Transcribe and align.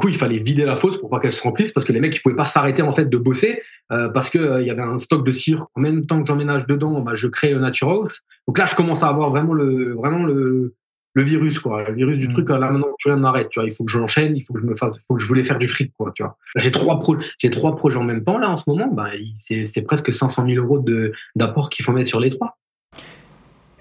coup, 0.00 0.08
il 0.08 0.16
fallait 0.16 0.38
vider 0.38 0.64
la 0.64 0.76
fosse 0.76 0.98
pour 0.98 1.10
pas 1.10 1.20
qu'elle 1.20 1.32
se 1.32 1.42
remplisse 1.42 1.70
parce 1.70 1.86
que 1.86 1.92
les 1.92 2.00
mecs 2.00 2.16
ils 2.16 2.20
pouvaient 2.20 2.34
pas 2.34 2.44
s'arrêter 2.44 2.82
en 2.82 2.92
fait 2.92 3.04
de 3.04 3.16
bosser 3.16 3.62
euh, 3.92 4.08
parce 4.08 4.30
que 4.30 4.38
euh, 4.38 4.60
il 4.60 4.66
y 4.66 4.70
avait 4.70 4.82
un 4.82 4.98
stock 4.98 5.24
de 5.24 5.30
cire. 5.30 5.66
En 5.74 5.80
même 5.80 6.06
temps 6.06 6.20
que 6.20 6.26
j'emménage 6.26 6.66
dedans, 6.66 7.00
bah, 7.00 7.12
je 7.14 7.28
crée 7.28 7.54
Nature 7.54 7.90
House. 7.90 8.20
Donc 8.48 8.58
là, 8.58 8.66
je 8.66 8.74
commence 8.74 9.02
à 9.02 9.08
avoir 9.08 9.30
vraiment 9.30 9.52
le 9.52 9.94
vraiment 9.94 10.24
le 10.24 10.74
le 11.14 11.24
virus 11.24 11.58
quoi, 11.58 11.88
le 11.88 11.94
virus 11.94 12.18
du 12.18 12.28
mmh. 12.28 12.32
truc. 12.32 12.48
Là 12.48 12.58
maintenant, 12.58 12.88
rien 13.04 13.16
n'arrête. 13.16 13.48
Tu 13.50 13.60
vois, 13.60 13.68
il 13.68 13.72
faut 13.72 13.84
que 13.84 13.90
je 13.90 13.98
l'enchaîne, 13.98 14.36
il 14.36 14.42
faut 14.42 14.54
que 14.54 14.60
je 14.60 14.66
me 14.66 14.76
fasse, 14.76 14.96
il 14.96 15.04
faut 15.06 15.14
que 15.14 15.20
je 15.20 15.26
voulais 15.26 15.44
faire 15.44 15.58
du 15.58 15.66
fric 15.66 15.92
quoi. 15.96 16.12
Tu 16.14 16.22
vois, 16.22 16.36
j'ai 16.56 16.70
trois 16.70 17.00
pro 17.00 17.16
j'ai 17.38 17.50
trois 17.50 17.76
projets 17.76 17.98
en 17.98 18.04
même 18.04 18.24
temps 18.24 18.38
là 18.38 18.50
en 18.50 18.56
ce 18.56 18.64
moment. 18.66 18.88
Bah, 18.88 19.10
c'est 19.34 19.66
c'est 19.66 19.82
presque 19.82 20.12
500 20.12 20.46
000 20.46 20.64
euros 20.64 20.78
de 20.78 21.12
d'apport 21.36 21.70
qu'il 21.70 21.84
faut 21.84 21.92
mettre 21.92 22.08
sur 22.08 22.20
les 22.20 22.30
trois. 22.30 22.58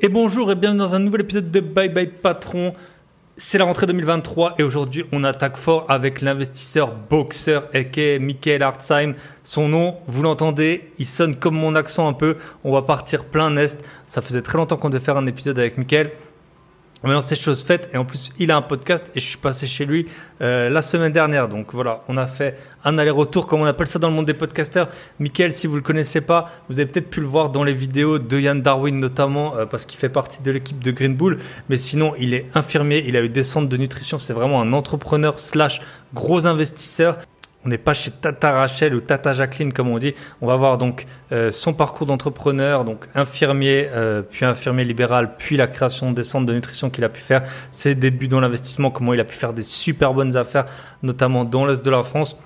Et 0.01 0.09
bonjour 0.09 0.51
et 0.51 0.55
bienvenue 0.55 0.79
dans 0.79 0.95
un 0.95 0.99
nouvel 0.99 1.21
épisode 1.21 1.49
de 1.49 1.59
Bye 1.59 1.89
Bye 1.89 2.07
Patron. 2.07 2.73
C'est 3.41 3.57
la 3.57 3.63
rentrée 3.63 3.85
2023 3.85 4.55
et 4.57 4.63
aujourd'hui 4.63 5.05
on 5.13 5.23
attaque 5.23 5.55
fort 5.55 5.85
avec 5.87 6.19
l'investisseur 6.19 6.93
boxeur 6.93 7.69
aka 7.73 8.19
Michael 8.19 8.61
Hartzheim. 8.61 9.13
Son 9.45 9.69
nom, 9.69 9.95
vous 10.07 10.23
l'entendez, 10.23 10.91
il 10.99 11.05
sonne 11.05 11.37
comme 11.37 11.55
mon 11.55 11.73
accent 11.75 12.09
un 12.09 12.11
peu. 12.11 12.35
On 12.65 12.73
va 12.73 12.81
partir 12.81 13.23
plein 13.23 13.49
nest. 13.49 13.81
Ça 14.07 14.21
faisait 14.21 14.41
très 14.41 14.57
longtemps 14.57 14.75
qu'on 14.75 14.89
devait 14.89 15.01
faire 15.01 15.15
un 15.15 15.25
épisode 15.25 15.57
avec 15.57 15.77
Michael. 15.77 16.11
Maintenant, 17.03 17.21
c'est 17.21 17.35
chose 17.35 17.63
faite. 17.63 17.89
Et 17.93 17.97
en 17.97 18.05
plus, 18.05 18.31
il 18.39 18.51
a 18.51 18.57
un 18.57 18.61
podcast 18.61 19.11
et 19.15 19.19
je 19.19 19.25
suis 19.25 19.37
passé 19.37 19.67
chez 19.67 19.85
lui 19.85 20.07
euh, 20.41 20.69
la 20.69 20.81
semaine 20.81 21.11
dernière. 21.11 21.47
Donc 21.47 21.73
voilà, 21.73 22.03
on 22.07 22.17
a 22.17 22.27
fait 22.27 22.57
un 22.83 22.97
aller-retour, 22.97 23.47
comme 23.47 23.61
on 23.61 23.65
appelle 23.65 23.87
ça 23.87 23.99
dans 23.99 24.09
le 24.09 24.13
monde 24.13 24.25
des 24.25 24.33
podcasters. 24.33 24.89
Michael, 25.19 25.51
si 25.51 25.67
vous 25.67 25.75
le 25.75 25.81
connaissez 25.81 26.21
pas, 26.21 26.49
vous 26.69 26.79
avez 26.79 26.89
peut-être 26.89 27.09
pu 27.09 27.21
le 27.21 27.27
voir 27.27 27.49
dans 27.49 27.63
les 27.63 27.73
vidéos 27.73 28.19
de 28.19 28.39
Yann 28.39 28.61
Darwin 28.61 28.99
notamment, 28.99 29.55
euh, 29.55 29.65
parce 29.65 29.85
qu'il 29.85 29.99
fait 29.99 30.09
partie 30.09 30.43
de 30.43 30.51
l'équipe 30.51 30.83
de 30.83 30.91
Green 30.91 31.15
Bull. 31.15 31.39
Mais 31.69 31.77
sinon, 31.77 32.13
il 32.19 32.33
est 32.33 32.47
infirmier, 32.53 33.03
il 33.07 33.15
a 33.15 33.21
eu 33.21 33.29
des 33.29 33.43
centres 33.43 33.69
de 33.69 33.77
nutrition. 33.77 34.19
C'est 34.19 34.33
vraiment 34.33 34.61
un 34.61 34.73
entrepreneur 34.73 35.39
slash 35.39 35.81
gros 36.13 36.47
investisseur. 36.47 37.17
On 37.65 37.69
n'est 37.69 37.77
pas 37.77 37.93
chez 37.93 38.11
Tata 38.11 38.53
Rachel 38.53 38.95
ou 38.95 39.01
Tata 39.01 39.33
Jacqueline 39.33 39.73
comme 39.73 39.89
on 39.89 39.97
dit. 39.97 40.15
On 40.39 40.47
va 40.47 40.55
voir 40.55 40.77
donc 40.77 41.05
euh, 41.33 41.51
son 41.51 41.73
parcours 41.73 42.07
d'entrepreneur, 42.07 42.85
donc 42.85 43.07
infirmier, 43.15 43.89
euh, 43.91 44.21
puis 44.21 44.45
infirmier 44.45 44.85
libéral, 44.85 45.35
puis 45.37 45.57
la 45.57 45.67
création 45.67 46.13
des 46.13 46.23
centres 46.23 46.45
de 46.45 46.53
nutrition 46.53 46.89
qu'il 46.89 47.03
a 47.03 47.09
pu 47.09 47.19
faire, 47.19 47.43
ses 47.71 47.95
débuts 47.95 48.29
dans 48.29 48.39
l'investissement, 48.39 48.91
comment 48.91 49.13
il 49.13 49.19
a 49.19 49.25
pu 49.25 49.35
faire 49.35 49.51
des 49.51 49.61
super 49.61 50.13
bonnes 50.13 50.37
affaires, 50.37 50.65
notamment 51.03 51.43
dans 51.43 51.65
l'est 51.65 51.83
de 51.83 51.91
la 51.91 52.01
France. 52.01 52.37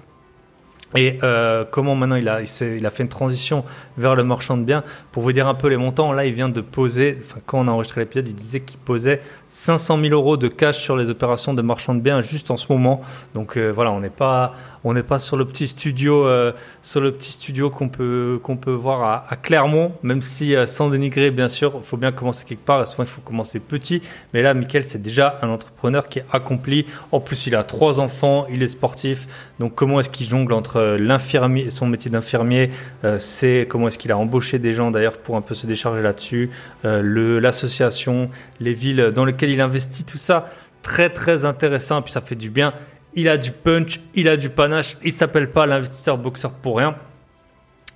Et 0.95 1.17
euh, 1.23 1.66
comment 1.70 1.95
maintenant 1.95 2.17
il 2.17 2.30
a, 2.30 2.45
fait 2.45 3.03
une 3.03 3.09
transition 3.09 3.66
vers 3.98 4.16
le 4.16 4.23
marchand 4.23 4.58
de 4.58 4.64
biens. 4.64 4.83
Pour 5.11 5.23
vous 5.23 5.31
dire 5.31 5.48
un 5.48 5.55
peu 5.55 5.67
les 5.67 5.77
montants, 5.77 6.11
là 6.11 6.25
il 6.25 6.33
vient 6.33 6.50
de 6.50 6.61
poser, 6.61 7.17
enfin 7.20 7.39
quand 7.48 7.59
on 7.59 7.67
a 7.67 7.72
enregistré 7.72 8.02
l'épisode, 8.02 8.27
il 8.27 8.36
disait 8.36 8.59
qu'il 8.59 8.80
posait 8.80 9.22
500 9.48 10.00
000 10.00 10.14
euros 10.14 10.38
de 10.38 10.48
cash 10.48 10.77
sur 10.77 10.95
les 10.95 11.09
opérations 11.09 11.55
de 11.55 11.64
marchand 11.64 11.95
de 11.95 12.00
biens 12.00 12.22
juste 12.22 12.52
en 12.52 12.58
ce 12.58 12.72
moment. 12.72 13.02
Donc 13.33 13.58
voilà, 13.58 13.92
on 13.92 14.02
n'est 14.02 14.11
pas, 14.11 14.53
on 14.84 14.94
n'est 14.94 15.03
pas 15.03 15.20
sur 15.20 15.38
le 15.38 15.45
petit 15.45 15.67
studio, 15.67 16.28
euh, 16.28 16.52
sur 16.81 17.02
le 17.02 17.12
petit 17.12 17.31
studio 17.31 17.70
qu'on 17.70 17.89
peut 17.89 18.39
qu'on 18.44 18.58
peut 18.58 18.72
voir 18.73 19.03
à, 19.03 19.26
à 19.30 19.36
Clermont, 19.36 19.94
même 20.03 20.22
si 20.22 20.56
euh, 20.56 20.66
sans 20.66 20.89
dénigrer 20.89 21.31
bien 21.31 21.50
sûr, 21.50 21.73
il 21.78 21.84
faut 21.84 21.98
bien 21.98 22.12
commencer 22.12 22.45
quelque 22.45 22.66
part. 22.66 22.81
Et 22.81 22.86
souvent 22.86 23.04
il 23.04 23.09
faut 23.09 23.22
commencer 23.22 23.59
petit, 23.59 24.02
mais 24.34 24.42
là, 24.42 24.54
Michael 24.54 24.84
c'est 24.84 25.02
déjà 25.02 25.39
un 25.42 25.50
entrepreneur 25.50 26.08
qui 26.08 26.20
est 26.20 26.26
accompli. 26.31 26.86
En 27.11 27.20
plus, 27.20 27.48
il 27.48 27.56
a 27.56 27.64
trois 27.64 28.00
enfants, 28.00 28.45
il 28.50 28.61
est 28.61 28.67
sportif. 28.67 29.28
Donc 29.59 29.76
comment 29.76 30.00
est-ce 30.00 30.09
qu'il 30.09 30.28
jongle 30.28 30.54
entre 30.54 30.78
euh, 30.78 30.98
l'infirmier, 30.98 31.70
son 31.70 31.88
métier 31.88 32.11
d'infirmier, 32.11 32.70
c'est 33.17 33.67
comment 33.70 33.88
est-ce 33.88 33.98
qu'il 33.98 34.11
a 34.11 34.17
embauché 34.17 34.59
des 34.59 34.73
gens 34.73 34.92
d'ailleurs 34.92 35.17
pour 35.17 35.36
un 35.36 35.42
peu 35.42 35.56
se 35.56 35.67
décharger 35.67 36.02
là-dessus, 36.02 36.50
le 36.84 37.39
l'association, 37.39 38.30
les 38.59 38.73
villes 38.73 39.11
dans 39.14 39.26
lesquelles 39.26 39.52
il 39.52 39.61
investit, 39.61 40.04
tout 40.06 40.17
ça 40.17 40.45
très 40.84 41.09
très 41.09 41.45
intéressant. 41.45 42.00
Et 42.00 42.04
puis 42.04 42.11
ça 42.11 42.22
fait 42.22 42.36
du 42.36 42.52
bien 42.52 42.73
il 43.16 43.30
a 43.30 43.38
du 43.38 43.52
punch, 43.52 44.00
il 44.16 44.28
a 44.28 44.38
du 44.38 44.50
panache. 44.50 44.97
Il 45.03 45.11
s'appelle 45.11 45.52
pas 45.52 45.66
l'investisseur 45.66 46.17
boxeur 46.17 46.52
pour 46.52 46.77
rien. 46.77 46.95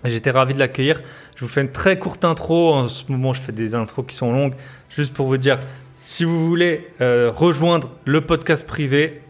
J'étais 0.03 0.31
ravi 0.31 0.53
de 0.53 0.59
l'accueillir. 0.59 1.02
Je 1.36 1.42
vous 1.42 1.50
fais 1.50 1.62
une 1.62 1.72
très 1.72 1.97
courte 1.97 2.24
intro. 2.24 2.74
En 2.74 2.88
ce 2.88 3.12
moment, 3.12 3.34
je 3.34 3.42
fais 3.42 3.52
des 3.52 3.75
intros 3.75 4.06
qui 4.08 4.16
sont 4.16 4.31
longues. 4.31 4.53
Juste 4.90 5.14
pour 5.14 5.28
vous 5.28 5.38
dire, 5.38 5.59
si 5.96 6.24
vous 6.24 6.46
voulez 6.46 6.88
euh, 7.02 7.31
rejoindre 7.34 7.90
le 8.06 8.22
podcast 8.22 8.66
privé, 8.66 9.22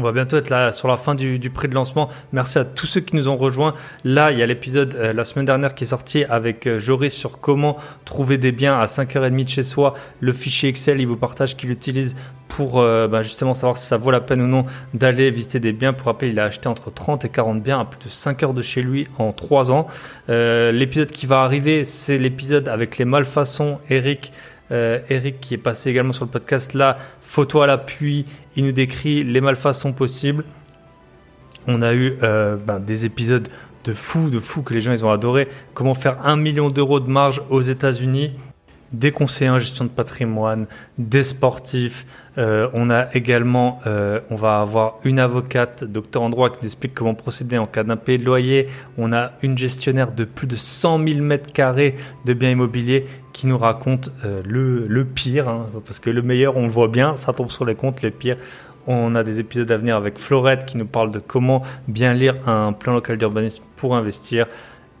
on 0.00 0.02
va 0.02 0.12
bientôt 0.12 0.38
être 0.38 0.48
là 0.48 0.72
sur 0.72 0.88
la 0.88 0.96
fin 0.96 1.14
du, 1.14 1.50
prix 1.50 1.68
de 1.68 1.74
lancement. 1.74 2.08
Merci 2.32 2.58
à 2.58 2.64
tous 2.64 2.86
ceux 2.86 3.00
qui 3.00 3.14
nous 3.16 3.28
ont 3.28 3.36
rejoints. 3.36 3.74
Là, 4.04 4.32
il 4.32 4.38
y 4.38 4.42
a 4.42 4.46
l'épisode 4.46 4.94
euh, 4.94 5.12
la 5.12 5.24
semaine 5.24 5.44
dernière 5.44 5.74
qui 5.74 5.84
est 5.84 5.88
sorti 5.88 6.24
avec 6.24 6.66
euh, 6.66 6.78
Joris 6.78 7.12
sur 7.12 7.38
comment 7.38 7.76
trouver 8.06 8.38
des 8.38 8.50
biens 8.50 8.78
à 8.78 8.86
5h30 8.86 9.44
de 9.44 9.48
chez 9.48 9.62
soi. 9.62 9.94
Le 10.20 10.32
fichier 10.32 10.70
Excel, 10.70 11.00
il 11.00 11.06
vous 11.06 11.18
partage 11.18 11.56
qu'il 11.56 11.70
utilise 11.70 12.16
pour 12.48 12.80
euh, 12.80 13.08
bah, 13.08 13.22
justement 13.22 13.52
savoir 13.52 13.76
si 13.76 13.86
ça 13.86 13.98
vaut 13.98 14.10
la 14.10 14.20
peine 14.20 14.40
ou 14.40 14.46
non 14.46 14.64
d'aller 14.94 15.30
visiter 15.30 15.60
des 15.60 15.72
biens. 15.72 15.92
Pour 15.92 16.06
rappel, 16.06 16.30
il 16.30 16.40
a 16.40 16.44
acheté 16.44 16.66
entre 16.66 16.90
30 16.90 17.26
et 17.26 17.28
40 17.28 17.62
biens 17.62 17.80
à 17.80 17.84
plus 17.84 17.98
de 17.98 18.10
5 18.10 18.42
heures 18.42 18.54
de 18.54 18.62
chez 18.62 18.82
lui 18.82 19.06
en 19.18 19.32
3 19.32 19.70
ans. 19.70 19.86
l'épisode 20.28 21.10
qui 21.10 21.26
va 21.26 21.42
arriver, 21.42 21.84
c'est 21.84 22.16
l'épisode 22.16 22.68
avec 22.68 22.96
les 22.96 23.04
malfaçons. 23.04 23.78
Eric 23.90 24.32
euh, 24.72 25.00
Eric 25.08 25.40
qui 25.40 25.54
est 25.54 25.58
passé 25.58 25.90
également 25.90 26.12
sur 26.12 26.24
le 26.24 26.30
podcast 26.30 26.74
là, 26.74 26.96
photo 27.20 27.62
à 27.62 27.66
l'appui, 27.66 28.26
il 28.56 28.64
nous 28.64 28.72
décrit 28.72 29.24
les 29.24 29.40
malfaçons 29.40 29.92
possibles. 29.92 30.44
On 31.66 31.82
a 31.82 31.92
eu 31.92 32.16
euh, 32.22 32.56
ben, 32.56 32.78
des 32.80 33.04
épisodes 33.04 33.48
de 33.84 33.92
fou, 33.92 34.30
de 34.30 34.38
fou 34.38 34.62
que 34.62 34.74
les 34.74 34.80
gens 34.80 34.92
ils 34.92 35.04
ont 35.04 35.10
adoré. 35.10 35.48
Comment 35.74 35.94
faire 35.94 36.24
un 36.26 36.36
million 36.36 36.68
d'euros 36.68 37.00
de 37.00 37.10
marge 37.10 37.42
aux 37.50 37.62
États-Unis 37.62 38.32
des 38.92 39.12
conseillers 39.12 39.50
en 39.50 39.58
gestion 39.58 39.84
de 39.84 39.90
patrimoine, 39.90 40.66
des 40.98 41.22
sportifs. 41.22 42.06
Euh, 42.38 42.68
on 42.72 42.90
a 42.90 43.06
également, 43.14 43.80
euh, 43.86 44.20
on 44.30 44.34
va 44.34 44.60
avoir 44.60 44.98
une 45.04 45.18
avocate, 45.18 45.84
docteur 45.84 46.22
en 46.22 46.30
droit, 46.30 46.50
qui 46.50 46.58
nous 46.60 46.66
explique 46.66 46.94
comment 46.94 47.14
procéder 47.14 47.58
en 47.58 47.66
cas 47.66 47.84
d'impayé 47.84 48.18
de 48.18 48.24
loyer. 48.24 48.68
On 48.98 49.12
a 49.12 49.32
une 49.42 49.56
gestionnaire 49.56 50.12
de 50.12 50.24
plus 50.24 50.46
de 50.46 50.56
100 50.56 51.04
000 51.06 51.20
mètres 51.20 51.52
carrés 51.52 51.94
de 52.24 52.32
biens 52.32 52.50
immobiliers 52.50 53.06
qui 53.32 53.46
nous 53.46 53.58
raconte 53.58 54.10
euh, 54.24 54.42
le, 54.44 54.86
le, 54.86 55.04
pire, 55.04 55.48
hein, 55.48 55.66
parce 55.86 56.00
que 56.00 56.10
le 56.10 56.22
meilleur, 56.22 56.56
on 56.56 56.62
le 56.62 56.68
voit 56.68 56.88
bien, 56.88 57.16
ça 57.16 57.32
tombe 57.32 57.50
sur 57.50 57.64
les 57.64 57.74
comptes, 57.74 58.02
le 58.02 58.10
pire. 58.10 58.36
On 58.86 59.14
a 59.14 59.22
des 59.22 59.40
épisodes 59.40 59.70
à 59.70 59.76
venir 59.76 59.94
avec 59.94 60.18
Florette 60.18 60.64
qui 60.64 60.76
nous 60.76 60.86
parle 60.86 61.10
de 61.10 61.18
comment 61.18 61.62
bien 61.86 62.14
lire 62.14 62.48
un 62.48 62.72
plan 62.72 62.94
local 62.94 63.18
d'urbanisme 63.18 63.62
pour 63.76 63.94
investir. 63.94 64.46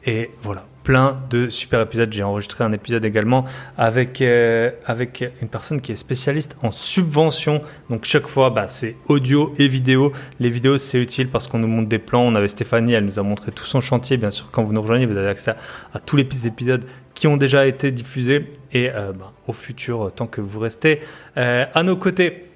Et 0.04 0.30
voilà, 0.42 0.64
plein 0.82 1.20
de 1.30 1.48
super 1.48 1.80
épisodes. 1.80 2.12
J'ai 2.12 2.22
enregistré 2.22 2.64
un 2.64 2.72
épisode 2.72 3.04
également 3.04 3.44
avec, 3.76 4.20
euh, 4.20 4.70
avec 4.86 5.24
une 5.40 5.48
personne 5.48 5.80
qui 5.80 5.92
est 5.92 5.96
spécialiste 5.96 6.56
en 6.62 6.70
subvention. 6.70 7.62
Donc 7.88 8.04
chaque 8.04 8.26
fois, 8.26 8.50
bah, 8.50 8.66
c'est 8.66 8.96
audio 9.06 9.54
et 9.58 9.68
vidéo. 9.68 10.12
Les 10.38 10.50
vidéos, 10.50 10.78
c'est 10.78 11.00
utile 11.00 11.28
parce 11.28 11.46
qu'on 11.46 11.58
nous 11.58 11.68
montre 11.68 11.88
des 11.88 11.98
plans. 11.98 12.22
On 12.22 12.34
avait 12.34 12.48
Stéphanie, 12.48 12.92
elle 12.92 13.04
nous 13.04 13.18
a 13.18 13.22
montré 13.22 13.52
tout 13.52 13.64
son 13.64 13.80
chantier. 13.80 14.16
Bien 14.16 14.30
sûr, 14.30 14.50
quand 14.50 14.62
vous 14.62 14.72
nous 14.72 14.82
rejoignez, 14.82 15.06
vous 15.06 15.16
avez 15.16 15.28
accès 15.28 15.54
à, 15.94 15.98
tous 15.98 16.16
les 16.16 16.46
épisodes 16.46 16.84
qui 17.14 17.26
ont 17.26 17.36
déjà 17.36 17.66
été 17.66 17.90
diffusés 17.90 18.52
et 18.72 18.90
euh, 18.90 19.12
bah, 19.12 19.32
au 19.46 19.52
futur, 19.52 20.12
tant 20.14 20.26
que 20.26 20.40
vous 20.40 20.58
restez 20.58 21.00
euh, 21.36 21.66
à 21.74 21.82
nos 21.82 21.96
côtés. 21.96 22.49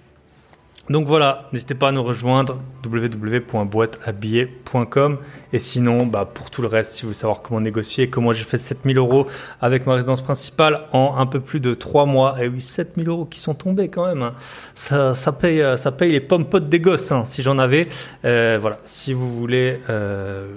Donc 0.90 1.06
voilà, 1.06 1.48
n'hésitez 1.52 1.74
pas 1.74 1.88
à 1.88 1.92
nous 1.92 2.02
rejoindre 2.02 2.58
www.boîtehabillé.com 2.84 5.18
et 5.52 5.58
sinon, 5.58 6.04
bah, 6.04 6.28
pour 6.32 6.50
tout 6.50 6.60
le 6.60 6.68
reste, 6.68 6.92
si 6.92 7.00
vous 7.02 7.08
voulez 7.08 7.18
savoir 7.18 7.40
comment 7.40 7.60
négocier, 7.60 8.10
comment 8.10 8.32
j'ai 8.32 8.44
fait 8.44 8.58
7000 8.58 8.98
euros 8.98 9.26
avec 9.62 9.86
ma 9.86 9.94
résidence 9.94 10.20
principale 10.20 10.82
en 10.92 11.16
un 11.16 11.24
peu 11.24 11.40
plus 11.40 11.60
de 11.60 11.72
3 11.72 12.04
mois. 12.04 12.36
Et 12.42 12.48
oui, 12.48 12.60
7000 12.60 13.08
euros 13.08 13.24
qui 13.24 13.40
sont 13.40 13.54
tombés 13.54 13.88
quand 13.88 14.06
même. 14.06 14.20
Hein. 14.20 14.34
Ça, 14.74 15.14
ça, 15.14 15.32
paye, 15.32 15.62
euh, 15.62 15.78
ça 15.78 15.90
paye 15.90 16.12
les 16.12 16.20
pommes 16.20 16.44
potes 16.44 16.68
des 16.68 16.80
gosses, 16.80 17.12
hein, 17.12 17.22
si 17.24 17.42
j'en 17.42 17.58
avais. 17.58 17.88
Euh, 18.26 18.58
voilà, 18.60 18.76
si 18.84 19.14
vous 19.14 19.32
voulez 19.32 19.80
euh, 19.88 20.48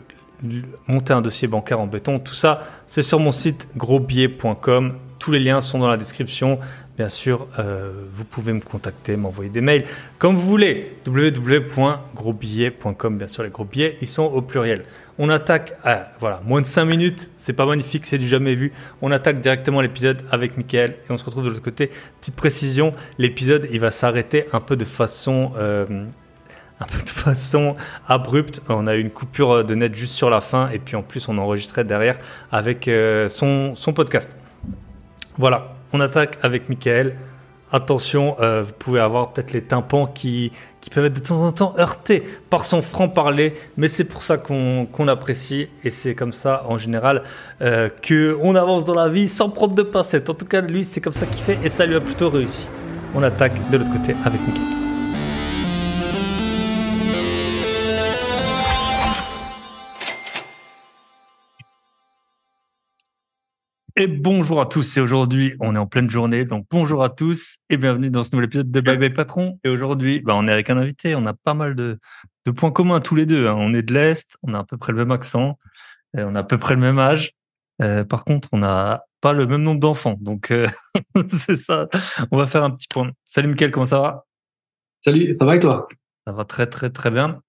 monter 0.88 1.14
un 1.14 1.22
dossier 1.22 1.48
bancaire 1.48 1.80
en 1.80 1.88
béton, 1.88 2.20
tout 2.20 2.34
ça, 2.34 2.60
c'est 2.86 3.02
sur 3.02 3.22
mon 3.22 3.32
site 3.32 3.70
grosbillet.com. 3.78 4.96
Tous 5.20 5.32
les 5.32 5.40
liens 5.40 5.62
sont 5.62 5.80
dans 5.80 5.88
la 5.88 5.96
description. 5.98 6.60
Bien 6.98 7.08
sûr, 7.10 7.48
euh, 7.60 7.92
vous 8.12 8.26
pouvez 8.26 8.54
me 8.54 8.60
contacter, 8.60 9.18
m'envoyer 9.18 9.52
des 9.52 9.62
mails 9.62 9.84
comme 10.18 10.36
vous 10.36 10.48
voulez. 10.48 10.98
www.grosbillets.com, 11.06 13.18
bien 13.20 13.28
sûr, 13.28 13.44
les 13.44 13.52
gros 13.52 13.66
billets, 13.66 14.00
ils 14.02 14.08
sont 14.08 14.24
au 14.24 14.42
pluriel. 14.42 14.84
On 15.20 15.30
attaque 15.30 15.74
à 15.84 16.08
voilà, 16.20 16.42
moins 16.44 16.60
de 16.60 16.66
5 16.66 16.86
minutes, 16.86 17.30
c'est 17.38 17.54
pas 17.54 17.68
magnifique, 17.68 18.08
c'est 18.08 18.18
du 18.18 18.28
jamais 18.28 18.56
vu. 18.56 18.74
On 19.04 19.12
attaque 19.12 19.42
directement 19.42 19.82
l'épisode 19.82 20.24
avec 20.32 20.58
Michael 20.58 20.96
et 21.08 21.12
on 21.12 21.18
se 21.18 21.24
retrouve 21.24 21.44
de 21.44 21.50
l'autre 21.50 21.62
côté. 21.62 21.92
Petite 22.20 22.36
précision, 22.36 22.96
l'épisode, 23.20 23.68
il 23.72 23.80
va 23.80 23.92
s'arrêter 23.92 24.48
un 24.52 24.60
peu 24.60 24.76
de 24.76 24.86
façon. 24.86 25.52
Euh, 25.56 25.86
un 26.80 26.86
peu 26.86 27.04
de 27.04 27.10
façon 27.10 27.76
abrupte. 28.08 28.60
On 28.70 28.88
a 28.88 28.96
eu 28.96 29.02
une 29.02 29.12
coupure 29.12 29.64
de 29.64 29.76
net 29.76 29.94
juste 29.96 30.14
sur 30.14 30.32
la 30.32 30.42
fin 30.42 30.70
et 30.70 30.78
puis 30.78 30.96
en 30.96 31.02
plus 31.02 31.28
on 31.28 31.40
enregistrait 31.40 31.84
derrière 31.84 32.20
avec 32.52 32.88
euh, 32.88 33.30
son, 33.30 33.74
son 33.74 33.94
podcast. 33.94 34.30
Voilà, 35.40 35.77
on 35.94 36.00
attaque 36.00 36.38
avec 36.42 36.70
Michael. 36.70 37.16
Attention, 37.72 38.38
euh, 38.40 38.62
vous 38.62 38.72
pouvez 38.80 39.02
avoir 39.02 39.34
peut-être 39.34 39.52
les 39.52 39.62
tympans 39.62 40.06
qui, 40.08 40.54
qui 40.80 40.90
peuvent 40.90 41.04
être 41.06 41.22
de 41.22 41.28
temps 41.28 41.44
en 41.44 41.52
temps 41.52 41.76
heurtés 41.78 42.24
par 42.50 42.64
son 42.64 42.82
franc-parler, 42.82 43.56
mais 43.76 43.90
c'est 43.90 44.06
pour 44.06 44.22
ça 44.22 44.38
qu'on 44.38 45.08
apprécie 45.10 45.68
et 45.84 45.90
c'est 45.90 46.16
comme 46.16 46.32
ça 46.32 46.64
en 46.68 46.78
général 46.78 47.24
euh, 47.62 47.90
qu'on 48.08 48.56
avance 48.56 48.86
dans 48.86 48.96
la 48.96 49.10
vie 49.10 49.28
sans 49.28 49.50
prendre 49.50 49.76
de 49.76 49.84
pincettes. 49.84 50.30
En 50.30 50.34
tout 50.34 50.46
cas, 50.46 50.62
lui, 50.62 50.86
c'est 50.86 51.02
comme 51.02 51.14
ça 51.14 51.26
qu'il 51.26 51.44
fait 51.44 51.60
et 51.62 51.70
ça 51.70 51.86
lui 51.86 51.96
a 51.96 52.00
plutôt 52.00 52.30
réussi. 52.30 52.68
On 53.14 53.22
attaque 53.22 53.70
de 53.70 53.78
l'autre 53.78 53.92
côté 53.92 54.16
avec 54.24 54.40
Michael. 54.48 54.87
Et 64.00 64.06
bonjour 64.06 64.62
à 64.62 64.68
tous. 64.68 64.96
Et 64.98 65.02
aujourd'hui, 65.02 65.56
on 65.60 65.74
est 65.76 65.80
en 65.80 65.88
pleine 65.88 66.08
journée. 66.08 66.46
Donc 66.46 66.68
bonjour 66.70 67.04
à 67.04 67.10
tous 67.10 67.58
et 67.72 67.78
bienvenue 67.78 68.12
dans 68.12 68.24
ce 68.24 68.30
nouvel 68.32 68.46
épisode 68.46 68.70
de 68.70 68.80
Bye 68.80 69.00
Bye 69.00 69.12
Patron. 69.12 69.60
Et 69.64 69.70
aujourd'hui, 69.70 70.20
bah, 70.20 70.36
on 70.36 70.48
est 70.48 70.52
avec 70.52 70.70
un 70.70 70.78
invité. 70.78 71.16
On 71.16 71.26
a 71.26 71.34
pas 71.34 71.56
mal 71.56 71.74
de, 71.74 71.98
de 72.46 72.52
points 72.52 72.70
communs 72.70 73.00
tous 73.00 73.16
les 73.16 73.26
deux. 73.26 73.48
Hein. 73.48 73.56
On 73.58 73.74
est 73.74 73.82
de 73.82 73.96
l'Est, 73.96 74.38
on 74.44 74.54
a 74.54 74.60
à 74.60 74.64
peu 74.64 74.78
près 74.78 74.92
le 74.92 75.00
même 75.00 75.10
accent, 75.10 75.58
on 76.14 76.36
a 76.36 76.42
à 76.42 76.44
peu 76.44 76.60
près 76.60 76.76
le 76.76 76.80
même 76.80 77.00
âge. 77.00 77.32
Euh, 77.82 78.04
par 78.04 78.24
contre, 78.24 78.50
on 78.52 78.60
n'a 78.60 79.04
pas 79.20 79.34
le 79.34 79.48
même 79.48 79.64
nombre 79.64 79.80
d'enfants. 79.80 80.18
Donc 80.22 80.52
euh, 80.52 80.68
c'est 81.30 81.58
ça. 81.58 81.88
On 82.30 82.38
va 82.38 82.46
faire 82.46 82.64
un 82.64 82.70
petit 82.70 82.88
point. 82.88 83.10
Salut 83.26 83.48
Mickaël, 83.48 83.72
comment 83.72 83.88
ça 83.88 84.00
va? 84.00 84.26
Salut, 85.04 85.34
ça 85.34 85.44
va 85.44 85.56
et 85.56 85.60
toi? 85.60 85.88
Ça 86.28 86.34
va 86.34 86.46
très 86.46 86.68
très 86.68 86.92
très 86.92 87.10
bien. 87.10 87.42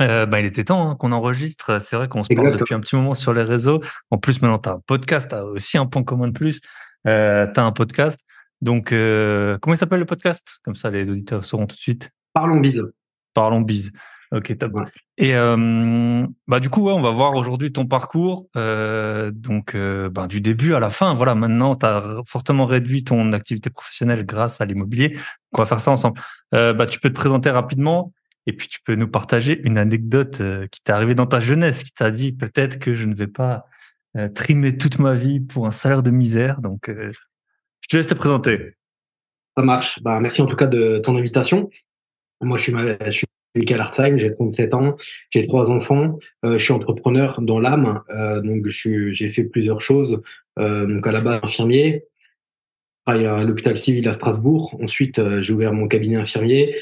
Euh, 0.00 0.26
bah, 0.26 0.40
il 0.40 0.46
était 0.46 0.64
temps 0.64 0.90
hein, 0.90 0.96
qu'on 0.96 1.12
enregistre. 1.12 1.80
C'est 1.80 1.96
vrai 1.96 2.08
qu'on 2.08 2.24
se 2.24 2.32
parle 2.34 2.56
depuis 2.56 2.74
un 2.74 2.80
petit 2.80 2.96
moment 2.96 3.14
sur 3.14 3.32
les 3.34 3.42
réseaux. 3.42 3.80
En 4.10 4.18
plus, 4.18 4.40
maintenant, 4.42 4.58
tu 4.58 4.68
as 4.68 4.72
un 4.72 4.80
podcast, 4.86 5.28
tu 5.28 5.34
as 5.34 5.44
aussi 5.44 5.78
un 5.78 5.86
point 5.86 6.02
commun 6.02 6.28
de 6.28 6.32
plus. 6.32 6.60
Euh, 7.06 7.46
tu 7.52 7.60
as 7.60 7.64
un 7.64 7.72
podcast. 7.72 8.20
Donc, 8.62 8.92
euh, 8.92 9.58
comment 9.60 9.74
il 9.74 9.78
s'appelle 9.78 9.98
le 9.98 10.06
podcast? 10.06 10.60
Comme 10.64 10.76
ça, 10.76 10.90
les 10.90 11.10
auditeurs 11.10 11.44
sauront 11.44 11.66
tout 11.66 11.76
de 11.76 11.80
suite. 11.80 12.10
Parlons 12.32 12.60
bise. 12.60 12.84
Parlons 13.34 13.60
bise. 13.60 13.90
Ok, 14.30 14.56
top. 14.56 14.72
Et 15.18 15.34
euh, 15.34 16.26
bah 16.46 16.58
du 16.58 16.70
coup, 16.70 16.88
on 16.88 17.02
va 17.02 17.10
voir 17.10 17.34
aujourd'hui 17.34 17.70
ton 17.70 17.84
parcours, 17.84 18.46
euh, 18.56 19.30
donc 19.30 19.76
bah, 19.76 20.26
du 20.26 20.40
début 20.40 20.72
à 20.72 20.80
la 20.80 20.88
fin. 20.88 21.12
Voilà, 21.12 21.34
maintenant, 21.34 21.76
tu 21.76 21.84
as 21.84 22.22
fortement 22.26 22.64
réduit 22.64 23.04
ton 23.04 23.32
activité 23.34 23.68
professionnelle 23.68 24.24
grâce 24.24 24.62
à 24.62 24.64
l'immobilier. 24.64 25.18
On 25.52 25.58
va 25.58 25.66
faire 25.66 25.80
ça 25.80 25.90
ensemble. 25.90 26.18
bah, 26.52 26.86
tu 26.86 26.98
peux 26.98 27.10
te 27.10 27.14
présenter 27.14 27.50
rapidement 27.50 28.14
et 28.46 28.52
puis 28.52 28.68
tu 28.68 28.80
peux 28.82 28.94
nous 28.94 29.08
partager 29.08 29.60
une 29.62 29.78
anecdote 29.78 30.40
euh, 30.40 30.66
qui 30.66 30.82
t'est 30.82 30.92
arrivée 30.92 31.14
dans 31.14 31.26
ta 31.26 31.40
jeunesse, 31.40 31.84
qui 31.84 31.92
t'a 31.92 32.10
dit 32.10 32.32
peut-être 32.32 32.78
que 32.78 32.94
je 32.94 33.06
ne 33.06 33.14
vais 33.14 33.28
pas 33.28 33.66
euh, 34.16 34.28
trimer 34.28 34.76
toute 34.76 34.98
ma 34.98 35.14
vie 35.14 35.40
pour 35.40 35.66
un 35.66 35.70
salaire 35.70 36.02
de 36.02 36.10
misère. 36.10 36.60
Donc, 36.60 36.88
euh, 36.88 37.12
je 37.80 37.88
te 37.88 37.96
laisse 37.96 38.06
te 38.06 38.14
présenter. 38.14 38.74
Ça 39.56 39.62
marche. 39.62 40.02
Bah, 40.02 40.18
merci 40.20 40.42
en 40.42 40.46
tout 40.46 40.56
cas 40.56 40.66
de 40.66 40.98
ton 40.98 41.16
invitation. 41.16 41.70
Moi, 42.40 42.58
je 42.58 42.62
suis, 42.62 42.72
je 42.72 43.24
Michael 43.54 43.80
Hartzheim, 43.80 44.16
j'ai 44.16 44.34
37 44.34 44.74
ans, 44.74 44.96
j'ai 45.30 45.46
trois 45.46 45.70
enfants, 45.70 46.18
je 46.42 46.56
suis 46.56 46.72
entrepreneur 46.72 47.40
dans 47.42 47.60
l'âme, 47.60 48.00
donc 48.42 48.66
j'ai 48.66 49.30
fait 49.30 49.44
plusieurs 49.44 49.82
choses. 49.82 50.22
donc 50.56 51.06
à 51.06 51.12
la 51.12 51.20
base 51.20 51.40
infirmier, 51.42 52.06
à 53.04 53.14
l'hôpital 53.44 53.76
civil 53.76 54.08
à 54.08 54.14
Strasbourg. 54.14 54.74
Ensuite, 54.82 55.20
j'ai 55.42 55.52
ouvert 55.52 55.74
mon 55.74 55.86
cabinet 55.86 56.16
infirmier. 56.16 56.74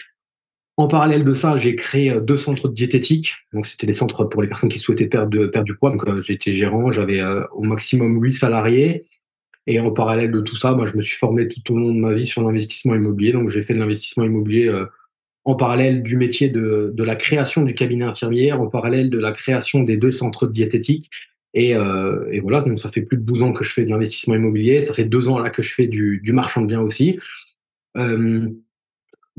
En 0.76 0.88
parallèle 0.88 1.24
de 1.24 1.34
ça, 1.34 1.56
j'ai 1.56 1.76
créé 1.76 2.10
euh, 2.10 2.20
deux 2.20 2.36
centres 2.36 2.68
de 2.68 2.74
diététique. 2.74 3.34
Donc, 3.52 3.66
c'était 3.66 3.86
des 3.86 3.92
centres 3.92 4.24
pour 4.24 4.40
les 4.42 4.48
personnes 4.48 4.70
qui 4.70 4.78
souhaitaient 4.78 5.06
perdre, 5.06 5.46
perdre 5.46 5.66
du 5.66 5.76
poids. 5.76 5.90
Donc, 5.90 6.06
euh, 6.08 6.22
j'étais 6.22 6.54
gérant, 6.54 6.90
j'avais 6.92 7.20
euh, 7.20 7.44
au 7.52 7.62
maximum 7.62 8.22
huit 8.22 8.32
salariés. 8.32 9.06
Et 9.66 9.78
en 9.78 9.90
parallèle 9.90 10.30
de 10.30 10.40
tout 10.40 10.56
ça, 10.56 10.72
moi, 10.72 10.86
je 10.86 10.96
me 10.96 11.02
suis 11.02 11.18
formé 11.18 11.48
tout 11.48 11.74
au 11.74 11.78
long 11.78 11.92
de 11.92 12.00
ma 12.00 12.14
vie 12.14 12.26
sur 12.26 12.42
l'investissement 12.42 12.94
immobilier. 12.94 13.32
Donc, 13.32 13.50
j'ai 13.50 13.62
fait 13.62 13.74
de 13.74 13.78
l'investissement 13.78 14.24
immobilier 14.24 14.72
en 15.44 15.54
parallèle 15.54 16.02
du 16.02 16.16
métier 16.16 16.48
de, 16.48 16.92
de, 16.94 17.04
la 17.04 17.14
création 17.14 17.62
du 17.62 17.74
cabinet 17.74 18.04
infirmier, 18.04 18.52
en 18.52 18.66
parallèle 18.68 19.10
de 19.10 19.18
la 19.18 19.32
création 19.32 19.82
des 19.82 19.96
deux 19.96 20.12
centres 20.12 20.46
de 20.46 20.52
diététique. 20.52 21.10
Et, 21.52 21.70
et 21.72 22.40
voilà, 22.40 22.62
donc 22.62 22.80
ça 22.80 22.88
fait 22.88 23.02
plus 23.02 23.18
de 23.18 23.22
12 23.22 23.42
ans 23.42 23.52
que 23.52 23.62
je 23.62 23.72
fais 23.72 23.84
de 23.84 23.90
l'investissement 23.90 24.34
immobilier. 24.34 24.80
Ça 24.82 24.94
fait 24.94 25.04
deux 25.04 25.28
ans 25.28 25.38
là 25.38 25.50
que 25.50 25.62
je 25.62 25.72
fais 25.72 25.86
du, 25.86 26.20
du 26.24 26.32
marchand 26.32 26.62
de 26.62 26.66
biens 26.66 26.80
aussi. 26.80 27.20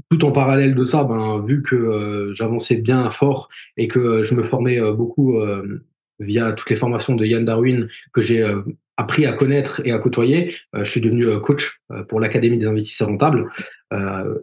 Tout 0.10 0.26
en 0.26 0.32
parallèle 0.32 0.76
de 0.76 0.84
ça, 0.84 1.04
ben, 1.04 1.44
vu 1.46 1.62
que 1.64 1.76
euh, 1.76 2.34
j'avançais 2.34 2.82
bien 2.82 3.10
fort 3.10 3.50
et 3.78 3.88
que 3.88 4.00
euh, 4.00 4.24
je 4.24 4.36
me 4.36 4.44
formais 4.44 4.80
euh, 4.80 4.94
beaucoup 4.94 5.40
via 6.20 6.52
toutes 6.52 6.70
les 6.70 6.76
formations 6.76 7.16
de 7.16 7.26
Yann 7.26 7.46
Darwin 7.46 7.88
que 8.14 8.22
j'ai 8.22 8.48
appris 8.96 9.26
à 9.26 9.34
connaître 9.34 9.82
et 9.86 9.92
à 9.92 9.98
côtoyer, 9.98 10.56
je 10.74 10.84
suis 10.84 11.02
devenu 11.02 11.26
coach 11.40 11.82
pour 12.10 12.20
l'Académie 12.20 12.60
des 12.60 12.68
investisseurs 12.68 13.08
rentables. 13.08 13.50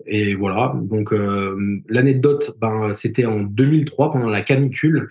et 0.07 0.35
voilà, 0.35 0.75
donc 0.75 1.15
l'anecdote, 1.89 2.57
ben, 2.61 2.95
c'était 2.95 3.27
en 3.27 3.43
2003 3.43 4.11
pendant 4.11 4.29
la 4.29 4.43
canicule. 4.43 5.09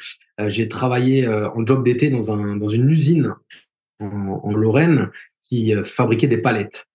j'ai 0.47 0.67
travaillé 0.67 1.25
en 1.25 1.65
job 1.65 1.85
d'été 1.85 2.09
dans, 2.09 2.33
un, 2.33 2.57
dans 2.57 2.69
une 2.69 2.89
usine 2.89 3.33
en, 4.01 4.41
en 4.43 4.53
Lorraine 4.53 5.09
qui 5.43 5.73
fabriquait 5.85 6.27
des 6.27 6.39
palettes. 6.39 6.85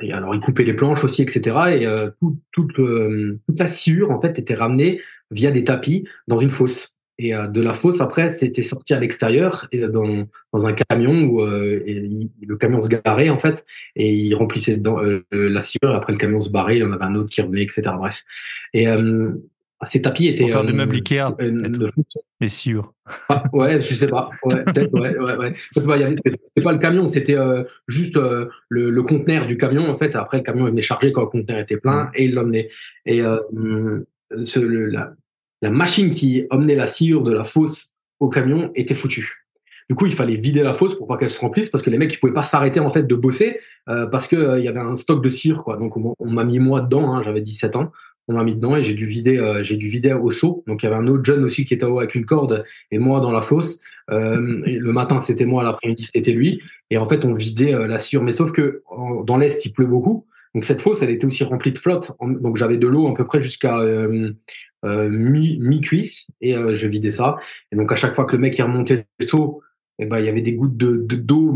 Et 0.00 0.12
alors, 0.12 0.34
ils 0.34 0.40
coupaient 0.40 0.64
les 0.64 0.74
planches 0.74 1.04
aussi, 1.04 1.22
etc. 1.22 1.40
Et 1.70 1.86
euh, 1.86 2.10
tout, 2.20 2.68
euh, 2.78 3.38
toute 3.46 3.58
la 3.58 3.66
sciure, 3.66 4.10
en 4.10 4.20
fait, 4.20 4.38
était 4.38 4.54
ramenée 4.54 5.00
via 5.30 5.50
des 5.50 5.64
tapis 5.64 6.06
dans 6.26 6.38
une 6.38 6.50
fosse. 6.50 6.98
Et 7.16 7.32
euh, 7.34 7.46
de 7.46 7.60
la 7.60 7.74
fosse, 7.74 8.00
après, 8.00 8.30
c'était 8.30 8.62
sorti 8.62 8.92
à 8.92 8.98
l'extérieur, 8.98 9.68
dans, 9.72 10.26
dans 10.52 10.66
un 10.66 10.72
camion 10.72 11.22
où 11.26 11.46
et 11.46 12.28
le 12.44 12.56
camion 12.56 12.82
se 12.82 12.88
garait, 12.88 13.30
en 13.30 13.38
fait, 13.38 13.64
et 13.94 14.12
il 14.12 14.34
remplissait 14.34 14.78
dans, 14.78 14.98
la 15.30 15.62
sciure. 15.62 15.94
Après, 15.94 16.12
le 16.12 16.18
camion 16.18 16.40
se 16.40 16.50
barrait, 16.50 16.76
il 16.76 16.80
y 16.80 16.84
en 16.84 16.92
avait 16.92 17.04
un 17.04 17.14
autre 17.14 17.30
qui 17.30 17.40
revenait, 17.40 17.62
etc. 17.62 17.82
Bref. 17.96 18.24
Et 18.72 18.86
ces 19.82 20.02
tapis 20.02 20.28
étaient. 20.28 20.44
Pour 20.44 20.52
faire 20.52 20.64
des 20.64 20.72
meubles 20.72 20.94
Ikea. 20.96 21.34
Les 22.40 22.48
sciures. 22.48 22.92
Ah, 23.28 23.42
ouais, 23.52 23.80
je 23.80 23.94
sais 23.94 24.08
pas. 24.08 24.30
Ouais, 24.44 24.62
peut-être, 24.64 24.92
ouais, 24.98 25.16
ouais, 25.16 25.36
ouais. 25.36 25.54
C'était 25.72 26.62
pas 26.62 26.72
le 26.72 26.78
camion, 26.78 27.06
c'était 27.06 27.36
euh, 27.36 27.64
juste 27.86 28.16
euh, 28.16 28.48
le, 28.68 28.90
le, 28.90 29.02
conteneur 29.02 29.46
du 29.46 29.56
camion. 29.56 29.88
En 29.88 29.94
fait, 29.94 30.16
après, 30.16 30.38
le 30.38 30.42
camion 30.42 30.64
venait 30.64 30.82
chargé 30.82 31.12
quand 31.12 31.22
le 31.22 31.26
conteneur 31.28 31.58
était 31.60 31.76
plein 31.76 32.10
et 32.14 32.24
il 32.24 32.34
l'emmenait. 32.34 32.70
Et 33.06 33.20
euh, 33.20 33.38
ce, 34.44 34.60
le, 34.60 34.86
la, 34.86 35.12
la 35.62 35.70
machine 35.70 36.10
qui 36.10 36.46
emmenait 36.50 36.76
la 36.76 36.86
sciure 36.86 37.22
de 37.22 37.32
la 37.32 37.44
fosse 37.44 37.94
au 38.20 38.28
camion 38.28 38.70
était 38.74 38.94
foutue. 38.94 39.44
Du 39.88 39.94
coup, 39.94 40.06
il 40.06 40.14
fallait 40.14 40.36
vider 40.36 40.62
la 40.62 40.72
fosse 40.72 40.94
pour 40.94 41.06
pas 41.06 41.18
qu'elle 41.18 41.30
se 41.30 41.40
remplisse 41.40 41.68
parce 41.68 41.84
que 41.84 41.90
les 41.90 41.98
mecs 41.98 42.12
ils 42.12 42.18
pouvaient 42.18 42.32
pas 42.32 42.42
s'arrêter 42.42 42.80
en 42.80 42.88
fait 42.88 43.02
de 43.02 43.14
bosser 43.14 43.60
euh, 43.88 44.06
parce 44.06 44.26
que 44.26 44.36
euh, 44.36 44.58
il 44.58 44.64
y 44.64 44.68
avait 44.68 44.80
un 44.80 44.96
stock 44.96 45.22
de 45.22 45.28
cire 45.28 45.62
quoi. 45.62 45.76
Donc 45.76 45.96
on, 45.96 46.14
on 46.18 46.30
m'a 46.30 46.44
mis 46.44 46.58
moi 46.58 46.80
dedans, 46.80 47.14
hein, 47.14 47.22
j'avais 47.22 47.42
17 47.42 47.76
ans 47.76 47.92
on 48.28 48.34
m'a 48.34 48.44
mis 48.44 48.54
dedans 48.54 48.76
et 48.76 48.82
j'ai 48.82 48.94
dû 48.94 49.06
vider, 49.06 49.38
euh, 49.38 49.62
j'ai 49.62 49.76
dû 49.76 49.86
vider 49.86 50.12
au 50.12 50.30
seau. 50.30 50.64
Donc 50.66 50.82
il 50.82 50.86
y 50.86 50.88
avait 50.88 50.98
un 50.98 51.06
autre 51.08 51.24
jeune 51.24 51.44
aussi 51.44 51.64
qui 51.64 51.74
était 51.74 51.84
haut 51.84 51.98
avec 51.98 52.14
une 52.14 52.24
corde 52.24 52.64
et 52.90 52.98
moi 52.98 53.20
dans 53.20 53.32
la 53.32 53.42
fosse. 53.42 53.80
Euh, 54.10 54.62
le 54.66 54.92
matin 54.92 55.20
c'était 55.20 55.44
moi, 55.44 55.62
l'après-midi 55.62 56.08
c'était 56.12 56.32
lui. 56.32 56.62
Et 56.90 56.98
en 56.98 57.06
fait 57.06 57.24
on 57.24 57.34
vidait 57.34 57.74
euh, 57.74 57.86
la 57.86 57.98
sciure. 57.98 58.22
Mais 58.22 58.32
sauf 58.32 58.52
que 58.52 58.82
dans 59.24 59.36
l'est 59.36 59.64
il 59.64 59.72
pleut 59.72 59.86
beaucoup. 59.86 60.26
Donc 60.54 60.64
cette 60.64 60.80
fosse 60.80 61.02
elle 61.02 61.10
était 61.10 61.26
aussi 61.26 61.44
remplie 61.44 61.72
de 61.72 61.78
flotte. 61.78 62.12
Donc 62.20 62.56
j'avais 62.56 62.78
de 62.78 62.86
l'eau 62.86 63.08
à 63.08 63.14
peu 63.14 63.26
près 63.26 63.42
jusqu'à 63.42 63.78
mi, 64.84 65.58
mi 65.60 65.80
cuisse 65.80 66.30
et 66.40 66.54
je 66.54 66.88
vidais 66.88 67.10
ça. 67.10 67.36
Et 67.72 67.76
donc 67.76 67.90
à 67.90 67.96
chaque 67.96 68.14
fois 68.14 68.24
que 68.24 68.36
le 68.36 68.42
mec 68.42 68.56
il 68.56 68.62
remontait 68.62 69.06
le 69.18 69.26
seau, 69.26 69.62
et 69.98 70.04
eh 70.04 70.06
ben 70.06 70.18
il 70.18 70.26
y 70.26 70.28
avait 70.28 70.42
des 70.42 70.54
gouttes 70.54 70.76
de 70.76 70.96
d'eau 70.96 71.54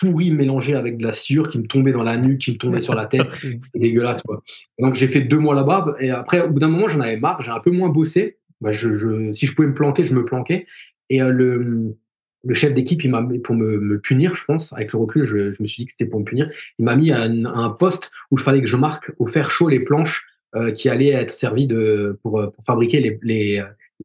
pourri 0.00 0.30
mélangé 0.30 0.74
avec 0.74 0.96
de 0.96 1.04
la 1.04 1.12
sueur 1.12 1.48
qui 1.48 1.58
me 1.58 1.66
tombait 1.66 1.92
dans 1.92 2.02
la 2.02 2.16
nuque, 2.16 2.40
qui 2.40 2.52
me 2.52 2.58
tombait 2.58 2.80
sur 2.80 2.94
la 2.94 3.06
tête. 3.06 3.28
dégueulasse, 3.74 4.22
quoi. 4.22 4.42
Donc, 4.78 4.94
j'ai 4.94 5.08
fait 5.08 5.20
deux 5.20 5.38
mois 5.38 5.54
là-bas. 5.54 5.94
Et 6.00 6.10
après, 6.10 6.40
au 6.40 6.50
bout 6.50 6.60
d'un 6.60 6.68
moment, 6.68 6.88
j'en 6.88 7.00
avais 7.00 7.16
marre. 7.16 7.42
J'ai 7.42 7.50
un 7.50 7.60
peu 7.60 7.70
moins 7.70 7.88
bossé. 7.88 8.38
Bah, 8.60 8.72
je, 8.72 8.96
je, 8.96 9.32
si 9.32 9.46
je 9.46 9.54
pouvais 9.54 9.68
me 9.68 9.74
planquer, 9.74 10.04
je 10.04 10.14
me 10.14 10.24
planquais. 10.24 10.66
Et 11.10 11.22
euh, 11.22 11.30
le, 11.30 11.96
le 12.44 12.54
chef 12.54 12.74
d'équipe, 12.74 13.02
il 13.04 13.10
m'a 13.10 13.26
pour 13.42 13.54
me, 13.54 13.78
me, 13.78 13.98
punir, 14.00 14.36
je 14.36 14.44
pense, 14.44 14.72
avec 14.72 14.92
le 14.92 14.98
recul, 14.98 15.26
je, 15.26 15.52
je 15.52 15.62
me 15.62 15.68
suis 15.68 15.82
dit 15.82 15.86
que 15.86 15.92
c'était 15.92 16.06
pour 16.06 16.20
me 16.20 16.24
punir. 16.24 16.50
Il 16.78 16.84
m'a 16.84 16.96
mis 16.96 17.10
à 17.12 17.20
un, 17.20 17.44
un, 17.44 17.70
poste 17.70 18.10
où 18.30 18.36
il 18.36 18.42
fallait 18.42 18.60
que 18.60 18.66
je 18.66 18.76
marque 18.76 19.12
au 19.18 19.26
fer 19.26 19.50
chaud 19.50 19.68
les 19.68 19.80
planches 19.80 20.26
euh, 20.54 20.72
qui 20.72 20.88
allaient 20.88 21.10
être 21.10 21.30
servies 21.30 21.66
de, 21.66 22.18
pour, 22.22 22.40
pour 22.52 22.64
fabriquer 22.64 23.00
les, 23.00 23.18
les, 23.22 23.62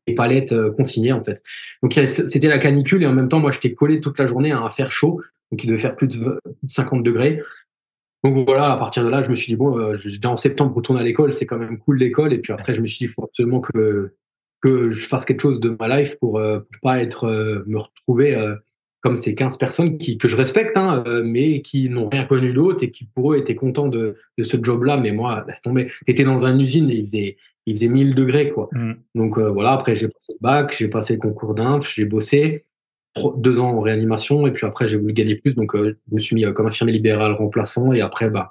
les 0.08 0.16
palettes 0.16 0.52
euh, 0.52 0.72
consignées 0.72 1.12
en 1.12 1.22
fait. 1.22 1.44
Donc 1.82 1.94
c'était 2.06 2.48
la 2.48 2.58
canicule 2.58 3.04
et 3.04 3.08
en 3.08 3.14
même 3.14 3.30
temps 3.30 3.40
moi 3.40 3.52
j'étais 3.52 3.74
collé 3.74 4.02
toute 4.02 4.20
la 4.20 4.28
journée 4.28 4.52
à 4.52 4.60
un 4.60 4.70
fer 4.70 4.92
chaud 4.92 5.22
donc 5.54 5.64
il 5.64 5.68
devait 5.68 5.80
faire 5.80 5.96
plus 5.96 6.08
de 6.08 6.42
50 6.66 7.04
degrés. 7.04 7.40
Donc 8.24 8.48
voilà, 8.48 8.72
à 8.72 8.78
partir 8.78 9.04
de 9.04 9.10
là, 9.10 9.22
je 9.22 9.30
me 9.30 9.36
suis 9.36 9.52
dit, 9.52 9.56
bon, 9.56 9.78
euh, 9.78 9.98
en 10.26 10.36
septembre, 10.36 10.76
retourne 10.76 10.98
à 10.98 11.04
l'école, 11.04 11.32
c'est 11.32 11.46
quand 11.46 11.60
même 11.60 11.78
cool 11.78 12.00
l'école. 12.00 12.34
Et 12.34 12.40
puis 12.40 12.52
après, 12.54 12.74
je 12.74 12.82
me 12.82 12.88
suis 12.88 12.98
dit, 12.98 13.04
il 13.04 13.10
faut 13.12 13.24
absolument 13.24 13.62
que, 13.62 14.16
que 14.64 14.92
je 14.92 15.06
fasse 15.08 15.26
quelque 15.26 15.42
chose 15.42 15.60
de 15.60 15.78
ma 15.80 16.00
life 16.00 16.18
pour, 16.20 16.40
euh, 16.40 16.62
pour 16.62 16.82
pas 16.82 17.04
être, 17.04 17.26
euh, 17.26 17.64
me 17.68 17.78
retrouver 17.78 18.34
euh, 18.34 18.56
comme 19.02 19.16
ces 19.16 19.36
15 19.36 19.60
personnes 19.60 20.00
qui, 20.00 20.18
que 20.18 20.28
je 20.28 20.36
respecte, 20.36 20.76
hein, 20.76 21.04
mais 21.24 21.62
qui 21.62 21.88
n'ont 21.88 22.10
rien 22.10 22.26
connu 22.26 22.52
d'autre 22.52 22.84
et 22.84 22.90
qui 22.90 23.06
pour 23.06 23.34
eux 23.34 23.38
étaient 23.38 23.54
contents 23.54 23.90
de, 23.90 24.16
de 24.40 24.44
ce 24.44 24.58
job-là. 24.60 24.98
Mais 24.98 25.12
moi, 25.12 25.46
laisse 25.48 25.62
tomber. 25.62 25.92
J'étais 26.08 26.24
dans 26.24 26.48
une 26.48 26.62
usine 26.62 26.90
et 26.90 26.96
il 26.96 27.06
faisait, 27.06 27.38
il 27.68 27.76
faisait 27.76 27.90
1000 27.90 28.16
degrés, 28.16 28.50
quoi. 28.50 28.70
Mmh. 28.72 28.94
Donc 29.14 29.38
voilà, 29.38 29.74
après, 29.74 29.94
j'ai 29.94 30.08
passé 30.08 30.34
le 30.34 30.40
bac, 30.42 30.76
j'ai 30.76 30.88
passé 30.88 31.14
le 31.14 31.20
concours 31.20 31.54
d'inf, 31.54 31.94
j'ai 31.94 32.06
bossé 32.06 32.66
deux 33.38 33.60
ans 33.60 33.72
en 33.72 33.82
réanimation 33.82 34.48
et 34.48 34.52
puis 34.52 34.66
après 34.66 34.88
j'ai 34.88 34.98
voulu 34.98 35.14
gagner 35.14 35.36
plus 35.36 35.56
donc 35.56 35.76
euh, 35.76 35.98
je 36.10 36.16
me 36.16 36.20
suis 36.20 36.36
mis 36.36 36.46
euh, 36.46 36.52
comme 36.52 36.68
infirmier 36.68 36.94
libéral 36.94 37.34
remplaçant 37.34 37.94
et 37.94 38.02
après 38.02 38.30
bah 38.30 38.50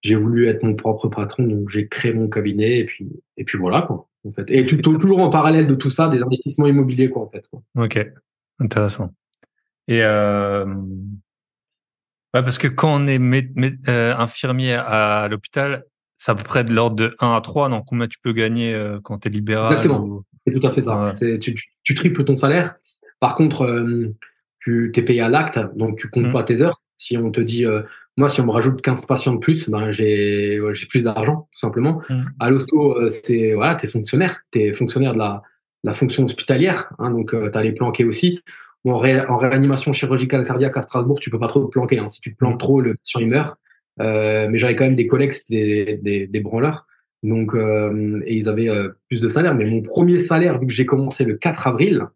j'ai 0.00 0.14
voulu 0.14 0.48
être 0.48 0.62
mon 0.62 0.74
propre 0.74 1.08
patron 1.08 1.44
donc 1.44 1.68
j'ai 1.68 1.88
créé 1.88 2.12
mon 2.12 2.28
cabinet 2.28 2.78
et 2.78 2.84
puis 2.84 3.08
et 3.36 3.44
puis 3.44 3.58
voilà 3.58 3.82
quoi 3.82 4.08
en 4.26 4.32
fait. 4.32 4.44
Et 4.48 4.64
tout, 4.64 4.76
toujours 4.76 5.18
en 5.18 5.30
parallèle 5.30 5.66
de 5.66 5.74
tout 5.74 5.90
ça 5.90 6.08
des 6.08 6.22
investissements 6.22 6.66
immobiliers 6.66 7.10
quoi 7.10 7.22
en 7.22 7.28
fait 7.28 7.44
quoi. 7.48 7.62
ok 7.76 8.12
intéressant. 8.58 9.12
Et 9.88 10.02
euh... 10.02 10.64
ouais, 10.64 12.42
parce 12.42 12.58
que 12.58 12.68
quand 12.68 13.02
on 13.02 13.06
est 13.06 13.20
euh, 13.88 14.14
infirmier 14.16 14.74
à 14.74 15.28
l'hôpital 15.28 15.84
c'est 16.16 16.30
à 16.30 16.34
peu 16.34 16.44
près 16.44 16.64
de 16.64 16.72
l'ordre 16.72 16.96
de 16.96 17.16
1 17.18 17.34
à 17.34 17.40
3 17.40 17.68
donc 17.68 17.84
combien 17.86 18.06
tu 18.06 18.18
peux 18.20 18.32
gagner 18.32 18.74
quand 19.02 19.18
tu 19.18 19.28
es 19.28 19.30
libéral 19.30 19.72
exactement. 19.72 20.24
c'est 20.46 20.58
tout 20.58 20.66
à 20.66 20.70
fait 20.70 20.82
ça. 20.82 21.12
Tu, 21.40 21.56
tu, 21.82 21.94
triples 21.94 22.24
ton 22.24 22.36
salaire 22.36 22.76
par 23.22 23.36
contre, 23.36 23.62
euh, 23.62 24.08
tu 24.58 24.90
t'es 24.92 25.02
payé 25.02 25.20
à 25.22 25.28
l'acte, 25.28 25.58
donc 25.76 25.96
tu 25.98 26.08
comptes 26.08 26.26
Mm. 26.26 26.32
pas 26.32 26.42
tes 26.42 26.60
heures. 26.60 26.82
Si 26.96 27.16
on 27.16 27.30
te 27.30 27.40
dit, 27.40 27.64
euh, 27.64 27.82
moi, 28.16 28.28
si 28.28 28.40
on 28.40 28.46
me 28.46 28.50
rajoute 28.50 28.82
15 28.82 29.06
patients 29.06 29.32
de 29.34 29.38
plus, 29.38 29.70
ben 29.70 29.90
j'ai 29.92 30.60
ouais, 30.60 30.72
plus 30.90 31.02
d'argent, 31.02 31.48
tout 31.52 31.58
simplement. 31.58 32.02
Mm. 32.10 32.22
À 32.40 32.50
l'hosto, 32.50 32.98
euh, 32.98 33.08
c'est 33.08 33.54
voilà, 33.54 33.76
t'es 33.76 33.86
fonctionnaire, 33.88 34.40
t'es 34.50 34.72
fonctionnaire 34.74 35.14
de 35.14 35.18
la, 35.18 35.42
la 35.84 35.92
fonction 35.92 36.24
hospitalière, 36.24 36.92
hein, 36.98 37.10
donc 37.10 37.30
tu 37.30 37.58
as 37.58 37.62
les 37.62 37.72
planqués 37.72 38.04
aussi. 38.04 38.40
En, 38.84 38.98
ré- 38.98 39.24
en 39.28 39.36
réanimation 39.38 39.92
chirurgicale 39.92 40.44
cardiaque 40.44 40.76
à 40.76 40.82
Strasbourg, 40.82 41.20
tu 41.20 41.30
peux 41.30 41.38
pas 41.38 41.46
trop 41.46 41.64
te 41.64 41.70
planquer. 41.70 41.98
Hein. 42.00 42.08
Si 42.08 42.20
tu 42.20 42.32
te 42.32 42.36
planques 42.38 42.56
Mm. 42.56 42.66
trop, 42.66 42.80
le 42.80 42.94
patient 42.96 43.20
il 43.20 43.28
meurt. 43.28 43.54
Euh, 44.00 44.48
mais 44.50 44.58
j'avais 44.58 44.74
quand 44.74 44.84
même 44.84 44.96
des 44.96 45.06
collègues, 45.06 45.30
c'était 45.32 45.84
des, 45.84 45.96
des, 45.98 46.26
des 46.26 46.40
branleurs. 46.40 46.86
Donc, 47.22 47.54
euh, 47.54 48.20
et 48.26 48.34
ils 48.36 48.48
avaient 48.48 48.68
euh, 48.68 48.88
plus 49.08 49.20
de 49.20 49.28
salaire. 49.28 49.54
Mais 49.54 49.64
mon 49.66 49.80
premier 49.82 50.18
salaire, 50.18 50.58
vu 50.58 50.66
que 50.66 50.72
j'ai 50.72 50.86
commencé 50.86 51.24
le 51.24 51.34
4 51.36 51.68
avril, 51.68 52.06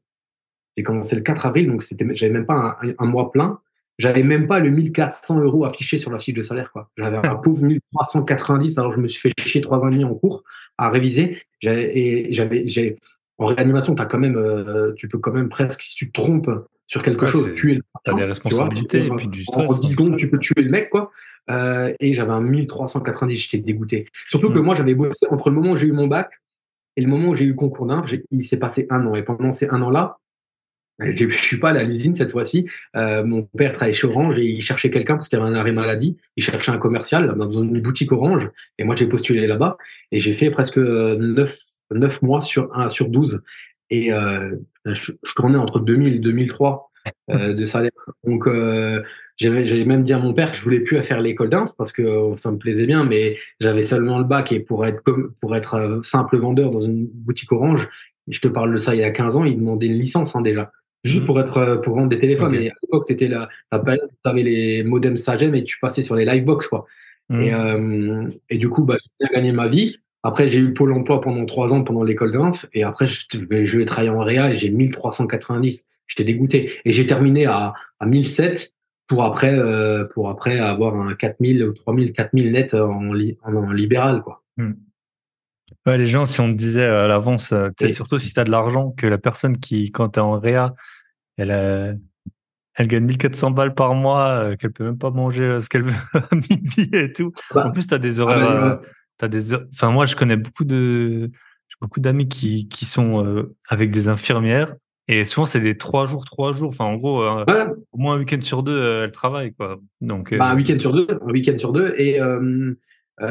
j'ai 0.76 0.82
commencé 0.82 1.16
le 1.16 1.22
4 1.22 1.46
avril, 1.46 1.68
donc 1.68 1.82
c'était, 1.82 2.06
j'avais 2.14 2.32
même 2.32 2.46
pas 2.46 2.78
un, 2.82 2.92
un 2.98 3.06
mois 3.06 3.30
plein. 3.32 3.58
J'avais 3.98 4.22
même 4.22 4.46
pas 4.46 4.58
le 4.60 4.68
1400 4.70 5.40
euros 5.40 5.64
affiché 5.64 5.96
sur 5.96 6.10
la 6.10 6.18
fiche 6.18 6.34
de 6.34 6.42
salaire, 6.42 6.70
quoi. 6.70 6.90
J'avais 6.98 7.16
un 7.26 7.34
pauvre 7.36 7.64
1390, 7.64 8.78
alors 8.78 8.92
je 8.92 8.98
me 9.00 9.08
suis 9.08 9.20
fait 9.20 9.32
chier 9.42 9.62
trois 9.62 9.78
ans 9.78 9.88
et 9.88 9.92
demi 9.92 10.04
en 10.04 10.14
cours 10.14 10.44
à 10.76 10.90
réviser. 10.90 11.40
J'avais, 11.60 11.96
et 11.98 12.32
j'avais, 12.34 12.68
j'ai, 12.68 12.98
en 13.38 13.46
réanimation, 13.46 13.94
t'as 13.94 14.04
quand 14.04 14.18
même, 14.18 14.36
euh, 14.36 14.92
tu 14.96 15.08
peux 15.08 15.16
quand 15.18 15.32
même 15.32 15.48
presque, 15.48 15.80
si 15.80 15.94
tu 15.94 16.10
te 16.10 16.20
trompes 16.20 16.50
sur 16.86 17.02
quelque 17.02 17.24
Ouais, 17.24 17.30
chose, 17.30 17.54
tuer 17.54 17.76
le 17.76 17.82
T'as 18.04 18.12
des 18.12 18.16
tu 18.18 18.18
vois, 18.18 18.26
responsabilités 18.28 19.06
et 19.06 19.10
en- 19.10 19.16
puis 19.16 19.28
du 19.28 19.44
en, 19.48 19.52
stress. 19.52 19.70
en 19.70 19.78
10 19.78 19.86
hein. 19.86 19.90
secondes, 19.92 20.16
tu 20.18 20.28
peux 20.30 20.38
tuer 20.38 20.62
le 20.62 20.70
mec, 20.70 20.90
quoi. 20.90 21.10
Euh, 21.50 21.94
et 21.98 22.12
j'avais 22.12 22.32
un 22.32 22.40
1390, 22.42 23.34
j'étais 23.34 23.58
dégoûté. 23.64 24.06
Surtout 24.28 24.50
que 24.52 24.58
Mm. 24.58 24.62
moi, 24.62 24.74
j'avais 24.74 24.94
bossé 24.94 25.26
entre 25.30 25.48
le 25.48 25.56
moment 25.56 25.70
où 25.72 25.76
j'ai 25.76 25.86
eu 25.86 25.92
mon 25.92 26.06
bac 26.06 26.30
et 26.96 27.00
le 27.00 27.08
moment 27.08 27.28
où 27.30 27.34
j'ai 27.34 27.44
eu 27.46 27.48
le 27.48 27.54
concours 27.54 27.86
d'inf, 27.86 28.04
il 28.30 28.44
s'est 28.44 28.58
passé 28.58 28.86
un 28.90 29.06
an. 29.06 29.14
Et 29.14 29.22
pendant 29.22 29.52
ces 29.52 29.68
un 29.70 29.80
an-là, 29.80 30.18
je 30.98 31.28
je 31.28 31.36
suis 31.36 31.58
pas 31.58 31.70
à 31.70 31.82
l'usine 31.82 32.14
cette 32.14 32.30
fois-ci. 32.30 32.66
Euh, 32.96 33.24
mon 33.24 33.42
père 33.42 33.72
travaillait 33.74 33.94
chez 33.94 34.06
Orange 34.06 34.38
et 34.38 34.44
il 34.44 34.62
cherchait 34.62 34.90
quelqu'un 34.90 35.14
parce 35.14 35.28
qu'il 35.28 35.38
avait 35.38 35.48
un 35.48 35.54
arrêt 35.54 35.72
maladie. 35.72 36.16
Il 36.36 36.42
cherchait 36.42 36.72
un 36.72 36.78
commercial 36.78 37.34
dans 37.36 37.50
une 37.50 37.80
boutique 37.80 38.12
Orange. 38.12 38.48
Et 38.78 38.84
moi, 38.84 38.96
j'ai 38.96 39.06
postulé 39.06 39.46
là-bas 39.46 39.76
et 40.12 40.18
j'ai 40.18 40.32
fait 40.32 40.50
presque 40.50 40.78
9, 40.78 41.58
9 41.92 42.22
mois 42.22 42.40
sur, 42.40 42.74
un, 42.76 42.88
sur 42.88 43.08
12. 43.08 43.42
Et 43.90 44.12
euh, 44.12 44.56
je, 44.84 45.12
je 45.22 45.32
tournais 45.34 45.58
entre 45.58 45.80
2000 45.80 46.14
et 46.14 46.18
2003 46.18 46.90
euh, 47.30 47.54
de 47.54 47.66
salaire. 47.66 47.92
Donc, 48.24 48.46
euh, 48.46 49.02
j'avais 49.36 49.84
même 49.84 50.02
dit 50.02 50.12
à 50.12 50.18
mon 50.18 50.32
père 50.32 50.50
que 50.50 50.56
je 50.56 50.62
voulais 50.62 50.80
plus 50.80 51.02
faire 51.02 51.20
l'école 51.20 51.50
d'inf 51.50 51.74
parce 51.76 51.92
que 51.92 52.02
euh, 52.02 52.36
ça 52.36 52.52
me 52.52 52.58
plaisait 52.58 52.86
bien, 52.86 53.04
mais 53.04 53.36
j'avais 53.60 53.82
seulement 53.82 54.18
le 54.18 54.24
bac 54.24 54.50
et 54.52 54.60
pour 54.60 54.86
être 54.86 55.02
pour 55.40 55.54
être 55.54 55.74
euh, 55.74 56.02
simple 56.02 56.38
vendeur 56.38 56.70
dans 56.70 56.80
une 56.80 57.06
boutique 57.06 57.52
Orange, 57.52 57.88
je 58.28 58.40
te 58.40 58.48
parle 58.48 58.72
de 58.72 58.78
ça 58.78 58.94
il 58.94 59.00
y 59.00 59.04
a 59.04 59.10
15 59.10 59.36
ans, 59.36 59.44
ils 59.44 59.58
demandaient 59.58 59.86
une 59.86 59.98
licence 59.98 60.34
hein, 60.34 60.40
déjà, 60.40 60.72
juste 61.04 61.20
Mhm. 61.20 61.26
pour 61.26 61.40
être 61.40 61.56
euh, 61.58 61.76
pour 61.76 61.94
vendre 61.96 62.08
des 62.08 62.18
téléphones. 62.18 62.54
Et 62.54 62.70
à 62.70 62.74
l'époque, 62.82 63.04
c'était 63.06 63.28
la, 63.28 63.48
la 63.72 63.78
période 63.78 64.04
où 64.04 64.14
tu 64.24 64.30
avais 64.30 64.42
les 64.42 64.82
modems 64.84 65.16
Sagem 65.16 65.54
et 65.54 65.64
tu 65.64 65.78
passais 65.78 66.02
sur 66.02 66.16
les 66.16 66.24
livebox 66.24 66.68
quoi. 66.68 66.86
Mm. 67.28 67.40
Et, 67.42 67.54
euh, 67.54 68.28
et 68.50 68.58
du 68.58 68.68
coup, 68.68 68.84
bah, 68.84 68.96
j'ai 69.02 69.26
bien 69.26 69.36
gagné 69.36 69.52
ma 69.52 69.68
vie. 69.68 69.96
Après, 70.22 70.48
j'ai 70.48 70.58
eu 70.58 70.66
le 70.68 70.74
pôle 70.74 70.92
emploi 70.92 71.20
pendant 71.20 71.44
trois 71.46 71.72
ans 71.72 71.84
pendant 71.84 72.02
l'école 72.02 72.32
d'inf. 72.32 72.66
Et 72.72 72.82
après, 72.82 73.06
je, 73.06 73.26
je 73.30 73.78
vais 73.78 73.84
travailler 73.84 74.10
en 74.10 74.20
réa 74.24 74.50
et 74.50 74.56
j'ai 74.56 74.70
1390. 74.70 75.86
J'étais 76.08 76.24
dégoûté. 76.24 76.72
Et 76.84 76.92
j'ai 76.92 77.06
terminé 77.06 77.46
à, 77.46 77.74
à 78.00 78.06
1007 78.06 78.72
pour 79.08 79.22
après, 79.24 79.56
euh, 79.56 80.04
pour 80.14 80.28
après 80.28 80.58
avoir 80.58 80.96
un 80.96 81.14
4000 81.14 81.62
ou 81.64 81.72
3000, 81.72 82.12
4000 82.12 82.50
net 82.52 82.74
en, 82.74 83.10
en, 83.10 83.54
en 83.54 83.72
libéral, 83.72 84.22
quoi. 84.22 84.42
Ouais, 85.86 85.98
les 85.98 86.06
gens, 86.06 86.26
si 86.26 86.40
on 86.40 86.48
te 86.48 86.56
disait 86.56 86.84
à 86.84 87.06
l'avance, 87.06 87.52
euh, 87.52 87.68
tu 87.68 87.86
sais, 87.86 87.90
Et- 87.92 87.94
surtout 87.94 88.18
si 88.18 88.32
tu 88.32 88.40
as 88.40 88.44
de 88.44 88.50
l'argent, 88.50 88.90
que 88.96 89.06
la 89.06 89.18
personne 89.18 89.58
qui, 89.58 89.92
quand 89.92 90.10
tu 90.10 90.18
es 90.18 90.22
en 90.22 90.38
réa, 90.38 90.74
elle, 91.36 91.50
euh, 91.52 91.94
elle 92.74 92.88
gagne 92.88 93.04
1400 93.04 93.52
balles 93.52 93.74
par 93.74 93.94
mois, 93.94 94.28
euh, 94.28 94.56
qu'elle 94.56 94.72
peut 94.72 94.84
même 94.84 94.98
pas 94.98 95.10
manger 95.10 95.44
euh, 95.44 95.60
ce 95.60 95.68
qu'elle 95.68 95.84
veut 95.84 95.92
à 96.14 96.34
midi 96.34 96.90
et 96.92 97.12
tout. 97.12 97.32
Bah, 97.54 97.66
en 97.66 97.70
plus, 97.70 97.86
tu 97.86 97.94
as 97.94 97.98
des 97.98 98.20
horaires. 98.20 98.38
ah 98.38 98.60
bah, 98.60 98.80
euh, 98.82 98.88
t'as 99.18 99.28
des, 99.28 99.54
enfin, 99.54 99.90
moi, 99.90 100.06
je 100.06 100.16
connais 100.16 100.36
beaucoup 100.36 100.64
de, 100.64 101.30
beaucoup 101.80 102.00
d'amis 102.00 102.28
qui, 102.28 102.68
qui 102.68 102.84
sont 102.84 103.24
euh, 103.24 103.54
avec 103.68 103.90
des 103.90 104.08
infirmières 104.08 104.74
et 105.08 105.24
souvent, 105.24 105.46
c'est 105.46 105.60
des 105.60 105.76
trois 105.76 106.06
jours, 106.06 106.24
trois 106.24 106.52
jours. 106.52 106.70
Enfin, 106.70 106.84
en 106.84 106.96
gros, 106.96 107.22
euh, 107.22 107.44
ouais, 107.46 107.66
au 107.92 107.98
moins 107.98 108.16
un 108.16 108.18
week-end 108.18 108.40
sur 108.40 108.64
deux, 108.64 108.76
euh, 108.76 109.04
elles 109.04 109.12
travaillent, 109.12 109.54
quoi. 109.54 109.78
Donc, 110.00 110.32
euh, 110.32 110.38
Bah, 110.38 110.50
un 110.50 110.56
week-end 110.56 110.78
sur 110.80 110.92
deux, 110.92 111.06
un 111.08 111.30
week-end 111.30 111.56
sur 111.58 111.72
deux, 111.72 111.94
et 111.96 112.20
euh, 112.20 112.40
euh, 112.40 112.78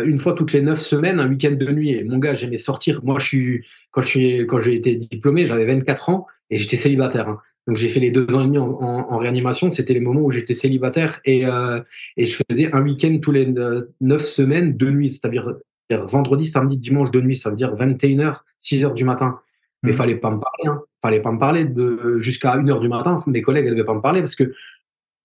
une 0.05 0.19
fois 0.19 0.33
toutes 0.33 0.51
les 0.53 0.61
neuf 0.61 0.79
semaines, 0.79 1.19
un 1.19 1.27
week-end 1.29 1.51
de 1.51 1.71
nuit. 1.71 1.91
Et 1.91 2.03
mon 2.03 2.17
gars, 2.17 2.33
j'aimais 2.33 2.57
sortir. 2.57 3.01
Moi, 3.03 3.19
je 3.19 3.25
suis 3.25 3.65
quand 3.91 4.01
je 4.01 4.07
suis 4.07 4.47
quand 4.47 4.61
j'ai 4.61 4.75
été 4.75 4.95
diplômé, 4.95 5.45
j'avais 5.45 5.65
24 5.65 6.09
ans 6.09 6.27
et 6.49 6.57
j'étais 6.57 6.77
célibataire. 6.77 7.29
hein. 7.29 7.39
Donc 7.67 7.77
j'ai 7.77 7.89
fait 7.89 7.99
les 7.99 8.11
deux 8.11 8.27
ans 8.35 8.41
et 8.41 8.45
demi 8.45 8.59
en, 8.59 8.67
en- 8.69 9.11
en 9.11 9.17
réanimation. 9.17 9.71
C'était 9.71 9.93
les 9.95 9.99
moments 9.99 10.21
où 10.21 10.31
j'étais 10.31 10.53
célibataire 10.53 11.19
et 11.25 11.45
euh, 11.47 11.81
et 12.17 12.25
je 12.25 12.37
faisais 12.49 12.69
un 12.73 12.81
week-end 12.83 13.17
tous 13.21 13.31
les 13.31 13.47
euh, 13.57 13.91
neuf 14.01 14.23
semaines 14.25 14.77
de 14.77 14.89
nuit, 14.91 15.11
c'est-à-dire 15.11 15.55
vendredi, 15.89 16.45
samedi, 16.45 16.77
dimanche 16.77 17.11
de 17.11 17.21
nuit. 17.21 17.35
Ça 17.37 17.49
veut 17.49 17.55
dire 17.55 17.73
21h, 17.75 18.41
6h 18.59 18.93
du 18.93 19.03
matin. 19.03 19.39
Mais 19.83 19.91
Mhm. 19.91 19.97
fallait 19.97 20.15
pas 20.15 20.29
me 20.31 20.39
parler. 20.39 20.67
Hein. 20.67 20.81
Fallait 21.01 21.21
pas 21.21 21.31
me 21.31 21.39
parler 21.39 21.65
de 21.65 22.17
jusqu'à 22.21 22.55
1h 22.55 22.79
du 22.79 22.87
matin. 22.89 23.23
Mes 23.27 23.41
collègues 23.43 23.65
ne 23.65 23.71
devaient 23.71 23.83
pas 23.83 23.93
me 23.95 24.01
parler 24.01 24.21
parce 24.21 24.35
que 24.35 24.53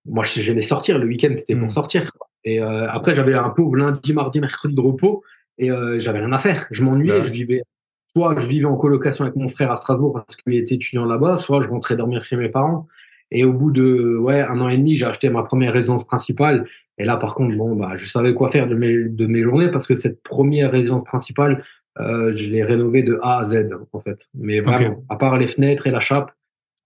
moi, 0.06 0.24
j'aimais 0.24 0.62
sortir. 0.62 0.98
Le 0.98 1.06
week-end, 1.06 1.32
c'était 1.34 1.56
pour 1.56 1.70
sortir. 1.72 2.10
quoi. 2.12 2.26
Et 2.44 2.60
euh, 2.60 2.88
après, 2.90 3.14
j'avais 3.14 3.34
un 3.34 3.50
pauvre 3.50 3.76
lundi, 3.76 4.12
mardi, 4.12 4.40
mercredi 4.40 4.74
de 4.74 4.80
repos 4.80 5.22
et 5.58 5.70
euh, 5.70 6.00
j'avais 6.00 6.20
rien 6.20 6.32
à 6.32 6.38
faire. 6.38 6.66
Je 6.70 6.82
m'ennuyais. 6.84 7.20
Ouais. 7.20 7.24
Je 7.24 7.32
vivais, 7.32 7.62
soit 8.06 8.40
je 8.40 8.46
vivais 8.46 8.66
en 8.66 8.76
colocation 8.76 9.24
avec 9.24 9.36
mon 9.36 9.48
frère 9.48 9.70
à 9.70 9.76
Strasbourg 9.76 10.14
parce 10.14 10.36
qu'il 10.36 10.54
était 10.54 10.74
étudiant 10.76 11.04
là-bas, 11.04 11.36
soit 11.36 11.62
je 11.62 11.68
rentrais 11.68 11.96
dormir 11.96 12.24
chez 12.24 12.36
mes 12.36 12.48
parents. 12.48 12.88
Et 13.30 13.44
au 13.44 13.52
bout 13.52 13.70
de 13.70 14.16
ouais 14.18 14.40
un 14.40 14.60
an 14.60 14.68
et 14.68 14.76
demi, 14.76 14.96
j'ai 14.96 15.06
acheté 15.06 15.30
ma 15.30 15.42
première 15.42 15.72
résidence 15.72 16.04
principale. 16.04 16.66
Et 16.98 17.04
là, 17.04 17.16
par 17.16 17.34
contre, 17.34 17.56
bon, 17.56 17.76
bah, 17.76 17.92
je 17.96 18.06
savais 18.06 18.34
quoi 18.34 18.48
faire 18.48 18.68
de 18.68 18.74
mes, 18.74 19.04
de 19.04 19.26
mes 19.26 19.42
journées 19.42 19.70
parce 19.70 19.86
que 19.86 19.94
cette 19.94 20.22
première 20.22 20.70
résidence 20.70 21.04
principale, 21.04 21.64
euh, 21.98 22.34
je 22.36 22.44
l'ai 22.44 22.62
rénovée 22.64 23.02
de 23.02 23.18
A 23.22 23.38
à 23.38 23.44
Z, 23.44 23.68
en 23.92 24.00
fait. 24.00 24.28
Mais 24.34 24.60
vraiment, 24.60 25.02
à 25.08 25.16
part 25.16 25.38
les 25.38 25.46
fenêtres 25.46 25.86
et 25.86 25.90
la 25.90 26.00
chape, 26.00 26.32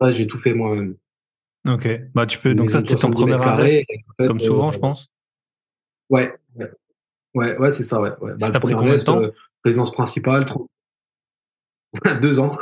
ça, 0.00 0.11
j'ai 0.11 0.26
tout 0.26 0.38
fait 0.38 0.54
moi-même. 0.54 0.94
ok. 1.66 1.88
Bah, 2.14 2.26
tu 2.26 2.38
peux, 2.38 2.54
donc 2.54 2.70
ça, 2.70 2.80
c'était 2.80 2.94
ton 2.94 3.12
70 3.12 3.14
premier 3.14 3.32
et 3.32 3.84
en 4.08 4.14
fait, 4.16 4.26
comme 4.26 4.40
souvent, 4.40 4.68
euh, 4.68 4.73
je 4.73 4.78
pense. 4.78 5.11
Ouais, 6.11 6.34
ouais, 6.56 6.70
ouais, 7.34 7.56
ouais, 7.58 7.70
c'est 7.70 7.84
ça, 7.84 8.00
ouais. 8.00 8.11
ouais. 8.20 8.32
Ça 8.38 8.50
t'a 8.50 8.61
pris 8.61 8.75
combien 8.75 8.94
de 8.94 8.99
temps? 9.02 9.23
euh, 9.23 9.30
résidence 9.64 9.92
principale, 9.92 10.44
trop- 10.44 10.68
deux 12.20 12.40
ans. 12.40 12.58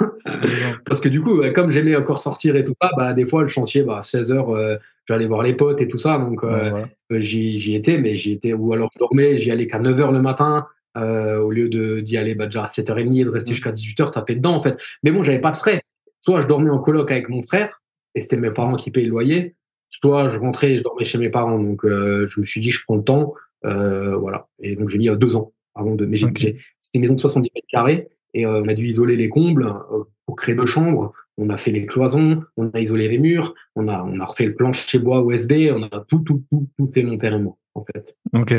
Parce 0.85 1.01
que 1.01 1.09
du 1.09 1.23
coup, 1.23 1.39
ouais, 1.39 1.53
comme 1.53 1.71
j'aimais 1.71 1.97
encore 1.97 2.21
sortir 2.21 2.55
et 2.57 2.65
tout 2.65 2.75
ça, 2.81 2.91
bah, 2.97 3.13
des 3.15 3.27
fois, 3.27 3.43
le 3.43 3.49
chantier, 3.49 3.83
bah, 3.83 4.03
16 4.03 4.31
heures, 4.31 4.51
euh, 4.55 4.77
j'allais 5.09 5.27
voir 5.27 5.43
les 5.43 5.55
potes 5.55 5.81
et 5.81 5.89
tout 5.89 5.99
ça. 5.99 6.19
Donc, 6.19 6.45
euh, 6.45 6.71
Ouais, 6.71 6.85
euh, 7.13 7.21
j'y 7.21 7.75
étais, 7.75 7.99
mais 7.99 8.17
j'y 8.17 8.33
étais, 8.33 8.53
ou 8.53 8.73
alors 8.73 8.91
je 8.95 8.99
dormais, 8.99 9.39
j'y 9.39 9.51
allais 9.51 9.67
qu'à 9.67 9.79
9 9.79 9.99
heures 10.01 10.13
le 10.13 10.21
matin, 10.21 10.67
euh, 10.99 11.39
au 11.39 11.51
lieu 11.51 11.69
d'y 12.03 12.17
aller 12.19 12.35
bah, 12.35 12.45
déjà 12.47 12.65
à 12.65 12.67
7h30 12.67 13.21
et 13.21 13.25
de 13.25 13.31
rester 13.31 13.55
jusqu'à 13.55 13.73
18h, 13.73 14.11
taper 14.11 14.35
dedans, 14.35 14.55
en 14.55 14.61
fait. 14.61 14.77
Mais 15.03 15.11
bon, 15.11 15.25
j'avais 15.25 15.41
pas 15.41 15.51
de 15.51 15.57
frais. 15.57 15.83
Soit 16.21 16.43
je 16.43 16.47
dormais 16.47 16.71
en 16.71 16.79
coloc 16.79 17.11
avec 17.11 17.29
mon 17.31 17.41
frère, 17.43 17.81
et 18.15 18.21
c'était 18.21 18.37
mes 18.37 18.51
parents 18.51 18.77
qui 18.77 18.91
payaient 18.91 19.07
le 19.07 19.11
loyer, 19.13 19.55
soit 19.93 20.31
je 20.31 20.39
rentrais 20.39 20.73
et 20.73 20.79
je 20.79 20.83
dormais 20.83 21.05
chez 21.05 21.19
mes 21.19 21.31
parents. 21.31 21.59
Donc, 21.59 21.85
euh, 21.85 22.27
je 22.29 22.41
me 22.41 22.45
suis 22.45 22.61
dit, 22.61 22.71
je 22.71 22.83
prends 22.85 22.97
le 22.97 23.05
temps, 23.05 23.35
euh, 23.65 24.17
voilà. 24.17 24.49
Et 24.61 24.75
donc, 24.77 24.89
j'ai 24.89 24.99
mis 24.99 25.09
euh, 25.09 25.17
deux 25.17 25.37
ans 25.37 25.53
avant 25.75 25.95
de. 25.95 26.05
Mais 26.07 26.17
j'ai- 26.17 26.27
Ok. 26.27 26.37
j'ai- 26.39 26.59
c'était 26.81 26.99
une 26.99 27.03
maison 27.03 27.15
de 27.15 27.21
70 27.21 27.51
mètres 27.55 27.67
carrés, 27.71 28.09
et 28.35 28.45
euh, 28.47 28.63
on 28.63 28.69
a 28.69 28.75
dû 28.75 28.87
isoler 28.89 29.17
les 29.17 29.29
combles 29.29 29.67
euh, 29.67 30.03
pour 30.27 30.37
créer 30.37 30.55
deux 30.55 30.67
chambres. 30.67 31.13
On 31.39 31.49
a 31.51 31.57
fait 31.57 31.71
les 31.71 31.87
cloisons, 31.87 32.43
on 32.57 32.69
a 32.71 32.81
isolé 32.81 33.09
les 33.09 33.19
murs, 33.19 33.55
on 33.77 33.89
a, 33.89 34.03
on 34.03 34.19
a 34.21 34.25
refait 34.27 34.45
le 34.47 34.55
plancher 34.55 34.99
bois 34.99 35.23
USB, 35.27 35.71
on 35.75 35.83
a 35.85 36.05
tout, 36.09 36.19
tout, 36.21 36.43
tout, 36.51 36.69
tout 36.79 36.91
fait 36.93 37.03
mon 37.03 37.17
père 37.17 37.33
et 37.35 37.39
moi, 37.39 37.57
en 37.75 37.85
fait. 37.85 38.17
Ok. 38.35 38.55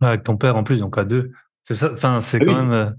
Avec 0.00 0.22
ton 0.22 0.36
père 0.36 0.56
en 0.56 0.64
plus, 0.64 0.80
donc 0.80 0.96
à 0.96 1.04
deux. 1.04 1.32
C'est 1.64 1.74
ça. 1.74 1.92
Enfin, 1.92 2.20
c'est 2.20 2.38
Ah 2.40 2.44
quand 2.46 2.52
oui. 2.52 2.56
même. 2.56 2.72
euh, 2.72 2.90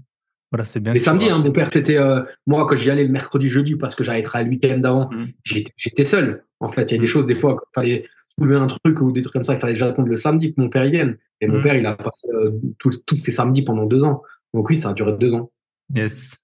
voilà, 0.52 0.64
c'est 0.64 0.78
bien. 0.80 0.92
Les 0.92 1.00
samedis, 1.00 1.30
hein, 1.30 1.38
mon 1.38 1.50
père, 1.50 1.70
c'était 1.72 1.96
euh, 1.96 2.22
moi 2.46 2.66
quand 2.66 2.76
j'y 2.76 2.90
allais 2.90 3.04
le 3.04 3.10
mercredi, 3.10 3.48
jeudi, 3.48 3.74
parce 3.74 3.94
que 3.96 4.04
j'allais 4.04 4.22
travailler 4.22 4.48
le 4.50 4.54
week-end 4.56 4.78
d'avant, 4.78 5.10
j'étais 5.44 5.72
j'étais 5.76 6.04
seul. 6.04 6.44
En 6.62 6.68
fait, 6.68 6.90
il 6.90 6.94
y 6.94 6.98
a 6.98 7.00
des 7.00 7.06
choses 7.06 7.26
des 7.26 7.34
fois, 7.34 7.56
quand 7.56 7.82
il 7.82 7.90
fallait 7.90 8.08
soulever 8.38 8.56
un 8.56 8.66
truc 8.66 9.00
ou 9.00 9.12
des 9.12 9.20
trucs 9.22 9.32
comme 9.34 9.44
ça, 9.44 9.52
il 9.54 9.58
fallait 9.58 9.74
déjà 9.74 9.88
attendre 9.88 10.08
le 10.08 10.16
samedi 10.16 10.54
que 10.54 10.60
mon 10.60 10.68
père 10.68 10.84
y 10.84 10.90
vienne. 10.90 11.18
Et 11.40 11.46
mon 11.48 11.56
Mhm. 11.58 11.62
père, 11.62 11.76
il 11.76 11.86
a 11.86 11.94
passé 11.94 12.28
euh, 12.32 12.52
tous, 12.78 13.04
tous 13.04 13.16
ses 13.16 13.32
samedis 13.32 13.62
pendant 13.62 13.84
deux 13.84 14.02
ans. 14.02 14.22
Donc 14.54 14.68
oui, 14.70 14.76
ça 14.76 14.90
a 14.90 14.92
duré 14.94 15.12
deux 15.18 15.34
ans. 15.34 15.50
Yes. 15.94 16.38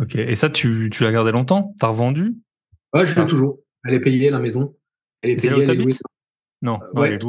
Ok. 0.00 0.14
Et 0.16 0.34
ça, 0.36 0.48
tu, 0.50 0.88
tu 0.90 1.02
l'as 1.02 1.12
gardé 1.12 1.32
longtemps? 1.32 1.74
T'as 1.80 1.88
revendu? 1.88 2.34
Ouais, 2.94 3.06
je 3.06 3.14
l'ai 3.14 3.22
Ah. 3.22 3.26
toujours. 3.26 3.58
Elle 3.84 3.94
est 3.94 4.00
payée, 4.00 4.30
la 4.30 4.38
maison. 4.38 4.74
Elle 5.22 5.30
est 5.30 5.36
payée, 5.36 5.64
elle 5.66 5.80
est 5.80 5.98
Non, 6.62 6.78
non, 6.94 7.00
ouais. 7.00 7.22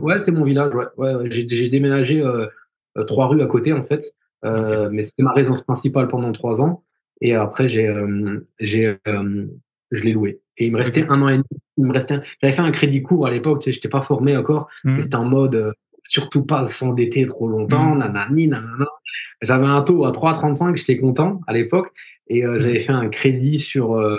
Ouais, 0.00 0.18
c'est 0.20 0.32
mon 0.32 0.44
village. 0.44 0.72
Ouais. 0.96 1.30
J'ai, 1.30 1.68
déménagé 1.68 2.22
euh, 2.22 2.46
euh, 2.96 3.04
trois 3.04 3.28
rues 3.28 3.42
à 3.42 3.46
côté 3.46 3.72
en 3.72 3.84
fait, 3.84 4.14
Euh, 4.42 4.88
mais 4.90 5.04
c'était 5.04 5.22
ma 5.22 5.32
résidence 5.32 5.62
principale 5.62 6.08
pendant 6.08 6.32
trois 6.32 6.58
ans. 6.60 6.82
Et 7.20 7.34
après, 7.34 7.68
j'ai, 7.68 7.86
euh, 7.86 8.40
euh, 9.06 9.46
je 9.90 10.02
l'ai 10.04 10.12
loué. 10.12 10.40
Et 10.58 10.66
il 10.66 10.72
me 10.72 10.78
restait 10.78 11.02
Ok. 11.02 11.08
un 11.10 11.22
an 11.22 11.28
et 11.28 11.32
demi. 11.34 11.44
Il 11.78 11.84
me 11.86 11.92
restait. 11.92 12.14
un- 12.14 12.22
J'avais 12.40 12.52
fait 12.52 12.62
un 12.62 12.70
crédit 12.70 13.02
court 13.02 13.26
à 13.26 13.30
l'époque. 13.30 13.60
Tu 13.62 13.64
sais, 13.66 13.72
j'étais 13.72 13.88
pas 13.88 14.02
formé 14.02 14.36
encore. 14.36 14.68
Mhm. 14.84 14.96
Mais 14.96 15.02
c'était 15.02 15.16
en 15.16 15.24
mode 15.24 15.54
euh, 15.56 15.72
surtout 16.04 16.44
pas 16.44 16.68
s'endetter 16.68 17.26
trop 17.26 17.48
longtemps. 17.48 17.94
Mhm. 17.94 17.98
Nanani, 18.00 18.48
nanana. 18.48 18.86
J'avais 19.42 19.66
un 19.66 19.82
taux 19.82 20.04
à 20.04 20.12
3,35. 20.12 20.76
J'étais 20.76 20.98
content 20.98 21.40
à 21.46 21.52
l'époque. 21.52 21.88
Et 22.28 22.44
euh, 22.44 22.52
Mhm. 22.54 22.60
j'avais 22.60 22.80
fait 22.80 22.92
un 22.92 23.08
crédit 23.08 23.58
sur. 23.58 23.94
euh, 23.94 24.16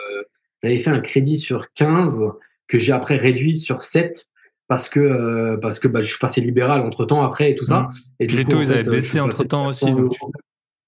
j'avais 0.64 0.78
fait 0.78 0.90
un 0.92 1.00
crédit 1.02 1.38
sur 1.38 1.72
15 1.74 2.22
que 2.68 2.78
j'ai 2.80 2.92
après 2.94 3.18
réduit 3.18 3.58
sur 3.58 3.82
7 3.84 4.26
parce 4.68 4.88
que 4.90 5.00
euh, 5.00 5.58
parce 5.58 5.80
que 5.80 5.88
bah, 5.88 6.02
je 6.02 6.08
suis 6.10 6.20
passé 6.20 6.40
libéral 6.42 6.82
entre 6.82 7.04
temps 7.06 7.24
après 7.24 7.52
et 7.52 7.56
tout 7.56 7.66
ça. 7.66 7.82
Mmh. 7.82 7.90
Et 8.22 8.28
Les 8.28 8.46
taux, 8.46 8.62
ils 8.62 8.72
avaient 8.72 8.84
baissé 8.84 9.20
entre 9.20 9.44
temps 9.44 9.68
aussi. 9.68 9.86
donc 9.92 10.14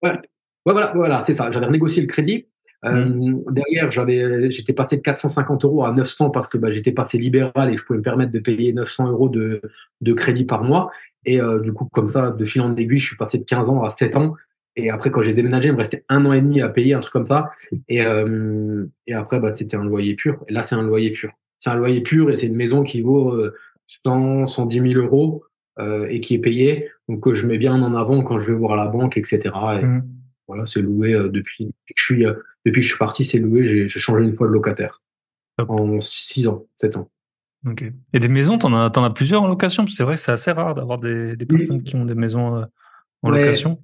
Ouais, 0.02 0.12
ouais 0.12 0.18
voilà, 0.74 0.92
voilà 0.96 1.22
c'est 1.22 1.34
ça. 1.34 1.52
J'avais 1.52 1.66
renégocié 1.66 2.02
le 2.02 2.08
crédit. 2.08 2.48
Euh, 2.86 3.06
Mmh. 3.06 3.44
Derrière, 3.52 3.92
j'avais, 3.92 4.52
j'étais 4.52 4.74
passé 4.74 4.98
de 4.98 5.02
450 5.02 5.66
euros 5.66 5.86
à 5.86 5.94
900 5.94 6.32
parce 6.32 6.48
que 6.48 6.58
bah, 6.58 6.72
j'étais 6.72 6.92
passé 6.92 7.18
libéral 7.18 7.74
et 7.74 7.78
je 7.78 7.84
pouvais 7.84 8.00
me 8.00 8.04
permettre 8.04 8.32
de 8.32 8.40
payer 8.40 8.74
900 8.74 9.10
euros 9.10 9.30
de, 9.30 9.62
de 10.02 10.13
crédit 10.13 10.46
par 10.46 10.63
mois. 10.63 10.92
Et 11.25 11.40
euh, 11.42 11.60
du 11.60 11.72
coup, 11.72 11.88
comme 11.92 12.10
ça, 12.10 12.32
de 12.32 12.46
fil 12.46 12.62
en 12.62 12.75
aiguille, 12.75 13.00
je 13.00 13.08
suis 13.08 13.16
passé 13.16 13.38
de 13.38 13.46
15 13.46 13.70
ans 13.70 13.84
à 13.84 13.90
7 13.90 14.16
ans. 14.18 14.36
Et 14.75 14.90
après, 14.90 15.12
quand 15.12 15.22
j'ai 15.22 15.34
déménagé, 15.34 15.70
il 15.70 15.74
me 15.74 15.78
restait 15.78 16.04
un 16.10 16.25
an 16.25 16.34
et 16.34 16.42
demi 16.42 16.62
à 16.62 16.70
payer, 16.70 16.94
un 16.94 17.00
truc 17.00 17.13
comme 17.13 17.25
ça. 17.25 17.52
Et, 17.88 18.04
euh, 18.04 18.86
et 19.08 19.13
après, 19.13 19.40
bah, 19.40 19.52
c'était 19.52 19.78
un 19.78 19.84
loyer 19.84 20.16
pur. 20.16 20.44
Et 20.48 20.54
là, 20.54 20.63
c'est 20.63 20.75
un 20.75 20.82
loyer 20.84 21.12
pur. 21.12 21.32
C'est 21.60 21.70
un 21.70 21.75
loyer 21.75 22.02
pur 22.02 22.30
et 22.32 22.36
c'est 22.36 22.48
une 22.48 22.56
maison 22.56 22.84
qui 22.84 23.02
vaut 23.02 23.32
euh, 23.34 23.54
100, 23.88 24.48
110 24.48 24.94
000 24.94 25.02
euros 25.02 25.44
euh, 25.80 26.08
et 26.10 26.20
qui 26.20 26.34
est 26.36 26.40
payée. 26.40 26.90
Donc, 27.08 27.22
que 27.22 27.34
je 27.34 27.46
mets 27.46 27.58
bien 27.58 27.82
en 27.82 27.96
avant 27.96 28.24
quand 28.24 28.40
je 28.40 28.48
vais 28.48 28.58
voir 28.58 28.75
la 28.75 28.88
banque, 28.88 29.18
etc. 29.18 29.42
Et 29.82 29.86
Mmh. 29.86 30.04
Voilà, 30.48 30.66
c'est 30.66 30.82
loué 30.82 31.14
euh, 31.14 31.30
depuis, 31.30 31.66
depuis 31.66 31.94
que 31.94 32.00
je 32.00 32.04
suis, 32.04 32.26
euh, 32.26 32.34
depuis 32.66 32.82
que 32.82 32.86
je 32.88 32.90
suis 32.92 33.00
parti, 33.00 33.24
c'est 33.24 33.40
loué. 33.40 33.88
J'ai 33.88 34.00
changé 34.00 34.24
une 34.26 34.36
fois 34.36 34.48
de 34.48 34.52
locataire 34.54 35.02
en 35.60 36.02
6 36.02 36.48
ans, 36.48 36.66
7 36.78 36.98
ans. 36.98 37.10
Ok. 37.66 37.84
Et 38.14 38.20
des 38.20 38.28
maisons, 38.28 38.58
t'en 38.58 38.74
as, 38.74 38.90
t'en 38.90 39.04
as 39.04 39.10
plusieurs 39.12 39.42
en 39.44 39.48
location? 39.48 39.86
C'est 39.88 40.04
vrai 40.04 40.16
que 40.16 40.20
c'est 40.20 40.32
assez 40.34 40.52
rare 40.52 40.76
d'avoir 40.76 40.98
des, 40.98 41.38
personnes 41.38 41.82
qui 41.82 41.96
ont 41.96 42.06
des 42.06 42.16
maisons 42.16 42.58
euh, 42.58 42.66
en 43.22 43.32
Ouais, 43.32 43.40
location. 43.40 43.82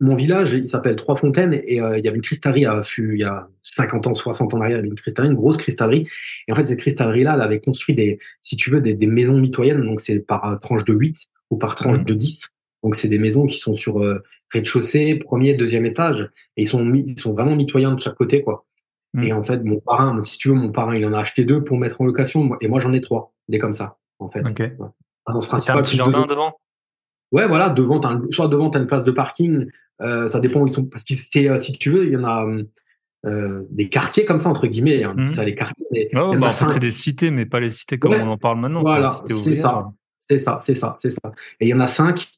mon 0.00 0.14
village, 0.14 0.54
il 0.54 0.68
s'appelle 0.68 0.96
Trois 0.96 1.16
Fontaines 1.16 1.52
et 1.52 1.80
euh, 1.80 1.98
il 1.98 2.04
y 2.04 2.08
avait 2.08 2.16
une 2.16 2.22
cristallerie 2.22 2.64
à 2.64 2.80
il 2.98 3.18
y 3.18 3.22
a 3.24 3.48
50 3.62 4.06
ans, 4.06 4.14
60 4.14 4.54
ans 4.54 4.56
en 4.56 4.60
arrière, 4.62 4.78
il 4.78 4.80
y 4.80 4.80
avait 4.80 4.88
une 4.88 4.94
cristallerie, 4.94 5.30
une 5.32 5.36
grosse 5.38 5.58
cristallerie. 5.58 6.08
Et 6.48 6.52
en 6.52 6.54
fait, 6.54 6.66
cette 6.66 6.78
cristallerie-là, 6.80 7.34
elle 7.34 7.42
avait 7.42 7.60
construit 7.60 7.94
des, 7.94 8.18
si 8.40 8.56
tu 8.56 8.70
veux, 8.70 8.80
des, 8.80 8.94
des 8.94 9.06
maisons 9.06 9.38
mitoyennes. 9.38 9.82
Donc, 9.84 10.00
c'est 10.00 10.18
par 10.20 10.58
tranche 10.60 10.84
de 10.84 10.94
8 10.94 11.26
ou 11.50 11.58
par 11.58 11.74
tranche 11.74 11.98
Mhm. 11.98 12.04
de 12.04 12.14
10. 12.14 12.48
Donc, 12.82 12.96
c'est 12.96 13.08
des 13.08 13.18
maisons 13.18 13.46
qui 13.46 13.58
sont 13.58 13.76
sur 13.76 14.02
euh, 14.02 14.22
rez-de-chaussée, 14.52 15.14
premier, 15.16 15.54
deuxième 15.54 15.86
étage. 15.86 16.30
Et 16.56 16.62
ils 16.62 16.66
sont, 16.68 16.92
ils 16.94 17.18
sont 17.18 17.32
vraiment 17.32 17.56
mitoyens 17.56 17.92
de 17.94 18.00
chaque 18.00 18.14
côté, 18.16 18.42
quoi. 18.42 18.66
Mhm. 19.14 19.22
Et 19.24 19.32
en 19.32 19.42
fait, 19.42 19.58
mon 19.64 19.80
parrain, 19.80 20.22
si 20.22 20.38
tu 20.38 20.48
veux, 20.48 20.54
mon 20.54 20.70
parrain, 20.72 20.94
il 20.96 21.04
en 21.06 21.12
a 21.12 21.18
acheté 21.20 21.44
deux 21.44 21.62
pour 21.64 21.78
mettre 21.78 22.00
en 22.00 22.04
location. 22.04 22.44
moi- 22.44 22.58
Et 22.60 22.68
moi, 22.68 22.80
j'en 22.80 22.92
ai 22.92 23.00
trois, 23.00 23.32
des 23.48 23.58
comme 23.58 23.74
ça, 23.74 23.98
en 24.18 24.28
fait. 24.30 24.40
Ok. 24.40 24.58
Ouais. 24.58 24.72
Agence 25.26 25.44
T'as 25.44 25.48
un 25.48 25.56
principale, 25.56 25.82
petit 25.82 25.96
jardin 25.96 26.20
deux- 26.22 26.26
devant? 26.28 26.54
Ouais, 27.32 27.46
voilà, 27.46 27.68
devant, 27.70 28.04
un- 28.04 28.22
soit 28.30 28.48
devant, 28.48 28.70
tu 28.70 28.78
as 28.78 28.80
une 28.80 28.86
place 28.86 29.04
de 29.04 29.10
parking, 29.12 29.66
euh, 30.02 30.28
ça 30.28 30.40
dépend 30.40 30.60
où 30.62 30.66
ils 30.66 30.72
sont. 30.72 30.86
Parce 30.86 31.04
que 31.04 31.14
c'est, 31.14 31.48
euh, 31.48 31.58
si 31.58 31.72
tu 31.72 31.90
veux, 31.90 32.06
il 32.06 32.12
y 32.12 32.16
en 32.16 32.24
a 32.24 32.46
euh, 33.26 33.62
des 33.70 33.88
quartiers 33.90 34.24
comme 34.24 34.38
ça, 34.38 34.48
entre 34.48 34.66
guillemets. 34.66 34.98
Dit 34.98 35.04
Mhm. 35.04 35.26
ça, 35.26 35.44
les 35.44 35.54
quartiers. 35.54 35.86
mais 35.92 36.08
il 36.10 36.16
y 36.16 36.18
Ouais, 36.18 36.22
en 36.22 36.30
bah, 36.38 36.46
a 36.46 36.48
en 36.48 36.52
fait, 36.52 36.58
cinq. 36.64 36.70
c'est 36.70 36.78
des 36.80 36.90
cités, 36.90 37.30
mais 37.30 37.44
pas 37.46 37.60
les 37.60 37.68
cités 37.70 37.98
comme 37.98 38.12
Ouais. 38.12 38.20
on 38.22 38.28
en 38.30 38.38
parle 38.38 38.58
maintenant. 38.58 38.80
Voilà, 38.80 39.12
c'est 39.28 39.54
ça. 39.56 39.90
C'est 40.18 40.38
ça, 40.38 40.58
c'est 40.60 40.74
ça, 40.74 40.96
c'est 41.00 41.10
ça. 41.10 41.20
Et 41.60 41.66
il 41.66 41.68
y 41.68 41.74
en 41.74 41.80
a 41.80 41.86
cinq, 41.86 42.28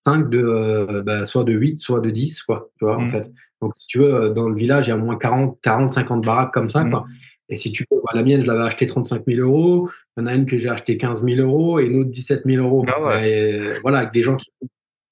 cinq 0.00 0.28
de, 0.30 0.38
euh, 0.42 1.02
bah, 1.02 1.24
soit 1.26 1.44
de 1.44 1.52
8, 1.52 1.78
soit 1.80 2.00
de 2.00 2.10
10, 2.10 2.42
quoi, 2.42 2.70
tu 2.78 2.84
vois, 2.86 2.96
en 2.96 3.02
Mhm. 3.02 3.10
fait. 3.10 3.30
Donc, 3.62 3.76
si 3.76 3.86
tu 3.86 3.98
veux, 3.98 4.14
euh, 4.14 4.30
dans 4.30 4.48
le 4.48 4.54
village, 4.56 4.86
il 4.88 4.90
y 4.90 4.92
a 4.92 4.96
au 4.96 5.00
moins 5.00 5.16
40, 5.16 5.58
40, 5.62 5.92
50 5.92 6.24
baraques 6.24 6.52
comme 6.52 6.70
ça, 6.70 6.82
Mhm. 6.84 6.90
quoi. 6.90 7.06
Et 7.50 7.56
si 7.58 7.70
tu 7.72 7.84
veux, 7.90 7.98
bah, 8.04 8.12
la 8.14 8.22
mienne, 8.22 8.40
je 8.40 8.46
l'avais 8.46 8.62
acheté 8.64 8.86
35 8.86 9.24
000 9.26 9.40
euros. 9.40 9.90
Il 10.16 10.20
y 10.20 10.24
en 10.24 10.26
a 10.26 10.34
une 10.34 10.46
que 10.46 10.58
j'ai 10.58 10.68
acheté 10.68 10.96
15 10.96 11.22
000 11.22 11.40
euros 11.40 11.78
et 11.80 11.84
une 11.86 12.00
autre 12.00 12.10
17 12.10 12.42
000 12.46 12.64
euros. 12.64 12.84
Ah 12.88 13.02
ouais. 13.02 13.30
Et, 13.30 13.60
euh, 13.60 13.74
voilà, 13.82 13.98
avec 13.98 14.12
des 14.12 14.22
gens 14.22 14.36
qui, 14.36 14.50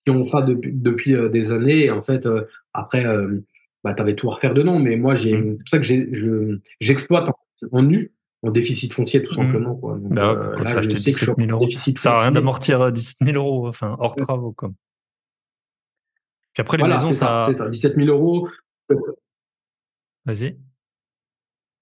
qui 0.04 0.10
ont 0.10 0.24
ça 0.24 0.40
depuis, 0.42 0.72
depuis 0.72 1.14
euh, 1.14 1.28
des 1.28 1.52
années. 1.52 1.84
Et 1.86 1.90
en 1.90 2.02
fait, 2.02 2.26
euh, 2.26 2.42
après, 2.72 3.04
euh, 3.06 3.44
bah, 3.84 3.92
tu 3.94 4.02
avais 4.02 4.14
tout 4.14 4.30
à 4.30 4.34
refaire 4.36 4.54
dedans. 4.54 4.78
Mais 4.78 4.96
moi, 4.96 5.14
j'ai, 5.16 5.34
Mhm. 5.36 5.56
c'est 5.58 5.64
pour 5.64 5.68
ça 5.68 5.78
que 5.80 6.60
j'exploite 6.80 7.28
en, 7.28 7.34
en 7.72 7.82
nu, 7.82 8.12
en 8.42 8.50
déficit 8.50 8.92
foncier, 8.92 9.22
tout 9.22 9.32
Mhm. 9.38 9.46
simplement. 9.46 9.74
Quoi. 9.76 9.98
Donc, 9.98 10.12
Bah 10.12 10.32
ouais, 10.32 10.38
euh, 10.38 10.56
quand 10.56 10.62
là, 10.64 10.82
je 10.82 10.88
sais 10.90 11.12
que 11.12 11.18
je 11.18 11.24
suis 11.24 11.34
17 11.34 11.36
000 11.38 11.50
en 11.58 11.64
déficit 11.66 11.98
ça 11.98 12.16
à 12.16 12.22
rien 12.22 12.32
d'amortir 12.32 12.80
euh, 12.80 12.90
17 12.90 13.16
000 13.24 13.36
euros, 13.36 13.66
enfin, 13.68 13.96
hors 13.98 14.16
Ouais. 14.16 14.24
travaux, 14.24 14.52
quoi. 14.52 14.70
Puis 16.54 16.60
après, 16.62 16.76
les 16.76 16.82
Voilà, 16.82 16.96
maisons, 16.96 17.08
c'est 17.08 17.14
ça, 17.14 17.26
ça. 17.26 17.44
c'est 17.46 17.54
ça. 17.54 17.68
17 17.68 17.94
000 17.96 18.08
euros. 18.08 18.48
Vas-y. 20.24 20.56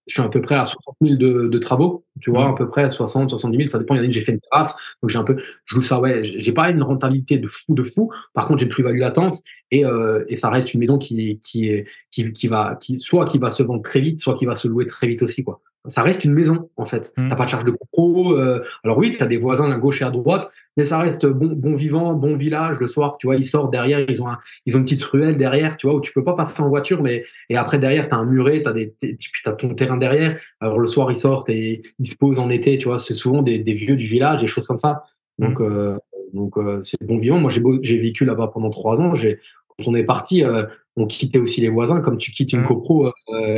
Je 0.07 0.12
suis 0.14 0.23
à 0.23 0.29
peu 0.29 0.40
près 0.40 0.55
à 0.55 0.64
60 0.64 0.95
000 1.01 1.16
de, 1.16 1.49
de 1.49 1.59
travaux, 1.59 2.05
tu 2.21 2.31
vois, 2.31 2.47
Mhm. 2.47 2.55
à 2.55 2.57
peu 2.57 2.69
près 2.69 2.85
à 2.85 2.90
60, 2.90 3.29
70 3.29 3.57
000, 3.57 3.69
ça 3.69 3.81
dépend. 3.81 3.95
Il 3.95 3.97
y 3.97 4.01
en 4.01 4.03
a 4.05 4.07
une, 4.07 4.12
j'ai 4.12 4.21
fait 4.21 4.31
une 4.33 4.38
terrasse, 4.40 4.77
donc 5.03 5.11
j'ai 5.11 5.19
un 5.19 5.25
peu, 5.25 5.37
je 5.64 5.75
joue 5.75 5.81
ça, 5.81 5.99
ouais, 6.01 6.23
j'ai 6.23 6.53
pas 6.53 6.71
une 6.71 6.81
rentabilité 6.85 7.38
de 7.38 7.49
fou, 7.49 7.75
de 7.75 7.83
fou. 7.83 8.12
Par 8.33 8.47
contre, 8.47 8.61
j'ai 8.61 8.66
une 8.66 8.71
plus-value 8.73 9.01
latente 9.01 9.42
et, 9.73 9.85
euh, 9.85 10.25
et 10.29 10.37
ça 10.37 10.49
reste 10.49 10.73
une 10.75 10.81
maison 10.81 10.97
qui, 10.99 11.40
qui 11.42 11.71
est, 11.71 11.87
qui, 12.12 12.33
qui 12.33 12.47
va, 12.47 12.77
qui, 12.81 13.01
soit 13.01 13.25
qui 13.25 13.38
va 13.38 13.51
se 13.51 13.64
vendre 13.64 13.83
très 13.83 14.01
vite, 14.01 14.21
soit 14.21 14.37
qui 14.38 14.47
va 14.47 14.55
se 14.55 14.69
louer 14.69 14.87
très 14.87 15.09
vite 15.09 15.23
aussi, 15.23 15.42
quoi. 15.42 15.61
Ça 15.88 16.03
reste 16.03 16.25
une 16.25 16.33
maison, 16.33 16.68
en 16.77 16.87
fait. 16.87 17.12
Mhm. 17.16 17.29
T'as 17.29 17.37
pas 17.37 17.44
de 17.44 17.51
charge 17.51 17.64
de 17.64 17.77
pro. 17.92 18.33
Euh, 18.33 18.64
alors 18.85 18.99
oui, 18.99 19.14
t'as 19.18 19.27
des 19.27 19.38
voisins 19.38 19.70
à 19.70 19.79
gauche 19.79 20.03
et 20.03 20.05
à 20.05 20.11
droite, 20.11 20.51
mais 20.77 20.85
ça 20.85 20.99
reste 20.99 21.27
bon, 21.27 21.53
bon 21.55 21.75
vivant, 21.75 22.14
bon 22.14 22.37
village. 22.37 22.79
Le 22.79 22.87
soir, 22.87 23.16
tu 23.18 23.27
vois, 23.27 23.37
ils 23.37 23.44
sortent 23.44 23.70
derrière, 23.70 24.01
ils 24.01 24.22
ont 24.22 24.29
un, 24.29 24.38
ils 24.66 24.77
ont 24.77 24.79
une 24.79 24.85
petite 24.85 25.03
ruelle 25.03 25.38
derrière, 25.38 25.77
tu 25.77 25.87
vois, 25.87 25.96
où 25.96 26.01
tu 26.01 26.12
peux 26.12 26.25
pas 26.25 26.35
passer 26.35 26.62
en 26.62 26.68
voiture, 26.68 27.03
mais 27.03 27.25
et 27.49 27.57
après 27.57 27.79
derrière, 27.79 28.09
t'as 28.09 28.16
un 28.16 28.25
muret, 28.25 28.62
t'as 28.62 28.72
des, 28.72 28.94
puis 29.01 29.18
t'as 29.44 29.53
ton 29.53 29.75
terrain 29.75 29.96
derrière. 29.96 30.38
Alors 30.61 30.79
le 30.79 30.87
soir, 30.87 31.11
ils 31.11 31.16
sortent 31.16 31.49
et 31.49 31.83
ils 31.99 32.07
se 32.07 32.16
posent 32.16 32.38
en 32.38 32.51
été, 32.51 32.79
tu 32.79 32.88
vois. 32.88 32.99
C'est 32.99 33.14
souvent 33.14 33.42
des, 33.42 33.59
des 33.59 33.75
vieux 33.75 33.96
du 33.96 34.07
village, 34.07 34.40
des 34.40 34.46
choses 34.46 34.66
comme 34.66 34.79
ça. 34.79 35.05
Donc, 35.38 35.61
euh, 35.61 35.99
donc 36.33 36.57
euh, 36.59 36.81
c'est 36.85 37.03
bon 37.03 37.18
vivant. 37.18 37.38
Moi, 37.38 37.51
j'ai 37.51 37.62
j'ai 37.83 37.99
vécu 37.99 38.25
là-bas 38.25 38.51
pendant 38.53 38.70
trois 38.70 38.96
ans. 38.96 39.14
J'ai, 39.14 39.38
quand 39.68 39.88
on 39.88 39.94
est 39.94 40.05
parti, 40.05 40.44
euh, 40.44 40.64
on 40.97 41.07
quittait 41.07 41.39
aussi 41.39 41.61
les 41.61 41.69
voisins, 41.69 42.01
comme 42.01 42.17
tu 42.19 42.33
quittes 42.33 42.53
une 42.53 42.61
Mhm. 42.61 42.67
copro, 42.67 43.07
euh, 43.07 43.13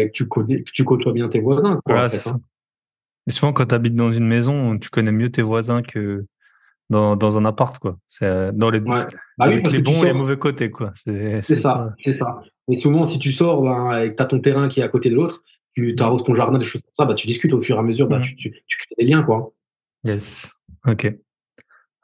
que 0.07 0.11
tu 0.13 0.27
connais, 0.27 0.63
que 0.63 0.71
tu 0.73 0.85
côtoies 0.85 1.13
bien 1.13 1.29
tes 1.29 1.41
voisins. 1.41 1.75
Quoi, 1.85 1.95
Voilà, 1.95 2.05
en 2.05 2.09
fait, 2.09 2.17
c'est 2.19 2.29
hein. 2.31 2.33
ça. 2.33 2.41
Et 3.27 3.31
souvent, 3.31 3.53
quand 3.53 3.67
tu 3.67 3.75
habites 3.75 3.95
dans 3.95 4.11
une 4.13 4.27
maison, 4.27 4.79
tu 4.79 4.89
connais 4.91 5.13
mieux 5.13 5.31
tes 5.31 5.43
voisins 5.43 5.83
que 5.83 6.25
dans, 6.91 7.15
dans 7.17 7.37
un 7.39 7.45
appart, 7.45 7.79
quoi. 7.79 7.99
C'est 8.09 8.25
euh, 8.25 8.51
dans 8.53 8.71
les, 8.71 8.81
Ouais. 8.81 9.05
Bah 9.37 9.47
oui, 9.47 9.53
avec 9.53 9.63
parce 9.63 9.75
les 9.75 9.83
que 9.83 9.85
bons 9.85 10.03
et 10.03 10.07
les 10.07 10.13
mauvais 10.15 10.39
côtés, 10.39 10.71
quoi. 10.71 10.93
C'est 10.95 11.41
C'est 11.43 11.57
ça, 11.61 11.95
c'est 11.99 12.13
ça. 12.13 12.41
Et 12.71 12.77
souvent, 12.79 13.05
si 13.05 13.19
tu 13.19 13.31
sors 13.33 13.63
ben, 13.63 13.99
et 14.03 14.11
que 14.11 14.17
tu 14.17 14.23
as 14.23 14.27
ton 14.27 14.41
terrain 14.41 14.69
qui 14.69 14.81
est 14.81 14.83
à 14.83 14.89
côté 14.89 15.11
de 15.11 15.15
l'autre, 15.15 15.43
tu 15.75 15.95
arroses 16.01 16.25
ton 16.25 16.35
jardin, 16.35 16.59
des 16.59 16.65
choses 16.65 16.83
comme 16.83 16.95
ça, 16.99 17.05
bah, 17.05 17.15
tu 17.15 17.27
discutes 17.27 17.53
au 17.53 17.63
fur 17.63 17.77
et 17.77 17.79
à 17.79 17.83
mesure, 17.83 18.09
bah, 18.09 18.21
tu, 18.21 18.35
tu, 18.37 18.51
tu 18.67 18.77
crées 18.79 18.95
des 18.99 19.05
liens. 19.05 19.23
quoi. 19.23 19.53
Yes. 20.05 20.53
Ok. 20.87 21.15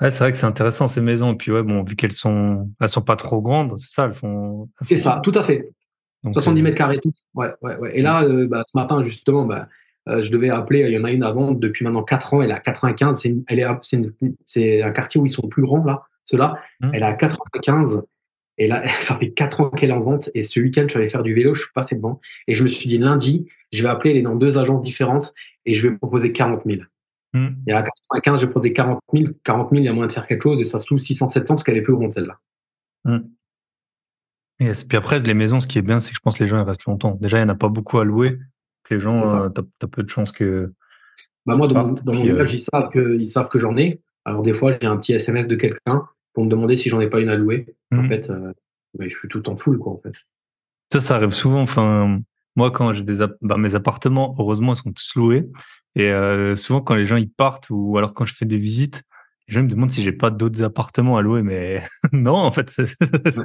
Ouais, 0.01 0.11
c'est 0.11 0.19
vrai 0.19 0.33
que 0.33 0.39
c'est 0.39 0.47
intéressant 0.47 0.89
ces 0.89 1.01
maisons. 1.01 1.33
Et 1.33 1.37
puis 1.37 1.53
ouais, 1.53 1.63
bon, 1.63 1.83
vu 1.85 1.95
qu'elles 1.97 2.13
sont, 2.13 2.69
elles 2.81 2.89
sont 2.89 3.03
pas 3.03 3.17
trop 3.17 3.41
grandes, 3.41 3.79
c'est 3.79 3.91
ça, 3.91 4.05
elles 4.07 4.15
font. 4.15 4.69
C'est 4.83 4.97
ça, 4.97 5.21
tout 5.23 5.33
à 5.35 5.43
fait. 5.43 5.71
donc, 6.25 6.33
70 6.35 6.61
euh, 6.61 6.65
mètres 6.65 6.77
carrés, 6.77 6.99
tout. 7.01 7.13
Ouais, 7.35 7.51
ouais, 7.63 7.77
ouais. 7.77 7.91
Et 7.99 8.03
là, 8.03 8.25
euh, 8.25 8.47
bah, 8.49 8.63
ce 8.67 8.77
matin, 8.77 9.05
justement, 9.05 9.45
bah, 9.47 9.69
euh, 10.09 10.21
je 10.21 10.31
devais 10.31 10.51
appeler, 10.51 10.81
il 10.81 10.93
y 10.93 10.99
en 10.99 11.05
a 11.05 11.13
une 11.13 11.23
à 11.23 11.31
vendre 11.31 11.59
depuis 11.59 11.85
maintenant 11.85 12.03
4 12.03 12.35
ans, 12.35 12.43
elle 12.43 12.51
est 12.51 12.55
à 12.55 12.61
95, 12.61 13.21
c'est 13.21 13.35
elle 13.49 13.61
est, 13.61 13.67
c'est 13.83 13.97
une- 13.97 14.13
c'est 14.45 14.83
un 14.83 14.91
quartier 14.91 15.21
où 15.21 15.27
ils 15.27 15.31
sont 15.33 15.49
plus 15.49 15.63
grands, 15.63 15.85
là, 15.85 16.03
ceux-là. 16.27 16.59
Mhm. 16.81 16.91
Elle 16.95 17.03
à 17.05 17.13
95, 17.15 18.03
et 18.59 18.67
là, 18.69 18.83
ça 19.01 19.17
fait 19.17 19.31
4 19.31 19.61
ans 19.61 19.71
qu'elle 19.71 19.91
est 19.91 19.95
en 19.95 20.01
vente, 20.01 20.29
et 20.35 20.45
ce 20.45 20.61
week-end, 20.61 20.83
je 20.87 20.91
suis 20.91 20.99
allé 20.99 21.09
faire 21.09 21.23
du 21.23 21.35
vélo, 21.35 21.55
je 21.55 21.63
suis 21.63 21.73
passé 21.73 21.95
devant, 21.95 22.21
et 22.49 22.55
je 22.55 22.65
me 22.65 22.69
suis 22.69 22.89
dit, 22.89 22.99
lundi, 22.99 23.47
je 23.73 23.83
vais 23.83 23.89
appeler, 23.89 24.11
elle 24.11 24.17
est 24.19 24.23
dans 24.23 24.35
deux 24.37 24.59
agences 24.59 24.83
différentes, 24.83 25.33
et 25.67 25.73
je 25.75 25.89
vais 25.89 25.97
proposer 25.97 26.33
40 26.33 26.63
000. 26.67 26.81
Et 27.67 27.73
à 27.73 27.83
95, 27.83 28.41
je 28.41 28.47
vais 28.47 28.51
proposer 28.51 28.73
40 28.73 29.01
000, 29.13 29.33
40 29.43 29.71
000, 29.71 29.83
il 29.83 29.85
y 29.85 29.89
a 29.89 29.93
moyen 29.93 30.07
de 30.07 30.13
faire 30.13 30.27
quelque 30.27 30.43
chose, 30.43 30.61
et 30.61 30.65
ça 30.65 30.79
se 30.79 30.87
loue 30.93 30.99
600, 30.99 31.29
700, 31.29 31.55
parce 31.55 31.65
qu'elle 31.65 31.77
est 31.77 31.83
plus 31.83 31.95
grande, 31.95 32.13
celle-là. 32.13 32.39
Yes. 34.61 34.85
Puis 34.85 34.97
après, 34.97 35.21
les 35.21 35.35
maisons, 35.35 35.61
ce 35.61 35.67
qui 35.67 35.79
est 35.79 35.83
bien, 35.83 36.01
c'est 36.01 36.11
que 36.11 36.17
je 36.17 36.21
pense 36.21 36.39
que 36.39 36.45
les 36.45 36.49
gens 36.49 36.59
ils 36.59 36.67
restent 36.67 36.85
longtemps. 36.85 37.19
Déjà, 37.21 37.39
il 37.39 37.45
n'y 37.45 37.51
en 37.51 37.55
a 37.55 37.57
pas 37.57 37.69
beaucoup 37.69 37.99
à 37.99 38.05
louer. 38.05 38.39
Les 38.91 39.01
gens, 39.01 39.17
euh, 39.17 39.49
t'as 39.49 39.63
as 39.83 39.87
peu 39.89 40.03
de 40.03 40.11
chances 40.11 40.31
que. 40.31 40.73
Bah 41.47 41.57
moi, 41.57 41.67
dans 41.67 41.87
mon, 41.87 41.93
dans 41.93 42.15
euh, 42.15 42.23
village, 42.23 42.55
ils 42.55 42.61
savent 42.61 42.91
que, 42.91 43.19
ils 43.19 43.29
savent 43.29 43.49
que 43.49 43.59
j'en 43.59 43.77
ai. 43.77 44.01
Alors 44.25 44.43
des 44.43 44.55
fois, 44.55 44.77
j'ai 44.81 44.87
un 44.87 44.97
petit 44.97 45.13
SMS 45.13 45.47
de 45.49 45.57
quelqu'un 45.57 46.07
pour 46.33 46.45
me 46.45 46.51
demander 46.51 46.77
si 46.77 46.89
j'en 46.89 47.01
ai 47.01 47.09
pas 47.09 47.21
une 47.21 47.29
à 47.31 47.37
louer. 47.37 47.67
En 47.93 48.03
hmm. 48.03 48.09
fait, 48.09 48.31
euh, 48.31 48.53
je 48.99 49.09
suis 49.09 49.29
tout 49.29 49.49
en 49.49 49.57
full, 49.57 49.79
quoi, 49.79 49.93
en 49.93 49.99
fait. 49.99 50.15
Ça, 50.93 51.01
ça 51.01 51.17
arrive 51.17 51.33
souvent. 51.33 51.63
Enfin, 51.63 52.21
moi, 52.57 52.71
quand 52.71 52.93
j'ai 52.93 53.03
des 53.05 53.25
bah, 53.43 53.57
mes 53.57 53.75
appartements, 53.75 54.35
heureusement, 54.39 54.73
ils 54.75 54.77
sont 54.77 54.93
tous 54.93 55.13
loués. 55.17 55.49
Et 55.97 56.09
euh, 56.11 56.57
souvent, 56.57 56.81
quand 56.81 56.95
les 56.95 57.07
gens 57.07 57.17
ils 57.17 57.31
partent 57.31 57.69
ou 57.71 57.97
alors 57.99 58.15
quand 58.15 58.27
je 58.27 58.35
fais 58.35 58.47
des 58.47 58.59
visites, 58.59 59.03
les 59.47 59.55
gens 59.55 59.63
me 59.63 59.69
demandent 59.69 59.91
si 59.91 60.03
j'ai 60.03 60.13
pas 60.13 60.31
d'autres 60.31 60.63
appartements 60.63 61.17
à 61.17 61.23
louer. 61.23 61.43
Mais 61.43 61.83
non, 62.13 62.35
en 62.37 62.51
fait, 62.51 62.71
c'est, 62.71 62.95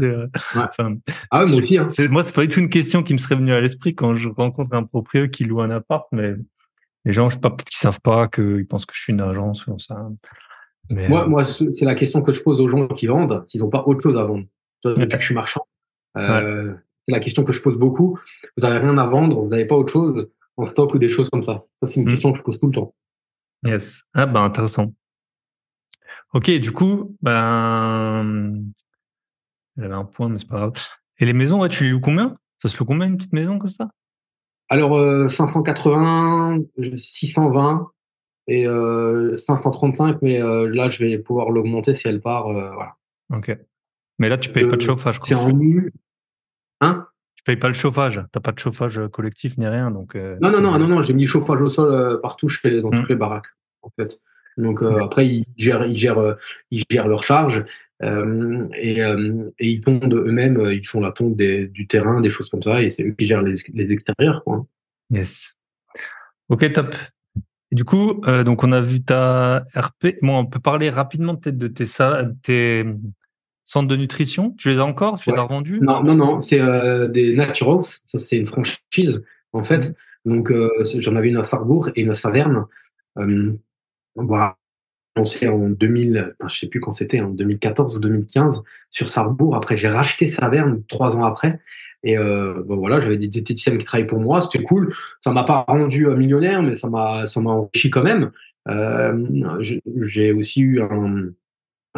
euh, 0.01 0.27
Ouais. 0.55 0.61
enfin, 0.69 0.95
Ah 1.31 1.43
ouais, 1.43 1.49
moi 1.51 1.59
aussi, 1.61 1.77
hein. 1.77 1.85
moi, 2.09 2.23
c'est 2.23 2.33
pas 2.35 2.41
du 2.41 2.47
tout 2.47 2.59
une 2.59 2.69
question 2.69 3.03
qui 3.03 3.13
me 3.13 3.17
serait 3.19 3.35
venue 3.35 3.51
à 3.51 3.61
l'esprit 3.61 3.93
quand 3.95 4.15
je 4.15 4.29
rencontre 4.29 4.73
un 4.73 4.83
propriétaire 4.83 5.29
qui 5.31 5.43
loue 5.43 5.61
un 5.61 5.69
appart. 5.71 6.07
Mais 6.11 6.33
les 7.05 7.13
gens, 7.13 7.29
je 7.29 7.35
sais 7.35 7.39
pas, 7.41 7.49
peut-être 7.49 7.69
qu'ils 7.69 7.77
savent 7.77 8.01
pas, 8.01 8.27
qu'ils 8.27 8.65
pensent 8.67 8.85
que 8.85 8.93
je 8.95 9.01
suis 9.01 9.13
une 9.13 9.21
agence 9.21 9.67
ou 9.67 9.77
ça. 9.79 10.07
Mais, 10.89 11.07
Moi, 11.07 11.23
euh, 11.25 11.27
moi, 11.27 11.43
ce- 11.43 11.69
c'est 11.69 11.85
la 11.85 11.95
question 11.95 12.21
que 12.23 12.31
je 12.31 12.41
pose 12.41 12.59
aux 12.61 12.67
gens 12.69 12.87
qui 12.87 13.05
vendent, 13.07 13.43
s'ils 13.47 13.61
n'ont 13.61 13.69
pas 13.69 13.83
autre 13.85 14.01
chose 14.01 14.17
à 14.17 14.23
vendre. 14.23 14.45
Depuis 14.83 15.01
Ouais. 15.03 15.07
que 15.09 15.19
je 15.19 15.25
suis 15.25 15.35
marchand, 15.35 15.67
euh, 16.17 16.73
c'est 17.09 17.15
la 17.15 17.19
question 17.19 17.43
que 17.43 17.51
je 17.53 17.61
pose 17.61 17.77
beaucoup. 17.77 18.19
Vous 18.57 18.65
avez 18.65 18.77
rien 18.77 18.97
à 18.99 19.07
vendre, 19.07 19.41
vous 19.41 19.47
n'avez 19.49 19.65
pas 19.65 19.75
autre 19.75 19.91
chose 19.91 20.29
en 20.57 20.65
stock 20.65 20.93
ou 20.93 20.99
des 20.99 21.07
choses 21.09 21.29
comme 21.29 21.43
ça. 21.43 21.65
Ça, 21.81 21.87
c'est 21.87 22.01
une 22.01 22.07
Mm. 22.07 22.11
question 22.11 22.31
que 22.33 22.37
je 22.37 22.43
pose 22.43 22.59
tout 22.59 22.67
le 22.67 22.73
temps. 22.73 22.93
Yes. 23.65 24.03
Ah 24.13 24.25
bah 24.25 24.41
intéressant. 24.41 24.93
Ok, 26.33 26.49
du 26.51 26.71
coup, 26.71 27.15
ben 27.21 28.63
j'avais 29.77 29.93
un 29.93 30.05
point, 30.05 30.29
mais 30.29 30.37
c'est 30.39 30.47
pas 30.47 30.57
grave. 30.57 30.73
Et 31.17 31.25
les 31.25 31.33
maisons, 31.33 31.61
ouais, 31.61 31.69
tu 31.69 31.83
les 31.85 31.89
loues 31.89 31.99
combien? 31.99 32.37
Ça 32.61 32.69
se 32.69 32.77
loue 32.77 32.85
combien 32.85 33.07
une 33.07 33.17
petite 33.17 33.33
maison 33.33 33.57
comme 33.57 33.69
ça? 33.69 33.89
Alors, 34.69 35.29
580, 35.29 36.59
620 36.95 37.87
et 38.47 38.65
535, 39.37 40.21
mais 40.21 40.39
là, 40.39 40.89
je 40.89 41.03
vais 41.03 41.17
pouvoir 41.19 41.49
l'augmenter 41.49 41.93
si 41.95 42.07
elle 42.07 42.21
part. 42.21 42.51
voilà. 42.53 42.95
Ok. 43.33 43.57
Mais 44.19 44.29
là, 44.29 44.37
tu 44.37 44.51
payes 44.51 44.67
pas 44.67 44.75
de 44.75 44.81
chauffage. 44.81 45.19
C'est 45.23 45.33
en 45.35 45.51
nu. 45.51 45.91
Hein? 46.81 47.07
Tu 47.35 47.43
payes 47.43 47.57
pas 47.57 47.67
le 47.67 47.73
chauffage. 47.73 48.23
T'as 48.31 48.39
pas 48.39 48.51
de 48.51 48.59
chauffage 48.59 49.01
collectif 49.11 49.57
ni 49.57 49.67
rien. 49.67 49.91
Donc, 49.91 50.15
non, 50.15 50.51
non, 50.51 50.61
non, 50.61 50.77
non, 50.77 50.87
non, 50.87 51.01
j'ai 51.01 51.13
mis 51.13 51.23
le 51.23 51.27
chauffage 51.27 51.61
au 51.61 51.69
sol 51.69 52.19
partout 52.21 52.49
chez, 52.49 52.81
dans 52.81 52.89
mmh. 52.89 52.99
toutes 52.99 53.09
les 53.09 53.15
baraques, 53.15 53.47
en 53.81 53.89
fait. 53.89 54.19
Donc 54.57 54.81
après, 54.81 55.27
ils 55.27 55.45
gèrent, 55.57 55.85
ils 55.85 55.95
gèrent, 55.95 56.35
ils 56.71 56.83
gèrent 56.89 57.07
leur 57.07 57.23
charge. 57.23 57.65
Euh, 58.01 58.67
et, 58.77 59.01
euh, 59.01 59.51
et, 59.59 59.71
ils 59.71 59.81
tondent 59.81 60.13
eux-mêmes, 60.13 60.57
euh, 60.57 60.73
ils 60.73 60.87
font 60.87 61.01
la 61.01 61.11
tonde 61.11 61.35
des, 61.35 61.67
du 61.67 61.85
terrain, 61.87 62.21
des 62.21 62.29
choses 62.29 62.49
comme 62.49 62.63
ça, 62.63 62.81
et 62.81 62.91
c'est 62.91 63.03
eux 63.03 63.11
qui 63.11 63.25
gèrent 63.25 63.41
les, 63.41 63.55
les 63.73 63.93
extérieurs. 63.93 64.43
Quoi. 64.43 64.65
Yes. 65.09 65.57
Ok, 66.47 66.71
top. 66.71 66.95
Et 67.71 67.75
du 67.75 67.83
coup, 67.83 68.21
euh, 68.25 68.43
donc 68.43 68.63
on 68.63 68.71
a 68.71 68.81
vu 68.81 69.03
ta 69.03 69.65
RP. 69.75 70.15
Bon, 70.21 70.39
on 70.39 70.45
peut 70.45 70.59
parler 70.59 70.89
rapidement 70.89 71.35
peut-être 71.35 71.57
de 71.57 71.67
tes, 71.67 71.85
tes 72.41 72.85
centres 73.69 73.87
de 73.87 73.95
nutrition. 73.95 74.51
Tu 74.57 74.69
les 74.69 74.79
as 74.79 74.85
encore 74.85 75.19
Tu 75.19 75.29
les 75.29 75.37
as 75.37 75.43
revendus? 75.43 75.79
Non, 75.81 76.03
non, 76.03 76.15
non. 76.15 76.41
C'est 76.41 76.59
euh, 76.59 77.07
des 77.07 77.35
Naturals. 77.35 77.85
Ça, 78.05 78.17
c'est 78.17 78.37
une 78.37 78.47
franchise 78.47 79.23
en 79.53 79.63
fait. 79.63 79.89
Mmh. 80.25 80.33
Donc 80.35 80.51
j'en 80.99 81.15
avais 81.15 81.29
une 81.29 81.37
à 81.37 81.43
Sarrebourg 81.43 81.89
et 81.95 82.01
une 82.01 82.09
à 82.09 82.15
Saverne. 82.15 82.65
voilà 84.15 84.55
lancé 85.15 85.47
en 85.47 85.69
2000, 85.69 86.35
je 86.47 86.55
sais 86.55 86.67
plus 86.67 86.79
quand 86.79 86.93
c'était, 86.93 87.19
en 87.19 87.29
2014 87.29 87.95
ou 87.95 87.99
2015 87.99 88.63
sur 88.89 89.09
Sarrebourg. 89.09 89.55
Après, 89.55 89.75
j'ai 89.75 89.89
racheté 89.89 90.27
Saverne 90.27 90.83
trois 90.87 91.15
ans 91.15 91.25
après. 91.25 91.59
Et 92.03 92.17
euh, 92.17 92.63
ben 92.65 92.75
voilà, 92.75 92.99
j'avais 92.99 93.17
des 93.17 93.27
diététiciennes 93.27 93.77
qui 93.77 93.85
travaillaient 93.85 94.07
pour 94.07 94.19
moi, 94.19 94.41
c'était 94.41 94.63
cool. 94.63 94.93
Ça 95.23 95.31
m'a 95.31 95.43
pas 95.43 95.65
rendu 95.67 96.07
millionnaire, 96.07 96.63
mais 96.63 96.75
ça 96.75 96.89
m'a 96.89 97.25
ça 97.25 97.41
m'a 97.41 97.49
enrichi 97.51 97.89
quand 97.89 98.03
même. 98.03 98.31
Euh, 98.69 99.25
j'ai 100.03 100.31
aussi 100.31 100.61
eu 100.61 100.81
un, 100.81 101.29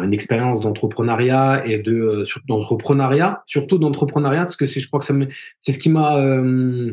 une 0.02 0.14
expérience 0.14 0.60
d'entrepreneuriat 0.60 1.62
et 1.66 1.78
de 1.78 1.92
euh, 1.92 2.24
d'entrepreneuriat, 2.48 3.42
surtout 3.46 3.78
d'entrepreneuriat, 3.78 4.42
parce 4.42 4.56
que 4.56 4.66
je 4.66 4.86
crois 4.86 5.00
que 5.00 5.06
c'est 5.60 5.72
ce 5.72 5.78
qui 5.78 5.90
m'a. 5.90 6.18
Euh, 6.18 6.92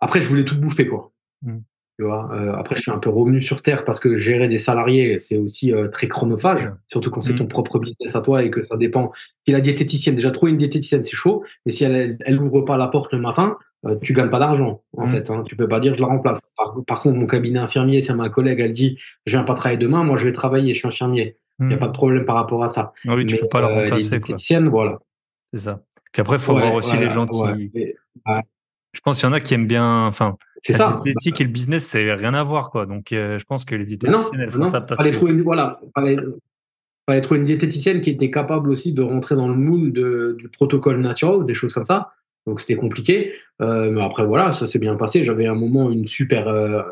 après, 0.00 0.20
je 0.20 0.28
voulais 0.28 0.44
tout 0.44 0.58
bouffer 0.58 0.86
quoi. 0.86 1.12
Mmh. 1.42 1.58
Tu 1.98 2.04
vois, 2.04 2.28
euh, 2.34 2.52
après, 2.54 2.76
je 2.76 2.82
suis 2.82 2.90
un 2.90 2.98
peu 2.98 3.08
revenu 3.08 3.40
sur 3.40 3.62
terre 3.62 3.86
parce 3.86 4.00
que 4.00 4.18
gérer 4.18 4.48
des 4.48 4.58
salariés, 4.58 5.18
c'est 5.18 5.38
aussi 5.38 5.72
euh, 5.72 5.88
très 5.88 6.08
chronophage, 6.08 6.70
surtout 6.88 7.08
quand 7.08 7.22
c'est 7.22 7.34
ton 7.34 7.44
mmh. 7.44 7.48
propre 7.48 7.78
business 7.78 8.14
à 8.14 8.20
toi 8.20 8.44
et 8.44 8.50
que 8.50 8.64
ça 8.66 8.76
dépend. 8.76 9.12
Si 9.46 9.52
la 9.52 9.62
diététicienne, 9.62 10.14
déjà 10.14 10.30
trouver 10.30 10.52
une 10.52 10.58
diététicienne, 10.58 11.06
c'est 11.06 11.16
chaud, 11.16 11.42
mais 11.64 11.72
si 11.72 11.84
elle, 11.84 12.18
elle 12.26 12.42
ouvre 12.42 12.60
pas 12.60 12.76
la 12.76 12.88
porte 12.88 13.14
le 13.14 13.18
matin, 13.18 13.56
euh, 13.86 13.96
tu 14.02 14.12
gagnes 14.12 14.28
pas 14.28 14.38
d'argent 14.38 14.82
en 14.94 15.06
mmh. 15.06 15.08
fait. 15.08 15.30
Hein. 15.30 15.42
Tu 15.46 15.56
peux 15.56 15.68
pas 15.68 15.80
dire 15.80 15.94
je 15.94 16.00
la 16.00 16.08
remplace. 16.08 16.52
Par, 16.86 17.00
contre, 17.00 17.16
mon 17.16 17.26
cabinet 17.26 17.60
infirmier, 17.60 18.02
c'est 18.02 18.14
ma 18.14 18.28
collègue, 18.28 18.60
elle 18.60 18.74
dit 18.74 18.98
je 19.24 19.34
viens 19.34 19.44
pas 19.44 19.54
travailler 19.54 19.78
demain, 19.78 20.04
moi 20.04 20.18
je 20.18 20.24
vais 20.24 20.32
travailler, 20.32 20.74
je 20.74 20.80
suis 20.80 20.88
infirmier. 20.88 21.38
Il 21.58 21.66
n'y 21.66 21.72
a 21.72 21.76
mmh. 21.76 21.80
pas 21.80 21.88
de 21.88 21.92
problème 21.92 22.24
par 22.24 22.36
rapport 22.36 22.62
à 22.62 22.68
ça. 22.68 22.92
Ah 23.08 23.14
oui, 23.14 23.24
tu 23.24 23.36
peux 23.36 23.48
pas 23.48 23.62
la 23.62 23.68
remplacer. 23.68 24.10
Les 24.10 24.18
diététiciennes, 24.18 24.68
voilà. 24.68 24.98
C'est 25.52 25.60
ça. 25.60 25.82
Puis 26.12 26.20
après, 26.20 26.36
il 26.36 26.42
faut 26.42 26.52
voir 26.52 26.74
aussi 26.74 26.96
les 26.96 27.10
gens 27.10 27.26
qui. 27.26 27.94
Je 28.92 29.00
pense 29.02 29.20
qu'il 29.20 29.28
y 29.28 29.30
en 29.30 29.34
a 29.34 29.40
qui 29.40 29.52
aiment 29.52 29.66
bien. 29.66 30.06
Enfin, 30.06 30.36
c'est 30.62 30.72
ça. 30.72 31.00
L'éthique 31.04 31.40
et 31.40 31.44
le 31.44 31.50
business, 31.50 31.84
c'est 31.86 32.12
rien 32.14 32.34
à 32.34 32.42
voir, 32.42 32.70
quoi. 32.70 32.86
Donc, 32.86 33.12
euh, 33.12 33.38
je 33.38 33.44
pense 33.44 33.64
que 33.64 33.74
les 33.74 33.84
diététiciennes, 33.84 34.40
elles 34.40 34.50
font 34.50 34.64
ça 34.64 34.80
parce 34.80 35.02
que. 35.02 35.08
Trouver 35.16 35.42
voilà, 35.42 35.80
fallait, 35.94 36.16
fallait, 37.06 37.20
trouver 37.20 37.40
une 37.40 37.46
diététicienne 37.46 38.00
qui 38.00 38.10
était 38.10 38.30
capable 38.30 38.70
aussi 38.70 38.92
de 38.92 39.02
rentrer 39.02 39.36
dans 39.36 39.48
le 39.48 39.54
moule 39.54 39.92
du 39.92 40.48
protocole 40.48 41.00
natural, 41.00 41.44
des 41.44 41.54
choses 41.54 41.72
comme 41.72 41.84
ça. 41.84 42.12
Donc, 42.46 42.60
c'était 42.60 42.76
compliqué. 42.76 43.32
Euh, 43.60 43.90
mais 43.90 44.02
après, 44.02 44.24
voilà, 44.24 44.52
ça 44.52 44.66
s'est 44.66 44.78
bien 44.78 44.96
passé. 44.96 45.24
J'avais 45.24 45.46
un 45.46 45.54
moment 45.54 45.90
une 45.90 46.06
super. 46.06 46.48
Euh, 46.48 46.82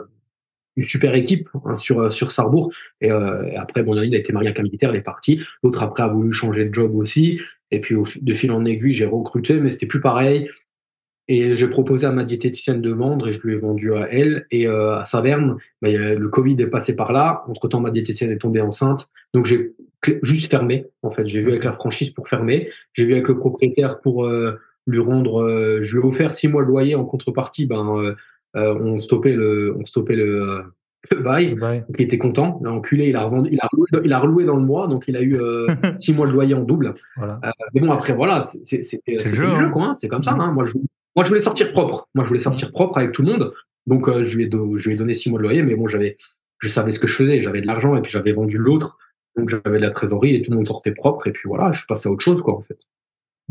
une 0.77 0.83
super 0.83 1.15
équipe 1.15 1.49
hein, 1.65 1.77
sur 1.77 2.13
sur 2.13 2.33
Sarrebourg 2.33 2.73
et, 3.01 3.11
après 3.11 3.83
bon 3.83 4.01
il 4.03 4.15
a 4.15 4.19
été 4.19 4.33
marié 4.33 4.49
avec 4.49 4.59
un 4.61 4.65
militaire 4.65 4.91
il 4.93 4.99
est 4.99 5.03
parti 5.03 5.41
l'autre 5.63 5.83
après 5.83 6.03
a 6.03 6.09
voulu 6.09 6.33
changer 6.33 6.65
de 6.65 6.75
job 6.75 6.95
aussi 6.97 7.41
et 7.71 7.81
puis 7.81 7.97
de 8.21 8.35
fil 8.35 8.51
en 8.51 8.65
aiguille 8.65 8.95
j'ai 8.95 9.07
recruté 9.07 9.55
mais 9.55 9.71
c'était 9.71 9.87
plus 9.87 10.01
pareil 10.01 10.49
et 11.27 11.57
j'ai 11.57 11.69
proposé 11.69 12.07
à 12.07 12.13
ma 12.13 12.25
diététicienne 12.25 12.83
de 12.83 12.93
vendre 12.93 13.29
et 13.29 13.33
je 13.33 13.41
lui 13.41 13.55
ai 13.55 13.57
vendu 13.57 13.95
à 13.95 14.09
elle. 14.11 14.47
Et 14.51 14.67
euh, 14.67 14.99
à 14.99 15.05
Saverne, 15.05 15.57
bah, 15.81 15.91
le 15.91 16.29
Covid 16.29 16.57
est 16.61 16.67
passé 16.67 16.95
par 16.95 17.13
là. 17.13 17.45
Entre-temps, 17.49 17.81
ma 17.81 17.91
diététicienne 17.91 18.31
est 18.31 18.39
tombée 18.39 18.61
enceinte. 18.61 19.09
Donc 19.33 19.47
j'ai 19.47 19.73
juste 20.23 20.51
fermé. 20.51 20.87
En 21.03 21.11
fait, 21.11 21.27
j'ai 21.27 21.41
vu 21.41 21.51
avec 21.51 21.65
la 21.65 21.73
franchise 21.73 22.11
pour 22.11 22.29
fermer. 22.29 22.71
J'ai 22.93 23.07
vu 23.07 23.15
avec 23.15 23.29
le 23.29 23.39
propriétaire 23.39 24.01
pour 24.01 24.27
euh, 24.27 24.59
lui 24.87 25.01
rendre. 25.01 25.43
Euh, 25.43 25.81
je 25.83 25.97
lui 25.97 26.05
ai 26.05 26.07
offert 26.07 26.35
six 26.35 26.49
mois 26.49 26.63
de 26.63 26.69
loyer 26.69 26.95
en 26.95 27.07
contrepartie. 27.07 27.65
Ben, 27.65 28.15
on 28.55 28.99
stoppait 28.99 29.33
le, 29.33 29.75
on 29.79 29.85
stoppait 29.85 30.17
le, 30.17 30.64
le 31.11 31.23
bail. 31.23 31.55
Donc, 31.55 31.97
il 31.99 32.03
était 32.03 32.19
content. 32.19 32.61
L'enculé, 32.62 33.09
il 33.09 33.17
a 33.17 33.25
revendu, 33.25 33.51
il 33.53 33.61
a, 33.61 33.69
il 34.05 34.12
a 34.12 34.19
reloué 34.19 34.45
dans 34.45 34.57
le 34.57 34.62
mois. 34.62 34.88
Donc 34.88 35.05
il 35.09 35.17
a 35.17 35.23
eu 35.23 35.37
six 35.97 36.12
mois 36.12 36.27
de 36.27 36.33
loyer 36.33 36.55
en 36.55 36.62
double. 36.62 36.95
Voilà. 37.17 37.40
mais 37.75 37.81
bon, 37.81 37.90
après 37.90 38.12
voilà, 38.12 38.43
c'est 38.43 38.83
le 39.07 39.35
jeu, 39.35 39.47
hein. 39.47 39.71
quoi. 39.71 39.95
C'est 39.95 40.09
comme 40.09 40.25
ça. 40.25 40.33
Hein. 40.33 40.53
Moi, 40.53 40.64
je 40.64 40.75
moi, 41.17 41.25
je 41.25 41.31
voulais 41.31 41.43
sortir 41.43 41.73
propre. 41.73 42.09
Moi, 42.14 42.25
je 42.25 42.29
voulais 42.29 42.40
sortir 42.40 42.73
propre 42.73 42.99
avec 42.99 43.12
tout 43.12 43.23
le 43.23 43.33
monde. 43.33 43.53
Donc, 43.87 44.09
euh, 44.09 44.25
je, 44.25 44.37
lui 44.37 44.45
ai 44.45 44.51
je 44.51 44.88
lui 44.88 44.95
ai 44.95 44.97
donné 44.97 45.14
six 45.14 45.31
mois 45.31 45.38
de 45.38 45.45
loyer, 45.45 45.62
mais 45.62 45.75
bon, 45.75 45.87
j'avais, 45.87 46.17
je 46.59 46.69
savais 46.69 46.93
ce 46.93 46.99
que 46.99 47.07
je 47.07 47.14
faisais. 47.14 47.43
J'avais 47.43 47.61
de 47.61 47.67
l'argent 47.67 47.97
et 47.97 48.03
puis 48.03 48.11
j'avais 48.11 48.33
vendu 48.33 48.59
l'autre. 48.59 48.99
Donc, 49.37 49.49
j'avais 49.51 49.79
de 49.79 49.85
la 49.85 49.90
trésorerie 49.90 50.35
et 50.35 50.43
tout 50.43 50.51
le 50.51 50.57
monde 50.57 50.67
sortait 50.67 50.93
propre. 50.93 51.27
Et 51.27 51.33
puis 51.33 51.49
voilà, 51.49 51.73
je 51.73 51.79
suis 51.79 51.87
passé 51.87 52.09
à 52.09 52.12
autre 52.12 52.25
chose, 52.25 52.43
quoi, 52.43 52.57
en 52.57 52.62
fait. 52.62 52.79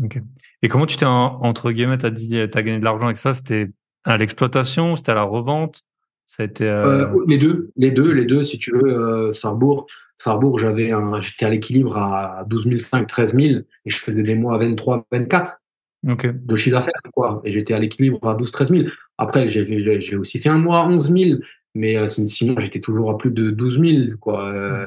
Ok. 0.02 0.20
Et 0.62 0.68
comment 0.68 0.86
tu 0.86 0.96
t'es, 0.96 1.06
entre 1.06 1.70
guillemets, 1.72 1.98
t'as 1.98 2.10
dit, 2.10 2.38
t'as 2.50 2.62
gagné 2.62 2.78
de 2.78 2.84
l'argent 2.84 3.06
avec 3.06 3.16
ça? 3.16 3.32
C'était 3.32 3.70
à 4.04 4.16
l'exploitation 4.16 4.96
C'était 4.96 5.12
à 5.12 5.14
la 5.14 5.22
revente 5.22 5.84
ça 6.26 6.42
a 6.42 6.46
été, 6.46 6.64
euh... 6.64 7.06
Euh, 7.06 7.24
les 7.28 7.38
deux, 7.38 7.70
les 7.76 7.90
deux, 7.90 8.10
les 8.10 8.24
deux, 8.24 8.44
si 8.44 8.58
tu 8.58 8.72
veux, 8.72 8.98
euh, 8.98 9.32
Sarrebourg, 9.32 9.86
Sarrebourg, 10.18 10.58
j'avais 10.58 10.90
un, 10.90 11.20
j'étais 11.20 11.44
à 11.44 11.50
l'équilibre 11.50 11.96
à 11.98 12.44
12 12.48 12.78
500, 12.78 13.04
13 13.04 13.34
000 13.34 13.44
et 13.44 13.64
je 13.90 13.96
faisais 13.98 14.22
des 14.22 14.34
mois 14.34 14.54
à 14.54 14.58
23, 14.58 15.06
24 15.12 15.60
de 16.02 16.56
chiffre 16.56 16.76
d'affaires, 16.76 17.00
quoi. 17.14 17.40
Et 17.44 17.52
j'étais 17.52 17.74
à 17.74 17.78
l'équilibre 17.78 18.26
à 18.28 18.34
12 18.34 18.50
13 18.50 18.68
000. 18.70 18.82
Après, 19.18 19.48
j'ai 19.48 20.16
aussi 20.16 20.38
fait 20.38 20.48
un 20.48 20.58
mois 20.58 20.80
à 20.80 20.86
11 20.86 21.12
000, 21.12 21.40
mais 21.74 21.96
euh, 21.96 22.06
sinon, 22.06 22.58
j'étais 22.58 22.80
toujours 22.80 23.10
à 23.10 23.18
plus 23.18 23.30
de 23.30 23.50
12 23.50 23.80
000, 23.80 24.16
quoi. 24.20 24.48
Euh, 24.52 24.86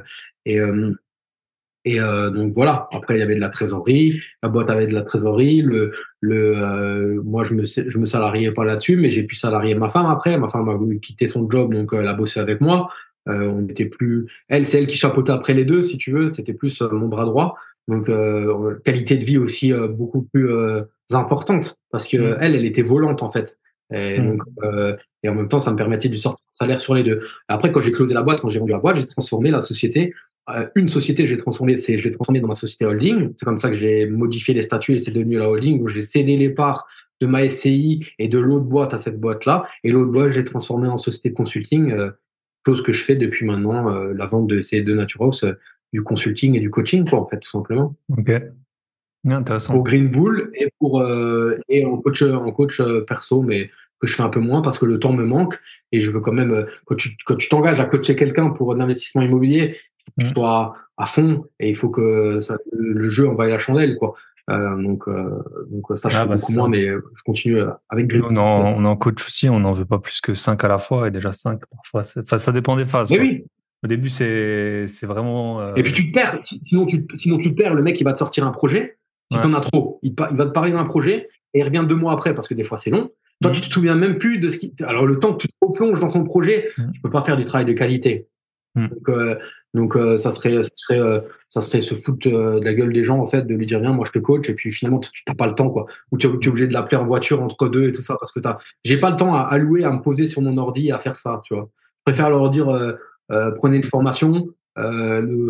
et 1.86 2.00
euh, 2.00 2.30
donc 2.30 2.54
voilà. 2.54 2.88
Après, 2.92 3.16
il 3.16 3.20
y 3.20 3.24
avait 3.24 3.36
de 3.36 3.40
la 3.40 3.50
trésorerie. 3.50 4.20
La 4.44 4.50
boîte 4.50 4.70
avait 4.70 4.88
de 4.88 4.94
la 4.94 5.04
trésorerie. 5.04 5.62
Le, 5.62 5.94
le, 6.22 7.22
moi, 7.24 7.46
je 7.46 7.54
me, 7.54 7.66
je 7.66 7.98
me 7.98 8.06
salariais 8.06 8.52
pas 8.52 8.66
là-dessus, 8.66 8.98
mais 8.98 9.10
j'ai 9.10 9.24
pu 9.24 9.36
salarier 9.36 9.76
ma 9.76 9.90
femme 9.90 10.08
après. 10.08 10.38
Ma 10.38 10.50
femme 10.50 10.70
a 10.70 10.76
voulu 10.76 11.00
quitter 11.00 11.28
son 11.28 11.50
job, 11.50 11.74
donc 11.74 11.92
elle 11.94 12.08
a 12.08 12.14
bossé 12.14 12.40
avec 12.40 12.62
moi. 12.62 12.90
on 13.26 13.68
était 13.68 13.86
plus, 13.86 14.28
elle, 14.50 14.66
c'est 14.66 14.80
elle 14.80 14.88
qui 14.88 14.98
chapeautait 14.98 15.32
après 15.32 15.54
les 15.54 15.66
deux, 15.66 15.82
si 15.82 15.98
tu 15.98 16.12
veux. 16.12 16.30
C'était 16.30 16.54
plus 16.54 16.82
mon 16.82 17.08
bras 17.08 17.26
droit. 17.26 17.56
Donc 17.88 18.10
qualité 18.84 19.16
de 19.16 19.24
vie 19.24 19.38
aussi 19.38 19.72
beaucoup 19.72 20.24
plus 20.24 20.50
importante 21.16 21.78
parce 21.92 22.08
que 22.08 22.18
mm. 22.18 22.38
elle, 22.42 22.56
elle 22.56 22.66
était 22.66 22.84
volante 22.84 23.24
en 23.24 23.30
fait. 23.30 23.58
Et, 23.94 24.20
mm. 24.20 24.28
donc, 24.28 24.42
euh, 24.64 24.96
et 25.24 25.30
en 25.30 25.36
même 25.36 25.48
temps, 25.48 25.60
ça 25.60 25.72
me 25.72 25.78
permettait 25.78 26.10
de 26.10 26.16
sortir 26.16 26.44
un 26.44 26.54
salaire 26.54 26.80
sur 26.80 26.96
les 26.96 27.04
deux. 27.04 27.22
Après, 27.48 27.72
quand 27.72 27.82
j'ai 27.82 27.92
closé 27.92 28.14
la 28.14 28.22
boîte, 28.22 28.42
quand 28.42 28.50
j'ai 28.50 28.60
vendu 28.60 28.72
la 28.72 28.80
boîte, 28.80 28.98
j'ai 28.98 29.06
transformé 29.06 29.52
la 29.52 29.62
société. 29.62 30.14
Euh, 30.50 30.68
une 30.76 30.88
société, 30.88 31.26
j'ai 31.28 31.38
transformé, 31.38 31.78
c'est, 31.78 31.98
j'ai 31.98 32.12
transformé 32.12 32.40
dans 32.40 32.48
ma 32.48 32.54
société 32.54 32.86
holding. 32.86 33.34
C'est 33.38 33.46
comme 33.46 33.60
ça 33.60 33.70
que 33.70 33.76
j'ai 33.76 34.06
modifié 34.08 34.54
les 34.54 34.62
statuts 34.62 34.96
et 34.96 35.00
c'est 35.00 35.12
devenu 35.12 35.38
la 35.38 35.50
holding 35.50 35.82
où 35.82 35.88
j'ai 35.90 36.02
cédé 36.02 36.38
les 36.38 36.50
parts 36.50 36.88
de 37.20 37.28
ma 37.28 37.48
SCI 37.50 38.06
et 38.20 38.28
de 38.28 38.40
l'autre 38.40 38.66
boîte 38.66 38.94
à 38.94 38.98
cette 38.98 39.20
boîte-là. 39.20 39.68
Et 39.84 39.92
l'autre 39.92 40.12
boîte, 40.12 40.32
j'ai 40.32 40.44
transformé 40.44 40.88
en 40.88 40.98
société 40.98 41.30
de 41.30 41.36
consulting, 41.36 41.92
euh, 41.92 42.12
chose 42.66 42.84
que 42.84 42.94
je 42.94 43.04
fais 43.04 43.16
depuis 43.16 43.46
maintenant, 43.46 43.90
euh, 43.90 44.14
la 44.14 44.26
vente 44.26 44.48
de 44.48 44.62
ces 44.62 44.82
deux 44.82 44.96
Naturehouse, 44.96 45.46
du 45.94 46.04
consulting 46.04 46.56
et 46.56 46.60
du 46.60 46.70
coaching, 46.70 47.08
quoi, 47.08 47.20
en 47.20 47.28
fait, 47.28 47.40
tout 47.40 47.50
simplement. 47.50 47.96
Ok. 48.10 48.32
Intéressant. 49.26 49.74
Pour 49.74 49.84
Green 49.84 50.08
Bull 50.08 50.52
et 50.54 50.70
pour 50.80 51.02
euh, 51.02 51.60
et 51.68 51.86
en 51.86 51.98
coach 51.98 52.22
en 52.22 52.52
coach 52.52 52.80
euh, 52.80 53.02
perso, 53.02 53.42
mais 53.42 53.70
que 54.00 54.08
je 54.08 54.16
fais 54.16 54.24
un 54.24 54.30
peu 54.30 54.40
moins 54.40 54.62
parce 54.62 54.80
que 54.80 54.86
le 54.86 55.00
temps 55.00 55.14
me 55.14 55.26
manque 55.26 55.60
et 55.92 56.02
je 56.02 56.12
veux 56.12 56.20
quand 56.20 56.34
même 56.34 56.52
euh, 56.52 56.66
quand 56.86 56.96
tu 56.96 57.16
quand 57.26 57.36
tu 57.36 57.50
t'engages 57.50 57.80
à 57.80 57.86
coacher 57.86 58.16
quelqu'un 58.16 58.50
pour 58.50 58.74
un 58.74 58.80
investissement 58.80 59.22
immobilier, 59.22 59.78
il 59.78 60.04
faut 60.04 60.12
que 60.18 60.22
tu 60.22 60.30
mmh. 60.30 60.34
sois 60.34 60.76
à 60.98 61.06
fond 61.06 61.46
et 61.60 61.70
il 61.70 61.76
faut 61.76 61.90
que 61.90 62.42
ça, 62.42 62.58
le 62.72 63.10
jeu 63.10 63.28
envoie 63.28 63.48
la 63.48 63.60
chandelle 63.60 63.98
quoi. 63.98 64.16
Euh, 64.50 64.82
donc 64.82 65.06
donc 65.70 65.98
ça 65.98 66.10
je 66.10 66.18
ah, 66.18 66.26
bah, 66.26 66.36
beaucoup 66.36 66.54
moins 66.54 66.70
mais 66.70 66.86
je 66.86 67.24
continue 67.26 67.62
avec 67.90 68.08
Green. 68.08 68.24
On 68.24 68.38
en, 68.38 68.74
on 68.78 68.86
en 68.86 68.96
coach 68.96 69.26
aussi, 69.26 69.50
on 69.50 69.60
n'en 69.60 69.74
veut 69.74 69.86
pas 69.86 70.00
plus 70.00 70.22
que 70.22 70.34
5 70.34 70.64
à 70.64 70.68
la 70.68 70.78
fois 70.78 71.08
et 71.08 71.12
déjà 71.12 71.34
5 71.34 71.60
parfois. 71.70 72.02
Enfin 72.22 72.38
ça 72.38 72.52
dépend 72.52 72.76
des 72.76 72.86
phases. 72.86 73.12
Mais 73.12 73.20
oui. 73.20 73.46
Au 73.84 73.88
début 73.88 74.10
c'est 74.10 74.88
c'est 74.88 75.06
vraiment. 75.06 75.76
Et 75.76 75.84
puis 75.84 75.94
tu 75.94 76.08
te 76.08 76.14
perds. 76.14 76.40
Sinon 76.42 76.86
tu 76.86 77.06
sinon 77.18 77.38
tu 77.38 77.52
te 77.52 77.62
perds. 77.62 77.74
Le 77.74 77.84
mec 77.84 78.00
il 78.00 78.04
va 78.04 78.14
te 78.14 78.20
sortir 78.20 78.46
un 78.48 78.52
projet 78.52 78.98
si 79.32 79.40
tu 79.40 79.46
en 79.46 79.54
as 79.54 79.60
trop, 79.60 80.00
il, 80.04 80.14
va 80.16 80.28
te 80.28 80.52
parler 80.52 80.72
d'un 80.72 80.86
projet 80.86 81.30
et 81.54 81.60
il 81.60 81.64
revient 81.64 81.86
deux 81.88 81.96
mois 81.96 82.14
après 82.14 82.34
parce 82.34 82.48
que 82.48 82.54
des 82.54 82.64
fois 82.64 82.78
c'est 82.78 82.90
long. 82.90 83.10
Toi, 83.42 83.52
tu 83.52 83.62
mhm. 83.62 83.68
te 83.68 83.74
souviens 83.74 83.96
même 83.96 84.18
plus 84.18 84.40
de 84.40 84.50
ce 84.50 84.58
qui. 84.58 84.74
Alors, 84.84 85.06
le 85.06 85.20
temps 85.20 85.34
que 85.34 85.44
tu 85.44 85.48
te 85.48 85.54
replonges 85.62 86.00
dans 86.00 86.10
son 86.10 86.24
projet, 86.24 86.72
tu 86.76 86.82
mhm. 86.82 86.92
tu 86.92 87.02
peux 87.02 87.10
pas 87.10 87.24
faire 87.24 87.38
du 87.38 87.46
travail 87.46 87.66
de 87.66 87.74
qualité. 87.74 88.28
Mhm. 88.78 88.88
Donc, 88.90 89.10
euh, 89.10 89.36
Donc 89.74 89.96
euh, 89.96 90.18
ça 90.18 90.32
serait, 90.32 90.62
ça 90.64 90.70
serait, 90.74 91.00
euh, 91.00 91.20
ça 91.50 91.62
serait 91.62 91.82
se 91.82 91.96
foutre 91.96 92.30
de 92.30 92.64
la 92.64 92.74
gueule 92.74 92.94
des 92.94 93.04
gens 93.04 93.20
en 93.20 93.26
fait, 93.26 93.44
de 93.44 93.54
lui 93.54 93.66
dire 93.66 93.80
viens, 93.80 93.94
moi 93.94 94.06
je 94.06 94.12
te 94.12 94.20
coach 94.20 94.50
et 94.50 94.54
puis 94.54 94.72
finalement 94.72 95.00
tu 95.00 95.12
n'as 95.28 95.36
pas 95.36 95.48
le 95.48 95.56
temps 95.56 95.70
quoi. 95.70 95.88
Ou 96.12 96.18
tu, 96.18 96.28
es 96.28 96.48
obligé 96.48 96.68
de 96.68 96.74
l'appeler 96.74 96.98
en 96.98 97.06
voiture 97.06 97.42
entre 97.42 97.68
deux 97.68 97.90
et 97.90 97.92
tout 97.92 98.02
ça 98.02 98.16
parce 98.20 98.32
que 98.32 98.40
t'as, 98.40 98.60
j'ai 98.86 98.98
pas 98.98 99.12
le 99.12 99.18
temps 99.18 99.36
à 99.36 99.42
allouer 99.42 99.84
à 99.84 99.92
me 99.92 100.02
poser 100.02 100.28
sur 100.28 100.42
mon 100.42 100.58
ordi 100.58 100.92
à 100.92 101.00
faire 101.00 101.18
ça, 101.18 101.42
tu 101.46 101.54
vois. 101.54 101.70
Je 101.98 102.12
préfère 102.12 102.30
leur 102.30 102.50
dire 102.50 102.68
prenez 103.58 103.78
une 103.78 103.84
formation, 103.84 104.48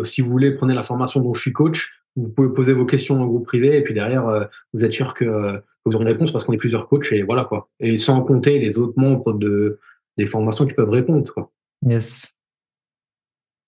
si 0.04 0.20
vous 0.20 0.30
voulez 0.30 0.52
prenez 0.52 0.74
la 0.74 0.82
formation 0.82 1.20
dont 1.20 1.34
je 1.34 1.40
suis 1.40 1.52
coach. 1.52 1.94
Vous 2.16 2.28
pouvez 2.28 2.48
poser 2.52 2.72
vos 2.72 2.84
questions 2.84 3.22
en 3.22 3.26
groupe 3.26 3.46
privé 3.46 3.76
et 3.76 3.82
puis 3.82 3.94
derrière 3.94 4.48
vous 4.72 4.84
êtes 4.84 4.92
sûr 4.92 5.14
que 5.14 5.60
vous 5.88 5.96
aurez 5.96 6.04
une 6.04 6.12
réponse 6.12 6.32
parce 6.32 6.44
qu'on 6.44 6.52
est 6.52 6.58
plusieurs 6.58 6.88
coachs 6.88 7.12
et 7.12 7.22
voilà 7.22 7.44
quoi. 7.44 7.68
Et 7.80 7.98
sans 7.98 8.22
compter 8.22 8.58
les 8.58 8.78
autres 8.78 8.98
membres 8.98 9.32
de 9.32 9.80
des 10.16 10.26
formations 10.26 10.66
qui 10.66 10.74
peuvent 10.74 10.90
répondre 10.90 11.32
quoi. 11.32 11.50
Yes. 11.82 12.34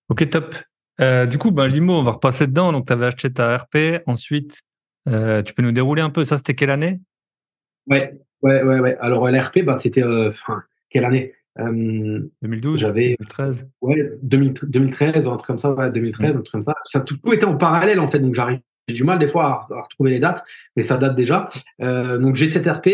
Ok, 0.09 0.29
top. 0.29 0.55
Euh, 0.99 1.25
du 1.25 1.37
coup, 1.37 1.51
ben, 1.51 1.67
Limo, 1.67 1.93
on 1.93 2.03
va 2.03 2.11
repasser 2.11 2.47
dedans. 2.47 2.71
Donc, 2.71 2.87
tu 2.87 2.93
avais 2.93 3.05
acheté 3.05 3.31
ta 3.31 3.57
RP. 3.57 4.03
Ensuite, 4.05 4.61
euh, 5.07 5.41
tu 5.41 5.53
peux 5.53 5.63
nous 5.63 5.71
dérouler 5.71 6.01
un 6.01 6.09
peu. 6.09 6.23
Ça, 6.25 6.37
c'était 6.37 6.53
quelle 6.53 6.69
année? 6.69 6.99
Ouais, 7.87 8.19
ouais, 8.41 8.61
ouais, 8.61 8.79
ouais. 8.79 8.97
Alors, 8.99 9.29
l'RP, 9.29 9.63
bah, 9.63 9.77
c'était. 9.79 10.03
Euh, 10.03 10.31
quelle 10.89 11.05
année? 11.05 11.33
2012 11.57 12.79
J'avais. 12.79 13.15
2013 13.19 13.69
Ouais, 13.81 14.11
2013, 14.21 15.27
un 15.27 15.35
truc 15.37 15.47
comme 15.47 15.59
ça. 15.59 15.73
Ouais, 15.73 15.91
2013, 15.91 16.29
un 16.29 16.33
truc 16.33 16.51
comme 16.51 16.63
ça. 16.63 16.73
Ça 16.85 17.01
tout, 17.01 17.17
était 17.31 17.45
en 17.45 17.57
parallèle, 17.57 17.99
en 17.99 18.07
fait. 18.07 18.19
Donc, 18.19 18.35
j'arrive. 18.35 18.59
J'ai 18.87 18.95
du 18.95 19.03
mal, 19.03 19.19
des 19.19 19.27
fois, 19.27 19.67
à, 19.69 19.81
retrouver 19.81 20.11
les 20.11 20.19
dates, 20.19 20.43
mais 20.75 20.83
ça 20.83 20.97
date 20.97 21.15
déjà. 21.15 21.49
donc, 21.79 22.35
j'ai 22.35 22.47
cette 22.47 22.67
RP. 22.67 22.89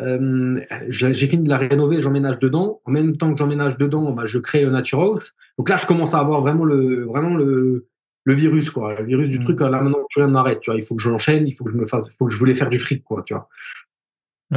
Euh, 0.00 0.60
j'ai 0.88 1.26
fini 1.26 1.44
de 1.44 1.48
la 1.48 1.58
rénover, 1.58 2.00
j'emménage 2.00 2.38
dedans. 2.38 2.80
En 2.86 2.90
même 2.90 3.16
temps 3.16 3.32
que 3.32 3.38
j'emménage 3.38 3.76
dedans, 3.76 4.12
bah, 4.12 4.24
je 4.26 4.38
crée 4.38 4.64
Nature 4.66 5.00
House. 5.00 5.34
Donc 5.58 5.68
là, 5.68 5.76
je 5.76 5.86
commence 5.86 6.14
à 6.14 6.20
avoir 6.20 6.40
vraiment 6.40 6.64
le, 6.64 7.04
vraiment 7.04 7.34
le, 7.34 7.86
le 8.24 8.34
virus, 8.34 8.70
quoi. 8.70 8.94
Le 8.94 9.04
virus 9.04 9.28
du 9.28 9.40
mmh. 9.40 9.44
truc. 9.44 9.60
Là, 9.60 9.70
maintenant, 9.70 9.98
plus 10.10 10.22
rien 10.22 10.30
n'arrête. 10.30 10.60
Tu 10.60 10.70
vois, 10.70 10.78
il 10.78 10.84
faut 10.84 10.94
que 10.94 11.02
je 11.02 11.10
l'enchaîne, 11.10 11.46
il 11.46 11.52
faut 11.54 11.64
que 11.64 11.70
je 11.70 11.76
me 11.76 11.86
fasse, 11.86 12.06
il 12.08 12.14
faut 12.14 12.26
que 12.26 12.32
je 12.32 12.38
voulais 12.38 12.54
faire 12.54 12.70
du 12.70 12.78
fric, 12.78 13.04
quoi. 13.04 13.22
Tu 13.26 13.34
vois. 13.34 13.48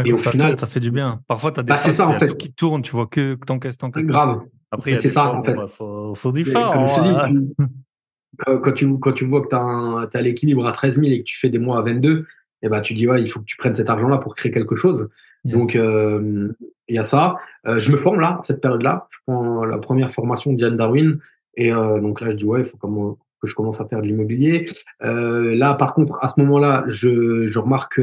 et 0.06 0.14
au 0.14 0.18
ça 0.18 0.32
final, 0.32 0.58
ça 0.58 0.68
fait 0.68 0.80
du 0.80 0.92
bien. 0.92 1.22
Parfois, 1.28 1.52
tu 1.52 1.60
as 1.60 1.64
des 1.64 1.70
bah, 1.70 1.78
ça, 1.78 2.08
en 2.08 2.18
fait. 2.18 2.38
qui 2.38 2.54
tournent, 2.54 2.82
tu 2.82 2.92
vois 2.92 3.08
que 3.08 3.36
t'encaisses, 3.36 3.78
t'encaisses. 3.78 4.06
Grave. 4.06 4.42
Après, 4.72 5.00
c'est 5.00 5.10
ça, 5.10 5.34
en 5.34 5.44
fait. 5.44 5.54
Bah, 5.54 5.68
ça, 5.68 6.32
différent. 6.32 7.04
Hein. 7.04 7.34
quand, 8.38 8.72
tu, 8.72 9.00
quand 9.00 9.14
tu 9.14 9.26
vois 9.26 9.42
que 9.42 9.50
tu 9.50 9.56
as, 9.56 10.10
as 10.14 10.22
l'équilibre 10.22 10.66
à 10.66 10.72
13 10.72 11.00
000 11.00 11.12
et 11.12 11.20
que 11.20 11.24
tu 11.24 11.38
fais 11.38 11.50
des 11.50 11.60
mois 11.60 11.80
à 11.80 11.82
22, 11.82 12.26
et 12.64 12.68
eh 12.68 12.70
ben, 12.70 12.80
tu 12.80 12.94
dis, 12.94 13.08
ouais, 13.08 13.22
il 13.22 13.28
faut 13.28 13.42
que 13.42 13.46
tu 13.46 13.58
prennes 13.58 13.76
cet 13.76 13.90
argent-là 13.90 14.18
pour 14.20 14.36
créer 14.36 14.52
quelque 14.52 14.76
chose. 14.76 15.10
Donc, 15.44 15.76
euh, 15.76 16.48
il 16.88 16.96
y 16.96 16.98
a 16.98 17.04
ça. 17.04 17.36
Euh, 17.68 17.78
je 17.78 17.92
me 17.92 17.98
forme 17.98 18.22
là, 18.22 18.40
cette 18.46 18.62
période-là. 18.62 19.08
Je 19.12 19.18
prends 19.28 19.66
la 19.66 19.78
première 19.78 20.14
formation 20.14 20.54
de 20.54 20.58
Diane 20.58 20.78
Darwin. 20.78 21.20
Et 21.58 21.74
euh, 21.74 22.00
donc 22.00 22.22
là, 22.22 22.32
je 22.32 22.38
dis, 22.38 22.46
ouais, 22.46 22.62
il 22.62 22.66
faut 22.66 22.78
que 22.78 23.48
je 23.48 23.54
commence 23.54 23.82
à 23.82 23.86
faire 23.86 24.02
de 24.02 24.08
l'immobilier. 24.08 24.66
là, 25.02 25.74
par 25.74 25.94
contre, 25.94 26.18
à 26.22 26.30
ce 26.30 26.40
moment-là, 26.40 26.86
je, 26.88 27.48
je 27.48 27.60
remarque 27.60 28.00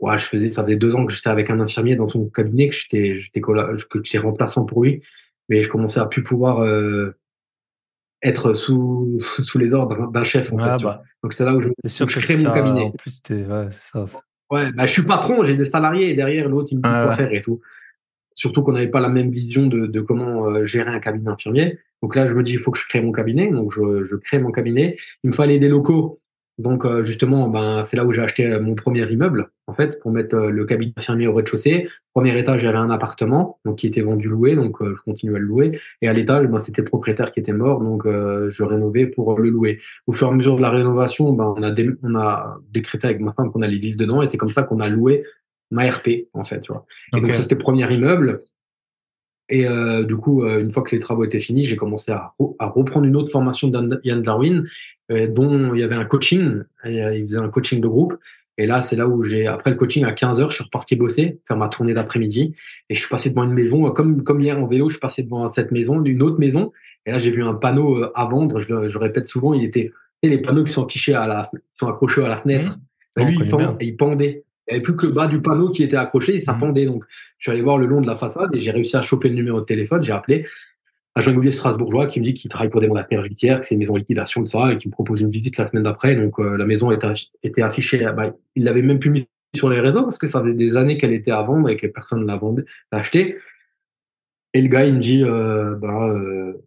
ouais, 0.00 0.18
je 0.18 0.24
faisais, 0.24 0.50
ça 0.50 0.64
faisait 0.64 0.76
deux 0.76 0.94
ans 0.94 1.04
que 1.04 1.12
j'étais 1.12 1.28
avec 1.28 1.50
un 1.50 1.60
infirmier 1.60 1.94
dans 1.94 2.08
son 2.08 2.24
cabinet, 2.30 2.70
que 2.70 3.88
que 3.88 4.02
j'étais 4.02 4.18
remplaçant 4.18 4.64
pour 4.64 4.82
lui, 4.82 5.02
mais 5.50 5.62
je 5.62 5.68
commençais 5.68 6.00
à 6.00 6.06
plus 6.06 6.22
pouvoir 6.22 6.66
être 8.22 8.52
sous, 8.52 9.18
sous 9.42 9.58
les 9.58 9.72
ordres 9.72 10.10
d'un 10.10 10.24
chef. 10.24 10.52
En 10.52 10.58
fait, 10.58 10.84
bah, 10.84 11.02
donc 11.22 11.32
c'est 11.32 11.44
là 11.44 11.54
où 11.54 11.60
je, 11.60 11.68
sûr 11.86 12.06
que 12.06 12.12
je 12.12 12.20
crée 12.20 12.36
mon 12.36 12.52
cabinet. 12.52 12.84
En 12.84 12.90
plus, 12.92 13.20
ouais, 13.30 13.68
c'est 13.70 13.82
ça. 13.82 14.04
Ouais, 14.50 14.70
bah, 14.72 14.86
je 14.86 14.92
suis 14.92 15.02
patron, 15.02 15.44
j'ai 15.44 15.56
des 15.56 15.64
salariés 15.64 16.10
et 16.10 16.14
derrière 16.14 16.48
l'autre, 16.48 16.68
il 16.72 16.78
me 16.78 16.82
dit 16.82 16.88
quoi 16.88 17.12
faire 17.12 17.32
et 17.32 17.42
tout. 17.42 17.60
Surtout 18.34 18.62
qu'on 18.62 18.72
n'avait 18.72 18.88
pas 18.88 19.00
la 19.00 19.08
même 19.08 19.30
vision 19.30 19.66
de, 19.66 19.86
de 19.86 20.00
comment 20.00 20.46
euh, 20.46 20.64
gérer 20.64 20.90
un 20.90 21.00
cabinet 21.00 21.30
infirmier. 21.30 21.78
Donc 22.02 22.16
là, 22.16 22.26
je 22.26 22.32
me 22.32 22.42
dis, 22.42 22.52
il 22.52 22.58
faut 22.58 22.70
que 22.70 22.78
je 22.78 22.86
crée 22.88 23.00
mon 23.00 23.12
cabinet. 23.12 23.50
Donc 23.50 23.72
je, 23.74 24.04
je 24.04 24.16
crée 24.16 24.38
mon 24.38 24.50
cabinet. 24.50 24.96
Il 25.22 25.30
me 25.30 25.34
fallait 25.34 25.58
des 25.58 25.68
locaux 25.68 26.21
donc 26.62 26.84
euh, 26.84 27.04
justement, 27.04 27.48
ben, 27.48 27.82
c'est 27.82 27.96
là 27.96 28.04
où 28.04 28.12
j'ai 28.12 28.22
acheté 28.22 28.46
euh, 28.46 28.60
mon 28.60 28.74
premier 28.74 29.10
immeuble, 29.10 29.50
en 29.66 29.74
fait, 29.74 29.98
pour 30.00 30.12
mettre 30.12 30.36
euh, 30.36 30.50
le 30.50 30.64
cabinet 30.64 30.92
infirmier 30.96 31.26
au 31.26 31.34
rez-de-chaussée. 31.34 31.88
Premier 32.14 32.38
étage, 32.38 32.60
j'avais 32.60 32.78
un 32.78 32.90
appartement, 32.90 33.58
donc 33.64 33.78
qui 33.78 33.88
était 33.88 34.00
vendu 34.00 34.28
loué, 34.28 34.54
donc 34.54 34.76
je 34.80 35.02
continuais 35.02 35.36
à 35.36 35.38
le 35.40 35.46
louer. 35.46 35.80
Et 36.02 36.08
à 36.08 36.12
l'étage, 36.12 36.46
ben, 36.46 36.60
c'était 36.60 36.82
le 36.82 36.86
propriétaire 36.86 37.32
qui 37.32 37.40
était 37.40 37.52
mort, 37.52 37.80
donc 37.80 38.04
je 38.06 38.62
rénovais 38.62 39.06
pour 39.06 39.38
le 39.38 39.50
louer. 39.50 39.80
Au 40.06 40.12
fur 40.12 40.28
et 40.28 40.30
à 40.30 40.34
mesure 40.34 40.56
de 40.56 40.62
la 40.62 40.70
rénovation, 40.70 41.32
ben, 41.32 41.54
on, 41.56 41.62
a 41.62 41.74
on 42.02 42.14
a 42.14 42.58
décrété 42.70 43.06
avec 43.06 43.20
ma 43.20 43.32
femme 43.32 43.50
qu'on 43.50 43.62
allait 43.62 43.78
vivre 43.78 43.96
dedans, 43.96 44.22
et 44.22 44.26
c'est 44.26 44.36
comme 44.36 44.50
ça 44.50 44.62
qu'on 44.62 44.80
a 44.80 44.88
loué 44.88 45.24
ma 45.70 45.90
RP, 45.90 46.28
en 46.34 46.44
fait. 46.44 46.60
Tu 46.60 46.72
vois. 46.72 46.84
Et 47.16 47.20
donc 47.20 47.32
ça, 47.32 47.42
c'était 47.42 47.54
le 47.54 47.60
premier 47.60 47.90
immeuble. 47.92 48.42
Et 49.52 49.66
euh, 49.66 50.04
du 50.04 50.16
coup, 50.16 50.44
euh, 50.44 50.60
une 50.60 50.72
fois 50.72 50.82
que 50.82 50.94
les 50.96 51.00
travaux 51.00 51.24
étaient 51.24 51.38
finis, 51.38 51.64
j'ai 51.64 51.76
commencé 51.76 52.10
à, 52.10 52.32
à, 52.58 52.66
reprendre 52.68 53.06
une 53.06 53.16
autre 53.16 53.30
formation 53.30 53.68
d'Yann 53.68 54.22
Darwin, 54.22 54.66
dont 55.28 55.74
il 55.74 55.80
y 55.80 55.82
avait 55.82 55.96
un 55.96 56.04
coaching. 56.04 56.62
il 56.84 57.26
faisait 57.26 57.38
un 57.38 57.48
coaching 57.48 57.80
de 57.80 57.88
groupe. 57.88 58.14
Et 58.58 58.66
là, 58.66 58.82
c'est 58.82 58.96
là 58.96 59.08
où 59.08 59.24
j'ai, 59.24 59.46
après 59.46 59.70
le 59.70 59.76
coaching, 59.76 60.04
à 60.04 60.12
15 60.12 60.40
heures, 60.40 60.50
je 60.50 60.56
suis 60.56 60.64
reparti 60.64 60.94
bosser, 60.94 61.40
faire 61.48 61.56
ma 61.56 61.68
tournée 61.68 61.94
d'après-midi. 61.94 62.54
Et 62.90 62.94
je 62.94 63.00
suis 63.00 63.08
passé 63.08 63.30
devant 63.30 63.44
une 63.44 63.54
maison, 63.54 63.90
comme, 63.92 64.22
comme 64.22 64.40
hier 64.40 64.58
en 64.58 64.66
vélo, 64.66 64.90
je 64.90 64.94
suis 64.94 65.00
passé 65.00 65.22
devant 65.22 65.48
cette 65.48 65.72
maison, 65.72 66.02
une 66.04 66.22
autre 66.22 66.38
maison. 66.38 66.72
Et 67.06 67.10
là, 67.10 67.18
j'ai 67.18 67.30
vu 67.30 67.42
un 67.42 67.54
panneau 67.54 68.04
à 68.14 68.24
vendre. 68.26 68.58
Je, 68.60 68.88
je 68.88 68.98
répète 68.98 69.28
souvent, 69.28 69.54
il 69.54 69.64
était, 69.64 69.90
les 70.22 70.38
panneaux 70.38 70.64
qui 70.64 70.72
sont 70.72 70.84
affichés 70.84 71.14
à 71.14 71.26
la, 71.26 71.50
sont 71.72 71.88
accrochés 71.88 72.24
à 72.24 72.28
la 72.28 72.36
fenêtre. 72.36 72.78
Mmh. 73.16 73.22
Lui, 73.24 73.38
il, 73.40 73.76
il 73.80 73.96
pendait. 73.96 74.44
Il 74.68 74.74
n'y 74.74 74.76
avait 74.76 74.82
plus 74.82 74.94
que 74.94 75.06
le 75.06 75.12
bas 75.12 75.26
du 75.26 75.42
panneau 75.42 75.70
qui 75.70 75.82
était 75.82 75.96
accroché 75.96 76.36
et 76.36 76.38
ça 76.38 76.52
mmh. 76.52 76.60
pendait. 76.60 76.86
Donc, 76.86 77.04
je 77.38 77.44
suis 77.44 77.52
allé 77.52 77.62
voir 77.62 77.78
le 77.78 77.86
long 77.86 78.00
de 78.00 78.06
la 78.06 78.14
façade 78.14 78.54
et 78.54 78.60
j'ai 78.60 78.70
réussi 78.70 78.96
à 78.96 79.02
choper 79.02 79.28
le 79.28 79.34
numéro 79.34 79.60
de 79.60 79.64
téléphone. 79.64 80.04
J'ai 80.04 80.12
appelé 80.12 80.46
agent 81.14 81.30
immobilier 81.30 81.52
strasbourgeois 81.52 82.06
qui 82.06 82.20
me 82.20 82.24
dit 82.24 82.34
qu'il 82.34 82.50
travaille 82.50 82.70
pour 82.70 82.80
des 82.80 82.88
mandataires 82.88 83.22
judiciaires, 83.22 83.60
que 83.60 83.66
c'est 83.66 83.74
une 83.74 83.80
maison 83.80 83.94
en 83.94 83.98
liquidation 83.98 84.40
de 84.40 84.48
ça 84.48 84.72
et 84.72 84.76
qui 84.76 84.88
me 84.88 84.92
propose 84.92 85.20
une 85.20 85.30
visite 85.30 85.58
la 85.58 85.68
semaine 85.68 85.84
d'après. 85.84 86.16
Donc, 86.16 86.38
euh, 86.38 86.56
la 86.56 86.64
maison 86.64 86.90
était, 86.90 87.62
affichée. 87.62 87.98
Bah, 88.16 88.34
il 88.54 88.64
l'avait 88.64 88.82
même 88.82 88.98
plus 88.98 89.10
mis 89.10 89.28
sur 89.54 89.68
les 89.68 89.80
réseaux 89.80 90.02
parce 90.02 90.18
que 90.18 90.26
ça 90.26 90.40
faisait 90.40 90.54
des 90.54 90.76
années 90.76 90.96
qu'elle 90.96 91.12
était 91.12 91.30
à 91.30 91.42
vendre 91.42 91.68
et 91.68 91.76
que 91.76 91.86
personne 91.86 92.20
ne 92.20 92.26
l'a 92.26 92.40
acheté. 92.92 93.36
Et 94.54 94.62
le 94.62 94.68
gars, 94.68 94.84
il 94.84 94.94
me 94.94 95.00
dit, 95.00 95.22
euh, 95.22 95.74
bah, 95.76 96.08
euh, 96.08 96.64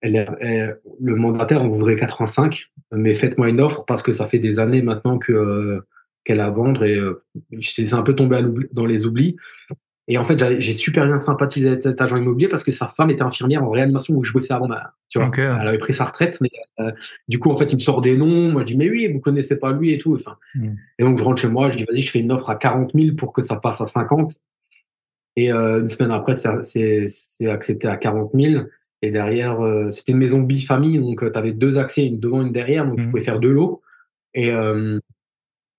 elle 0.00 0.78
le 1.00 1.16
mandataire 1.16 1.62
en 1.62 1.68
voudrait 1.68 1.96
85, 1.96 2.70
mais 2.92 3.14
faites-moi 3.14 3.48
une 3.48 3.60
offre 3.60 3.84
parce 3.86 4.02
que 4.02 4.12
ça 4.12 4.26
fait 4.26 4.38
des 4.38 4.58
années 4.58 4.82
maintenant 4.82 5.18
que 5.18 5.82
qu'elle 6.26 6.40
a 6.40 6.46
à 6.46 6.50
vendre 6.50 6.84
et 6.84 6.96
euh, 6.96 7.22
c'est 7.60 7.94
un 7.94 8.02
peu 8.02 8.14
tombé 8.14 8.42
dans 8.72 8.84
les 8.84 9.06
oublis. 9.06 9.36
Et 10.08 10.18
en 10.18 10.24
fait, 10.24 10.60
j'ai 10.60 10.72
super 10.72 11.04
bien 11.06 11.18
sympathisé 11.18 11.68
avec 11.68 11.82
cet 11.82 12.00
agent 12.00 12.16
immobilier 12.16 12.48
parce 12.48 12.62
que 12.62 12.70
sa 12.70 12.86
femme 12.86 13.10
était 13.10 13.22
infirmière 13.22 13.64
en 13.64 13.70
réanimation 13.70 14.14
où 14.14 14.22
je 14.22 14.32
bossais 14.32 14.52
avant. 14.52 14.68
Bah, 14.68 14.94
tu 15.08 15.18
vois, 15.18 15.30
elle 15.36 15.66
avait 15.66 15.78
pris 15.78 15.92
sa 15.92 16.04
retraite, 16.04 16.38
mais 16.40 16.50
euh, 16.78 16.92
du 17.28 17.40
coup, 17.40 17.50
en 17.50 17.56
fait, 17.56 17.72
il 17.72 17.76
me 17.76 17.80
sort 17.80 18.00
des 18.00 18.16
noms. 18.16 18.52
Moi, 18.52 18.62
je 18.62 18.66
dis 18.66 18.76
mais 18.76 18.88
oui, 18.88 19.10
vous 19.12 19.18
connaissez 19.18 19.58
pas 19.58 19.72
lui 19.72 19.92
et 19.92 19.98
tout. 19.98 20.14
Enfin, 20.14 20.36
mm. 20.54 20.74
et 20.98 21.02
donc 21.02 21.18
je 21.18 21.24
rentre 21.24 21.42
chez 21.42 21.48
moi, 21.48 21.70
je 21.70 21.78
dis 21.78 21.84
vas-y, 21.84 22.02
je 22.02 22.10
fais 22.10 22.20
une 22.20 22.30
offre 22.30 22.50
à 22.50 22.54
40 22.54 22.92
000 22.94 23.16
pour 23.16 23.32
que 23.32 23.42
ça 23.42 23.56
passe 23.56 23.80
à 23.80 23.86
50. 23.86 24.34
Et 25.34 25.52
euh, 25.52 25.80
une 25.80 25.90
semaine 25.90 26.12
après, 26.12 26.34
c'est 26.36 27.46
accepté 27.48 27.88
à 27.88 27.96
40 27.96 28.30
000. 28.32 28.64
Et 29.02 29.10
derrière, 29.10 29.58
c'était 29.90 30.12
une 30.12 30.18
maison 30.18 30.40
bifamille, 30.40 31.00
donc 31.00 31.20
tu 31.20 31.38
avais 31.38 31.52
deux 31.52 31.78
accès, 31.78 32.06
une 32.06 32.18
devant, 32.18 32.42
une 32.42 32.52
derrière, 32.52 32.86
donc 32.86 32.96
tu 32.96 33.02
mm. 33.02 33.10
pouvais 33.10 33.22
faire 33.22 33.40
deux 33.40 33.52
lots. 33.52 33.82
Et 34.34 34.52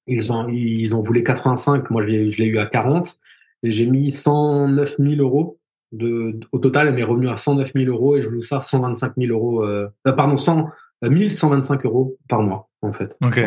ils 0.07 0.33
ont, 0.33 0.47
ils 0.49 0.95
ont 0.95 1.01
voulu 1.01 1.23
85, 1.23 1.89
moi 1.89 2.01
je 2.01 2.07
l'ai 2.07 2.45
eu 2.45 2.57
à 2.57 2.65
40. 2.65 3.19
Et 3.63 3.71
j'ai 3.71 3.85
mis 3.85 4.11
109 4.11 4.97
000 4.99 5.21
euros 5.21 5.59
de, 5.91 6.39
au 6.51 6.59
total, 6.59 6.93
mes 6.93 7.03
revenus 7.03 7.29
à 7.29 7.37
109 7.37 7.71
000 7.75 7.91
euros 7.91 8.17
et 8.17 8.21
je 8.21 8.29
loue 8.29 8.41
ça 8.41 8.59
125 8.59 9.13
000 9.17 9.31
euros, 9.31 9.63
euh, 9.63 9.87
euh, 10.07 10.11
pardon, 10.13 10.37
100, 10.37 10.69
1125 11.01 11.85
euh, 11.85 11.87
euros 11.87 12.17
par 12.27 12.41
mois, 12.41 12.69
en 12.81 12.93
fait. 12.93 13.15
Ok. 13.21 13.39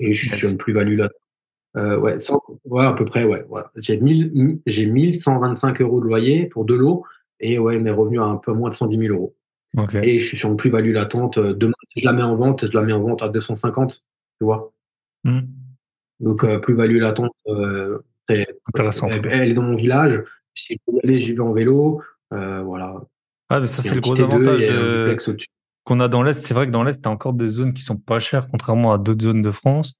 Et 0.00 0.14
je 0.14 0.28
suis 0.28 0.38
sur 0.38 0.50
une 0.50 0.56
plus-value 0.56 0.96
là. 0.96 1.08
Euh, 1.76 1.98
ouais, 1.98 2.18
100, 2.18 2.42
ouais, 2.64 2.86
à 2.86 2.92
peu 2.92 3.04
près, 3.04 3.24
ouais. 3.24 3.44
Voilà. 3.48 3.70
J'ai 3.76 3.98
1000, 3.98 4.60
j'ai 4.66 4.86
1125 4.86 5.80
euros 5.82 6.00
de 6.00 6.06
loyer 6.06 6.46
pour 6.46 6.64
deux 6.64 6.76
lots 6.76 7.04
et 7.38 7.58
ouais, 7.58 7.78
mes 7.78 7.90
revenus 7.90 8.20
à 8.20 8.24
un 8.24 8.36
peu 8.36 8.52
moins 8.52 8.70
de 8.70 8.74
110 8.74 8.98
000 8.98 9.14
euros. 9.14 9.36
Okay. 9.76 10.00
Et 10.02 10.18
je 10.18 10.26
suis 10.26 10.36
sur 10.36 10.48
une 10.48 10.56
plus-value 10.56 10.92
latente. 10.92 11.38
Demain, 11.38 11.74
je 11.96 12.04
la 12.04 12.12
mets 12.12 12.22
en 12.22 12.34
vente, 12.34 12.66
je 12.66 12.76
la 12.76 12.82
mets 12.82 12.92
en 12.92 13.00
vente 13.00 13.22
à 13.22 13.28
250, 13.28 14.04
tu 14.38 14.44
vois. 14.44 14.72
Mmh. 15.24 15.40
Donc, 16.20 16.44
euh, 16.44 16.58
plus-value 16.58 16.98
latente, 16.98 17.32
euh, 17.46 17.98
c'est 18.30 18.46
intéressant. 18.66 19.08
Elle, 19.08 19.50
est 19.50 19.54
dans 19.54 19.62
mon 19.62 19.76
village. 19.76 20.22
Si 20.54 20.74
je 20.74 20.78
peux 20.86 20.98
y 20.98 21.00
aller, 21.04 21.18
j'y 21.18 21.32
vais 21.34 21.40
en 21.40 21.52
vélo. 21.52 22.02
Euh, 22.32 22.62
voilà. 22.62 22.94
Ah, 23.48 23.60
mais 23.60 23.66
ça, 23.66 23.82
c'est 23.82 23.94
le 23.94 24.00
gros 24.00 24.20
avantage 24.20 24.64
qu'on 25.84 26.00
a 26.00 26.08
dans 26.08 26.22
l'Est. 26.22 26.34
C'est 26.34 26.54
vrai 26.54 26.66
que 26.66 26.72
dans 26.72 26.82
l'Est, 26.82 27.02
tu 27.02 27.08
as 27.08 27.12
encore 27.12 27.32
des 27.32 27.48
zones 27.48 27.72
qui 27.72 27.82
sont 27.82 27.96
pas 27.96 28.20
chères, 28.20 28.48
contrairement 28.48 28.92
à 28.92 28.98
d'autres 28.98 29.22
zones 29.22 29.42
de 29.42 29.50
France. 29.50 29.94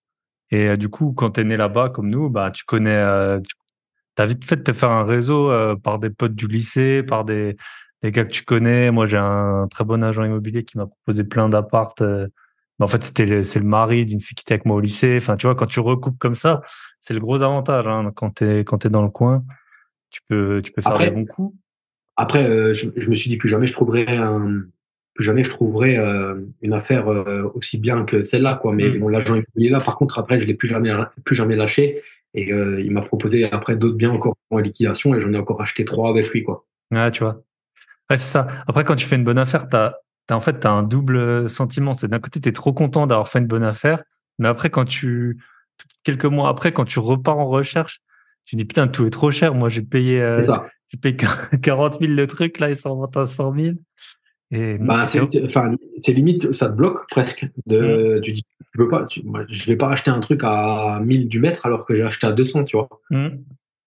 Et 0.50 0.76
du 0.76 0.88
coup, 0.88 1.12
quand 1.12 1.32
tu 1.32 1.40
es 1.40 1.44
né 1.44 1.56
là-bas, 1.56 1.88
comme 1.90 2.10
nous, 2.10 2.28
bah, 2.28 2.50
tu 2.50 2.64
connais, 2.64 3.00
tu 4.16 4.22
as 4.22 4.26
vite 4.26 4.44
fait 4.44 4.56
de 4.56 4.62
te 4.62 4.72
faire 4.72 4.90
un 4.90 5.04
réseau 5.04 5.50
par 5.82 5.98
des 5.98 6.10
potes 6.10 6.34
du 6.34 6.46
lycée, 6.46 7.02
par 7.02 7.24
des, 7.24 7.56
des 8.02 8.10
gars 8.10 8.24
que 8.24 8.30
tu 8.30 8.44
connais. 8.44 8.90
Moi, 8.90 9.06
j'ai 9.06 9.16
un 9.16 9.66
très 9.70 9.84
bon 9.84 10.04
agent 10.04 10.24
immobilier 10.24 10.64
qui 10.64 10.76
m'a 10.76 10.86
proposé 10.86 11.24
plein 11.24 11.48
d'appartes 11.48 12.02
en 12.80 12.88
fait, 12.88 13.04
c'était 13.04 13.42
c'est 13.42 13.58
le 13.58 13.66
mari 13.66 14.06
d'une 14.06 14.20
fille 14.20 14.34
qui 14.34 14.42
était 14.42 14.54
avec 14.54 14.64
moi 14.64 14.76
au 14.76 14.80
lycée. 14.80 15.16
Enfin, 15.18 15.36
tu 15.36 15.46
vois, 15.46 15.54
quand 15.54 15.66
tu 15.66 15.80
recoupes 15.80 16.18
comme 16.18 16.34
ça, 16.34 16.62
c'est 17.00 17.14
le 17.14 17.20
gros 17.20 17.42
avantage. 17.42 17.86
Hein. 17.86 18.12
Quand 18.14 18.36
tu 18.36 18.44
es, 18.44 18.64
quand 18.64 18.84
es 18.84 18.90
dans 18.90 19.02
le 19.02 19.10
coin, 19.10 19.44
tu 20.10 20.20
peux, 20.28 20.60
tu 20.62 20.72
peux 20.72 20.82
faire 20.82 20.98
des 20.98 21.10
bons 21.10 21.26
coups. 21.26 21.54
Après, 22.16 22.44
euh, 22.44 22.74
je, 22.74 23.08
me 23.08 23.14
suis 23.14 23.30
dit 23.30 23.36
plus 23.36 23.48
jamais 23.48 23.66
je 23.66 23.72
trouverai 23.72 24.06
un, 24.06 24.62
plus 25.14 25.24
jamais 25.24 25.42
je 25.44 25.50
trouverai 25.50 25.96
une 26.60 26.72
affaire 26.72 27.08
aussi 27.54 27.78
bien 27.78 28.04
que 28.04 28.24
celle-là, 28.24 28.58
quoi. 28.60 28.72
Mais 28.72 28.88
mm. 28.88 28.98
bon, 28.98 29.08
l'agent 29.08 29.34
immobilier 29.34 29.70
là, 29.70 29.80
par 29.80 29.96
contre, 29.96 30.18
après, 30.18 30.38
je 30.40 30.46
l'ai 30.46 30.54
plus 30.54 30.68
jamais, 30.68 30.92
plus 31.24 31.34
jamais 31.34 31.56
lâché. 31.56 32.02
Et 32.34 32.50
il 32.50 32.90
m'a 32.90 33.02
proposé 33.02 33.50
après 33.50 33.76
d'autres 33.76 33.96
biens 33.96 34.10
encore 34.10 34.36
en 34.50 34.58
liquidation 34.58 35.14
et 35.14 35.20
j'en 35.20 35.32
ai 35.32 35.38
encore 35.38 35.60
acheté 35.62 35.84
trois 35.84 36.10
avec 36.10 36.28
lui, 36.30 36.44
quoi. 36.44 36.64
Ouais, 36.90 37.10
tu 37.10 37.22
vois. 37.22 37.42
Ouais, 38.10 38.16
c'est 38.16 38.32
ça. 38.32 38.48
Après, 38.66 38.84
quand 38.84 38.96
tu 38.96 39.06
fais 39.06 39.16
une 39.16 39.24
bonne 39.24 39.38
affaire, 39.38 39.68
t'as, 39.68 39.94
as, 40.28 40.34
en 40.34 40.40
fait, 40.40 40.64
as 40.66 40.70
un 40.70 40.82
double 40.82 41.48
sentiment. 41.48 41.94
C'est 41.94 42.08
d'un 42.08 42.18
côté, 42.18 42.40
tu 42.40 42.48
es 42.48 42.52
trop 42.52 42.72
content 42.72 43.06
d'avoir 43.06 43.28
fait 43.28 43.38
une 43.38 43.46
bonne 43.46 43.62
affaire, 43.62 44.02
mais 44.38 44.48
après, 44.48 44.68
quand 44.68 44.84
tu, 44.84 45.38
quelques 46.04 46.24
mois 46.24 46.48
après, 46.48 46.72
quand 46.72 46.84
tu 46.84 46.98
repars 46.98 47.38
en 47.38 47.48
recherche, 47.48 48.00
tu 48.44 48.56
dis 48.56 48.64
putain, 48.64 48.88
tout 48.88 49.06
est 49.06 49.10
trop 49.10 49.30
cher. 49.30 49.54
Moi, 49.54 49.68
j'ai 49.68 49.82
payé, 49.82 50.20
euh, 50.20 50.40
j'ai 50.88 50.98
payé 50.98 51.16
40 51.62 52.00
000 52.00 52.12
le 52.14 52.26
truc, 52.26 52.58
là, 52.58 52.68
ils 52.68 52.76
s'en 52.76 52.96
vendent 52.96 53.16
à 53.16 53.26
100 53.26 53.54
000. 53.54 53.76
Et 54.52 54.78
bah, 54.78 55.06
c'est 55.06 56.12
limite, 56.12 56.52
ça 56.52 56.66
te 56.66 56.72
bloque 56.72 57.08
presque. 57.08 57.46
De, 57.66 58.16
mmh. 58.18 58.20
Tu 58.22 58.32
dis, 58.32 58.42
tu 58.42 58.78
peux 58.78 58.88
pas, 58.88 59.04
tu, 59.04 59.22
moi, 59.22 59.44
je 59.48 59.66
vais 59.66 59.76
pas 59.76 59.90
acheter 59.90 60.10
un 60.10 60.18
truc 60.18 60.40
à 60.42 60.98
1000 61.00 61.28
du 61.28 61.38
mètre 61.38 61.66
alors 61.66 61.86
que 61.86 61.94
j'ai 61.94 62.02
acheté 62.02 62.26
à 62.26 62.32
200, 62.32 62.64
tu 62.64 62.76
vois. 62.76 62.88
Mmh. 63.10 63.28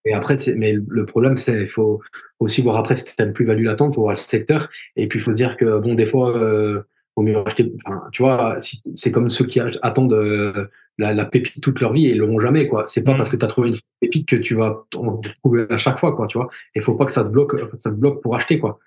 Et 0.06 0.14
après, 0.14 0.36
mais 0.56 0.76
le 0.88 1.06
problème, 1.06 1.38
c'est 1.38 1.62
il 1.62 1.68
faut 1.68 2.02
aussi 2.40 2.62
voir 2.62 2.78
après 2.78 2.96
si 2.96 3.06
tu 3.06 3.22
as 3.22 3.26
une 3.26 3.34
plus-value 3.34 3.66
latente, 3.66 3.96
faut 3.96 4.02
voir 4.02 4.14
le 4.14 4.18
secteur. 4.18 4.70
Et 4.96 5.08
puis, 5.08 5.20
il 5.20 5.22
faut 5.22 5.34
dire 5.34 5.58
que, 5.58 5.80
bon, 5.80 5.96
des 5.96 6.06
fois, 6.06 6.38
euh, 6.38 6.82
vaut 7.16 7.24
mieux 7.24 7.38
acheter. 7.46 7.72
Enfin, 7.86 8.04
tu 8.12 8.22
vois, 8.24 8.56
si, 8.60 8.82
c'est 8.96 9.12
comme 9.12 9.30
ceux 9.30 9.46
qui 9.46 9.60
attendent 9.60 10.14
euh, 10.14 10.68
la, 10.98 11.14
la, 11.14 11.26
pépite 11.26 11.62
toute 11.62 11.80
leur 11.80 11.94
vie 11.94 12.08
et 12.08 12.12
ils 12.12 12.18
l'auront 12.18 12.40
jamais, 12.40 12.68
quoi. 12.68 12.86
C'est 12.88 13.04
pas 13.04 13.14
mm. 13.14 13.18
parce 13.18 13.30
que 13.30 13.36
tu 13.36 13.46
as 13.46 13.48
trouvé 13.48 13.70
une 13.70 13.76
pépite 14.00 14.28
que 14.28 14.36
tu 14.36 14.56
vas 14.56 14.86
en 14.96 15.22
trouver 15.42 15.66
à 15.70 15.78
chaque 15.78 16.00
fois, 16.00 16.16
quoi, 16.16 16.28
tu 16.28 16.38
vois. 16.38 16.50
Et 16.76 16.82
faut 16.82 16.96
pas 16.96 17.06
que 17.06 17.12
ça 17.12 17.24
te 17.24 17.30
bloque, 17.30 17.56
ça 17.78 17.90
te 17.90 17.96
bloque 17.96 18.22
pour 18.22 18.36
acheter, 18.36 18.60
quoi. 18.60 18.80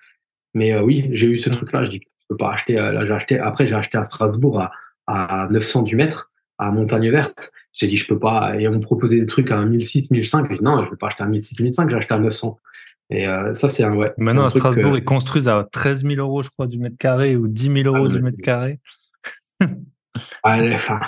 Mais 0.53 0.73
euh, 0.73 0.81
oui, 0.81 1.09
j'ai 1.11 1.27
eu 1.27 1.37
ce 1.37 1.49
mm. 1.49 1.53
truc-là. 1.53 1.85
Je 1.85 1.89
dis, 1.89 2.01
je 2.03 2.25
peux 2.29 2.37
pas 2.37 2.51
acheter. 2.51 2.79
Euh, 2.79 2.91
là, 2.91 3.05
j'ai 3.05 3.13
acheté. 3.13 3.39
Après, 3.39 3.67
j'ai 3.67 3.75
acheté 3.75 3.97
à 3.97 4.03
Strasbourg 4.03 4.61
à, 4.61 4.71
à 5.07 5.47
900 5.49 5.83
du 5.83 5.95
mètre, 5.95 6.31
à 6.57 6.71
Montagne 6.71 7.09
Verte. 7.09 7.51
J'ai 7.73 7.87
dit, 7.87 7.97
je 7.97 8.07
peux 8.07 8.19
pas. 8.19 8.55
Et 8.57 8.67
on 8.67 8.71
me 8.71 8.79
proposait 8.79 9.19
des 9.19 9.25
trucs 9.25 9.51
à 9.51 9.63
1006, 9.63 10.11
1005. 10.11 10.47
J'ai 10.49 10.57
dit, 10.57 10.63
non, 10.63 10.83
je 10.85 10.89
vais 10.89 10.97
pas 10.97 11.07
acheter 11.07 11.23
à 11.23 11.27
1006, 11.27 11.59
1005. 11.59 11.89
J'ai 11.89 11.95
acheté 11.95 12.13
à 12.13 12.19
900. 12.19 12.59
Et 13.09 13.27
euh, 13.27 13.53
ça, 13.53 13.69
c'est 13.69 13.83
un 13.83 13.93
ouais. 13.93 14.13
Maintenant, 14.17 14.45
à 14.45 14.49
Strasbourg, 14.49 14.97
ils 14.97 15.03
construisent 15.03 15.47
à 15.47 15.67
13 15.71 16.03
000 16.03 16.15
euros, 16.15 16.41
je 16.43 16.49
crois, 16.49 16.67
du 16.67 16.77
mètre 16.77 16.97
carré 16.97 17.35
ou 17.35 17.47
10 17.47 17.83
000 17.83 17.95
euros 17.95 18.07
ah, 18.09 18.13
du 18.13 18.21
mètre 18.21 18.41
carré. 18.41 18.79
enfin, 20.43 20.99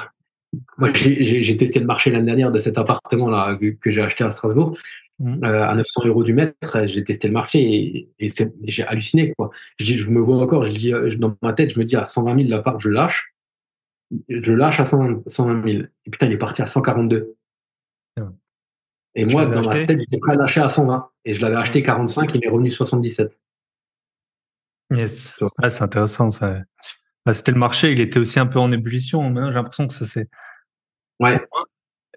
moi, 0.78 0.92
j'ai 0.94 1.56
testé 1.56 1.80
le 1.80 1.86
marché 1.86 2.10
l'année 2.10 2.26
dernière 2.26 2.52
de 2.52 2.60
cet 2.60 2.78
appartement-là 2.78 3.58
que, 3.58 3.92
j'ai 3.92 4.02
acheté 4.02 4.24
à 4.24 4.32
Strasbourg. 4.32 4.78
Mmh. 5.20 5.44
Euh, 5.44 5.68
à 5.68 5.76
900 5.76 6.06
euros 6.06 6.24
du 6.24 6.34
mètre, 6.34 6.88
j'ai 6.88 7.04
testé 7.04 7.28
le 7.28 7.34
marché 7.34 7.60
et, 7.60 8.10
et 8.20 8.28
j'ai 8.64 8.84
halluciné. 8.84 9.34
Quoi. 9.34 9.52
Je, 9.78 9.96
je, 9.96 10.10
me 10.10 10.20
vois 10.20 10.38
encore, 10.38 10.64
je 10.64 10.72
dis, 10.72 10.94
euh, 10.94 11.10
dans 11.18 11.36
ma 11.42 11.52
tête, 11.52 11.74
je 11.74 11.80
me 11.80 11.84
dis 11.84 11.98
à 11.98 12.06
120 12.06 12.38
000 12.38 12.50
la 12.50 12.62
part, 12.62 12.80
je 12.80 12.90
lâche. 12.90 13.34
Je 14.30 14.54
lâche 14.54 14.80
à 14.80 14.86
120, 14.86 15.24
120 15.28 15.64
000. 15.70 15.84
Et 16.06 16.10
putain, 16.10 16.28
il 16.28 16.32
est 16.32 16.38
parti 16.38 16.62
à 16.62 16.68
142. 16.68 17.36
Et 19.16 19.26
moi, 19.26 19.46
dans 19.46 19.62
ma 19.62 19.86
tête, 19.86 20.00
j'étais 20.00 20.18
prêt 20.18 20.34
à 20.34 20.36
lâcher 20.36 20.62
à 20.62 20.70
120. 20.70 21.10
Et 21.26 21.34
je 21.34 21.42
l'avais 21.42 21.58
acheté 21.58 21.84
45, 21.84 22.34
il 22.36 22.42
m'est 22.42 22.48
revenu 22.48 22.70
77. 22.70 23.38
Yes. 24.92 25.38
c'est 25.68 25.82
intéressant. 25.82 26.32
Ça. 26.32 26.62
Bah, 27.30 27.34
c'était 27.34 27.52
le 27.52 27.60
marché, 27.60 27.92
il 27.92 28.00
était 28.00 28.18
aussi 28.18 28.40
un 28.40 28.48
peu 28.48 28.58
en 28.58 28.72
ébullition. 28.72 29.22
Maintenant, 29.22 29.50
j'ai 29.50 29.54
l'impression 29.54 29.88
que 29.88 29.94
ça 29.94 30.04
c'est. 30.08 30.28
Ouais. 31.20 31.40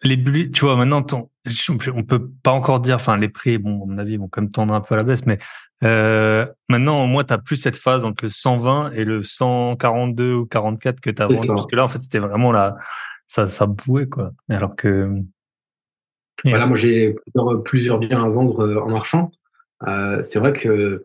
Les 0.03 0.51
tu 0.51 0.65
vois, 0.65 0.75
maintenant, 0.75 1.05
on 1.13 2.03
peut 2.03 2.31
pas 2.43 2.53
encore 2.53 2.81
dire, 2.81 2.95
enfin, 2.95 3.19
les 3.19 3.29
prix, 3.29 3.59
bon, 3.59 3.83
à 3.83 3.87
mon 3.87 3.99
avis, 3.99 4.17
vont 4.17 4.29
quand 4.29 4.41
même 4.41 4.51
tendre 4.51 4.73
un 4.73 4.81
peu 4.81 4.95
à 4.95 4.97
la 4.97 5.03
baisse, 5.03 5.27
mais 5.27 5.39
euh, 5.85 6.47
maintenant, 6.71 7.05
au 7.05 7.07
moins, 7.07 7.25
tu 7.25 7.35
plus 7.45 7.57
cette 7.59 7.77
phase 7.77 8.07
entre 8.07 8.25
le 8.25 8.31
120 8.31 8.93
et 8.93 9.05
le 9.05 9.23
142 9.23 10.33
ou 10.33 10.47
44 10.47 10.99
que 10.99 11.11
tu 11.11 11.21
as 11.21 11.27
vendu. 11.27 11.47
Parce 11.47 11.67
que 11.67 11.77
là, 11.77 11.85
en 11.85 11.89
fait, 11.89 12.01
c'était 12.01 12.19
vraiment 12.19 12.51
là, 12.51 12.79
ça, 13.27 13.51
ça 13.51 13.67
bouait, 13.67 14.09
quoi. 14.09 14.33
Alors 14.49 14.77
que, 14.77 15.15
voilà, 16.43 16.65
moi 16.65 16.79
j'ai 16.79 17.15
plusieurs, 17.67 17.99
biens 17.99 18.25
à 18.25 18.29
vendre 18.31 18.67
euh, 18.67 18.81
en 18.81 18.89
marchand. 18.89 19.31
Euh, 19.87 20.23
c'est 20.23 20.39
vrai 20.39 20.55
que 20.55 21.05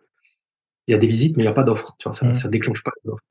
il 0.87 0.93
y 0.93 0.95
a 0.95 0.97
des 0.97 1.07
visites, 1.07 1.35
mais 1.35 1.43
il 1.43 1.47
n'y 1.47 1.51
a 1.51 1.53
pas 1.53 1.63
d'offres. 1.63 1.93
Tu 1.99 2.07
vois, 2.07 2.13
ça, 2.13 2.25
ne 2.25 2.31
mmh. 2.31 2.49
déclenche 2.49 2.81
pas 2.83 2.91
d'offres. 3.03 3.21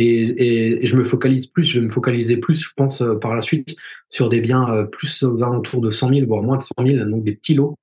Et, 0.00 0.82
et, 0.82 0.86
je 0.86 0.96
me 0.96 1.04
focalise 1.04 1.46
plus, 1.46 1.64
je 1.64 1.80
vais 1.80 1.86
me 1.86 1.90
focaliser 1.90 2.36
plus, 2.36 2.62
je 2.62 2.70
pense, 2.76 3.02
euh, 3.02 3.14
par 3.16 3.34
la 3.34 3.42
suite, 3.42 3.76
sur 4.08 4.28
des 4.28 4.40
biens 4.40 4.86
plus 4.92 5.22
aux 5.22 5.42
alentours 5.42 5.80
de 5.80 5.90
100 5.90 6.14
000, 6.14 6.26
voire 6.26 6.42
moins 6.42 6.56
de 6.56 6.62
100 6.62 6.74
000, 6.86 7.04
donc 7.08 7.24
des 7.24 7.32
petits 7.32 7.54
lots, 7.54 7.76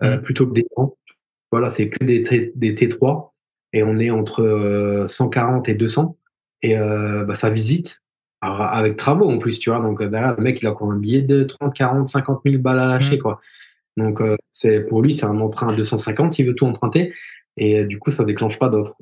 mmh. 0.00 0.18
plutôt 0.18 0.46
que 0.46 0.54
des 0.54 0.66
grands. 0.74 0.96
Voilà, 1.52 1.68
c'est 1.68 1.88
que 1.88 2.04
des, 2.04 2.20
des 2.54 2.74
T3, 2.74 3.30
et 3.72 3.82
on 3.82 3.98
est 3.98 4.10
entre 4.10 5.06
140 5.08 5.68
et 5.68 5.74
200. 5.74 6.16
Et 6.62 6.76
bah, 6.76 7.34
ça 7.34 7.50
visite, 7.50 8.02
avec 8.40 8.96
travaux 8.96 9.30
en 9.30 9.38
plus, 9.38 9.58
tu 9.58 9.70
vois. 9.70 9.80
Donc, 9.80 10.02
derrière, 10.02 10.36
le 10.36 10.42
mec, 10.42 10.60
il 10.62 10.66
a 10.66 10.72
quoi 10.72 10.88
un 10.88 10.96
billet 10.96 11.22
de 11.22 11.44
30, 11.44 11.74
40, 11.74 12.08
50 12.08 12.40
000 12.44 12.62
balles 12.62 12.78
à 12.78 12.86
lâcher, 12.86 13.16
mmh. 13.16 13.20
quoi. 13.20 13.40
Donc, 13.96 14.20
euh, 14.20 14.36
c'est 14.52 14.80
pour 14.80 15.02
lui, 15.02 15.14
c'est 15.14 15.26
un 15.26 15.40
emprunt 15.40 15.68
à 15.68 15.76
250, 15.76 16.38
il 16.38 16.46
veut 16.46 16.54
tout 16.54 16.66
emprunter. 16.66 17.12
Et 17.56 17.84
du 17.84 17.98
coup, 17.98 18.10
ça 18.10 18.24
déclenche 18.24 18.58
pas 18.58 18.68
d'offre. 18.68 18.96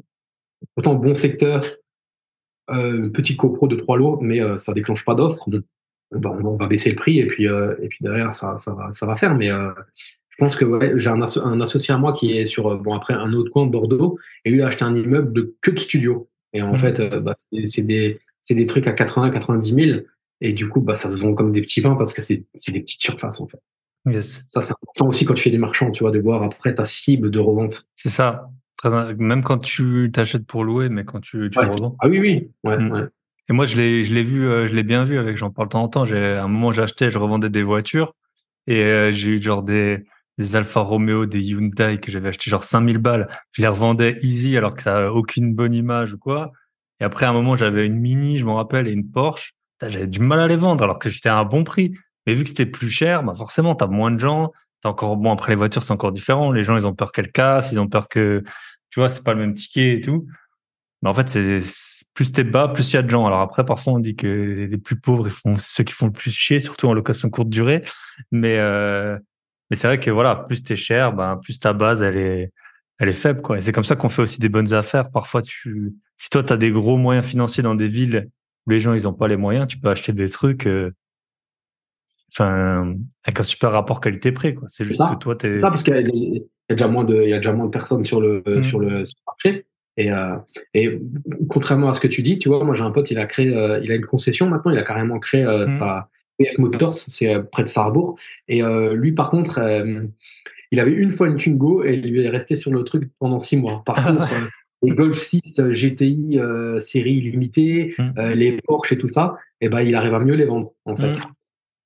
Autant 0.76 0.94
bon 0.94 1.14
secteur, 1.14 1.64
euh, 2.70 3.08
petit 3.10 3.36
copro 3.36 3.68
de 3.68 3.76
trois 3.76 3.96
lots, 3.96 4.18
mais 4.20 4.40
euh, 4.40 4.58
ça 4.58 4.72
déclenche 4.72 5.04
pas 5.04 5.14
d'offre. 5.14 5.48
on 6.12 6.56
va 6.56 6.66
baisser 6.66 6.90
le 6.90 6.96
prix 6.96 7.18
et 7.18 7.26
puis, 7.26 7.48
euh, 7.48 7.74
et 7.82 7.88
puis 7.88 7.98
derrière, 8.00 8.34
ça, 8.34 8.58
ça, 8.58 8.72
va, 8.72 8.90
ça 8.94 9.06
va 9.06 9.16
faire. 9.16 9.34
Mais 9.34 9.50
euh, 9.50 9.70
je 10.28 10.36
pense 10.38 10.56
que 10.56 10.64
ouais, 10.64 10.92
j'ai 10.96 11.10
un, 11.10 11.22
un, 11.22 11.60
associé 11.60 11.94
à 11.94 11.98
moi 11.98 12.12
qui 12.12 12.36
est 12.36 12.44
sur 12.44 12.76
bon 12.78 12.94
après 12.94 13.14
un 13.14 13.32
autre 13.32 13.50
coin 13.50 13.66
de 13.66 13.70
Bordeaux 13.70 14.18
et 14.44 14.50
lui 14.50 14.62
a 14.62 14.68
acheté 14.68 14.84
un 14.84 14.94
immeuble 14.94 15.32
de 15.32 15.56
que 15.60 15.70
de 15.70 15.78
studio. 15.78 16.28
Et 16.52 16.62
en 16.62 16.74
mmh. 16.74 16.78
fait, 16.78 17.18
bah, 17.20 17.34
c'est 17.66 17.86
des 17.86 18.20
c'est 18.42 18.54
des 18.54 18.66
trucs 18.66 18.86
à 18.86 18.92
80, 18.92 19.30
90 19.30 19.74
000. 19.74 20.00
Et 20.40 20.52
du 20.52 20.68
coup, 20.68 20.80
bah, 20.80 20.94
ça 20.94 21.10
se 21.10 21.18
vend 21.18 21.34
comme 21.34 21.52
des 21.52 21.60
petits 21.60 21.82
pains 21.82 21.96
parce 21.96 22.14
que 22.14 22.22
c'est 22.22 22.44
des 22.68 22.80
petites 22.80 23.02
surfaces, 23.02 23.40
en 23.40 23.48
fait. 23.48 23.60
Yes. 24.06 24.42
Ça, 24.46 24.60
c'est 24.60 24.72
important 24.72 25.08
aussi 25.08 25.24
quand 25.24 25.34
tu 25.34 25.42
fais 25.42 25.50
des 25.50 25.58
marchands, 25.58 25.90
tu 25.90 26.02
vois, 26.02 26.12
de 26.12 26.18
voir 26.18 26.42
après 26.42 26.74
ta 26.74 26.84
cible 26.84 27.30
de 27.30 27.38
revente. 27.38 27.86
C'est 27.96 28.08
ça. 28.08 28.48
Même 28.84 29.42
quand 29.42 29.58
tu 29.58 30.10
t'achètes 30.12 30.46
pour 30.46 30.64
louer, 30.64 30.88
mais 30.88 31.04
quand 31.04 31.20
tu, 31.20 31.50
tu 31.50 31.58
revends. 31.58 31.96
Ah 32.00 32.08
oui, 32.08 32.20
oui. 32.20 32.50
Ouais, 32.64 32.78
mm. 32.78 32.92
ouais. 32.92 33.04
Et 33.50 33.52
moi, 33.52 33.66
je 33.66 33.76
l'ai, 33.76 34.04
je 34.04 34.12
l'ai 34.12 34.22
vu, 34.22 34.46
euh, 34.46 34.68
je 34.68 34.74
l'ai 34.74 34.82
bien 34.82 35.04
vu 35.04 35.18
avec, 35.18 35.36
j'en 35.36 35.50
parle 35.50 35.68
de 35.68 35.72
temps 35.72 35.82
en 35.82 35.88
temps. 35.88 36.06
J'ai, 36.06 36.34
à 36.34 36.44
un 36.44 36.48
moment, 36.48 36.70
j'achetais, 36.70 37.10
je 37.10 37.18
revendais 37.18 37.48
des 37.48 37.62
voitures 37.62 38.14
et 38.66 38.82
euh, 38.82 39.10
j'ai 39.10 39.30
eu 39.30 39.42
genre 39.42 39.62
des, 39.62 40.04
des 40.36 40.56
Alfa 40.56 40.80
Romeo, 40.80 41.24
des 41.24 41.40
Hyundai 41.40 41.98
que 41.98 42.10
j'avais 42.10 42.28
acheté 42.28 42.50
genre 42.50 42.62
5000 42.62 42.98
balles. 42.98 43.28
Je 43.52 43.62
les 43.62 43.68
revendais 43.68 44.18
easy 44.22 44.56
alors 44.56 44.74
que 44.74 44.82
ça 44.82 45.06
a 45.06 45.10
aucune 45.10 45.54
bonne 45.54 45.74
image 45.74 46.12
ou 46.12 46.18
quoi. 46.18 46.52
Et 47.00 47.04
après, 47.04 47.24
à 47.24 47.30
un 47.30 47.32
moment, 47.32 47.56
j'avais 47.56 47.86
une 47.86 47.98
Mini, 47.98 48.38
je 48.38 48.44
m'en 48.44 48.56
rappelle, 48.56 48.86
et 48.86 48.92
une 48.92 49.10
Porsche. 49.10 49.54
J'avais 49.80 50.06
du 50.06 50.20
mal 50.20 50.40
à 50.40 50.46
les 50.46 50.56
vendre 50.56 50.84
alors 50.84 50.98
que 50.98 51.08
j'étais 51.08 51.28
à 51.28 51.38
un 51.38 51.44
bon 51.44 51.64
prix. 51.64 51.94
Mais 52.26 52.34
vu 52.34 52.42
que 52.42 52.50
c'était 52.50 52.66
plus 52.66 52.90
cher, 52.90 53.22
bah 53.22 53.34
forcément, 53.34 53.74
tu 53.74 53.84
as 53.84 53.86
moins 53.86 54.10
de 54.10 54.18
gens. 54.18 54.52
T'as 54.82 54.90
encore 54.90 55.16
bon 55.16 55.32
après 55.32 55.52
les 55.52 55.56
voitures, 55.56 55.82
c'est 55.82 55.92
encore 55.92 56.12
différent. 56.12 56.52
Les 56.52 56.62
gens, 56.62 56.76
ils 56.76 56.86
ont 56.86 56.94
peur 56.94 57.12
qu'elles 57.12 57.32
cassent, 57.32 57.72
ils 57.72 57.80
ont 57.80 57.88
peur 57.88 58.08
que 58.08 58.42
tu 58.90 59.00
vois, 59.00 59.08
c'est 59.08 59.24
pas 59.24 59.34
le 59.34 59.40
même 59.40 59.54
ticket 59.54 59.94
et 59.94 60.00
tout. 60.00 60.26
Mais 61.02 61.08
en 61.08 61.14
fait, 61.14 61.28
c'est 61.28 61.60
plus 62.14 62.32
t'es 62.32 62.44
bas, 62.44 62.68
plus 62.68 62.92
il 62.92 62.96
y 62.96 62.98
a 62.98 63.02
de 63.02 63.10
gens. 63.10 63.26
Alors 63.26 63.40
après, 63.40 63.64
parfois, 63.64 63.94
on 63.94 63.98
dit 63.98 64.16
que 64.16 64.66
les 64.70 64.78
plus 64.78 64.96
pauvres, 64.98 65.28
ils 65.28 65.32
font 65.32 65.56
ceux 65.58 65.84
qui 65.84 65.92
font 65.92 66.06
le 66.06 66.12
plus 66.12 66.32
chier, 66.32 66.60
surtout 66.60 66.88
en 66.88 66.94
location 66.94 67.30
courte 67.30 67.48
durée. 67.48 67.84
Mais 68.32 68.58
euh, 68.58 69.18
mais 69.70 69.76
c'est 69.76 69.86
vrai 69.88 70.00
que 70.00 70.10
voilà, 70.10 70.36
plus 70.36 70.62
t'es 70.62 70.76
cher, 70.76 71.12
ben 71.12 71.38
plus 71.42 71.58
ta 71.58 71.72
base, 71.72 72.02
elle 72.02 72.16
est 72.16 72.52
elle 72.98 73.08
est 73.08 73.12
faible 73.12 73.42
quoi. 73.42 73.58
Et 73.58 73.60
c'est 73.60 73.72
comme 73.72 73.84
ça 73.84 73.96
qu'on 73.96 74.08
fait 74.08 74.22
aussi 74.22 74.40
des 74.40 74.48
bonnes 74.48 74.74
affaires. 74.74 75.10
Parfois, 75.10 75.42
tu 75.42 75.94
si 76.18 76.30
toi, 76.30 76.42
tu 76.42 76.52
as 76.52 76.56
des 76.56 76.70
gros 76.72 76.96
moyens 76.96 77.26
financiers 77.26 77.62
dans 77.62 77.74
des 77.76 77.86
villes 77.86 78.28
où 78.66 78.70
les 78.70 78.80
gens, 78.80 78.94
ils 78.94 79.06
ont 79.08 79.14
pas 79.14 79.28
les 79.28 79.36
moyens, 79.36 79.68
tu 79.68 79.78
peux 79.78 79.88
acheter 79.88 80.12
des 80.12 80.28
trucs 80.28 80.66
euh, 80.66 80.92
enfin 82.32 82.94
avec 83.24 83.40
un 83.40 83.42
super 83.42 83.72
rapport 83.72 84.00
qualité-prix. 84.00 84.54
quoi. 84.54 84.68
C'est 84.68 84.84
juste 84.84 85.00
que 85.00 85.16
toi, 85.16 85.36
tu 85.36 85.46
es... 85.46 85.60
Ça, 85.60 85.68
parce 85.68 85.82
qu'il 85.82 85.94
y, 85.94 86.38
a 86.70 86.74
déjà 86.74 86.88
moins 86.88 87.04
de, 87.04 87.22
il 87.22 87.30
y 87.30 87.32
a 87.32 87.38
déjà 87.38 87.52
moins 87.52 87.66
de 87.66 87.70
personnes 87.70 88.04
sur 88.04 88.20
le, 88.20 88.42
mmh. 88.46 88.64
sur 88.64 88.78
le, 88.78 89.04
marché. 89.26 89.66
Et, 89.96 90.12
euh, 90.12 90.36
et 90.74 91.00
contrairement 91.48 91.88
à 91.88 91.92
ce 91.92 92.00
que 92.00 92.06
tu 92.06 92.22
dis, 92.22 92.38
tu 92.38 92.48
vois, 92.48 92.62
moi 92.64 92.74
j'ai 92.74 92.84
un 92.84 92.92
pote, 92.92 93.10
il 93.10 93.18
a 93.18 93.26
créé, 93.26 93.54
euh, 93.54 93.80
il 93.82 93.90
a 93.90 93.96
une 93.96 94.06
concession 94.06 94.48
maintenant, 94.48 94.70
il 94.70 94.78
a 94.78 94.84
carrément 94.84 95.18
créé 95.18 95.44
euh, 95.44 95.66
mmh. 95.66 95.78
sa 95.78 96.08
PF 96.38 96.58
Motors, 96.58 96.94
c'est 96.94 97.34
euh, 97.34 97.42
près 97.42 97.64
de 97.64 97.68
Sarrebourg. 97.68 98.16
Et 98.46 98.62
lui, 98.94 99.12
par 99.12 99.30
contre, 99.30 99.60
il 100.70 100.80
avait 100.80 100.92
une 100.92 101.10
fois 101.10 101.28
une 101.28 101.36
Twingo 101.36 101.84
et 101.84 101.94
il 101.94 102.10
lui 102.10 102.22
est 102.22 102.28
resté 102.28 102.54
sur 102.54 102.70
le 102.70 102.84
truc 102.84 103.10
pendant 103.18 103.38
six 103.38 103.56
mois. 103.56 103.82
Par 103.84 104.04
contre, 104.04 104.28
les 104.82 104.92
Golf 104.92 105.18
6 105.18 105.58
euh, 105.58 105.72
GTI 105.72 106.40
série 106.80 107.20
limitée, 107.20 107.94
mmh. 107.98 108.28
les 108.30 108.60
Porsche 108.62 108.92
et 108.92 108.98
tout 108.98 109.08
ça, 109.08 109.36
et 109.60 109.66
eh 109.66 109.68
ben 109.68 109.80
il 109.80 109.96
arrive 109.96 110.14
à 110.14 110.20
mieux 110.20 110.34
les 110.34 110.44
vendre 110.44 110.72
en 110.84 110.96
fait. 110.96 111.10
Mmh. 111.10 111.32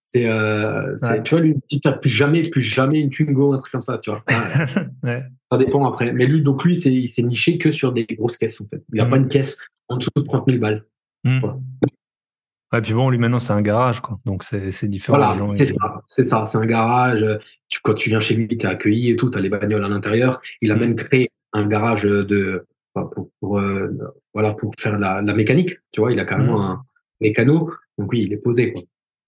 C'est, 0.04 0.26
euh, 0.26 0.96
tu 1.24 1.34
vois, 1.34 1.44
lui, 1.44 1.56
n'a 1.84 1.92
plus 1.92 2.10
jamais, 2.10 2.42
plus 2.42 2.60
jamais 2.60 3.00
une 3.00 3.10
Twingo, 3.10 3.52
un 3.52 3.58
truc 3.58 3.72
comme 3.72 3.80
ça, 3.80 3.98
tu 3.98 4.10
vois. 4.10 4.24
ouais. 5.04 5.22
Ça 5.50 5.58
dépend 5.58 5.86
après. 5.86 6.12
Mais 6.12 6.26
lui, 6.26 6.42
donc 6.42 6.64
lui, 6.64 6.76
c'est, 6.76 6.92
il 6.92 7.08
s'est 7.08 7.22
niché 7.22 7.56
que 7.56 7.70
sur 7.70 7.92
des 7.92 8.04
grosses 8.04 8.36
caisses 8.36 8.60
en 8.60 8.66
fait. 8.66 8.82
Il 8.92 8.96
n'a 8.96 9.04
mmh. 9.04 9.10
pas 9.10 9.16
une 9.18 9.28
caisse 9.28 9.58
en 9.88 9.98
dessous 9.98 10.10
de 10.16 10.22
30 10.22 10.44
000 10.48 10.58
balles. 10.58 10.84
Ouais, 11.24 12.80
puis 12.80 12.94
bon, 12.94 13.10
lui 13.10 13.18
maintenant 13.18 13.38
c'est 13.38 13.52
un 13.52 13.60
garage, 13.60 14.00
quoi. 14.00 14.18
Donc 14.24 14.42
c'est, 14.42 14.72
c'est 14.72 14.88
différent. 14.88 15.18
Voilà, 15.18 15.56
c'est, 15.56 15.66
ça, 15.66 16.02
c'est 16.08 16.24
ça, 16.24 16.46
c'est 16.46 16.58
un 16.58 16.64
garage. 16.64 17.24
Tu, 17.68 17.80
quand 17.82 17.94
tu 17.94 18.08
viens 18.08 18.22
chez 18.22 18.34
lui, 18.34 18.48
tu 18.48 18.56
es 18.56 18.68
accueilli 18.68 19.10
et 19.10 19.16
tout, 19.16 19.30
tu 19.30 19.36
as 19.36 19.42
les 19.42 19.50
bagnoles 19.50 19.84
à 19.84 19.88
l'intérieur. 19.88 20.40
Il 20.62 20.72
a 20.72 20.76
même 20.76 20.96
créé 20.96 21.30
un 21.52 21.66
garage 21.66 22.02
de 22.02 22.66
pour, 22.94 23.30
pour 23.40 23.58
euh, 23.58 23.88
voilà 24.32 24.52
pour 24.54 24.74
faire 24.78 24.98
la, 24.98 25.20
la, 25.20 25.34
mécanique. 25.34 25.76
Tu 25.92 26.00
vois, 26.00 26.12
il 26.12 26.18
a 26.18 26.24
carrément 26.24 26.58
mmh. 26.58 26.62
un 26.62 26.82
mécano, 27.20 27.70
donc 27.98 28.10
oui, 28.10 28.22
il 28.22 28.32
est 28.32 28.38
posé. 28.38 28.72
Quoi. 28.72 28.82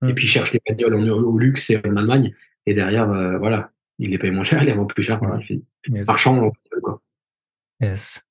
Et 0.05 0.13
mmh. 0.13 0.15
puis 0.15 0.25
il 0.27 0.29
cherche 0.29 0.53
les 0.53 0.61
bagnoles 0.67 0.95
en, 0.95 1.09
au 1.09 1.39
luxe 1.39 1.71
et 1.71 1.79
en 1.85 1.97
Allemagne, 1.97 2.35
et 2.67 2.75
derrière, 2.75 3.11
euh, 3.11 3.39
voilà, 3.39 3.71
il 3.99 4.11
les 4.11 4.19
paye 4.19 4.31
moins 4.31 4.45
cher, 4.45 4.63
il 4.63 4.67
les 4.67 4.75
vend 4.75 4.87
plus 4.87 5.03
cher. 5.03 5.21
Il 5.23 5.45
fait 5.45 5.63
yes. 5.89 6.07
marchand. 6.07 6.51
Quoi. 6.83 7.01
Yes. 7.81 8.23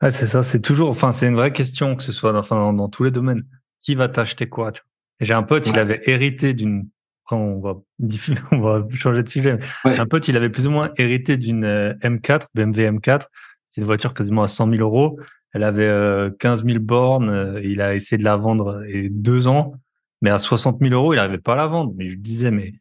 Ah, 0.00 0.10
c'est 0.10 0.26
ça, 0.26 0.42
c'est 0.42 0.60
toujours, 0.60 0.90
enfin, 0.90 1.12
c'est 1.12 1.28
une 1.28 1.36
vraie 1.36 1.52
question 1.52 1.96
que 1.96 2.02
ce 2.02 2.12
soit 2.12 2.32
dans, 2.32 2.40
enfin, 2.40 2.72
dans, 2.72 2.88
tous 2.88 3.04
les 3.04 3.10
domaines. 3.10 3.44
Qui 3.80 3.94
va 3.94 4.08
t'acheter 4.08 4.48
quoi 4.48 4.70
tu 4.72 4.82
vois? 4.82 4.88
J'ai 5.20 5.34
un 5.34 5.42
pote, 5.42 5.66
il 5.68 5.78
avait 5.78 6.00
hérité 6.06 6.54
d'une 6.54 6.88
on 7.32 7.60
va, 7.60 7.80
on 8.52 8.60
va 8.60 8.86
changer 8.94 9.22
de 9.22 9.28
sujet. 9.28 9.58
Un 9.84 10.06
pote, 10.06 10.28
il 10.28 10.36
avait 10.36 10.50
plus 10.50 10.66
ou 10.66 10.70
moins 10.70 10.90
hérité 10.96 11.36
d'une 11.36 11.64
euh, 11.64 11.94
M4, 12.02 12.46
BMW 12.54 12.90
M4. 12.90 13.26
C'est 13.70 13.80
une 13.80 13.86
voiture 13.86 14.14
quasiment 14.14 14.42
à 14.42 14.48
100 14.48 14.70
000 14.70 14.82
euros. 14.82 15.18
Elle 15.52 15.64
avait 15.64 16.30
15 16.38 16.62
euh, 16.62 16.68
000 16.68 16.78
bornes. 16.80 17.30
Euh, 17.30 17.60
il 17.62 17.80
a 17.80 17.94
essayé 17.94 18.18
de 18.18 18.24
la 18.24 18.36
vendre 18.36 18.84
et 18.86 19.08
deux 19.08 19.48
ans, 19.48 19.74
mais 20.22 20.30
à 20.30 20.38
60 20.38 20.78
000 20.80 20.94
euros, 20.94 21.12
il 21.12 21.16
n'arrivait 21.16 21.38
pas 21.38 21.52
à 21.52 21.56
la 21.56 21.66
vendre. 21.66 21.92
Mais 21.96 22.06
je 22.06 22.12
lui 22.12 22.20
disais, 22.20 22.50
mais 22.50 22.72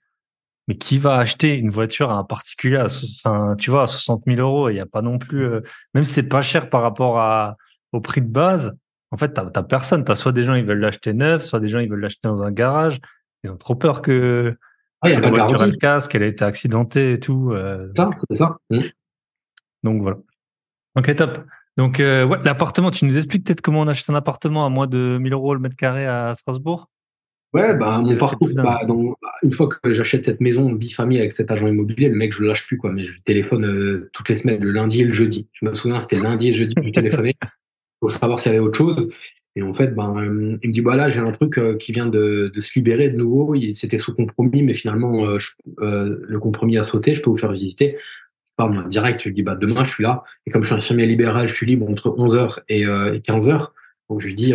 mais 0.68 0.76
qui 0.76 1.00
va 1.00 1.18
acheter 1.18 1.58
une 1.58 1.72
voiture 1.72 2.12
à 2.12 2.16
un 2.16 2.24
particulier 2.24 2.78
à, 2.78 2.86
enfin, 2.86 3.56
tu 3.58 3.72
vois, 3.72 3.84
à 3.84 3.88
60 3.88 4.24
000 4.28 4.40
euros? 4.40 4.70
Il 4.70 4.76
n'y 4.76 4.80
a 4.80 4.86
pas 4.86 5.02
non 5.02 5.18
plus, 5.18 5.46
même 5.94 6.06
si 6.06 6.14
c'est 6.14 6.24
pas 6.24 6.42
cher 6.42 6.70
par 6.70 6.82
rapport 6.82 7.20
à, 7.20 7.58
au 7.92 8.00
prix 8.00 8.22
de 8.22 8.28
base. 8.28 8.74
En 9.12 9.18
fait, 9.18 9.34
t'as, 9.34 9.50
t'as 9.50 9.64
personne. 9.64 10.06
T'as 10.06 10.16
soit 10.16 10.32
des 10.32 10.44
gens 10.44 10.54
ils 10.54 10.66
veulent 10.66 10.80
l'acheter 10.80 11.14
neuf, 11.14 11.44
soit 11.44 11.60
des 11.60 11.68
gens 11.68 11.80
ils 11.80 11.90
veulent 11.90 12.00
l'acheter 12.00 12.28
dans 12.28 12.44
un 12.44 12.52
garage. 12.52 13.00
Ils 13.44 13.50
ont 13.50 13.58
trop 13.58 13.76
peur 13.76 14.02
que 14.02 14.56
ah, 15.02 15.10
y 15.10 15.14
a 15.14 15.20
la 15.20 15.30
voiture 15.30 15.66
le 15.66 15.76
casque, 15.76 16.12
qu'elle 16.12 16.24
ait 16.24 16.30
été 16.30 16.46
accidentée 16.46 17.14
et 17.14 17.20
tout. 17.20 17.52
Euh. 17.52 17.92
Ça, 17.98 18.10
c'est 18.16 18.36
ça. 18.36 18.58
Mmh. 18.70 18.82
Donc 19.84 20.02
voilà. 20.02 20.18
Ok, 20.96 21.16
top. 21.16 21.40
Donc 21.78 22.00
euh, 22.00 22.26
ouais, 22.26 22.38
l'appartement, 22.44 22.92
tu 22.92 23.06
nous 23.06 23.18
expliques 23.18 23.46
peut-être 23.46 23.62
comment 23.62 23.82
on 23.82 23.88
achète 23.88 24.10
un 24.10 24.16
appartement 24.16 24.66
à 24.66 24.70
moins 24.70 24.88
de 24.88 25.18
1000 25.20 25.34
euros 25.34 25.54
le 25.56 25.60
mètre 25.60 25.76
carré 25.76 26.06
à 26.06 26.34
Strasbourg? 26.36 26.88
Ouais, 27.54 27.74
bah, 27.76 28.00
mon 28.00 28.16
parcours, 28.18 28.50
bah, 28.56 28.82
donc, 28.88 29.18
une 29.44 29.52
fois 29.52 29.68
que 29.68 29.94
j'achète 29.94 30.24
cette 30.24 30.40
maison 30.40 30.72
bifamille 30.72 31.20
avec 31.20 31.34
cet 31.34 31.52
agent 31.52 31.68
immobilier, 31.68 32.08
le 32.08 32.16
mec, 32.16 32.34
je 32.34 32.42
le 32.42 32.48
lâche 32.48 32.66
plus, 32.66 32.78
quoi. 32.78 32.94
Mais 32.94 33.04
je 33.04 33.20
téléphone 33.22 33.66
euh, 33.66 34.10
toutes 34.14 34.30
les 34.30 34.38
semaines, 34.38 34.64
le 34.64 34.72
lundi 34.72 35.02
et 35.02 35.04
le 35.04 35.12
jeudi. 35.12 35.48
Je 35.54 35.66
me 35.66 35.74
souviens, 35.74 36.02
c'était 36.02 36.22
lundi 36.22 36.50
et 36.50 36.54
jeudi 36.54 36.76
que 36.76 36.84
je 36.84 36.92
téléphonais 36.92 37.36
pour 38.00 38.10
savoir 38.10 38.40
s'il 38.40 38.54
y 38.54 38.56
avait 38.56 38.64
autre 38.64 38.78
chose. 38.78 39.10
Et 39.56 39.62
en 39.64 39.74
fait, 39.74 39.94
ben, 39.94 40.16
euh, 40.18 40.58
il 40.64 40.70
me 40.70 40.74
dit, 40.74 40.82
bah 40.82 40.96
là, 40.96 41.10
j'ai 41.10 41.20
un 41.20 41.32
truc 41.32 41.58
euh, 41.58 41.76
qui 41.76 41.92
vient 41.92 42.06
de, 42.06 42.52
de, 42.54 42.62
se 42.62 42.74
libérer 42.76 43.10
de 43.10 43.18
nouveau. 43.18 43.54
C'était 43.74 43.98
sous 43.98 44.16
compromis, 44.16 44.64
mais 44.64 44.74
finalement, 44.74 45.28
euh, 45.28 46.20
le 46.22 46.40
compromis 46.40 46.78
a 46.78 46.84
sauté. 46.84 47.16
Je 47.16 47.22
peux 47.22 47.30
vous 47.30 47.38
faire 47.38 47.52
visiter. 47.52 47.98
Pardon, 48.56 48.88
direct, 48.88 49.22
je 49.22 49.28
lui 49.28 49.36
dis, 49.36 49.44
bah, 49.44 49.56
demain, 49.56 49.84
je 49.84 49.92
suis 49.92 50.04
là. 50.04 50.24
Et 50.46 50.52
comme 50.52 50.64
je 50.64 50.68
suis 50.68 50.76
infirmier 50.76 51.06
libéral, 51.06 51.50
je 51.50 51.56
suis 51.56 51.66
libre 51.66 51.90
entre 51.90 52.10
11h 52.10 52.60
et, 52.70 52.86
15h. 52.86 53.72
Donc, 54.10 54.22
je 54.22 54.28
lui 54.28 54.36
dis, 54.36 54.54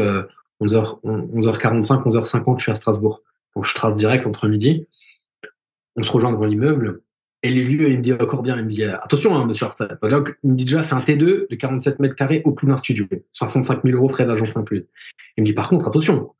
11h, 0.60 1.00
11h45, 1.04 2.04
11h50, 2.04 2.58
je 2.58 2.62
suis 2.62 2.72
à 2.72 2.74
Strasbourg. 2.74 3.22
Donc, 3.54 3.64
je 3.64 3.74
trace 3.74 3.96
direct 3.96 4.26
entre 4.26 4.48
midi. 4.48 4.86
On 5.96 6.02
se 6.02 6.12
rejoint 6.12 6.32
devant 6.32 6.44
l'immeuble. 6.44 7.02
Et 7.42 7.50
les 7.50 7.64
lieux, 7.64 7.90
il 7.90 7.98
me 7.98 8.02
dit 8.02 8.12
encore 8.12 8.42
bien, 8.42 8.56
il 8.56 8.64
me 8.64 8.68
dit, 8.68 8.84
attention, 8.84 9.36
hein, 9.36 9.46
monsieur 9.46 9.66
il 10.42 10.50
me 10.50 10.54
dit 10.56 10.64
déjà, 10.64 10.82
c'est 10.82 10.94
un 10.94 11.00
T2 11.00 11.48
de 11.48 11.54
47 11.54 12.00
mètres 12.00 12.14
carrés 12.14 12.42
au 12.44 12.52
plus 12.52 12.66
d'un 12.66 12.76
studio. 12.76 13.06
65 13.32 13.82
000 13.84 13.96
euros 13.96 14.08
frais 14.08 14.26
d'agence 14.26 14.56
inclus. 14.56 14.86
Il 15.36 15.42
me 15.42 15.46
dit, 15.46 15.52
par 15.52 15.68
contre, 15.68 15.86
attention, 15.86 16.32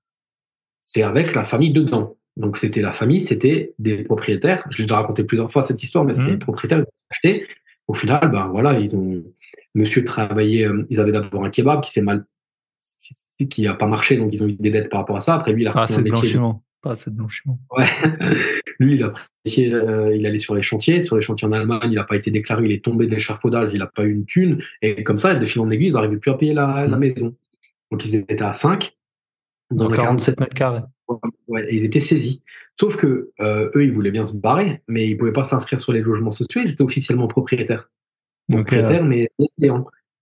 c'est 0.81 1.03
avec 1.03 1.35
la 1.35 1.45
famille 1.45 1.73
dedans. 1.73 2.17
Donc, 2.37 2.57
c'était 2.57 2.83
la 2.83 2.93
famille, 2.93 3.23
c'était 3.23 3.75
des 3.79 4.05
propriétaires. 4.05 4.65
Je 4.71 4.79
l'ai 4.79 4.85
déjà 4.85 4.97
raconté 4.97 5.25
plusieurs 5.25 5.51
fois 5.51 5.63
cette 5.63 5.83
histoire, 5.83 6.05
mais 6.05 6.15
c'était 6.15 6.29
mmh. 6.29 6.39
des 6.39 6.45
propriétaires 6.45 6.79
qui 6.79 6.85
ont 6.85 7.11
acheté. 7.11 7.47
Au 7.89 7.95
final, 7.95 8.31
ben 8.31 8.49
voilà, 8.49 8.79
ils 8.79 8.95
ont, 8.97 9.23
monsieur 9.75 10.05
travaillait, 10.05 10.67
euh, 10.67 10.87
ils 10.91 11.01
avaient 11.01 11.13
d'abord 11.13 11.45
un 11.45 11.51
kebab 11.51 11.83
qui 11.83 11.93
s'est 11.93 12.03
mal, 12.03 12.25
qui 13.39 13.67
a 13.67 13.75
pas 13.75 13.87
marché, 13.87 14.17
donc 14.17 14.33
ils 14.33 14.43
ont 14.43 14.49
eu 14.49 14.55
des 14.55 14.71
dettes 14.71 14.89
par 14.89 15.01
rapport 15.01 15.17
à 15.17 15.21
ça. 15.21 15.35
Après, 15.35 15.53
lui, 15.53 15.63
il 15.63 15.69
a 15.69 15.73
ah, 15.75 15.87
c'est 15.87 16.03
blanchiment. 16.03 16.63
Pas 16.83 16.93
assez 16.93 17.11
de 17.11 17.17
blanchiment. 17.17 17.59
Ouais. 17.77 17.87
Lui, 18.79 18.97
il 18.97 19.03
a 19.03 19.13
euh, 19.59 20.15
il 20.15 20.27
allait 20.27 20.39
sur 20.39 20.55
les 20.55 20.63
chantiers. 20.63 21.01
Sur 21.03 21.17
les 21.17 21.23
chantiers 21.23 21.49
en 21.49 21.53
Allemagne, 21.53 21.89
il 21.91 21.95
n'a 21.95 22.05
pas 22.05 22.17
été 22.17 22.31
déclaré, 22.31 22.67
il 22.67 22.73
est 22.73 22.85
tombé 22.85 23.07
de 23.07 23.13
l'échafaudage, 23.13 23.71
il 23.73 23.79
n'a 23.79 23.87
pas 23.87 24.05
eu 24.05 24.13
une 24.13 24.27
thune. 24.27 24.63
Et 24.83 25.03
comme 25.03 25.19
ça, 25.19 25.35
de 25.35 25.47
fil 25.47 25.63
en 25.63 25.71
aiguille, 25.71 25.89
ils 25.89 25.95
n'arrivaient 25.95 26.19
plus 26.19 26.31
à 26.31 26.35
payer 26.35 26.53
la, 26.53 26.87
la, 26.87 26.97
mm. 26.97 27.01
maison. 27.01 27.35
Donc, 27.91 28.05
ils 28.05 28.15
étaient 28.17 28.43
à 28.43 28.53
5. 28.53 28.93
Dans 29.71 29.89
47 29.89 30.39
mètres 30.39 30.55
carrés. 30.55 30.83
Ouais, 31.49 31.67
ils 31.71 31.85
étaient 31.85 32.01
saisis. 32.01 32.43
Sauf 32.79 32.97
que 32.97 33.31
euh, 33.41 33.71
eux, 33.75 33.85
ils 33.85 33.93
voulaient 33.93 34.11
bien 34.11 34.27
se 34.27 34.37
barrer, 34.37 34.83
mais 34.87 35.09
ils 35.09 35.17
pouvaient 35.17 35.33
pas 35.33 35.45
s'inscrire 35.45 35.81
sur 35.81 35.93
les 35.93 36.03
logements 36.03 36.31
sociaux. 36.31 36.61
Ils 36.65 36.71
étaient 36.71 36.83
officiellement 36.83 37.27
propriétaires. 37.27 37.91
Propriétaires, 38.51 39.05
mais 39.05 39.31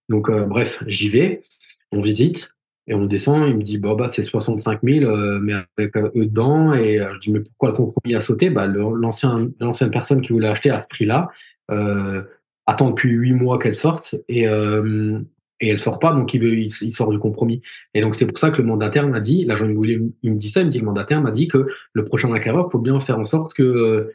Donc, 0.08 0.30
euh, 0.30 0.44
bref, 0.44 0.82
j'y 0.86 1.08
vais, 1.08 1.42
on 1.90 2.00
visite. 2.00 2.54
Et 2.86 2.94
on 2.94 3.06
descend, 3.06 3.48
il 3.48 3.56
me 3.56 3.62
dit, 3.62 3.78
bah, 3.78 3.94
bah 3.96 4.08
c'est 4.08 4.22
65 4.22 4.80
000, 4.82 5.04
euh, 5.04 5.38
mais 5.40 5.54
avec 5.78 5.96
euh, 5.96 6.10
eux 6.16 6.26
dedans. 6.26 6.74
Et 6.74 7.00
euh, 7.00 7.14
je 7.14 7.20
dis, 7.20 7.30
mais 7.30 7.40
pourquoi 7.40 7.70
le 7.70 7.76
compromis 7.76 8.14
a 8.14 8.20
sauté? 8.20 8.50
Bah, 8.50 8.66
L'ancien, 8.66 9.50
L'ancienne 9.60 9.90
personne 9.90 10.20
qui 10.20 10.32
voulait 10.32 10.48
acheter 10.48 10.70
à 10.70 10.80
ce 10.80 10.88
prix-là 10.88 11.30
euh, 11.70 12.22
attend 12.66 12.90
depuis 12.90 13.10
huit 13.10 13.32
mois 13.32 13.58
qu'elle 13.58 13.76
sorte 13.76 14.14
et, 14.28 14.44
et 14.44 15.68
elle 15.68 15.78
sort 15.78 15.98
pas, 15.98 16.12
donc 16.12 16.32
il, 16.34 16.40
veut, 16.40 16.54
il, 16.56 16.92
sort 16.92 17.10
du 17.10 17.18
compromis. 17.18 17.62
Et 17.92 18.00
donc 18.00 18.14
c'est 18.14 18.26
pour 18.26 18.38
ça 18.38 18.50
que 18.50 18.60
le 18.62 18.68
mandataire 18.68 19.06
m'a 19.06 19.20
dit, 19.20 19.44
l'agent 19.44 19.68
immobilier, 19.68 20.00
il 20.22 20.32
me 20.32 20.38
dit 20.38 20.48
ça, 20.48 20.60
il 20.60 20.66
me 20.66 20.70
dit, 20.70 20.78
le 20.78 20.84
mandataire 20.86 21.20
m'a 21.20 21.30
dit 21.30 21.46
que 21.46 21.66
le 21.92 22.04
prochain 22.04 22.32
acquéreur, 22.32 22.70
faut 22.70 22.78
bien 22.78 22.98
faire 23.00 23.18
en 23.18 23.26
sorte 23.26 23.52
que 23.52 24.12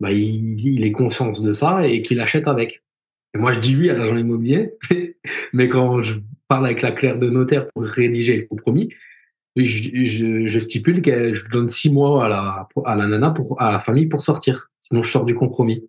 bah, 0.00 0.10
il, 0.10 0.58
il 0.60 0.84
ait 0.84 0.92
conscience 0.92 1.40
de 1.40 1.52
ça 1.52 1.86
et 1.86 2.02
qu'il 2.02 2.20
achète 2.20 2.48
avec. 2.48 2.82
Et 3.34 3.38
moi, 3.38 3.52
je 3.52 3.60
dis 3.60 3.76
oui 3.76 3.88
à 3.88 3.94
l'agent 3.94 4.16
immobilier, 4.16 4.74
mais 5.52 5.68
quand 5.68 6.02
je 6.02 6.14
parle 6.48 6.66
avec 6.66 6.82
la 6.82 6.92
clerc 6.92 7.18
de 7.18 7.28
notaire 7.28 7.68
pour 7.70 7.84
rédiger 7.84 8.36
le 8.36 8.46
compromis, 8.46 8.90
je, 9.56 10.04
je, 10.04 10.46
je 10.46 10.60
stipule 10.60 11.00
que 11.00 11.32
je 11.32 11.48
donne 11.48 11.68
six 11.68 11.90
mois 11.90 12.26
à 12.26 12.28
la, 12.28 12.68
à 12.84 12.94
la 12.94 13.06
nana 13.06 13.30
pour, 13.30 13.60
à 13.60 13.72
la 13.72 13.78
famille 13.78 14.06
pour 14.06 14.20
sortir. 14.22 14.70
Sinon, 14.80 15.02
je 15.02 15.10
sors 15.10 15.24
du 15.24 15.34
compromis. 15.34 15.88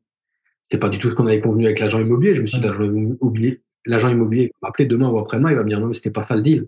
C'était 0.63 0.79
pas 0.79 0.89
du 0.89 0.99
tout 0.99 1.09
ce 1.09 1.15
qu'on 1.15 1.27
avait 1.27 1.41
convenu 1.41 1.65
avec 1.65 1.79
l'agent 1.79 1.99
immobilier. 1.99 2.35
Je 2.35 2.41
me 2.41 2.47
suis 2.47 2.59
dit, 2.59 2.65
l'agent 2.65 2.83
immobilier, 2.83 3.61
l'agent 3.85 4.09
immobilier 4.09 4.51
va 4.61 4.69
m'appeler 4.69 4.85
demain 4.85 5.09
ou 5.09 5.17
après-demain, 5.17 5.51
il 5.51 5.55
va 5.55 5.63
me 5.63 5.69
dire 5.69 5.79
non, 5.79 5.87
mais 5.87 5.93
c'était 5.93 6.11
pas 6.11 6.23
ça 6.23 6.35
le 6.35 6.41
deal. 6.41 6.67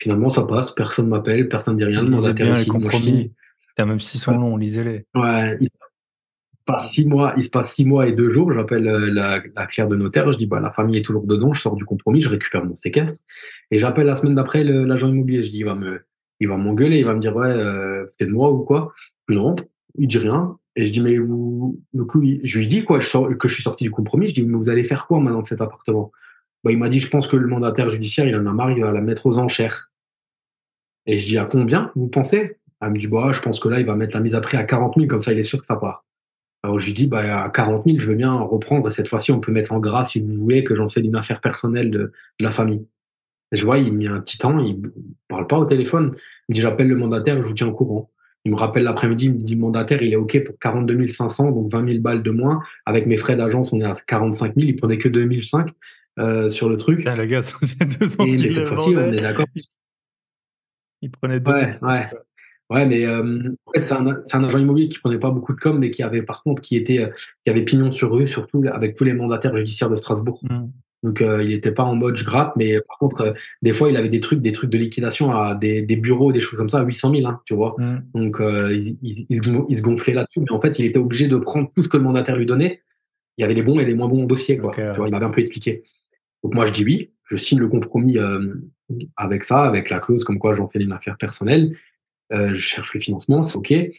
Finalement, 0.00 0.30
ça 0.30 0.42
passe, 0.42 0.72
personne 0.72 1.08
m'appelle, 1.08 1.48
personne 1.48 1.74
ne 1.74 1.78
dit 1.78 1.84
rien, 1.84 2.02
le 2.02 2.10
mandataire 2.10 2.52
ici, 2.52 2.68
compromis. 2.68 3.32
même 3.78 4.00
si 4.00 4.18
sont 4.18 4.32
longs, 4.32 4.56
lisez-les. 4.56 5.04
Ouais, 5.14 5.58
passe 6.66 6.90
six 6.90 7.06
mois, 7.06 7.32
il 7.36 7.44
se 7.44 7.50
passe 7.50 7.72
six 7.72 7.84
mois 7.84 8.06
et 8.06 8.12
deux 8.12 8.30
jours, 8.30 8.52
j'appelle 8.52 8.86
euh, 8.88 9.10
la, 9.10 9.40
la 9.54 9.86
de 9.86 9.96
notaire, 9.96 10.30
je 10.32 10.36
dis 10.36 10.46
bah 10.46 10.60
la 10.60 10.70
famille 10.70 10.98
est 10.98 11.02
toujours 11.02 11.26
dedans, 11.26 11.54
je 11.54 11.60
sors 11.62 11.76
du 11.76 11.84
compromis, 11.84 12.20
je 12.20 12.28
récupère 12.28 12.64
mon 12.64 12.74
séquestre 12.74 13.20
et 13.70 13.78
j'appelle 13.78 14.06
la 14.06 14.16
semaine 14.16 14.34
d'après 14.34 14.64
l'agent 14.64 15.08
immobilier, 15.08 15.42
je 15.42 15.50
dis 15.50 15.58
il 15.58 15.64
va 15.64 15.74
me 15.74 16.00
il 16.40 16.48
va 16.48 16.56
m'engueuler, 16.56 16.98
il 16.98 17.06
va 17.06 17.14
me 17.14 17.20
dire 17.20 17.34
ouais 17.34 17.46
euh, 17.46 18.04
c'est 18.08 18.26
de 18.26 18.32
moi 18.32 18.50
ou 18.52 18.64
quoi? 18.64 18.92
Non, 19.28 19.56
il 19.96 20.08
dit 20.08 20.18
rien 20.18 20.58
et 20.74 20.84
je 20.84 20.92
dis 20.92 21.00
mais 21.00 21.16
vous 21.16 21.80
du 21.94 22.04
coup 22.04 22.22
je 22.42 22.58
lui 22.58 22.66
dis 22.66 22.84
quoi 22.84 23.00
je 23.00 23.06
sors, 23.06 23.28
que 23.38 23.48
je 23.48 23.54
suis 23.54 23.62
sorti 23.62 23.84
du 23.84 23.90
compromis, 23.90 24.28
je 24.28 24.34
dis 24.34 24.42
mais 24.42 24.56
vous 24.58 24.68
allez 24.68 24.82
faire 24.82 25.06
quoi 25.06 25.20
maintenant 25.20 25.42
de 25.42 25.46
cet 25.46 25.60
appartement? 25.60 26.10
Bah, 26.64 26.72
il 26.72 26.78
m'a 26.78 26.88
dit 26.88 26.98
je 26.98 27.08
pense 27.08 27.28
que 27.28 27.36
le 27.36 27.46
mandataire 27.46 27.88
judiciaire 27.88 28.26
il 28.26 28.34
en 28.34 28.44
a 28.44 28.52
marre, 28.52 28.72
il 28.72 28.82
va 28.82 28.90
la 28.90 29.00
mettre 29.00 29.26
aux 29.26 29.38
enchères. 29.38 29.92
Et 31.06 31.20
je 31.20 31.26
dis 31.26 31.38
à 31.38 31.44
combien 31.44 31.92
vous 31.94 32.08
pensez? 32.08 32.56
Elle 32.80 32.90
me 32.90 32.98
dit 32.98 33.06
bah 33.06 33.30
je 33.32 33.40
pense 33.40 33.60
que 33.60 33.68
là 33.68 33.78
il 33.78 33.86
va 33.86 33.94
mettre 33.94 34.16
la 34.16 34.20
mise 34.20 34.34
à 34.34 34.40
prix 34.40 34.56
à 34.56 34.64
40 34.64 34.94
000 34.96 35.06
comme 35.06 35.22
ça 35.22 35.32
il 35.32 35.38
est 35.38 35.44
sûr 35.44 35.60
que 35.60 35.66
ça 35.66 35.76
part. 35.76 36.04
Alors 36.66 36.80
je 36.80 36.86
lui 36.86 36.94
dis, 36.94 37.06
bah, 37.06 37.44
à 37.44 37.48
40 37.48 37.84
000, 37.86 37.98
je 37.98 38.08
veux 38.08 38.16
bien 38.16 38.32
reprendre. 38.32 38.90
Cette 38.90 39.06
fois-ci, 39.06 39.30
on 39.30 39.38
peut 39.38 39.52
mettre 39.52 39.70
en 39.70 39.78
gras, 39.78 40.02
si 40.02 40.20
vous 40.20 40.32
voulez, 40.32 40.64
que 40.64 40.74
j'en 40.74 40.88
fais 40.88 41.00
d'une 41.00 41.14
affaire 41.14 41.40
personnelle 41.40 41.92
de, 41.92 42.10
la 42.40 42.50
famille. 42.50 42.84
je 43.52 43.64
vois, 43.64 43.78
il 43.78 43.92
met 43.92 44.08
un 44.08 44.18
petit 44.18 44.36
temps, 44.36 44.58
il 44.58 44.82
parle 45.28 45.46
pas 45.46 45.60
au 45.60 45.64
téléphone. 45.64 46.16
Il 46.48 46.52
me 46.52 46.54
dit, 46.54 46.60
j'appelle 46.60 46.88
le 46.88 46.96
mandataire, 46.96 47.36
je 47.36 47.46
vous 47.46 47.54
tiens 47.54 47.68
au 47.68 47.72
courant. 47.72 48.10
Il 48.44 48.50
me 48.50 48.56
rappelle 48.56 48.82
l'après-midi, 48.82 49.26
il 49.26 49.34
me 49.34 49.38
dit, 49.42 49.54
le 49.54 49.60
mandataire, 49.60 50.02
il 50.02 50.12
est 50.12 50.16
OK 50.16 50.42
pour 50.42 50.58
42 50.58 51.06
500, 51.06 51.52
donc 51.52 51.70
20 51.70 51.88
000 51.88 52.00
balles 52.00 52.24
de 52.24 52.32
moins. 52.32 52.60
Avec 52.84 53.06
mes 53.06 53.16
frais 53.16 53.36
d'agence, 53.36 53.72
on 53.72 53.80
est 53.80 53.84
à 53.84 53.94
45 54.04 54.56
000. 54.56 54.66
Il 54.66 54.74
prenait 54.74 54.98
que 54.98 55.08
2005 55.08 55.70
euh, 56.18 56.50
sur 56.50 56.68
le 56.68 56.78
truc. 56.78 57.04
Ah, 57.06 57.14
la 57.14 57.28
gars, 57.28 57.42
deux 58.00 58.24
Et, 58.24 58.32
mais 58.32 58.50
cette 58.50 58.66
fois-ci, 58.66 58.92
on 58.96 59.12
est 59.12 59.20
d'accord. 59.20 59.46
Il 61.00 61.12
prenait 61.12 61.38
deux 61.38 61.52
ouais, 61.52 61.84
ouais. 61.84 62.06
Ouais, 62.68 62.84
mais 62.84 63.06
euh, 63.06 63.54
en 63.66 63.72
fait, 63.72 63.84
c'est 63.84 63.94
un, 63.94 64.06
un, 64.06 64.44
agent 64.44 64.58
immobilier 64.58 64.88
qui 64.88 64.98
prenait 64.98 65.18
pas 65.18 65.30
beaucoup 65.30 65.52
de 65.52 65.60
com, 65.60 65.78
mais 65.78 65.90
qui 65.90 66.02
avait 66.02 66.22
par 66.22 66.42
contre, 66.42 66.60
qui 66.60 66.76
était, 66.76 66.98
euh, 66.98 67.10
qui 67.44 67.50
avait 67.50 67.62
pignon 67.62 67.92
sur 67.92 68.12
rue, 68.12 68.26
surtout 68.26 68.64
avec 68.72 68.96
tous 68.96 69.04
les 69.04 69.12
mandataires 69.12 69.56
judiciaires 69.56 69.90
de 69.90 69.96
Strasbourg. 69.96 70.40
Mmh. 70.42 70.66
Donc, 71.04 71.20
euh, 71.20 71.44
il 71.44 71.50
n'était 71.50 71.70
pas 71.70 71.84
en 71.84 71.94
mode 71.94 72.16
je 72.16 72.24
gratte, 72.24 72.54
mais 72.56 72.80
par 72.80 72.98
contre, 72.98 73.20
euh, 73.20 73.32
des 73.62 73.72
fois, 73.72 73.88
il 73.88 73.96
avait 73.96 74.08
des 74.08 74.18
trucs, 74.18 74.40
des 74.40 74.50
trucs 74.50 74.70
de 74.70 74.78
liquidation 74.78 75.30
à 75.30 75.54
des, 75.54 75.82
des 75.82 75.94
bureaux, 75.94 76.32
des 76.32 76.40
choses 76.40 76.58
comme 76.58 76.68
ça 76.68 76.80
à 76.80 76.82
800 76.82 77.14
000, 77.14 77.26
hein, 77.28 77.40
tu 77.44 77.54
vois. 77.54 77.76
Mmh. 77.78 78.02
Donc, 78.14 78.38
il, 78.40 78.98
il, 79.00 79.26
il, 79.28 79.76
se 79.76 79.82
gonflait 79.82 80.14
là-dessus, 80.14 80.40
mais 80.40 80.50
en 80.50 80.60
fait, 80.60 80.76
il 80.80 80.86
était 80.86 80.98
obligé 80.98 81.28
de 81.28 81.36
prendre 81.36 81.70
tout 81.76 81.84
ce 81.84 81.88
que 81.88 81.96
le 81.96 82.02
mandataire 82.02 82.36
lui 82.36 82.46
donnait. 82.46 82.82
Il 83.38 83.42
y 83.42 83.44
avait 83.44 83.54
des 83.54 83.62
bons 83.62 83.78
et 83.78 83.84
des 83.84 83.94
moins 83.94 84.08
bons 84.08 84.24
dossiers, 84.24 84.56
quoi. 84.56 84.72
tu 84.74 84.82
vois, 84.96 85.06
il 85.06 85.12
m'avait 85.12 85.26
un 85.26 85.30
peu 85.30 85.40
expliqué. 85.40 85.84
Donc, 86.42 86.54
moi, 86.54 86.66
je 86.66 86.72
dis 86.72 86.84
oui, 86.84 87.12
je 87.30 87.36
signe 87.36 87.60
le 87.60 87.68
compromis 87.68 88.18
avec 89.16 89.44
ça, 89.44 89.62
avec 89.62 89.90
la 89.90 90.00
clause 90.00 90.24
comme 90.24 90.38
quoi 90.38 90.54
j'en 90.54 90.66
fais 90.66 90.80
une 90.80 90.92
affaire 90.92 91.16
personnelle. 91.16 91.76
Euh, 92.32 92.54
je 92.54 92.60
cherche 92.60 92.92
le 92.94 93.00
financement, 93.00 93.42
c'est 93.42 93.56
OK. 93.56 93.70
Et, 93.70 93.92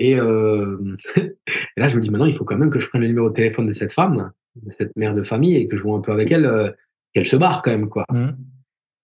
euh, 0.00 0.96
et, 1.16 1.32
là, 1.76 1.88
je 1.88 1.96
me 1.96 2.00
dis 2.00 2.10
maintenant, 2.10 2.26
il 2.26 2.34
faut 2.34 2.44
quand 2.44 2.56
même 2.56 2.70
que 2.70 2.78
je 2.78 2.88
prenne 2.88 3.02
le 3.02 3.08
numéro 3.08 3.28
de 3.28 3.34
téléphone 3.34 3.66
de 3.66 3.72
cette 3.72 3.92
femme, 3.92 4.32
de 4.56 4.70
cette 4.70 4.96
mère 4.96 5.14
de 5.14 5.22
famille, 5.22 5.56
et 5.56 5.68
que 5.68 5.76
je 5.76 5.82
vois 5.82 5.96
un 5.96 6.00
peu 6.00 6.12
avec 6.12 6.30
elle. 6.30 6.46
Euh, 6.46 6.70
qu'elle 7.14 7.26
se 7.26 7.36
barre 7.36 7.60
quand 7.60 7.70
même, 7.70 7.90
quoi. 7.90 8.06
Mmh. 8.10 8.30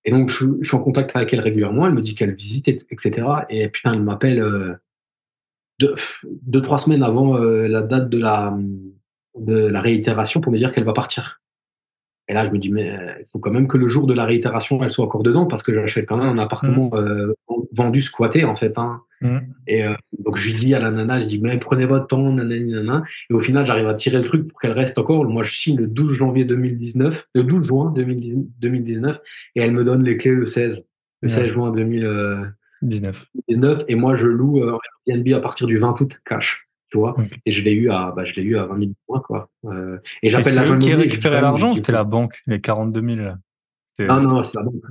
Et 0.07 0.11
donc, 0.11 0.31
je, 0.31 0.47
je, 0.62 0.68
suis 0.68 0.76
en 0.76 0.81
contact 0.81 1.14
avec 1.14 1.31
elle 1.35 1.41
régulièrement. 1.41 1.87
Elle 1.87 1.93
me 1.93 2.01
dit 2.01 2.14
qu'elle 2.14 2.35
visite, 2.35 2.68
etc. 2.68 3.26
Et 3.51 3.68
putain, 3.68 3.93
elle 3.93 4.03
m'appelle 4.03 4.41
euh, 4.41 4.72
deux, 5.79 5.95
deux, 6.24 6.62
trois 6.62 6.79
semaines 6.79 7.03
avant 7.03 7.37
la 7.37 7.83
date 7.83 8.09
de 8.09 8.18
la, 8.18 8.57
de 9.39 9.66
la 9.66 9.81
réitération 9.83 10.41
pour 10.41 10.51
me 10.51 10.57
dire 10.57 10.72
qu'elle 10.72 10.85
va 10.85 10.95
partir. 10.95 11.43
Et 12.29 12.35
là, 12.35 12.47
je 12.47 12.51
me 12.51 12.59
dis, 12.59 12.70
mais 12.70 12.95
il 13.20 13.26
faut 13.26 13.39
quand 13.39 13.51
même 13.51 13.68
que 13.68 13.79
le 13.79 13.89
jour 13.89 14.07
de 14.07 14.12
la 14.12 14.24
réitération, 14.24 14.83
elle 14.83 14.91
soit 14.91 15.05
encore 15.05 15.22
dedans 15.22 15.47
parce 15.47 15.62
que 15.62 15.72
j'achète 15.72 16.07
quand 16.07 16.18
même 16.18 16.29
un 16.29 16.39
appartement 16.39 16.91
euh, 16.95 17.35
vendu, 17.79 18.01
squatté, 18.01 18.45
en 18.45 18.57
fait. 18.57 18.76
Hein. 18.76 19.03
Mmh. 19.20 19.39
Et 19.66 19.85
euh, 19.85 19.95
donc, 20.18 20.37
je 20.37 20.55
dis 20.55 20.74
à 20.74 20.81
la 20.81 20.91
nana, 20.91 21.20
je 21.20 21.26
dis, 21.26 21.41
mais 21.41 21.59
prenez 21.59 21.87
votre 21.87 22.07
temps, 22.07 22.33
nanani, 22.33 22.72
nanana. 22.72 23.05
Et 23.31 23.35
au 23.35 23.41
final, 23.41 23.66
j'arrive 23.66 23.89
à 23.89 23.95
tirer 23.95 24.18
le 24.18 24.24
truc 24.24 24.49
pour 24.49 24.61
qu'elle 24.61 24.72
reste 24.72 24.99
encore. 24.99 25.24
Moi, 25.24 25.43
je 25.43 25.55
signe 25.55 25.79
le 25.79 25.87
12 25.87 26.12
janvier 26.12 26.45
2019, 26.45 27.29
le 27.35 27.43
12 27.43 27.66
juin 27.66 27.93
2019, 27.95 29.20
et 29.57 29.61
elle 29.62 29.72
me 29.72 29.85
donne 29.85 30.05
les 30.05 30.16
clés 30.16 30.33
le 30.33 30.45
16, 30.45 30.87
le 31.22 31.29
16 31.29 31.47
juin 31.47 31.70
2019. 31.72 33.26
19. 33.49 33.85
Et 33.89 33.95
moi, 33.95 34.14
je 34.14 34.26
loue 34.26 34.62
euh, 34.62 34.79
Airbnb 35.07 35.35
à 35.35 35.41
partir 35.41 35.66
du 35.66 35.79
20 35.79 36.01
août, 36.01 36.20
cash 36.24 36.68
tu 36.91 36.99
vois. 36.99 37.18
Okay. 37.18 37.37
Et 37.45 37.53
je 37.53 37.62
l'ai 37.64 37.72
eu 37.72 37.91
à, 37.91 38.12
bah, 38.16 38.24
je 38.24 38.35
l'ai 38.35 38.43
eu 38.43 38.57
à 38.57 38.64
20 38.66 38.79
000 38.79 38.91
points, 39.07 39.20
quoi. 39.20 39.51
Euh, 39.66 39.99
et 40.22 40.31
j'appelle 40.31 40.55
l'agent 40.55 40.79
qui 40.79 40.95
récupérait 40.95 41.41
l'argent, 41.41 41.76
c'était 41.76 41.93
la 41.93 42.05
banque, 42.05 42.43
les 42.47 42.61
42 42.61 43.01
000. 43.01 43.16
Là? 43.16 43.39
Ah 44.09 44.20
non, 44.20 44.37
la 44.37 44.43
c'est 44.43 44.57
la 44.57 44.64
banque, 44.64 44.83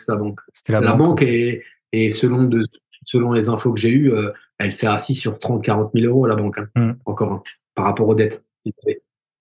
c'est 0.00 0.12
la 0.12 0.18
banque. 0.18 0.40
C'était 0.52 0.72
la, 0.72 0.80
la, 0.80 0.92
banque, 0.92 0.98
banque 0.98 1.22
et, 1.22 1.62
et 1.92 2.12
selon 2.12 2.44
de, 2.44 2.66
selon 3.04 3.32
les 3.32 3.48
infos 3.48 3.72
que 3.72 3.80
j'ai 3.80 3.90
eues, 3.90 4.12
euh, 4.12 4.30
elle 4.58 4.72
s'est 4.72 4.86
assise 4.86 5.20
sur 5.20 5.38
30, 5.38 5.64
40 5.64 5.92
000 5.94 6.06
euros 6.06 6.26
la 6.26 6.36
banque, 6.36 6.58
hein, 6.58 6.68
mm. 6.76 6.92
encore 7.04 7.32
hein, 7.32 7.42
par 7.74 7.86
rapport 7.86 8.08
aux 8.08 8.14
dettes. 8.14 8.44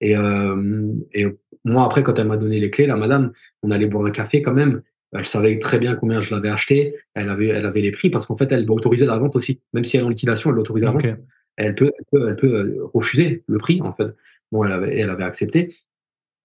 Et, 0.02 0.16
euh, 0.16 0.94
et 1.14 1.28
moi 1.64 1.86
après, 1.86 2.04
quand 2.04 2.18
elle 2.18 2.28
m'a 2.28 2.38
donné 2.38 2.60
les 2.60 2.72
clés, 2.72 2.88
la 2.88 2.96
madame, 2.96 3.34
on 3.62 3.72
allait 3.72 3.86
boire 3.86 4.06
un 4.06 4.12
café 4.12 4.42
quand 4.42 4.54
même. 4.54 4.82
Elle 5.14 5.26
savait 5.26 5.60
très 5.60 5.78
bien 5.78 5.96
combien 5.96 6.22
je 6.22 6.34
l'avais 6.34 6.50
acheté. 6.50 6.96
Elle 7.14 7.30
avait, 7.30 7.48
elle 7.48 7.66
avait 7.66 7.82
les 7.82 7.92
prix 7.92 8.10
parce 8.10 8.26
qu'en 8.26 8.38
fait, 8.38 8.52
elle 8.52 8.70
autorisait 8.72 9.06
la 9.06 9.18
vente 9.18 9.36
aussi. 9.36 9.60
Même 9.74 9.84
si 9.84 9.98
elle 9.98 10.04
est 10.04 10.06
en 10.06 10.10
liquidation, 10.10 10.52
elle 10.52 10.58
autorisait 10.58 10.86
la 10.86 10.94
okay. 10.94 11.10
vente 11.10 11.20
elle 11.58 11.76
peut, 11.76 11.92
elle 11.98 12.06
peut, 12.06 12.30
elle 12.30 12.36
peut 12.36 12.90
refuser 12.94 13.44
le 13.48 13.58
prix, 13.58 13.82
en 13.82 13.94
fait. 13.94 14.08
Bon, 14.52 14.64
elle 14.64 14.72
avait, 14.72 14.98
elle 14.98 15.10
avait 15.10 15.24
accepté. 15.24 15.76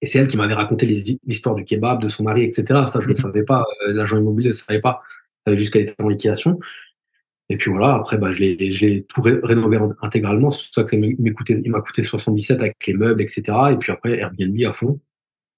Et 0.03 0.07
c'est 0.07 0.19
elle 0.19 0.29
qui 0.29 0.37
m'avait 0.37 0.55
raconté 0.55 0.87
l'histoire 1.27 1.55
du 1.55 1.65
kebab, 1.65 2.03
de 2.03 2.09
son 2.09 2.23
mari, 2.23 2.45
etc. 2.45 2.85
Ça, 2.89 3.01
je 3.01 3.05
ne 3.05 3.11
le 3.11 3.15
savais 3.15 3.43
pas. 3.43 3.65
L'agent 3.89 4.19
immobilier 4.19 4.49
ne 4.49 4.53
le 4.53 4.59
savait 4.59 4.81
pas. 4.81 5.03
Juste 5.55 5.73
qu'elle 5.73 5.83
était 5.83 6.03
en 6.03 6.09
liquidation. 6.09 6.59
Et 7.49 7.57
puis 7.57 7.71
voilà, 7.71 7.95
après, 7.95 8.19
bah, 8.19 8.33
je 8.33 8.41
l'ai 8.41 9.07
tout 9.09 9.23
ré 9.23 9.39
rénové 9.43 9.79
intégralement. 10.03 10.51
C'est 10.51 10.65
pour 10.67 10.75
ça 10.75 10.85
qu'il 10.85 11.17
m'a 11.71 11.81
coûté 11.81 12.03
77 12.03 12.59
avec 12.61 12.77
les 12.87 12.95
meubles, 12.95 13.23
etc. 13.23 13.45
Et 13.73 13.77
puis 13.77 13.93
après, 13.93 14.19
Airbnb 14.19 14.61
à 14.67 14.73
fond. 14.73 15.01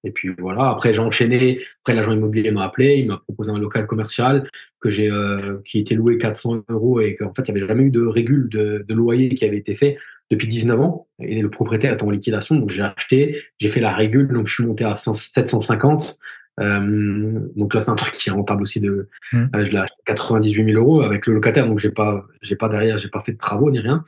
Et 0.03 0.11
puis 0.11 0.29
voilà, 0.37 0.69
après 0.69 0.93
j'ai 0.93 0.99
enchaîné. 0.99 1.59
Après 1.81 1.93
l'agent 1.93 2.13
immobilier 2.13 2.51
m'a 2.51 2.65
appelé, 2.65 2.97
il 2.97 3.07
m'a 3.07 3.17
proposé 3.17 3.51
un 3.51 3.59
local 3.59 3.85
commercial 3.85 4.47
que 4.79 4.89
j'ai, 4.89 5.09
euh, 5.09 5.57
qui 5.65 5.79
était 5.79 5.95
loué 5.95 6.17
400 6.17 6.63
euros 6.69 7.01
et 7.01 7.15
qu'en 7.15 7.33
fait 7.33 7.47
il 7.47 7.53
n'y 7.53 7.59
avait 7.59 7.67
jamais 7.67 7.83
eu 7.83 7.91
de 7.91 8.05
régule 8.05 8.47
de, 8.49 8.85
de, 8.87 8.93
loyer 8.93 9.27
qui 9.29 9.43
avait 9.43 9.57
été 9.57 9.75
fait 9.75 9.97
depuis 10.31 10.47
19 10.47 10.79
ans. 10.79 11.07
Et 11.21 11.41
le 11.41 11.49
propriétaire 11.49 11.93
est 11.93 12.03
en 12.03 12.09
liquidation, 12.09 12.55
donc 12.55 12.69
j'ai 12.69 12.81
acheté, 12.81 13.43
j'ai 13.57 13.67
fait 13.67 13.81
la 13.81 13.93
régule, 13.93 14.29
donc 14.29 14.47
je 14.47 14.53
suis 14.53 14.65
monté 14.65 14.85
à 14.85 14.95
750. 14.95 16.17
Euh, 16.59 17.39
donc 17.55 17.73
là 17.73 17.81
c'est 17.81 17.91
un 17.91 17.95
truc 17.95 18.13
qui 18.13 18.29
est 18.29 18.31
rentable 18.31 18.63
aussi 18.63 18.79
de, 18.79 19.07
mmh. 19.31 19.37
euh, 19.55 19.65
je 19.65 19.71
l'ai 19.71 19.77
acheté 19.77 19.95
98 20.05 20.73
000 20.73 20.77
euros 20.77 21.01
avec 21.01 21.25
le 21.25 21.33
locataire, 21.33 21.67
donc 21.67 21.79
j'ai 21.79 21.91
pas, 21.91 22.25
j'ai 22.41 22.55
pas 22.55 22.67
derrière, 22.69 22.97
j'ai 22.97 23.07
pas 23.07 23.21
fait 23.21 23.33
de 23.33 23.37
travaux 23.37 23.71
ni 23.71 23.79
rien. 23.79 24.03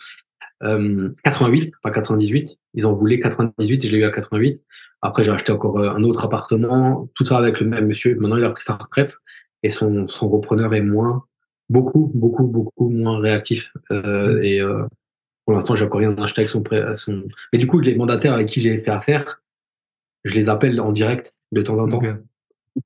Euh, 0.63 1.09
88, 1.23 1.73
pas 1.81 1.91
98. 1.91 2.59
Ils 2.75 2.85
en 2.85 2.93
voulaient 2.93 3.19
98 3.19 3.83
et 3.83 3.87
je 3.87 3.91
l'ai 3.91 3.99
eu 3.99 4.03
à 4.03 4.11
88. 4.11 4.61
Après, 5.01 5.23
j'ai 5.23 5.31
acheté 5.31 5.51
encore 5.51 5.79
un 5.79 6.03
autre 6.03 6.23
appartement, 6.23 7.09
tout 7.15 7.25
ça 7.25 7.37
avec 7.37 7.59
le 7.59 7.67
même 7.67 7.87
monsieur. 7.87 8.15
Maintenant, 8.15 8.37
il 8.37 8.43
a 8.43 8.49
pris 8.51 8.63
sa 8.63 8.75
retraite 8.75 9.17
et 9.63 9.71
son, 9.71 10.07
son 10.07 10.29
repreneur 10.29 10.73
est 10.75 10.81
moins, 10.81 11.23
beaucoup, 11.69 12.11
beaucoup, 12.13 12.45
beaucoup 12.45 12.89
moins 12.89 13.19
réactif. 13.19 13.71
Euh, 13.91 14.37
Mmh. 14.37 14.43
et 14.43 14.61
euh, 14.61 14.85
pour 15.45 15.55
l'instant, 15.55 15.75
j'ai 15.75 15.85
encore 15.85 15.99
rien 15.99 16.15
acheté 16.17 16.41
avec 16.41 16.49
son, 16.49 16.61
prêt, 16.61 16.83
son. 16.95 17.23
Mais 17.51 17.59
du 17.59 17.65
coup, 17.65 17.79
les 17.79 17.95
mandataires 17.95 18.33
avec 18.33 18.47
qui 18.47 18.61
j'ai 18.61 18.77
fait 18.79 18.91
affaire, 18.91 19.41
je 20.23 20.35
les 20.35 20.49
appelle 20.49 20.79
en 20.79 20.91
direct 20.91 21.33
de 21.51 21.61
temps 21.61 21.79
en 21.79 21.87
temps. 21.87 21.97
Okay. 21.97 22.13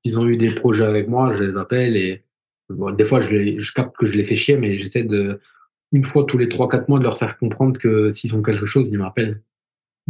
Ils 0.03 0.19
ont 0.19 0.27
eu 0.27 0.37
des 0.37 0.53
projets 0.53 0.85
avec 0.85 1.07
moi, 1.07 1.33
je 1.33 1.43
les 1.43 1.57
appelle 1.57 1.95
et 1.95 2.23
bon, 2.69 2.91
des 2.91 3.05
fois, 3.05 3.21
je, 3.21 3.29
les, 3.29 3.59
je 3.59 3.73
capte 3.73 3.95
que 3.97 4.05
je 4.05 4.13
les 4.13 4.23
fais 4.23 4.35
chier, 4.35 4.57
mais 4.57 4.77
j'essaie 4.77 5.03
de 5.03 5.39
une 5.91 6.03
fois 6.03 6.25
tous 6.25 6.37
les 6.37 6.49
trois 6.49 6.67
quatre 6.67 6.89
mois 6.89 6.99
de 6.99 7.03
leur 7.03 7.17
faire 7.17 7.37
comprendre 7.37 7.79
que 7.79 8.11
s'ils 8.11 8.35
ont 8.35 8.41
quelque 8.41 8.65
chose, 8.65 8.87
ils 8.91 8.97
m'appellent. 8.97 9.41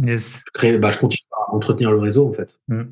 Yes. 0.02 0.42
Je, 0.46 0.50
crée, 0.52 0.78
bah, 0.78 0.90
je 0.90 0.98
continue 0.98 1.28
à 1.32 1.54
entretenir 1.54 1.90
le 1.90 1.98
réseau 1.98 2.28
en 2.28 2.32
fait. 2.32 2.58
Mmh. 2.68 2.82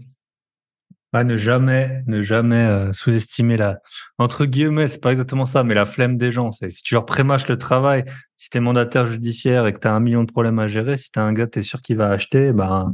Bah, 1.12 1.22
ne 1.22 1.36
jamais, 1.36 2.02
ne 2.06 2.22
jamais 2.22 2.56
euh, 2.56 2.92
sous-estimer 2.92 3.56
la, 3.56 3.80
entre 4.18 4.46
guillemets, 4.46 4.88
c'est 4.88 5.00
pas 5.00 5.10
exactement 5.10 5.46
ça, 5.46 5.62
mais 5.62 5.74
la 5.74 5.86
flemme 5.86 6.18
des 6.18 6.32
gens. 6.32 6.50
C'est 6.50 6.70
si 6.70 6.82
tu 6.82 6.94
leur 6.94 7.06
prémâches 7.06 7.46
le 7.46 7.56
travail, 7.56 8.04
si 8.36 8.50
t'es 8.50 8.58
mandataire 8.58 9.06
judiciaire 9.06 9.66
et 9.66 9.72
que 9.72 9.78
t'as 9.78 9.92
un 9.92 10.00
million 10.00 10.24
de 10.24 10.32
problèmes 10.32 10.58
à 10.58 10.66
gérer, 10.66 10.96
si 10.96 11.12
t'as 11.12 11.22
un 11.22 11.32
gars, 11.32 11.46
t'es 11.46 11.62
sûr 11.62 11.80
qu'il 11.82 11.96
va 11.98 12.10
acheter, 12.10 12.52
bah, 12.52 12.88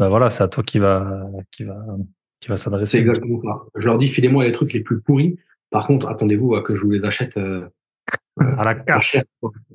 bah 0.00 0.08
voilà, 0.08 0.28
c'est 0.28 0.42
à 0.42 0.48
toi 0.48 0.64
qui 0.64 0.80
va, 0.80 1.24
qui 1.52 1.62
va, 1.62 1.76
qui 2.42 2.48
va 2.48 2.56
s'adresser. 2.56 2.98
C'est 2.98 3.00
exactement 3.00 3.40
ça. 3.40 3.62
Je 3.76 3.86
leur 3.86 3.96
dis, 3.96 4.08
filez-moi 4.08 4.44
les 4.44 4.52
trucs 4.52 4.72
les 4.72 4.80
plus 4.80 5.00
pourris. 5.00 5.38
Par 5.70 5.86
contre, 5.86 6.08
attendez-vous 6.08 6.54
à 6.54 6.62
que 6.62 6.74
je 6.74 6.82
vous 6.82 6.90
les 6.90 7.04
achète 7.04 7.36
euh, 7.38 7.66
à 8.58 8.64
la 8.64 8.74
casse. 8.74 9.16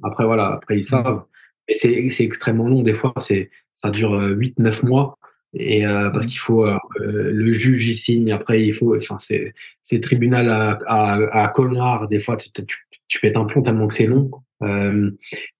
Après, 0.03 0.25
voilà, 0.25 0.53
après, 0.53 0.77
ils 0.77 0.85
savent. 0.85 1.23
Et 1.69 1.73
c'est 1.73 2.23
extrêmement 2.23 2.67
long. 2.67 2.83
Des 2.83 2.93
fois, 2.93 3.13
c'est 3.17 3.49
ça 3.73 3.89
dure 3.89 4.11
8-9 4.11 4.85
mois. 4.85 5.17
Et 5.53 5.85
euh, 5.85 6.09
parce 6.09 6.25
qu'il 6.25 6.39
faut 6.39 6.65
euh, 6.65 6.77
le 6.99 7.51
juge 7.53 7.87
y 7.87 7.95
signe. 7.95 8.31
Après, 8.31 8.63
il 8.63 8.73
faut. 8.73 8.95
Enfin, 8.95 9.17
c'est 9.17 9.53
c'est 9.81 10.01
tribunal 10.01 10.49
à, 10.49 10.77
à, 10.87 11.43
à 11.43 11.47
Colmar. 11.49 12.07
Des 12.09 12.19
fois, 12.19 12.35
tu, 12.35 12.51
tu, 12.51 12.87
tu 13.07 13.19
pètes 13.21 13.37
un 13.37 13.45
plomb 13.45 13.61
tellement 13.61 13.87
que 13.87 13.93
c'est 13.93 14.07
long. 14.07 14.29
Euh, 14.61 15.11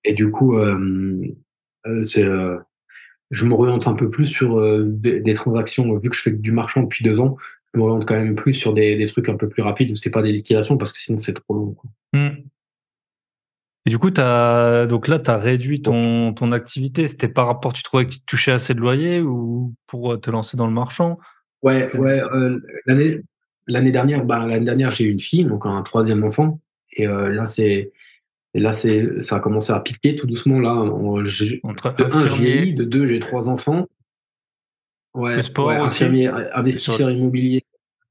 et 0.03 0.13
du 0.13 0.29
coup, 0.29 0.57
c'est 2.05 2.27
je 3.31 3.45
m'oriente 3.45 3.87
un 3.87 3.93
peu 3.93 4.09
plus 4.09 4.25
sur 4.25 4.61
des, 4.85 5.19
des, 5.19 5.33
transactions. 5.33 5.97
Vu 5.97 6.09
que 6.09 6.15
je 6.15 6.21
fais 6.21 6.31
du 6.31 6.51
marchand 6.51 6.83
depuis 6.83 7.03
deux 7.03 7.19
ans, 7.19 7.37
je 7.73 7.79
m'oriente 7.79 8.05
quand 8.05 8.15
même 8.15 8.35
plus 8.35 8.53
sur 8.53 8.73
des, 8.73 8.95
des, 8.95 9.05
trucs 9.07 9.29
un 9.29 9.35
peu 9.35 9.49
plus 9.49 9.61
rapides 9.61 9.91
où 9.91 9.95
c'est 9.95 10.09
pas 10.09 10.21
des 10.21 10.31
liquidations 10.31 10.77
parce 10.77 10.93
que 10.93 10.99
sinon 10.99 11.19
c'est 11.19 11.33
trop 11.33 11.53
long. 11.53 11.73
Quoi. 11.73 11.89
Mmh. 12.13 12.37
Et 13.85 13.89
du 13.89 13.97
coup, 13.99 14.11
as, 14.17 14.85
donc 14.87 15.07
là, 15.07 15.17
tu 15.17 15.31
as 15.31 15.37
réduit 15.37 15.81
ton, 15.81 16.33
ton 16.33 16.51
activité. 16.51 17.07
C'était 17.07 17.29
par 17.29 17.47
rapport, 17.47 17.71
tu 17.71 17.83
trouvais 17.83 18.05
que 18.05 18.11
tu 18.11 18.19
touchais 18.21 18.51
assez 18.51 18.73
de 18.73 18.79
loyer 18.79 19.21
ou 19.21 19.73
pour 19.87 20.19
te 20.19 20.29
lancer 20.29 20.57
dans 20.57 20.67
le 20.67 20.73
marchand? 20.73 21.19
Ouais, 21.61 21.95
ouais. 21.95 22.21
Euh, 22.21 22.59
l'année 22.85 23.21
l'année 23.67 23.91
dernière, 23.91 24.23
bah, 24.25 24.45
l'année 24.45 24.65
dernière, 24.65 24.91
j'ai 24.91 25.05
eu 25.05 25.11
une 25.11 25.19
fille, 25.19 25.45
donc 25.45 25.65
un 25.65 25.81
troisième 25.83 26.23
enfant. 26.23 26.59
Et 26.93 27.07
euh, 27.07 27.29
là, 27.29 27.45
c'est 27.47 27.91
là, 28.59 28.73
c'est 28.73 29.21
ça 29.21 29.37
a 29.37 29.39
commencé 29.39 29.71
à 29.73 29.79
piquer 29.79 30.15
tout 30.15 30.27
doucement 30.27 30.59
là. 30.59 30.73
Entre 30.73 31.95
de 31.95 32.03
un, 32.03 32.27
je 32.27 32.35
vieillis, 32.35 32.73
de 32.73 32.83
deux, 32.83 33.05
j'ai 33.05 33.19
trois 33.19 33.47
enfants. 33.49 33.87
Ouais, 35.13 35.37
le 35.37 35.41
sport 35.41 35.67
ouais, 35.67 35.79
aussi. 35.79 36.03
investisseur 36.53 37.11
immobilier. 37.11 37.63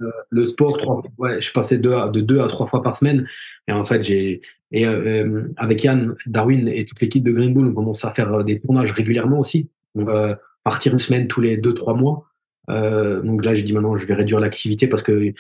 Euh, 0.03 0.11
le 0.29 0.45
sport, 0.45 0.77
trois, 0.77 1.03
ouais, 1.19 1.41
je 1.41 1.53
passais 1.53 1.77
à, 1.77 2.09
de 2.09 2.21
deux 2.21 2.41
à 2.41 2.47
trois 2.49 2.67
fois 2.67 2.83
par 2.83 2.97
semaine. 2.97 3.27
Et 3.67 3.73
en 3.73 3.85
fait, 3.85 4.03
j'ai 4.03 4.43
et 4.73 4.85
euh, 4.87 5.49
avec 5.57 5.85
Yann, 5.85 6.15
Darwin 6.27 6.69
et 6.69 6.85
toute 6.85 7.01
l'équipe 7.01 7.23
de 7.25 7.33
Green 7.33 7.55
Bull, 7.55 7.69
on 7.69 7.73
commence 7.73 8.05
à 8.05 8.11
faire 8.11 8.45
des 8.45 8.61
tournages 8.61 8.91
régulièrement 8.93 9.39
aussi. 9.39 9.71
On 9.95 10.05
va 10.05 10.39
partir 10.65 10.93
une 10.93 10.99
semaine 10.99 11.29
tous 11.29 11.41
les 11.41 11.57
deux 11.57 11.73
trois 11.73 11.95
mois. 11.95 12.27
Euh, 12.69 13.23
donc 13.23 13.45
là, 13.45 13.55
j'ai 13.55 13.63
dit 13.63 13.73
maintenant, 13.73 13.97
je 13.97 14.07
vais 14.07 14.15
réduire 14.15 14.41
l'activité 14.41 14.89
parce 14.89 15.03
que 15.03 15.33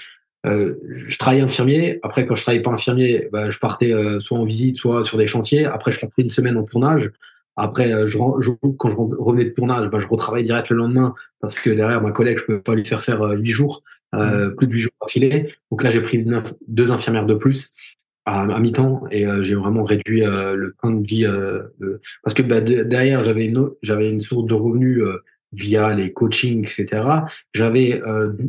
euh, 0.47 0.75
je 1.09 1.19
travaillais 1.19 1.43
infirmier. 1.43 1.99
Après, 2.03 2.27
quand 2.27 2.35
je 2.35 2.43
travaillais 2.43 2.63
pas 2.63 2.71
infirmier, 2.71 3.29
bah, 3.33 3.51
je 3.51 3.59
partais 3.59 3.93
soit 4.21 4.39
en 4.39 4.45
visite, 4.45 4.77
soit 4.77 5.05
sur 5.05 5.19
des 5.19 5.27
chantiers. 5.27 5.65
Après, 5.65 5.93
je 5.93 6.01
partais 6.01 6.23
une 6.23 6.31
semaine 6.31 6.57
en 6.57 6.63
tournage. 6.63 7.11
Après, 7.57 7.91
je, 8.07 8.19
je, 8.41 8.51
quand 8.77 8.91
je 8.91 8.97
revenais 8.97 9.47
de 9.47 9.51
tournage, 9.51 9.89
bah, 9.89 9.99
je 9.99 10.07
retravaillais 10.07 10.45
direct 10.45 10.69
le 10.71 10.77
lendemain 10.77 11.15
parce 11.41 11.55
que 11.55 11.71
derrière 11.71 12.01
ma 12.03 12.13
collègue, 12.13 12.39
je 12.39 12.45
peux 12.45 12.61
pas 12.61 12.75
lui 12.75 12.85
faire 12.85 13.03
faire 13.03 13.21
huit 13.31 13.51
jours, 13.51 13.83
euh, 14.15 14.51
plus 14.51 14.67
de 14.67 14.73
huit 14.73 14.81
jours 14.81 14.93
d'affilée. 15.01 15.55
Donc 15.71 15.83
là, 15.83 15.91
j'ai 15.91 16.01
pris 16.01 16.25
deux 16.69 16.91
infirmières 16.91 17.27
de 17.27 17.35
plus 17.35 17.75
à, 18.25 18.43
à 18.43 18.61
mi-temps 18.61 19.05
et 19.11 19.27
euh, 19.27 19.43
j'ai 19.43 19.55
vraiment 19.55 19.85
réduit 19.85 20.25
euh, 20.25 20.55
le 20.55 20.75
temps 20.81 20.91
de 20.91 21.07
vie 21.07 21.25
de... 21.25 22.01
parce 22.23 22.35
que 22.35 22.43
bah, 22.43 22.61
de, 22.61 22.83
derrière 22.83 23.25
j'avais 23.25 23.47
une 23.47 23.71
j'avais 23.83 24.11
une 24.11 24.21
source 24.21 24.47
de 24.47 24.55
revenus 24.55 25.03
via 25.57 25.95
les 25.95 26.13
coachings 26.13 26.63
etc 26.63 27.03
j'avais 27.55 28.01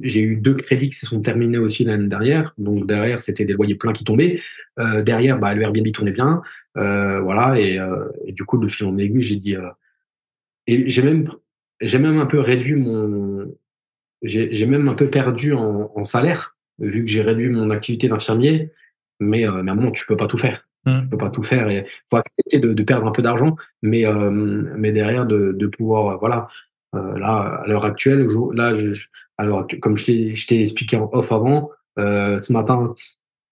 j'ai 0.04 0.22
eu 0.22 0.36
deux 0.36 0.56
crédits 0.56 0.90
qui 0.90 0.98
se 0.98 1.06
sont 1.06 1.22
terminés 1.22 1.58
aussi 1.58 1.84
l'année 1.84 2.08
dernière 2.08 2.54
donc 2.58 2.86
derrière 2.86 3.22
c'était 3.22 3.46
des 3.46 3.54
loyers 3.54 3.76
pleins 3.76 3.94
qui 3.94 4.04
tombaient 4.04 4.40
derrière 5.02 5.40
bah 5.40 5.54
le 5.54 5.62
Airbnb 5.62 5.92
tournait 5.92 6.12
bien 6.12 6.42
voilà 6.76 7.60
et, 7.60 7.80
et, 8.26 8.32
du 8.32 8.44
coup 8.44 8.58
de 8.58 8.68
fil 8.68 8.86
en 8.86 8.98
aiguille 8.98 9.24
j'ai 9.24 9.38
dit 9.38 9.56
et 10.68 10.90
j'ai 10.90 11.02
même 11.02 11.32
j'ai 11.82 12.00
même 12.00 12.20
un 12.20 12.26
peu 12.26 12.40
réduit 12.40 12.76
mon 12.76 13.52
j'ai 14.22 14.66
même 14.66 14.88
un 14.88 14.94
peu 14.94 15.10
perdu 15.10 15.54
en, 15.54 15.92
en 15.96 16.06
salaire 16.06 16.56
vu 16.80 17.06
que 17.06 17.12
j'ai 17.12 17.22
réduit 17.22 17.50
mon 17.50 17.70
activité 17.70 18.08
d'infirmier 18.08 18.72
mais, 19.20 19.48
euh, 19.48 19.64
mais 19.64 19.72
à 19.72 19.74
un 19.74 19.78
moment, 19.78 19.92
tu 19.92 20.06
peux 20.06 20.18
pas 20.18 20.28
tout 20.28 20.38
faire. 20.38 20.68
Mmh. 20.86 21.02
Tu 21.04 21.10
peux 21.10 21.18
pas 21.18 21.30
tout 21.30 21.44
faire. 21.44 21.70
Il 21.72 21.86
faut 22.10 22.18
accepter 22.18 22.60
de, 22.60 22.74
de, 22.74 22.84
perdre 22.84 23.08
un 23.08 23.12
peu 23.12 23.22
d'argent, 23.22 23.56
mais, 23.82 24.06
euh, 24.06 24.30
mais 24.32 24.92
derrière, 24.92 25.26
de, 25.26 25.52
de 25.52 25.68
pouvoir, 25.68 26.18
voilà. 26.20 26.48
Euh, 26.96 27.18
là, 27.20 27.62
à 27.64 27.68
l'heure 27.68 27.86
actuelle, 27.86 28.28
là, 28.54 28.74
je, 28.74 28.94
Alors, 29.38 29.68
comme 29.82 29.98
je 29.98 30.46
t'ai 30.48 30.62
expliqué 30.62 30.98
en 30.98 31.10
off 31.12 31.32
avant, 31.32 31.72
euh, 32.00 32.40
ce 32.40 32.54
matin, 32.54 32.94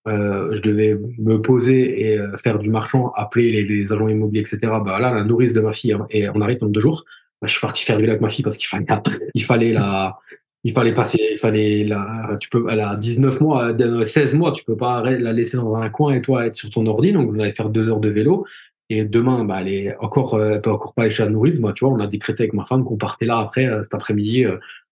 euh, 0.08 0.54
je 0.54 0.62
devais 0.62 0.98
me 1.18 1.38
poser 1.42 2.02
et 2.02 2.20
euh, 2.20 2.38
faire 2.38 2.60
du 2.60 2.70
marchand, 2.70 3.12
appeler 3.16 3.52
les, 3.52 3.64
les, 3.64 3.92
agents 3.92 4.08
immobiliers, 4.08 4.42
etc. 4.42 4.60
Bah 4.86 5.00
là, 5.00 5.14
la 5.14 5.24
nourrice 5.24 5.54
de 5.54 5.62
ma 5.62 5.74
fille, 5.74 5.94
hein, 5.94 6.08
on 6.36 6.42
arrête 6.42 6.60
dans 6.62 6.68
deux 6.68 6.80
jours. 6.80 7.06
Bah, 7.42 7.48
je 7.48 7.54
suis 7.54 7.62
parti 7.62 7.84
faire 7.84 7.98
du 7.98 8.04
vélo 8.04 8.12
avec 8.12 8.22
ma 8.22 8.30
fille 8.30 8.44
parce 8.44 8.58
qu'il 8.58 8.68
fallait, 8.68 8.86
il 9.34 9.44
fallait 9.44 9.74
la, 9.74 10.20
il 10.64 10.74
fallait 10.74 10.94
passer, 10.94 11.20
il 11.32 11.38
fallait 11.38 11.84
la, 11.86 12.38
tu 12.40 12.50
peux, 12.50 12.66
elle 12.70 12.82
a 12.82 12.96
19 12.96 13.42
mois, 13.42 13.76
16 14.06 14.36
mois, 14.36 14.52
tu 14.52 14.64
peux 14.64 14.78
pas 14.78 15.02
la 15.02 15.34
laisser 15.34 15.58
dans 15.58 15.76
un 15.76 15.90
coin 15.90 16.14
et 16.14 16.22
toi 16.22 16.46
être 16.46 16.56
sur 16.56 16.70
ton 16.70 16.86
ordi. 16.86 17.12
Donc, 17.12 17.32
on 17.34 17.40
allait 17.40 17.52
faire 17.52 17.70
deux 17.70 17.90
heures 17.90 18.00
de 18.00 18.10
vélo. 18.10 18.46
Et 18.90 19.04
demain, 19.04 19.44
bah, 19.46 19.62
elle 19.62 19.70
est 19.70 19.98
encore, 19.98 20.42
elle 20.42 20.62
peut 20.62 20.72
encore 20.72 20.94
pas 20.94 21.04
aller 21.04 21.12
chez 21.12 21.24
la 21.24 21.30
nourrice. 21.30 21.60
Moi, 21.60 21.74
tu 21.74 21.86
vois, 21.86 21.94
on 21.94 22.00
a 22.00 22.08
décrété 22.08 22.44
avec 22.44 22.54
ma 22.54 22.66
femme 22.66 22.84
qu'on 22.84 22.98
partait 22.98 23.26
là 23.26 23.40
après, 23.40 23.68
cet 23.84 23.94
après-midi, 23.94 24.46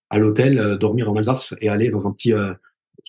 à 0.10 0.18
l'hôtel, 0.18 0.78
dormir 0.80 1.12
en 1.12 1.16
Alsace 1.16 1.56
et 1.62 1.70
aller 1.70 1.90
dans 1.90 2.08
un 2.08 2.12
petit, 2.12 2.34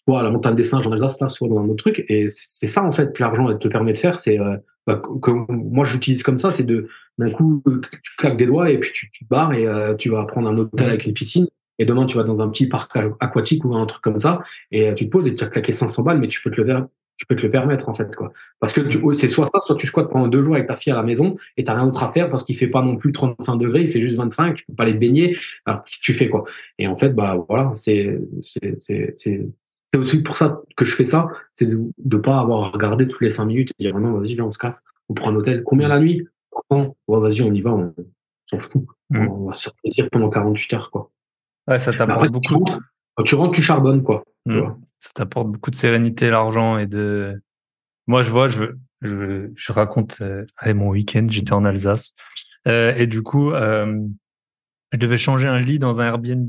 soit 0.05 0.21
à 0.21 0.23
la 0.23 0.31
montagne 0.31 0.57
des 0.57 0.63
singes 0.63 0.87
en 0.87 0.93
Alsace, 0.93 1.27
soit 1.29 1.49
dans 1.49 1.61
un 1.61 1.69
autre 1.69 1.83
truc. 1.83 2.05
Et 2.09 2.27
c'est 2.29 2.67
ça, 2.67 2.85
en 2.85 2.93
fait, 2.93 3.15
que 3.15 3.23
l'argent 3.23 3.57
te 3.57 3.69
permet 3.69 3.93
de 3.93 3.99
faire. 3.99 4.19
C'est, 4.19 4.39
euh, 4.39 4.57
bah, 4.87 5.01
que 5.23 5.31
moi, 5.49 5.85
j'utilise 5.85 6.23
comme 6.23 6.39
ça, 6.39 6.51
c'est 6.51 6.65
de, 6.65 6.89
d'un 7.19 7.31
coup, 7.31 7.63
tu 8.03 8.17
claques 8.19 8.37
des 8.37 8.47
doigts 8.47 8.71
et 8.71 8.79
puis 8.79 8.91
tu, 8.93 9.11
tu 9.11 9.25
te 9.25 9.29
barres 9.29 9.53
et 9.55 9.67
euh, 9.67 9.95
tu 9.95 10.11
vas 10.11 10.25
prendre 10.25 10.49
un 10.49 10.57
hôtel 10.57 10.89
avec 10.89 11.07
une 11.07 11.15
piscine. 11.15 11.47
Et 11.79 11.85
demain, 11.85 12.07
tu 12.07 12.17
vas 12.17 12.25
dans 12.25 12.41
un 12.41 12.49
petit 12.49 12.69
parc 12.69 12.97
aquatique 13.19 13.65
ou 13.65 13.75
un 13.75 13.87
truc 13.87 14.01
comme 14.01 14.21
ça 14.21 14.45
et 14.71 14.89
euh, 14.89 14.95
tu 14.95 15.07
te 15.07 15.11
poses 15.11 15.27
et 15.27 15.35
tu 15.35 15.43
as 15.43 15.49
claqué 15.49 15.73
500 15.73 16.05
balles, 16.05 16.19
mais 16.19 16.29
tu 16.29 16.41
peux 16.41 16.51
te 16.51 16.61
le 16.61 16.67
faire 16.67 16.87
tu 17.17 17.27
peux 17.27 17.37
te 17.37 17.43
le 17.43 17.51
permettre 17.51 17.89
en 17.89 17.95
fait 17.95 18.15
quoi 18.15 18.33
parce 18.59 18.73
que 18.73 18.81
c'est 19.15 19.29
soit 19.29 19.49
ça 19.53 19.61
soit 19.61 19.77
tu 19.77 19.87
squattes 19.87 20.11
pendant 20.11 20.27
deux 20.27 20.43
jours 20.43 20.55
avec 20.55 20.67
ta 20.67 20.77
fille 20.77 20.93
à 20.93 20.97
la 20.97 21.03
maison 21.03 21.37
et 21.57 21.65
t'as 21.65 21.75
rien 21.75 21.87
d'autre 21.87 22.03
à 22.03 22.13
faire 22.13 22.29
parce 22.29 22.43
qu'il 22.43 22.57
fait 22.57 22.67
pas 22.67 22.83
non 22.83 22.97
plus 22.97 23.13
35 23.13 23.57
degrés 23.57 23.83
il 23.83 23.91
fait 23.91 24.01
juste 24.01 24.17
25 24.17 24.57
tu 24.57 24.65
peux 24.67 24.75
pas 24.75 24.83
aller 24.83 24.95
te 24.95 24.99
baigner 24.99 25.37
alors 25.65 25.85
tu 25.85 26.15
fais 26.15 26.29
quoi? 26.29 26.45
Et 26.79 26.89
en 26.89 26.97
fait 26.97 27.11
bah 27.11 27.45
voilà 27.49 27.73
c'est 27.77 28.19
c'est 28.43 28.79
c'est 28.81 29.47
c'est 29.95 29.99
aussi 30.01 30.23
pour 30.23 30.37
ça 30.37 30.61
que 30.77 30.85
je 30.85 30.93
fais 30.93 31.05
ça, 31.05 31.29
c'est 31.55 31.67
de 31.67 31.89
ne 32.05 32.17
pas 32.17 32.41
avoir 32.41 32.73
regardé 32.73 33.07
toutes 33.07 33.21
les 33.21 33.31
cinq 33.31 33.45
minutes 33.45 33.71
et 33.79 33.85
dire 33.85 33.97
non, 33.97 34.19
vas-y, 34.19 34.35
viens, 34.35 34.45
on 34.45 34.51
se 34.51 34.59
casse, 34.59 34.83
on 35.09 35.15
prend 35.15 35.31
un 35.31 35.37
hôtel. 35.37 35.63
Combien 35.63 35.87
la 35.87 36.01
nuit? 36.01 36.27
Vas-y, 37.07 37.43
on 37.43 37.55
y 37.55 37.61
va, 37.61 37.75
on 37.75 37.95
s'en 38.51 38.59
fout. 38.59 38.87
Mm. 39.11 39.29
On 39.29 39.47
va 39.47 39.53
se 39.53 39.63
faire 39.63 39.75
plaisir 39.75 40.09
pendant 40.11 40.31
48 40.31 40.73
heures. 40.73 40.91
Quoi. 40.91 41.13
Ouais, 41.69 41.79
ça 41.79 41.93
t'apporte 41.93 42.29
beaucoup. 42.31 42.65
Quand 43.15 43.23
tu 43.23 43.37
rentres, 43.37 43.53
tu 43.53 43.63
charbonnes. 43.63 44.03
Quoi, 44.03 44.25
mm. 44.47 44.63
Ça 45.05 45.11
t'apporte 45.15 45.49
beaucoup 45.49 45.71
de 45.71 45.77
sérénité, 45.77 46.31
l'argent 46.31 46.79
et 46.79 46.87
de. 46.87 47.43
Moi, 48.07 48.23
je 48.23 48.31
vois, 48.31 48.49
je, 48.49 48.65
je, 49.03 49.51
je 49.55 49.73
raconte 49.73 50.17
euh, 50.23 50.47
allez, 50.57 50.73
mon 50.73 50.89
week-end, 50.89 51.27
j'étais 51.29 51.53
en 51.53 51.67
Alsace. 51.67 52.15
Euh, 52.67 52.95
et 52.97 53.07
du 53.07 53.23
coup, 53.23 53.53
euh, 53.53 54.01
je 54.93 54.97
devais 54.97 55.19
changer 55.19 55.47
un 55.47 55.61
lit 55.61 55.79
dans 55.79 56.01
un 56.01 56.07
Airbnb. 56.07 56.49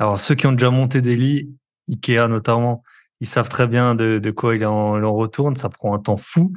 Alors, 0.00 0.18
ceux 0.18 0.34
qui 0.34 0.48
ont 0.48 0.52
déjà 0.52 0.70
monté 0.70 1.02
des 1.02 1.14
lits, 1.14 1.54
Ikea 1.88 2.26
notamment, 2.26 2.82
ils 3.20 3.28
savent 3.28 3.48
très 3.48 3.68
bien 3.68 3.94
de, 3.94 4.30
quoi 4.32 4.56
il 4.56 4.66
en, 4.66 5.14
retourne. 5.14 5.54
Ça 5.54 5.68
prend 5.68 5.94
un 5.94 6.00
temps 6.00 6.16
fou. 6.16 6.52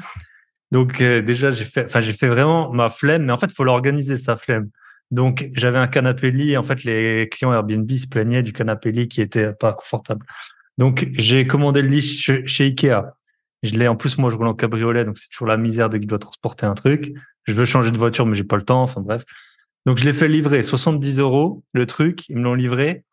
Donc 0.72 0.98
déjà 0.98 1.52
j'ai 1.52 1.66
fait, 1.66 1.86
enfin 1.86 2.02
j'ai 2.02 2.14
fait 2.14 2.28
vraiment 2.28 2.74
ma 2.74 2.90
flemme, 2.90 3.26
mais 3.26 3.32
en 3.32 3.38
fait 3.38 3.52
faut 3.54 3.64
l'organiser 3.64 4.18
sa 4.18 4.36
flemme. 4.36 4.70
Donc 5.12 5.50
j'avais 5.54 5.78
un 5.78 5.88
canapé 5.88 6.32
lit. 6.32 6.58
En 6.58 6.64
fait 6.64 6.84
les 6.84 7.30
clients 7.30 7.54
Airbnb 7.54 7.90
se 7.92 8.08
plaignaient 8.08 8.44
du 8.44 8.54
canapé 8.54 8.92
lit 8.92 9.08
qui 9.08 9.22
était 9.22 9.54
pas 9.54 9.74
confortable. 9.74 10.26
Donc 10.78 11.08
j'ai 11.14 11.48
commandé 11.48 11.82
le 11.82 11.90
lit 11.90 12.02
chez, 12.02 12.44
Ikea. 12.64 13.14
Je 13.64 13.72
l'ai 13.76 13.88
en 13.88 13.96
plus 13.96 14.18
moi 14.18 14.30
je 14.30 14.36
roule 14.36 14.48
en 14.48 14.54
cabriolet, 14.54 15.04
donc 15.04 15.18
c'est 15.18 15.30
toujours 15.30 15.48
la 15.48 15.58
misère 15.58 15.90
dès 15.90 15.98
que 15.98 16.04
je 16.04 16.08
dois 16.08 16.20
transporter 16.20 16.66
un 16.66 16.76
truc. 16.76 17.14
Je 17.46 17.54
veux 17.54 17.66
changer 17.66 17.92
de 17.92 17.98
voiture 17.98 18.26
mais 18.26 18.36
j'ai 18.36 18.44
pas 18.44 18.58
le 18.58 18.64
temps. 18.64 18.84
Enfin 18.84 19.02
bref. 19.02 19.24
Donc 19.86 19.98
je 19.98 20.06
l'ai 20.06 20.14
fait 20.14 20.28
livrer 20.28 20.62
70 20.62 21.20
euros 21.20 21.64
le 21.74 21.86
truc. 21.86 22.30
Ils 22.30 22.38
me 22.38 22.44
l'ont 22.44 22.54
livré 22.54 23.04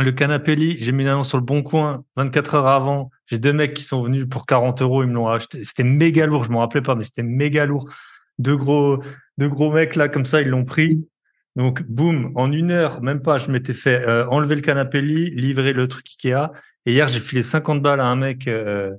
le 0.00 0.12
canapé 0.12 0.56
lit, 0.56 0.76
j'ai 0.78 0.92
mis 0.92 1.02
une 1.02 1.08
annonce 1.08 1.28
sur 1.28 1.38
le 1.38 1.44
bon 1.44 1.62
coin 1.62 2.04
24 2.16 2.54
heures 2.54 2.66
avant. 2.66 3.10
J'ai 3.26 3.38
deux 3.38 3.52
mecs 3.52 3.74
qui 3.74 3.82
sont 3.82 4.02
venus 4.02 4.26
pour 4.28 4.46
40 4.46 4.82
euros, 4.82 5.02
ils 5.02 5.08
me 5.08 5.14
l'ont 5.14 5.28
acheté. 5.28 5.64
C'était 5.64 5.84
méga 5.84 6.26
lourd, 6.26 6.44
je 6.44 6.50
m'en 6.50 6.60
rappelais 6.60 6.82
pas, 6.82 6.94
mais 6.94 7.04
c'était 7.04 7.22
méga 7.22 7.66
lourd. 7.66 7.88
Deux 8.38 8.56
gros, 8.56 9.02
deux 9.38 9.48
gros 9.48 9.70
mecs 9.70 9.96
là 9.96 10.08
comme 10.08 10.24
ça, 10.24 10.40
ils 10.40 10.48
l'ont 10.48 10.64
pris. 10.64 11.06
Donc 11.56 11.82
boum, 11.82 12.32
en 12.36 12.52
une 12.52 12.70
heure, 12.70 13.02
même 13.02 13.22
pas, 13.22 13.38
je 13.38 13.50
m'étais 13.50 13.74
fait 13.74 14.00
euh, 14.00 14.26
enlever 14.28 14.54
le 14.54 14.60
canapé 14.60 15.00
lit, 15.00 15.30
livrer 15.30 15.72
le 15.72 15.88
truc 15.88 16.06
Ikea. 16.06 16.52
Et 16.86 16.92
hier, 16.92 17.08
j'ai 17.08 17.20
filé 17.20 17.42
50 17.42 17.82
balles 17.82 18.00
à 18.00 18.06
un 18.06 18.16
mec, 18.16 18.46
euh, 18.48 18.92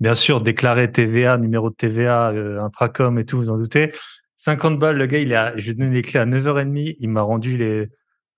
bien 0.00 0.14
sûr, 0.14 0.40
déclaré 0.40 0.90
TVA, 0.90 1.38
numéro 1.38 1.70
de 1.70 1.74
TVA, 1.74 2.30
euh, 2.30 2.60
intracom 2.60 3.18
et 3.18 3.24
tout, 3.24 3.38
vous 3.38 3.50
en 3.50 3.56
doutez. 3.56 3.92
50 4.36 4.78
balles, 4.78 4.96
le 4.96 5.06
gars, 5.06 5.18
il 5.18 5.34
a, 5.34 5.56
je 5.56 5.64
lui 5.64 5.70
ai 5.70 5.74
donné 5.74 5.90
les 5.92 6.02
clés 6.02 6.18
à 6.20 6.26
9h30, 6.26 6.96
il 6.98 7.08
m'a 7.08 7.22
rendu 7.22 7.56
les 7.56 7.88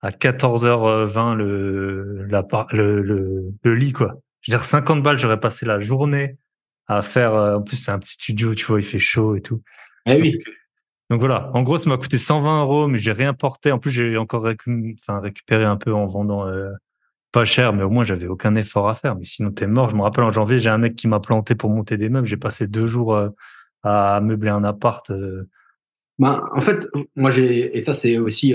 à 0.01 0.11
14h20 0.11 1.35
le, 1.35 2.27
la, 2.29 2.45
le, 2.71 3.01
le, 3.01 3.53
le, 3.63 3.75
lit, 3.75 3.91
quoi. 3.91 4.21
Je 4.41 4.51
veux 4.51 4.57
dire, 4.57 4.63
50 4.63 5.01
balles, 5.01 5.17
j'aurais 5.17 5.39
passé 5.39 5.65
la 5.65 5.79
journée 5.79 6.37
à 6.87 7.01
faire. 7.01 7.33
Euh, 7.33 7.57
en 7.57 7.61
plus, 7.63 7.77
c'est 7.77 7.91
un 7.91 7.97
petit 7.97 8.13
studio, 8.13 8.53
tu 8.53 8.65
vois, 8.65 8.79
il 8.79 8.85
fait 8.85 8.99
chaud 8.99 9.35
et 9.35 9.41
tout. 9.41 9.63
Eh 10.05 10.21
oui. 10.21 10.33
Donc 10.33 10.43
voilà, 11.09 11.51
en 11.53 11.61
gros, 11.61 11.77
ça 11.77 11.89
m'a 11.89 11.97
coûté 11.97 12.17
120 12.17 12.61
euros, 12.61 12.87
mais 12.87 12.97
j'ai 12.97 13.11
rien 13.11 13.33
porté. 13.33 13.71
En 13.71 13.79
plus, 13.79 13.91
j'ai 13.91 14.17
encore 14.17 14.47
enfin, 14.47 15.19
récupéré 15.19 15.63
un 15.63 15.77
peu 15.77 15.93
en 15.93 16.07
vendant 16.07 16.47
euh, 16.47 16.71
pas 17.31 17.45
cher, 17.45 17.73
mais 17.73 17.83
au 17.83 17.89
moins, 17.89 18.05
j'avais 18.05 18.27
aucun 18.27 18.55
effort 18.55 18.89
à 18.89 18.95
faire. 18.95 19.15
Mais 19.15 19.25
sinon, 19.25 19.51
t'es 19.51 19.67
mort. 19.67 19.89
Je 19.89 19.95
me 19.95 20.01
rappelle, 20.01 20.23
en 20.23 20.31
janvier, 20.31 20.59
j'ai 20.59 20.69
un 20.69 20.77
mec 20.77 20.95
qui 20.95 21.07
m'a 21.07 21.19
planté 21.19 21.55
pour 21.55 21.69
monter 21.69 21.97
des 21.97 22.09
meubles. 22.09 22.27
J'ai 22.27 22.37
passé 22.37 22.67
deux 22.67 22.87
jours 22.87 23.15
euh, 23.15 23.29
à 23.83 24.19
meubler 24.21 24.49
un 24.49 24.63
appart. 24.63 25.11
Ben, 26.17 26.41
en 26.53 26.61
fait, 26.61 26.87
moi, 27.15 27.29
j'ai, 27.29 27.77
et 27.77 27.81
ça, 27.81 27.93
c'est 27.93 28.17
aussi 28.17 28.53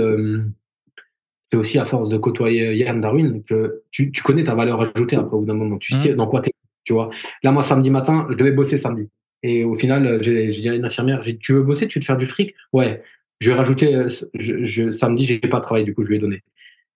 c'est 1.43 1.57
aussi 1.57 1.79
à 1.79 1.85
force 1.85 2.09
de 2.09 2.19
côtoyer 2.19 2.77
Yann 2.77 3.01
Darwin 3.01 3.43
que 3.43 3.83
tu, 3.91 4.13
tu 4.13 4.23
connais 4.23 4.45
ta 4.45 4.55
valeur 4.55 4.81
ajoutée 4.81 5.17
après 5.17 5.37
au 5.37 5.41
bout 5.41 5.47
d'un 5.47 5.55
moment. 5.55 5.79
Tu 5.79 5.95
sais 5.95 6.13
mmh. 6.13 6.17
dans 6.17 6.27
quoi 6.27 6.43
tu 6.43 6.51
tu 6.85 6.95
vois. 6.95 7.11
Là, 7.43 7.53
moi, 7.53 7.63
samedi 7.63 7.91
matin, 7.91 8.27
je 8.31 8.37
devais 8.37 8.53
bosser 8.53 8.79
samedi. 8.79 9.09
Et 9.43 9.65
au 9.65 9.75
final, 9.75 10.23
j'ai 10.23 10.49
dit 10.49 10.69
à 10.69 10.75
une 10.75 10.85
infirmière, 10.85 11.23
j'ai 11.23 11.33
dit, 11.33 11.39
tu 11.39 11.53
veux 11.53 11.63
bosser, 11.63 11.89
tu 11.89 11.99
veux 11.99 12.01
te 12.01 12.07
faire 12.07 12.17
du 12.17 12.27
fric? 12.27 12.55
Ouais. 12.73 13.03
Je 13.41 13.51
vais 13.51 13.57
rajouter, 13.57 13.95
euh, 13.95 14.09
je, 14.35 14.65
je, 14.65 14.93
samedi, 14.93 15.25
j'ai 15.25 15.39
pas 15.39 15.61
travaillé, 15.61 15.85
du 15.85 15.95
coup, 15.95 16.05
je 16.05 16.09
lui 16.11 16.17
ai 16.17 16.19
donné. 16.19 16.43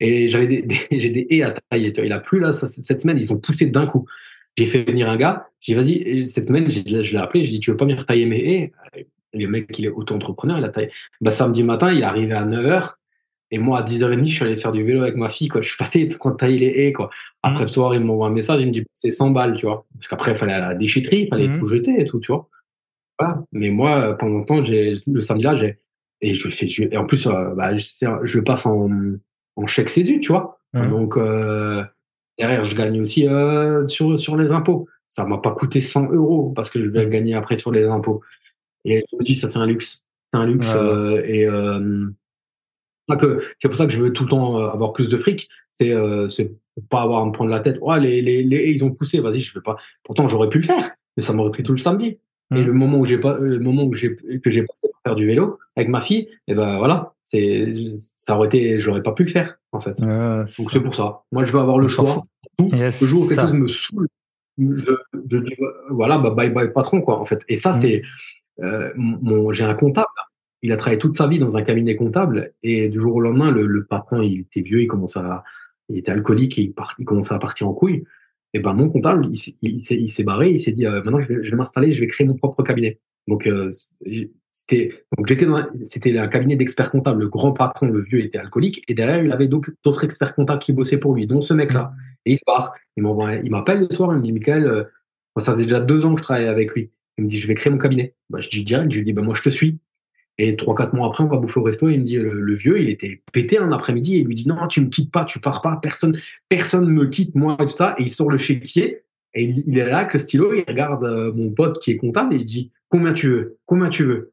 Et 0.00 0.28
j'avais 0.28 0.46
des, 0.46 0.66
j'ai 0.90 1.10
des 1.10 1.26
haies 1.30 1.42
à 1.42 1.52
tailler. 1.52 1.92
Il 2.04 2.12
a 2.12 2.20
plu, 2.20 2.40
là, 2.40 2.52
cette 2.52 3.00
semaine, 3.00 3.18
ils 3.18 3.32
ont 3.32 3.38
poussé 3.38 3.66
d'un 3.66 3.86
coup. 3.86 4.06
J'ai 4.56 4.66
fait 4.66 4.84
venir 4.84 5.08
un 5.08 5.16
gars, 5.16 5.48
j'ai 5.60 5.74
dit, 5.82 6.04
vas-y, 6.04 6.26
cette 6.26 6.46
semaine, 6.46 6.70
je 6.70 6.82
l'ai 6.84 7.16
appelé, 7.16 7.44
j'ai 7.44 7.52
dit, 7.52 7.60
tu 7.60 7.70
veux 7.70 7.76
pas 7.76 7.86
venir 7.86 8.06
tailler 8.06 8.26
mes 8.26 8.38
haies? 8.38 8.72
Le 9.32 9.48
mec, 9.48 9.76
il 9.78 9.86
est 9.86 9.88
auto-entrepreneur, 9.88 10.58
il 10.58 10.64
a 10.64 10.68
taillé. 10.68 10.90
Bah, 11.20 11.32
samedi 11.32 11.64
matin, 11.64 11.90
il 11.90 12.00
est 12.00 12.04
arrivé 12.04 12.34
à 12.34 12.44
9h. 12.44 12.92
Et 13.54 13.58
moi, 13.58 13.78
à 13.78 13.82
10h30, 13.84 14.26
je 14.26 14.34
suis 14.34 14.44
allé 14.44 14.56
faire 14.56 14.72
du 14.72 14.82
vélo 14.82 15.02
avec 15.02 15.14
ma 15.14 15.28
fille, 15.28 15.46
quoi. 15.46 15.60
Je 15.60 15.68
suis 15.68 15.76
passé 15.76 16.08
en 16.12 16.18
train 16.18 16.30
de 16.32 16.36
tailler 16.36 16.58
les 16.58 16.66
haies, 16.66 16.92
quoi. 16.92 17.08
Après 17.44 17.60
mmh. 17.60 17.62
le 17.62 17.68
soir, 17.68 17.94
il 17.94 18.00
m'envoie 18.00 18.26
un 18.26 18.30
message, 18.30 18.60
il 18.60 18.66
me 18.66 18.72
dit, 18.72 18.84
c'est 18.92 19.12
100 19.12 19.30
balles, 19.30 19.54
tu 19.56 19.66
vois. 19.66 19.86
Parce 19.94 20.08
qu'après, 20.08 20.32
il 20.32 20.38
fallait 20.38 20.54
aller 20.54 20.64
à 20.64 20.68
la 20.70 20.74
déchetterie, 20.74 21.20
il 21.20 21.28
fallait 21.28 21.46
mmh. 21.46 21.60
tout 21.60 21.68
jeter 21.68 22.00
et 22.00 22.04
tout, 22.04 22.18
tu 22.18 22.32
vois. 22.32 22.48
Voilà. 23.16 23.44
Mais 23.52 23.70
moi, 23.70 24.18
pendant 24.18 24.40
ce 24.40 24.46
temps, 24.46 24.64
j'ai, 24.64 24.96
le 25.06 25.20
samedi 25.20 25.44
là, 25.44 25.54
j'ai, 25.54 25.78
et 26.20 26.34
je 26.34 26.50
fais, 26.50 26.66
et 26.66 26.96
en 26.96 27.06
plus, 27.06 27.28
euh, 27.28 27.54
bah, 27.54 27.76
je, 27.76 27.84
je, 28.24 28.40
passe 28.40 28.66
en, 28.66 28.90
en 29.54 29.66
chèque 29.68 29.88
CESU, 29.88 30.18
tu 30.18 30.32
vois. 30.32 30.58
Mmh. 30.72 30.90
Donc, 30.90 31.16
euh, 31.16 31.84
derrière, 32.36 32.64
je 32.64 32.74
gagne 32.74 33.00
aussi 33.00 33.28
euh, 33.28 33.86
sur, 33.86 34.18
sur 34.18 34.36
les 34.36 34.50
impôts. 34.50 34.88
Ça 35.08 35.24
m'a 35.26 35.38
pas 35.38 35.52
coûté 35.52 35.80
100 35.80 36.10
euros 36.10 36.52
parce 36.56 36.70
que 36.70 36.82
je 36.82 36.88
vais 36.88 37.08
gagner 37.08 37.34
après 37.34 37.54
sur 37.54 37.70
les 37.70 37.84
impôts. 37.84 38.20
Et 38.84 39.04
je 39.12 39.16
me 39.16 39.22
dis, 39.22 39.36
ça, 39.36 39.48
c'est 39.48 39.60
un 39.60 39.66
luxe. 39.66 40.04
C'est 40.32 40.40
un 40.40 40.46
luxe. 40.46 40.74
Et, 43.10 43.24
euh, 43.24 43.40
c'est 43.60 43.68
pour 43.68 43.76
ça 43.76 43.86
que 43.86 43.92
je 43.92 44.02
veux 44.02 44.12
tout 44.12 44.24
le 44.24 44.30
temps 44.30 44.58
euh, 44.58 44.68
avoir 44.68 44.92
plus 44.92 45.08
de 45.08 45.16
fric. 45.18 45.48
C'est 45.72 45.92
euh, 45.92 46.28
pas 46.88 47.02
avoir 47.02 47.22
à 47.22 47.26
me 47.26 47.32
prendre 47.32 47.50
la 47.50 47.60
tête. 47.60 47.78
Oh, 47.80 47.94
les, 47.96 48.22
les, 48.22 48.42
les 48.42 48.70
ils 48.70 48.84
ont 48.84 48.90
poussé, 48.90 49.20
vas-y, 49.20 49.40
je 49.40 49.54
veux 49.54 49.62
pas. 49.62 49.76
Pourtant, 50.02 50.28
j'aurais 50.28 50.48
pu 50.48 50.58
le 50.58 50.64
faire, 50.64 50.90
mais 51.16 51.22
ça 51.22 51.32
m'aurait 51.32 51.50
pris 51.50 51.62
tout 51.62 51.72
le 51.72 51.78
samedi. 51.78 52.18
Et 52.54 52.56
mmh. 52.56 52.66
le 52.66 52.72
moment 52.72 52.98
où 52.98 53.04
j'ai 53.04 53.18
pas, 53.18 53.38
le 53.38 53.58
moment 53.58 53.84
où 53.84 53.94
j'ai 53.94 54.16
que 54.16 54.50
j'ai 54.50 54.62
passé 54.62 54.82
pour 54.82 55.00
faire 55.02 55.14
du 55.14 55.26
vélo 55.26 55.58
avec 55.76 55.88
ma 55.88 56.00
fille, 56.00 56.28
et 56.28 56.28
eh 56.48 56.54
ben 56.54 56.76
voilà, 56.78 57.14
c'est 57.24 57.94
ça 58.16 58.36
aurait 58.36 58.48
été, 58.48 58.80
j'aurais 58.80 59.02
pas 59.02 59.12
pu 59.12 59.24
le 59.24 59.30
faire 59.30 59.56
en 59.72 59.80
fait. 59.80 59.98
Donc 60.00 60.70
c'est 60.70 60.80
pour 60.80 60.94
ça. 60.94 61.22
Moi, 61.32 61.44
je 61.44 61.52
veux 61.52 61.60
avoir 61.60 61.78
le 61.78 61.88
choix. 61.88 62.22
le 62.58 62.90
jour 62.90 63.22
où 63.22 63.28
quelque 63.28 63.40
chose 63.40 63.52
me 63.52 63.68
saoule, 63.68 64.08
je, 64.58 64.92
je, 65.30 65.38
voilà, 65.90 66.18
bah, 66.18 66.30
bye 66.30 66.50
bye 66.50 66.70
patron 66.70 67.00
quoi 67.00 67.18
en 67.18 67.24
fait. 67.24 67.42
Et 67.48 67.56
ça, 67.56 67.70
mmh. 67.70 67.74
c'est 67.74 68.02
euh, 68.62 69.52
j'ai 69.52 69.64
un 69.64 69.74
comptable 69.74 70.06
il 70.64 70.72
a 70.72 70.78
travaillé 70.78 70.98
toute 70.98 71.14
sa 71.14 71.26
vie 71.26 71.38
dans 71.38 71.58
un 71.58 71.62
cabinet 71.62 71.94
comptable 71.94 72.54
et 72.62 72.88
du 72.88 72.98
jour 72.98 73.16
au 73.16 73.20
lendemain, 73.20 73.50
le, 73.50 73.84
patron, 73.84 74.22
il 74.22 74.40
était 74.40 74.62
vieux, 74.62 74.80
il 74.80 74.86
commençait 74.86 75.18
à, 75.18 75.44
il 75.90 75.98
était 75.98 76.10
alcoolique 76.10 76.58
et 76.58 76.72
il, 76.98 77.04
commençait 77.04 77.34
à 77.34 77.38
partir 77.38 77.68
en 77.68 77.74
couille. 77.74 78.04
Et 78.54 78.60
ben 78.60 78.72
mon 78.72 78.88
comptable, 78.88 79.28
il, 79.60 79.80
s'est 79.80 80.24
barré, 80.24 80.52
il 80.52 80.58
s'est 80.58 80.72
dit 80.72 80.86
euh, 80.86 81.02
maintenant 81.02 81.20
je 81.20 81.34
vais, 81.34 81.56
m'installer, 81.56 81.92
je 81.92 82.00
vais 82.00 82.06
créer 82.06 82.26
mon 82.26 82.34
propre 82.34 82.62
cabinet. 82.62 82.98
Donc 83.28 83.46
euh, 83.46 83.72
c'était 84.50 85.04
donc 85.18 85.30
c'était 85.82 86.16
un 86.16 86.28
cabinet 86.28 86.56
d'experts 86.56 86.90
comptables. 86.90 87.20
Le 87.20 87.28
grand 87.28 87.52
patron, 87.52 87.88
le 87.88 88.00
vieux, 88.00 88.20
était 88.20 88.38
alcoolique 88.38 88.82
et 88.88 88.94
derrière 88.94 89.22
il 89.22 89.32
avait 89.32 89.48
d'autres 89.48 90.04
experts 90.04 90.34
comptables 90.34 90.60
qui 90.60 90.72
bossaient 90.72 90.98
pour 90.98 91.14
lui, 91.14 91.26
dont 91.26 91.42
ce 91.42 91.52
mec-là. 91.52 91.92
Et 92.24 92.38
il 92.96 93.02
m'envoie, 93.02 93.34
il 93.34 93.50
m'appelle 93.50 93.80
le 93.80 93.90
soir, 93.90 94.14
il 94.14 94.20
me 94.20 94.22
dit 94.22 94.32
Michael, 94.32 94.66
euh, 94.66 94.84
ça 95.40 95.52
faisait 95.52 95.64
déjà 95.64 95.80
deux 95.80 96.06
ans 96.06 96.14
que 96.14 96.20
je 96.20 96.24
travaillais 96.24 96.48
avec 96.48 96.72
lui. 96.72 96.90
Il 97.18 97.24
me 97.24 97.28
dit 97.28 97.38
je 97.38 97.46
vais 97.48 97.54
créer 97.54 97.70
mon 97.70 97.78
cabinet. 97.78 98.14
Bah, 98.30 98.40
je 98.40 98.48
dis 98.48 98.64
direct, 98.64 98.90
je 98.90 98.96
lui 98.96 99.04
dis 99.04 99.12
bah 99.12 99.20
moi 99.20 99.34
je 99.34 99.42
te 99.42 99.50
suis. 99.50 99.78
Et 100.38 100.56
trois, 100.56 100.74
quatre 100.74 100.94
mois 100.94 101.08
après, 101.08 101.22
on 101.22 101.28
va 101.28 101.36
bouffer 101.36 101.60
au 101.60 101.62
resto. 101.62 101.88
Et 101.88 101.94
il 101.94 102.00
me 102.00 102.04
dit, 102.04 102.16
le, 102.16 102.54
vieux, 102.54 102.80
il 102.80 102.88
était 102.88 103.22
pété 103.32 103.58
un 103.58 103.70
après-midi. 103.70 104.16
Et 104.16 104.18
il 104.18 104.26
lui 104.26 104.34
dit, 104.34 104.48
non, 104.48 104.66
tu 104.66 104.80
me 104.80 104.88
quittes 104.88 105.12
pas, 105.12 105.24
tu 105.24 105.38
pars 105.38 105.62
pas, 105.62 105.78
personne, 105.80 106.18
personne 106.48 106.88
me 106.88 107.06
quitte, 107.06 107.34
moi, 107.34 107.56
et 107.60 107.66
tout 107.66 107.72
ça. 107.72 107.94
Et 107.98 108.04
il 108.04 108.10
sort 108.10 108.30
le 108.30 108.38
chéquier. 108.38 109.02
Et 109.34 109.44
il, 109.44 109.78
est 109.78 109.86
là 109.86 109.98
avec 109.98 110.14
le 110.14 110.20
stylo, 110.20 110.54
il 110.54 110.64
regarde 110.66 111.04
euh, 111.04 111.32
mon 111.32 111.50
pote 111.50 111.80
qui 111.80 111.90
est 111.90 111.96
comptable 111.96 112.34
et 112.34 112.38
il 112.38 112.46
dit, 112.46 112.70
combien 112.88 113.12
tu 113.12 113.28
veux? 113.28 113.58
Combien 113.66 113.88
tu 113.88 114.04
veux? 114.04 114.32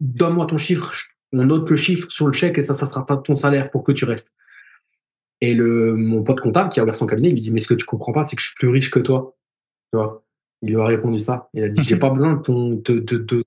Donne-moi 0.00 0.46
ton 0.46 0.58
chiffre. 0.58 0.92
On 1.32 1.44
note 1.44 1.70
le 1.70 1.76
chiffre 1.76 2.10
sur 2.10 2.26
le 2.26 2.32
chèque 2.32 2.58
et 2.58 2.62
ça, 2.62 2.74
ça 2.74 2.86
sera 2.86 3.04
ton 3.04 3.36
salaire 3.36 3.70
pour 3.70 3.84
que 3.84 3.92
tu 3.92 4.04
restes. 4.04 4.32
Et 5.40 5.54
le, 5.54 5.94
mon 5.94 6.22
pote 6.22 6.40
comptable 6.40 6.70
qui 6.70 6.80
a 6.80 6.82
ouvert 6.82 6.96
son 6.96 7.06
cabinet, 7.06 7.28
il 7.28 7.34
lui 7.34 7.40
dit, 7.40 7.50
mais 7.50 7.60
ce 7.60 7.68
que 7.68 7.74
tu 7.74 7.84
comprends 7.84 8.12
pas, 8.12 8.24
c'est 8.24 8.36
que 8.36 8.42
je 8.42 8.48
suis 8.48 8.56
plus 8.56 8.68
riche 8.68 8.90
que 8.90 8.98
toi. 8.98 9.36
Tu 9.92 9.98
vois? 9.98 10.24
Il 10.62 10.70
lui 10.70 10.80
a 10.80 10.86
répondu 10.86 11.20
ça. 11.20 11.48
Il 11.54 11.62
a 11.62 11.68
dit, 11.68 11.82
j'ai 11.84 11.96
pas 11.98 12.10
besoin 12.10 12.34
de 12.34 12.42
ton, 12.42 12.70
de, 12.70 12.98
de, 12.98 13.18
de, 13.18 13.44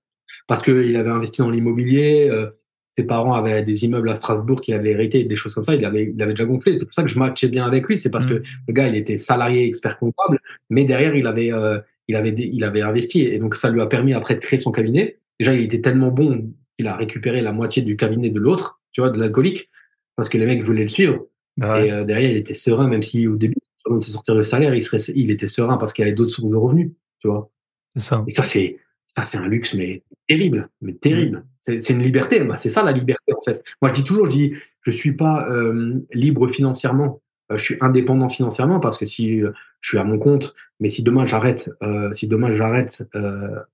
parce 0.48 0.62
qu'il 0.62 0.96
avait 0.96 1.10
investi 1.10 1.42
dans 1.42 1.50
l'immobilier. 1.50 2.28
Euh, 2.30 2.50
ses 2.92 3.06
parents 3.06 3.34
avaient 3.34 3.64
des 3.64 3.86
immeubles 3.86 4.10
à 4.10 4.16
Strasbourg 4.16 4.62
qu'il 4.62 4.74
avait 4.74 4.92
hérité, 4.92 5.24
des 5.24 5.36
choses 5.36 5.54
comme 5.54 5.64
ça. 5.64 5.76
Il 5.76 5.86
avait, 5.86 6.12
il 6.14 6.22
avait 6.22 6.34
déjà 6.34 6.46
gonflé. 6.46 6.78
C'est 6.78 6.86
pour 6.86 6.94
ça 6.94 7.04
que 7.04 7.10
je 7.10 7.18
matchais 7.20 7.48
bien 7.48 7.66
avec 7.66 7.88
lui. 7.88 7.98
C'est 7.98 8.10
parce 8.10 8.26
que 8.26 8.36
mm. 8.36 8.44
le 8.68 8.74
gars, 8.74 8.88
il 8.88 8.96
était 8.96 9.18
salarié, 9.18 9.66
expert 9.66 9.98
comptable, 9.98 10.40
mais 10.70 10.86
derrière, 10.86 11.16
il 11.16 11.28
avait, 11.28 11.52
euh, 11.54 11.80
il 12.08 12.16
avait, 12.16 12.34
il 12.38 12.64
avait 12.64 12.82
investi. 12.82 13.22
Et 13.22 13.40
donc, 13.40 13.56
ça 13.56 13.70
lui 13.70 13.80
a 13.82 13.86
permis 13.86 14.14
après 14.14 14.36
de 14.36 14.40
créer 14.40 14.60
son 14.60 14.72
cabinet. 14.72 15.20
Déjà, 15.40 15.54
il 15.54 15.62
était 15.62 15.82
tellement 15.82 16.10
bon 16.10 16.52
qu'il 16.78 16.88
a 16.88 16.96
récupéré 16.96 17.42
la 17.42 17.52
moitié 17.52 17.84
du 17.84 17.96
cabinet 17.96 18.30
de 18.30 18.40
l'autre, 18.40 18.82
tu 18.92 19.02
vois, 19.02 19.10
de 19.12 19.20
l'alcoolique, 19.20 19.70
parce 20.16 20.28
que 20.28 20.38
les 20.38 20.46
mecs 20.46 20.64
voulaient 20.64 20.84
le 20.84 20.90
suivre. 20.90 21.28
Ah 21.62 21.82
et 21.82 21.92
euh, 21.92 22.04
derrière, 22.04 22.32
il 22.32 22.38
était 22.38 22.54
serein, 22.54 22.88
même 22.88 23.04
si 23.04 23.28
au 23.28 23.36
début, 23.36 23.56
avant 23.86 23.98
de 23.98 24.04
sortir 24.04 24.36
le 24.36 24.44
salaire, 24.44 24.74
il, 24.74 24.82
serait, 24.82 24.98
il 25.16 25.32
était 25.32 25.48
serein 25.48 25.78
parce 25.78 25.94
qu'il 25.94 26.04
avait 26.04 26.14
d'autres 26.14 26.32
sources 26.32 26.52
de 26.52 26.56
revenus, 26.56 26.92
tu 27.20 27.28
vois. 27.28 27.52
C'est 27.96 28.02
ça. 28.02 28.24
Et 28.28 28.32
ça, 28.32 28.44
c'est, 28.44 28.78
ça, 29.10 29.24
c'est 29.24 29.40
un 29.40 29.48
luxe, 29.48 29.74
mais 29.74 30.04
terrible, 30.28 30.70
mais 30.82 30.94
terrible. 30.94 31.44
Mm. 31.68 31.82
C'est 31.82 31.94
une 31.94 32.04
liberté. 32.04 32.40
Bah, 32.42 32.58
c'est 32.58 32.70
ça 32.70 32.84
la 32.84 32.92
liberté, 32.92 33.34
en 33.34 33.42
fait. 33.42 33.64
Moi, 33.82 33.90
je 33.90 33.96
dis 33.96 34.04
toujours, 34.04 34.28
je 34.28 34.32
dis, 34.32 34.54
je 34.84 34.92
suis 34.92 35.14
pas 35.14 35.50
euh, 35.50 36.00
libre 36.14 36.48
financièrement. 36.48 37.20
Euh, 37.52 37.58
je 37.58 37.64
suis 37.64 37.78
indépendant 37.82 38.30
financièrement 38.30 38.80
parce 38.80 39.00
que 39.00 39.06
si 39.06 39.42
euh, 39.42 39.52
je 39.82 39.90
suis 39.90 39.98
à 39.98 40.04
mon 40.04 40.20
compte, 40.20 40.54
mais 40.80 40.90
si 40.90 41.02
demain 41.02 41.26
j'arrête, 41.26 41.72
si 42.14 42.28
demain 42.28 42.56
j'arrête 42.56 43.04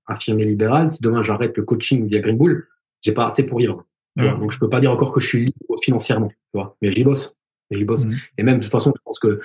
infirmier 0.08 0.44
libéral, 0.44 0.90
si 0.90 1.02
demain 1.02 1.22
j'arrête 1.22 1.56
le 1.56 1.62
coaching 1.62 2.08
via 2.08 2.18
Green 2.20 2.36
Bull, 2.36 2.66
j'ai 3.02 3.12
pas 3.12 3.26
assez 3.26 3.46
pour 3.46 3.58
vivre. 3.58 3.84
Donc, 4.16 4.50
je 4.50 4.58
peux 4.58 4.70
pas 4.70 4.80
dire 4.80 4.90
encore 4.90 5.12
que 5.12 5.20
je 5.20 5.28
suis 5.28 5.44
libre 5.44 5.80
financièrement, 5.82 6.28
tu 6.28 6.36
vois. 6.54 6.76
Mais 6.80 6.90
j'y 6.90 7.04
bosse. 7.04 7.36
J'y 7.70 7.84
bosse. 7.84 8.06
Mm. 8.06 8.14
Et 8.38 8.42
même, 8.42 8.58
de 8.58 8.62
toute 8.62 8.72
façon, 8.72 8.92
je 8.96 9.02
pense 9.04 9.18
que 9.18 9.40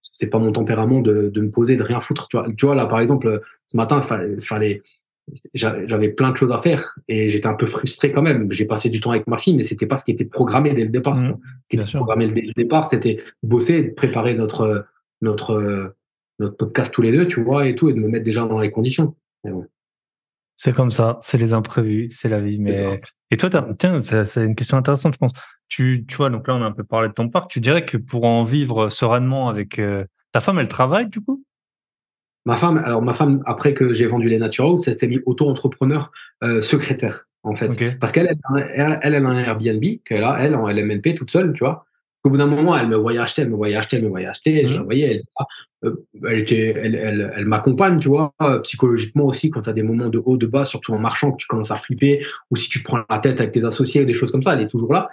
c'est 0.00 0.26
pas 0.26 0.38
mon 0.38 0.52
tempérament 0.52 1.00
de, 1.00 1.30
de, 1.30 1.40
me 1.40 1.50
poser, 1.50 1.76
de 1.76 1.82
rien 1.82 2.00
foutre. 2.02 2.28
Tu 2.28 2.36
vois, 2.36 2.46
tu 2.56 2.66
vois 2.66 2.74
là, 2.74 2.84
par 2.84 3.00
exemple, 3.00 3.40
ce 3.66 3.76
matin, 3.76 4.02
il 4.02 4.40
fallait 4.42 4.82
j'avais 5.54 6.08
plein 6.08 6.30
de 6.30 6.36
choses 6.36 6.52
à 6.52 6.58
faire 6.58 6.94
et 7.08 7.30
j'étais 7.30 7.46
un 7.46 7.54
peu 7.54 7.66
frustré 7.66 8.12
quand 8.12 8.22
même. 8.22 8.52
J'ai 8.52 8.66
passé 8.66 8.90
du 8.90 9.00
temps 9.00 9.10
avec 9.10 9.26
ma 9.26 9.38
fille, 9.38 9.56
mais 9.56 9.62
c'était 9.62 9.86
pas 9.86 9.96
ce 9.96 10.04
qui 10.04 10.10
était 10.10 10.24
programmé 10.24 10.72
dès 10.74 10.84
le 10.84 10.90
départ. 10.90 11.16
Mmh, 11.16 11.38
ce 11.62 11.68
qui 11.68 11.76
était 11.76 11.96
programmé 11.96 12.28
dès 12.28 12.42
le 12.42 12.52
départ, 12.52 12.86
c'était 12.86 13.22
bosser, 13.42 13.82
préparer 13.84 14.34
notre 14.34 14.86
notre 15.22 15.94
notre 16.40 16.56
podcast 16.56 16.92
tous 16.92 17.02
les 17.02 17.12
deux, 17.12 17.26
tu 17.26 17.42
vois, 17.42 17.68
et 17.68 17.74
tout, 17.74 17.88
et 17.88 17.94
de 17.94 18.00
me 18.00 18.08
mettre 18.08 18.24
déjà 18.24 18.44
dans 18.44 18.58
les 18.58 18.70
conditions. 18.70 19.14
C'est 20.56 20.72
comme 20.72 20.90
ça, 20.90 21.18
c'est 21.22 21.38
les 21.38 21.52
imprévus, 21.52 22.08
c'est 22.10 22.28
la 22.28 22.40
vie. 22.40 22.58
Mais 22.58 23.00
et 23.30 23.36
toi, 23.36 23.50
tiens, 23.78 24.00
c'est 24.00 24.44
une 24.44 24.54
question 24.54 24.76
intéressante, 24.76 25.14
je 25.14 25.18
pense. 25.18 25.32
Tu, 25.68 26.04
tu 26.06 26.16
vois, 26.16 26.30
donc 26.30 26.46
là, 26.46 26.54
on 26.54 26.62
a 26.62 26.66
un 26.66 26.72
peu 26.72 26.84
parlé 26.84 27.08
de 27.08 27.14
ton 27.14 27.28
parc. 27.28 27.50
Tu 27.50 27.60
dirais 27.60 27.84
que 27.84 27.96
pour 27.96 28.24
en 28.24 28.44
vivre 28.44 28.90
sereinement 28.90 29.48
avec 29.48 29.78
euh, 29.78 30.04
ta 30.32 30.40
femme, 30.40 30.58
elle 30.58 30.68
travaille 30.68 31.08
du 31.08 31.20
coup? 31.20 31.44
Ma 32.46 32.56
femme, 32.56 32.82
alors 32.84 33.00
ma 33.00 33.14
femme, 33.14 33.42
après 33.46 33.72
que 33.72 33.94
j'ai 33.94 34.06
vendu 34.06 34.28
les 34.28 34.38
Naturals, 34.38 34.76
elle 34.86 34.98
s'est 34.98 35.06
mise 35.06 35.22
auto-entrepreneur 35.24 36.12
euh, 36.42 36.60
secrétaire, 36.60 37.26
en 37.42 37.56
fait. 37.56 37.98
Parce 37.98 38.12
qu'elle, 38.12 38.36
elle, 38.74 38.98
elle, 39.02 39.14
a 39.14 39.18
un 39.18 39.36
Airbnb 39.36 39.82
qu'elle 40.04 40.24
a, 40.24 40.36
elle, 40.40 40.54
en 40.54 40.68
LMNP, 40.68 41.14
toute 41.14 41.30
seule, 41.30 41.54
tu 41.54 41.64
vois. 41.64 41.86
Au 42.22 42.30
bout 42.30 42.36
d'un 42.36 42.46
moment, 42.46 42.76
elle 42.76 42.88
me 42.88 42.96
voyait 42.96 43.18
acheter, 43.18 43.42
elle 43.42 43.50
me 43.50 43.56
voyait 43.56 43.76
acheter, 43.76 43.96
elle 43.96 44.04
me 44.04 44.08
voyait 44.08 44.26
acheter, 44.26 44.66
je 44.66 44.74
la 44.74 44.80
mmh. 44.80 44.84
voyais, 44.84 45.10
elle, 45.10 45.22
euh, 45.84 46.06
elle 46.26 46.38
était, 46.38 46.74
elle, 46.76 46.94
elle, 46.94 47.32
elle 47.36 47.46
m'accompagne, 47.46 47.98
tu 47.98 48.08
vois, 48.08 48.34
psychologiquement 48.62 49.24
aussi, 49.24 49.50
quand 49.50 49.62
tu 49.62 49.70
as 49.70 49.74
des 49.74 49.82
moments 49.82 50.08
de 50.08 50.22
haut, 50.24 50.36
de 50.36 50.46
bas, 50.46 50.64
surtout 50.64 50.92
en 50.92 50.98
marchant, 50.98 51.32
que 51.32 51.38
tu 51.38 51.46
commences 51.46 51.70
à 51.70 51.76
flipper, 51.76 52.24
ou 52.50 52.56
si 52.56 52.68
tu 52.68 52.82
prends 52.82 53.00
la 53.08 53.18
tête 53.18 53.40
avec 53.40 53.52
tes 53.52 53.64
associés, 53.64 54.04
des 54.04 54.14
choses 54.14 54.30
comme 54.30 54.42
ça, 54.42 54.52
elle 54.54 54.62
est 54.62 54.68
toujours 54.68 54.92
là. 54.92 55.08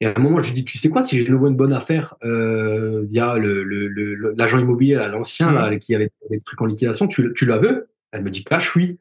Et 0.00 0.06
à 0.06 0.12
un 0.14 0.20
moment, 0.20 0.42
je 0.42 0.52
dis, 0.52 0.64
tu 0.64 0.76
sais 0.78 0.90
quoi, 0.90 1.02
si 1.02 1.24
je 1.24 1.32
vois 1.34 1.48
une 1.48 1.56
bonne 1.56 1.72
affaire 1.72 2.14
euh, 2.24 3.04
via 3.08 3.34
le, 3.36 3.64
le, 3.64 4.34
l'agent 4.36 4.58
immobilier, 4.58 4.94
l'ancien, 5.10 5.50
mmh. 5.50 5.78
qui 5.78 5.94
avait 5.94 6.10
des 6.30 6.40
trucs 6.40 6.60
en 6.60 6.66
liquidation, 6.66 7.08
tu, 7.08 7.32
tu 7.34 7.46
la 7.46 7.58
veux? 7.58 7.88
Elle 8.12 8.22
me 8.22 8.30
dit 8.30 8.44
cash, 8.44 8.76
oui. 8.76 8.98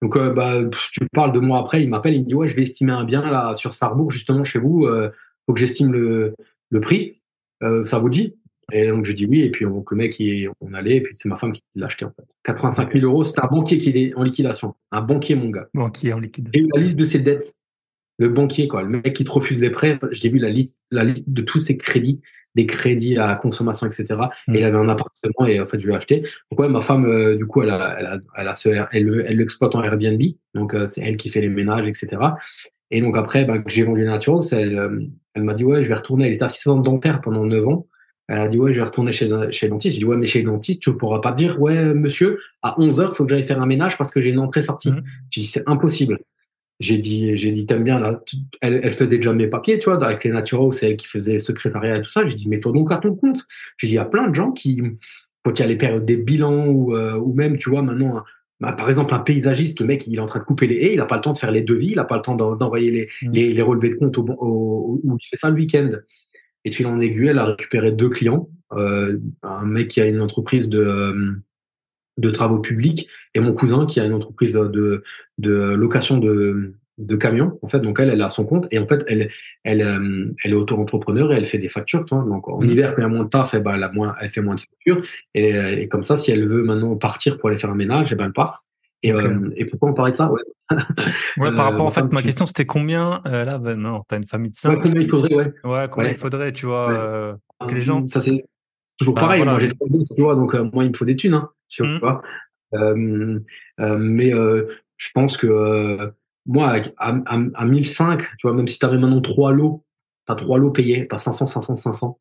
Donc, 0.00 0.16
euh, 0.16 0.32
bah, 0.32 0.60
tu 0.92 1.00
parles 1.12 1.32
de 1.32 1.40
moi 1.40 1.58
après, 1.58 1.82
il 1.82 1.88
m'appelle, 1.88 2.14
il 2.14 2.22
me 2.22 2.26
dit, 2.26 2.34
ouais, 2.34 2.48
je 2.48 2.56
vais 2.56 2.62
estimer 2.62 2.92
un 2.92 3.04
bien 3.04 3.28
là 3.28 3.54
sur 3.54 3.74
Sarrebourg, 3.74 4.10
justement 4.10 4.44
chez 4.44 4.58
vous, 4.58 4.86
euh, 4.86 5.10
faut 5.46 5.54
que 5.54 5.60
j'estime 5.60 5.92
le, 5.92 6.34
le 6.70 6.80
prix. 6.80 7.20
Euh, 7.62 7.84
ça 7.84 7.98
vous 7.98 8.08
dit? 8.08 8.36
Et 8.72 8.88
donc, 8.88 9.06
je 9.06 9.12
dis 9.12 9.26
oui, 9.26 9.40
et 9.40 9.50
puis 9.50 9.66
on, 9.66 9.84
le 9.90 9.96
mec, 9.96 10.20
il, 10.20 10.50
on 10.60 10.74
allait, 10.74 10.96
et 10.96 11.00
puis 11.00 11.14
c'est 11.16 11.28
ma 11.28 11.36
femme 11.36 11.52
qui 11.52 11.62
l'a 11.74 11.86
acheté 11.86 12.04
en 12.04 12.10
fait. 12.10 12.26
85 12.44 12.92
000 12.92 13.04
euros, 13.06 13.24
c'est 13.24 13.40
un 13.42 13.46
banquier 13.46 13.78
qui 13.78 13.90
est 13.90 14.14
en 14.14 14.22
liquidation. 14.22 14.74
Un 14.92 15.00
banquier, 15.00 15.34
mon 15.34 15.48
gars. 15.48 15.68
Banquier 15.74 16.12
en 16.12 16.20
liquidation. 16.20 16.52
Et 16.62 16.68
la 16.74 16.82
liste 16.82 16.96
de 16.96 17.04
ses 17.04 17.18
dettes 17.18 17.54
le 18.18 18.28
banquier, 18.28 18.68
quoi, 18.68 18.82
le 18.82 18.88
mec 18.88 19.12
qui 19.14 19.24
te 19.24 19.30
refuse 19.30 19.58
les 19.58 19.70
prêts, 19.70 19.98
j'ai 20.10 20.28
vu 20.28 20.38
la 20.38 20.50
liste, 20.50 20.80
la 20.90 21.04
liste 21.04 21.28
de 21.28 21.42
tous 21.42 21.60
ses 21.60 21.76
crédits, 21.76 22.20
des 22.54 22.66
crédits 22.66 23.16
à 23.16 23.36
consommation, 23.36 23.86
etc. 23.86 24.06
Et 24.48 24.58
il 24.58 24.60
mm. 24.60 24.64
avait 24.64 24.76
un 24.76 24.88
appartement 24.88 25.46
et 25.46 25.60
en 25.60 25.66
fait, 25.66 25.78
je 25.80 25.86
lui 25.86 25.92
ai 25.92 25.96
acheté. 25.96 26.22
Donc 26.50 26.58
ouais, 26.60 26.68
ma 26.68 26.80
femme, 26.80 27.06
euh, 27.06 27.36
du 27.36 27.46
coup, 27.46 27.62
elle 27.62 27.70
a, 27.70 27.96
elle 27.98 28.06
a, 28.06 28.18
elle 28.36 28.48
a 28.48 28.54
ce, 28.56 28.68
elle, 28.68 29.24
elle 29.26 29.36
l'exploite 29.36 29.74
en 29.76 29.82
Airbnb. 29.82 30.20
Donc 30.54 30.74
euh, 30.74 30.88
c'est 30.88 31.00
elle 31.02 31.16
qui 31.16 31.30
fait 31.30 31.40
les 31.40 31.48
ménages, 31.48 31.86
etc. 31.86 32.08
Et 32.90 33.00
donc 33.00 33.16
après, 33.16 33.44
bah, 33.44 33.54
j'ai 33.66 33.84
vendu 33.84 34.04
Naturals, 34.04 34.44
elle, 34.50 34.78
euh, 34.78 35.00
elle 35.34 35.44
m'a 35.44 35.54
dit 35.54 35.64
ouais, 35.64 35.84
je 35.84 35.88
vais 35.88 35.94
retourner. 35.94 36.26
Elle 36.26 36.34
était 36.34 36.44
assistante 36.44 36.82
dentaire 36.82 37.20
pendant 37.20 37.44
9 37.44 37.68
ans. 37.68 37.86
Elle 38.26 38.40
a 38.40 38.48
dit 38.48 38.58
ouais, 38.58 38.74
je 38.74 38.80
vais 38.80 38.86
retourner 38.86 39.12
chez, 39.12 39.30
chez 39.52 39.66
le 39.66 39.70
dentiste. 39.70 39.94
J'ai 39.94 40.00
dit 40.00 40.04
ouais, 40.04 40.16
mais 40.16 40.26
chez 40.26 40.42
le 40.42 40.50
dentiste, 40.50 40.82
tu 40.82 40.90
ne 40.90 40.96
pourras 40.96 41.20
pas 41.20 41.32
dire 41.32 41.60
ouais, 41.60 41.94
monsieur, 41.94 42.40
à 42.62 42.80
11 42.80 43.00
heures, 43.00 43.10
il 43.12 43.16
faut 43.16 43.24
que 43.24 43.30
j'aille 43.30 43.46
faire 43.46 43.62
un 43.62 43.66
ménage 43.66 43.96
parce 43.96 44.10
que 44.10 44.20
j'ai 44.20 44.30
une 44.30 44.40
entrée 44.40 44.62
sortie. 44.62 44.90
Mm. 44.90 45.04
J'ai 45.30 45.40
dit 45.42 45.46
c'est 45.46 45.68
impossible 45.68 46.18
j'ai 46.80 46.98
dit, 46.98 47.36
j'ai 47.36 47.50
dit, 47.50 47.66
t'aimes 47.66 47.84
bien, 47.84 47.98
là, 47.98 48.22
elle, 48.60 48.80
elle 48.82 48.92
faisait 48.92 49.16
déjà 49.16 49.32
mes 49.32 49.48
papiers, 49.48 49.78
tu 49.78 49.90
vois, 49.90 50.04
avec 50.04 50.22
les 50.24 50.30
Naturaux, 50.30 50.72
c'est 50.72 50.90
elle 50.90 50.96
qui 50.96 51.08
faisait 51.08 51.38
secrétariat 51.38 51.96
et 51.96 52.02
tout 52.02 52.08
ça. 52.08 52.26
J'ai 52.26 52.36
dit, 52.36 52.48
mets-toi 52.48 52.72
donc 52.72 52.92
à 52.92 52.98
ton 52.98 53.14
compte. 53.16 53.44
J'ai 53.78 53.88
dit, 53.88 53.94
il 53.94 53.96
y 53.96 53.98
a 53.98 54.04
plein 54.04 54.28
de 54.28 54.34
gens 54.34 54.52
qui, 54.52 54.80
quand 55.42 55.58
il 55.58 55.62
y 55.62 55.64
a 55.64 55.68
les 55.68 55.76
périodes 55.76 56.04
des 56.04 56.16
bilans 56.16 56.68
ou, 56.68 56.94
euh, 56.94 57.16
ou 57.16 57.34
même, 57.34 57.58
tu 57.58 57.70
vois, 57.70 57.82
maintenant, 57.82 58.22
bah, 58.60 58.72
par 58.72 58.88
exemple, 58.88 59.12
un 59.14 59.18
paysagiste, 59.18 59.80
le 59.80 59.86
mec, 59.86 60.06
il 60.06 60.16
est 60.16 60.20
en 60.20 60.26
train 60.26 60.40
de 60.40 60.44
couper 60.44 60.66
les 60.66 60.76
haies, 60.76 60.92
il 60.92 60.98
n'a 60.98 61.06
pas 61.06 61.16
le 61.16 61.22
temps 61.22 61.32
de 61.32 61.38
faire 61.38 61.50
les 61.50 61.62
devis, 61.62 61.88
il 61.88 61.96
n'a 61.96 62.04
pas 62.04 62.16
le 62.16 62.22
temps 62.22 62.34
d'envoyer 62.34 62.90
les, 62.90 63.08
mmh. 63.22 63.32
les, 63.32 63.52
les, 63.52 63.62
relevés 63.62 63.90
de 63.90 63.94
compte 63.94 64.18
au, 64.18 64.26
au, 64.38 65.00
il 65.04 65.26
fait 65.28 65.36
ça 65.36 65.50
le 65.50 65.56
week-end. 65.56 65.90
Et 66.64 66.70
de 66.70 66.74
fil 66.74 66.86
en 66.86 67.00
aiguille, 67.00 67.28
elle 67.28 67.38
a 67.38 67.44
récupéré 67.46 67.92
deux 67.92 68.08
clients. 68.08 68.48
Euh, 68.72 69.18
un 69.42 69.64
mec 69.64 69.88
qui 69.88 70.00
a 70.00 70.06
une 70.06 70.20
entreprise 70.20 70.68
de, 70.68 70.78
euh, 70.78 71.34
de 72.18 72.30
travaux 72.30 72.58
publics 72.58 73.08
et 73.34 73.40
mon 73.40 73.54
cousin 73.54 73.86
qui 73.86 74.00
a 74.00 74.04
une 74.04 74.12
entreprise 74.12 74.52
de, 74.52 75.02
de, 75.38 75.52
location 75.52 76.18
de, 76.18 76.74
de 76.98 77.16
camions 77.16 77.58
en 77.62 77.68
fait. 77.68 77.80
Donc 77.80 78.00
elle 78.00 78.10
elle 78.10 78.22
a 78.22 78.28
son 78.28 78.44
compte 78.44 78.66
et 78.70 78.78
en 78.78 78.86
fait 78.86 79.04
elle 79.06 79.30
elle 79.64 79.82
euh, 79.82 80.34
elle 80.44 80.50
est 80.50 80.54
auto-entrepreneur 80.54 81.32
et 81.32 81.36
elle 81.36 81.46
fait 81.46 81.58
des 81.58 81.68
factures 81.68 82.04
tu 82.04 82.14
vois. 82.14 82.24
Donc 82.24 82.48
en 82.48 82.60
mmh. 82.60 82.70
hiver 82.70 82.94
quand 82.94 83.02
il 83.02 83.02
y 83.02 83.06
a 83.06 83.08
moins 83.08 83.24
de 83.24 83.28
taf 83.28 83.54
eh 83.54 83.60
ben, 83.60 83.74
elle 83.74 83.84
a 83.84 83.92
moins 83.92 84.14
elle 84.20 84.30
fait 84.30 84.42
moins 84.42 84.56
de 84.56 84.60
factures 84.60 85.02
et, 85.34 85.50
et, 85.50 85.88
comme 85.88 86.02
ça 86.02 86.16
si 86.16 86.32
elle 86.32 86.46
veut 86.46 86.64
maintenant 86.64 86.96
partir 86.96 87.38
pour 87.38 87.48
aller 87.48 87.58
faire 87.58 87.70
un 87.70 87.76
ménage 87.76 88.10
et 88.10 88.14
eh 88.14 88.16
ben 88.16 88.26
elle 88.26 88.32
part. 88.32 88.64
Et, 89.04 89.12
euh, 89.12 89.50
et 89.54 89.64
pourquoi 89.64 89.90
on 89.90 89.94
parlait 89.94 90.10
de 90.10 90.16
ça? 90.16 90.28
Ouais, 90.28 90.42
ouais 91.36 91.54
par 91.54 91.66
rapport 91.66 91.86
en 91.86 91.90
fait 91.90 92.12
ma 92.12 92.20
question 92.20 92.46
c'était 92.46 92.66
combien 92.66 93.22
euh, 93.26 93.44
là 93.44 93.58
ben, 93.58 93.76
non 93.76 94.02
t'as 94.08 94.16
une 94.16 94.26
famille 94.26 94.50
de 94.50 94.56
cinq 94.56 94.70
ouais, 94.70 94.80
combien 94.82 95.02
il 95.02 95.08
faudrait 95.08 95.34
ouais. 95.34 95.52
Ouais 95.62 95.88
combien 95.88 96.10
il 96.10 96.16
faudrait 96.16 96.52
tu 96.52 96.66
vois 96.66 97.38
parce 97.58 97.70
que 97.70 97.76
les 97.76 97.80
gens 97.80 98.06
ça 98.08 98.20
c'est 98.20 98.44
toujours 98.98 99.14
bah, 99.14 99.22
pareil. 99.22 99.44
Moi 99.44 99.58
j'ai 99.60 99.68
trop 99.68 99.86
tu 99.86 100.20
vois 100.20 100.34
donc 100.34 100.52
moi 100.74 100.84
il 100.84 100.90
me 100.90 100.96
faut 100.96 101.04
des 101.04 101.14
thunes 101.14 101.34
hein 101.34 101.48
tu 101.68 101.82
mmh. 101.82 101.98
vois? 101.98 102.22
Euh, 102.74 103.40
euh, 103.80 103.96
mais 103.98 104.34
euh, 104.34 104.66
je 104.96 105.10
pense 105.14 105.36
que 105.36 106.12
moi, 106.46 106.80
à, 106.98 107.14
à, 107.14 107.38
à 107.54 107.64
1005, 107.64 108.22
tu 108.38 108.46
vois, 108.46 108.54
même 108.54 108.68
si 108.68 108.78
tu 108.78 108.86
avais 108.86 108.98
maintenant 108.98 109.20
trois 109.20 109.52
lots, 109.52 109.84
tu 110.26 110.32
as 110.32 110.36
trois 110.36 110.58
lots 110.58 110.70
payés, 110.70 111.06
tu 111.08 111.14
as 111.14 111.18
500, 111.18 111.46
500, 111.46 111.76
500 111.76 112.18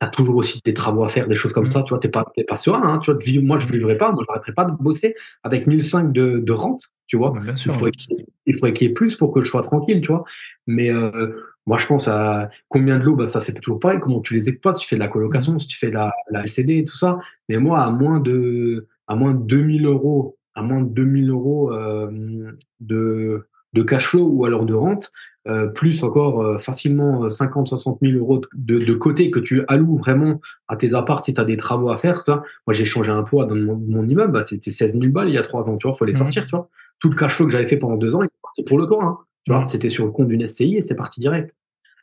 tu 0.00 0.06
as 0.06 0.10
toujours 0.10 0.36
aussi 0.36 0.60
des 0.64 0.74
travaux 0.74 1.04
à 1.04 1.08
faire, 1.08 1.26
des 1.26 1.34
choses 1.34 1.52
comme 1.52 1.68
mmh. 1.68 1.72
ça, 1.72 1.82
tu 1.82 1.90
vois, 1.90 1.98
t'es 1.98 2.08
pas, 2.08 2.30
t'es 2.34 2.44
pas 2.44 2.56
serein, 2.56 2.82
hein, 2.82 2.98
tu 2.98 3.10
vois, 3.10 3.42
moi, 3.42 3.58
je 3.58 3.66
vivrais 3.66 3.96
pas, 3.96 4.12
moi, 4.12 4.24
j'arrêterais 4.28 4.52
pas 4.52 4.66
de 4.66 4.72
bosser 4.72 5.14
avec 5.42 5.66
1005 5.66 6.12
de, 6.12 6.38
de 6.38 6.52
rente, 6.52 6.82
tu 7.06 7.16
vois? 7.16 7.32
Bien 7.38 7.56
sûr, 7.56 7.72
il 7.72 8.54
faudrait 8.54 8.72
qu'il 8.74 8.88
y, 8.88 8.90
ait 8.90 8.94
plus 8.94 9.16
pour 9.16 9.32
que 9.32 9.42
je 9.42 9.48
sois 9.48 9.62
tranquille, 9.62 10.00
tu 10.02 10.08
vois? 10.08 10.24
Mais, 10.66 10.90
euh, 10.90 11.32
moi, 11.66 11.78
je 11.78 11.86
pense 11.86 12.06
à 12.06 12.48
combien 12.68 12.98
de 12.98 13.04
lots, 13.04 13.16
bah, 13.16 13.26
ça, 13.26 13.40
c'est 13.40 13.52
toujours 13.54 13.80
pareil, 13.80 13.98
comment 14.00 14.20
tu 14.20 14.34
les 14.34 14.48
exploites, 14.48 14.76
si 14.76 14.82
tu 14.82 14.88
fais 14.88 14.96
de 14.96 15.00
la 15.00 15.08
colocation, 15.08 15.54
mmh. 15.54 15.60
si 15.60 15.66
tu 15.66 15.78
fais 15.78 15.88
de 15.88 15.94
la, 15.94 16.14
la 16.30 16.42
LCD 16.44 16.78
et 16.78 16.84
tout 16.84 16.96
ça. 16.96 17.18
Mais 17.48 17.58
moi, 17.58 17.80
à 17.80 17.90
moins 17.90 18.20
de, 18.20 18.86
à 19.08 19.16
moins 19.16 19.34
de 19.34 19.42
2000 19.42 19.84
euros, 19.86 20.36
à 20.54 20.62
moins 20.62 20.80
de 20.80 20.88
2000 20.88 21.28
euros 21.30 21.72
euh, 21.72 22.52
de, 22.80 23.48
de 23.72 23.82
cash 23.82 24.06
flow 24.06 24.26
ou 24.26 24.44
alors 24.44 24.64
de 24.64 24.74
rente, 24.74 25.10
euh, 25.48 25.66
plus 25.66 26.02
encore 26.04 26.42
euh, 26.42 26.58
facilement 26.58 27.28
50, 27.28 27.68
60 27.68 27.98
000 28.00 28.18
euros 28.18 28.42
de, 28.54 28.78
de, 28.78 28.94
côté 28.94 29.30
que 29.30 29.38
tu 29.38 29.62
alloues 29.68 29.98
vraiment 29.98 30.40
à 30.68 30.76
tes 30.76 30.94
apparts 30.94 31.24
si 31.24 31.34
tu 31.34 31.40
as 31.40 31.44
des 31.44 31.56
travaux 31.56 31.90
à 31.90 31.96
faire. 31.96 32.22
Moi, 32.28 32.74
j'ai 32.74 32.84
changé 32.84 33.10
un 33.10 33.24
toit 33.24 33.44
dans 33.44 33.56
mon, 33.56 34.06
immeuble, 34.06 34.32
bah, 34.32 34.44
c'était 34.46 34.70
16 34.70 34.92
000 34.92 35.12
balles 35.12 35.28
il 35.28 35.34
y 35.34 35.38
a 35.38 35.42
trois 35.42 35.68
ans, 35.68 35.76
tu 35.76 35.88
vois, 35.88 35.96
faut 35.96 36.04
les 36.04 36.12
mmh. 36.12 36.16
sortir, 36.16 36.44
tu 36.44 36.50
vois. 36.50 36.68
Tout 37.00 37.10
le 37.10 37.16
cash 37.16 37.34
flow 37.34 37.46
que 37.46 37.52
j'avais 37.52 37.66
fait 37.66 37.76
pendant 37.76 37.96
deux 37.96 38.14
ans, 38.14 38.22
il 38.22 38.26
est 38.26 38.42
parti 38.42 38.62
pour 38.62 38.78
le 38.78 38.86
toit. 38.86 39.04
Hein, 39.04 39.18
Tu 39.46 39.52
vois, 39.52 39.64
c'était 39.66 39.88
sur 39.88 40.04
le 40.04 40.10
compte 40.10 40.26
d'une 40.26 40.46
SCI 40.46 40.76
et 40.76 40.82
c'est 40.82 40.96
parti 40.96 41.20
direct. 41.20 41.54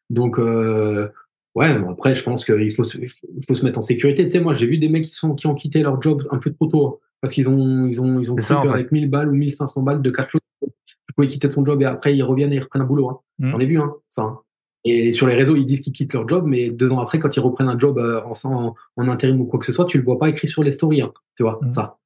Donc, 0.09 0.39
euh, 0.39 1.09
ouais, 1.55 1.67
après, 1.89 2.15
je 2.15 2.23
pense 2.23 2.45
qu'il 2.45 2.71
faut, 2.71 2.83
il 2.83 3.45
faut, 3.45 3.55
se 3.55 3.65
mettre 3.65 3.79
en 3.79 3.81
sécurité. 3.81 4.23
Tu 4.23 4.31
sais, 4.31 4.39
moi, 4.39 4.53
j'ai 4.53 4.65
vu 4.65 4.77
des 4.77 4.87
mecs 4.87 5.03
qui, 5.03 5.13
sont, 5.13 5.35
qui 5.35 5.45
ont 5.45 5.53
quitté 5.53 5.81
leur 5.81 6.01
job 6.01 6.25
un 6.31 6.37
peu 6.37 6.53
trop 6.53 6.67
tôt 6.67 6.87
hein, 6.87 7.07
parce 7.19 7.33
qu'ils 7.33 7.49
ont, 7.49 7.87
ils 7.87 7.99
ont, 7.99 8.21
ils 8.21 8.31
ont 8.31 8.35
cru 8.35 8.55
qu'avec 8.65 8.93
1000 8.93 9.09
balles 9.09 9.27
ou 9.27 9.33
1500 9.33 9.81
balles 9.81 10.01
de 10.01 10.09
quatre 10.09 10.31
tu 10.31 11.13
pouvais 11.15 11.27
quitter 11.27 11.49
ton 11.49 11.65
job 11.65 11.81
et 11.81 11.85
après, 11.85 12.15
ils 12.15 12.23
reviennent 12.23 12.53
et 12.53 12.55
ils 12.55 12.63
reprennent 12.63 12.81
un 12.81 12.85
boulot. 12.85 13.09
Hein. 13.09 13.19
Mm. 13.39 13.51
J'en 13.51 13.59
ai 13.59 13.65
vu, 13.65 13.79
hein, 13.79 13.93
ça. 14.09 14.21
Hein. 14.21 14.39
Et 14.85 15.11
sur 15.11 15.27
les 15.27 15.35
réseaux, 15.35 15.57
ils 15.57 15.65
disent 15.65 15.81
qu'ils 15.81 15.93
quittent 15.93 16.13
leur 16.13 16.27
job, 16.27 16.45
mais 16.47 16.69
deux 16.69 16.91
ans 16.91 17.01
après, 17.01 17.19
quand 17.19 17.35
ils 17.35 17.41
reprennent 17.41 17.69
un 17.69 17.77
job 17.77 17.97
euh, 17.97 18.21
en, 18.23 18.73
en, 18.97 19.07
intérim 19.09 19.39
ou 19.41 19.45
quoi 19.45 19.59
que 19.59 19.65
ce 19.65 19.73
soit, 19.73 19.85
tu 19.85 19.97
le 19.97 20.03
vois 20.03 20.17
pas 20.17 20.29
écrit 20.29 20.47
sur 20.47 20.63
les 20.63 20.71
stories. 20.71 21.01
Hein, 21.01 21.11
tu 21.35 21.43
vois, 21.43 21.59
mm. 21.61 21.73
ça. 21.73 21.97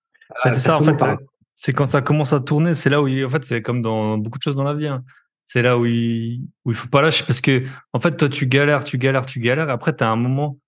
c'est 0.46 0.60
ça, 0.60 0.82
en 0.82 0.84
fait 0.84 0.98
c'est 1.60 1.74
quand 1.74 1.88
ça 1.88 2.04
commence 2.04 2.34
à 2.34 2.40
tourner, 2.40 2.76
c'est 2.76 2.92
là 2.92 3.02
où, 3.02 3.08
en 3.08 3.30
fait, 3.30 3.44
c'est 3.44 3.64
comme 3.64 3.82
dans 3.82 4.20
beaucoup 4.20 4.38
de 4.38 4.44
choses 4.44 4.56
dans 4.56 4.64
la 4.64 4.76
vie. 4.76 4.86
Hein. 4.86 5.04
C'est 5.48 5.62
là 5.62 5.78
où 5.78 5.86
il, 5.86 6.42
où 6.66 6.72
il 6.72 6.76
faut 6.76 6.90
pas 6.90 7.02
lâcher 7.02 7.24
parce 7.26 7.42
que, 7.42 7.64
en 7.94 8.00
fait, 8.00 8.18
toi, 8.18 8.28
tu 8.28 8.48
galères, 8.48 8.84
tu 8.84 8.98
galères, 8.98 9.26
tu 9.26 9.40
galères. 9.40 9.70
Après, 9.70 9.96
tu 9.96 10.04
as 10.04 10.10
un 10.10 10.18
moment, 10.18 10.60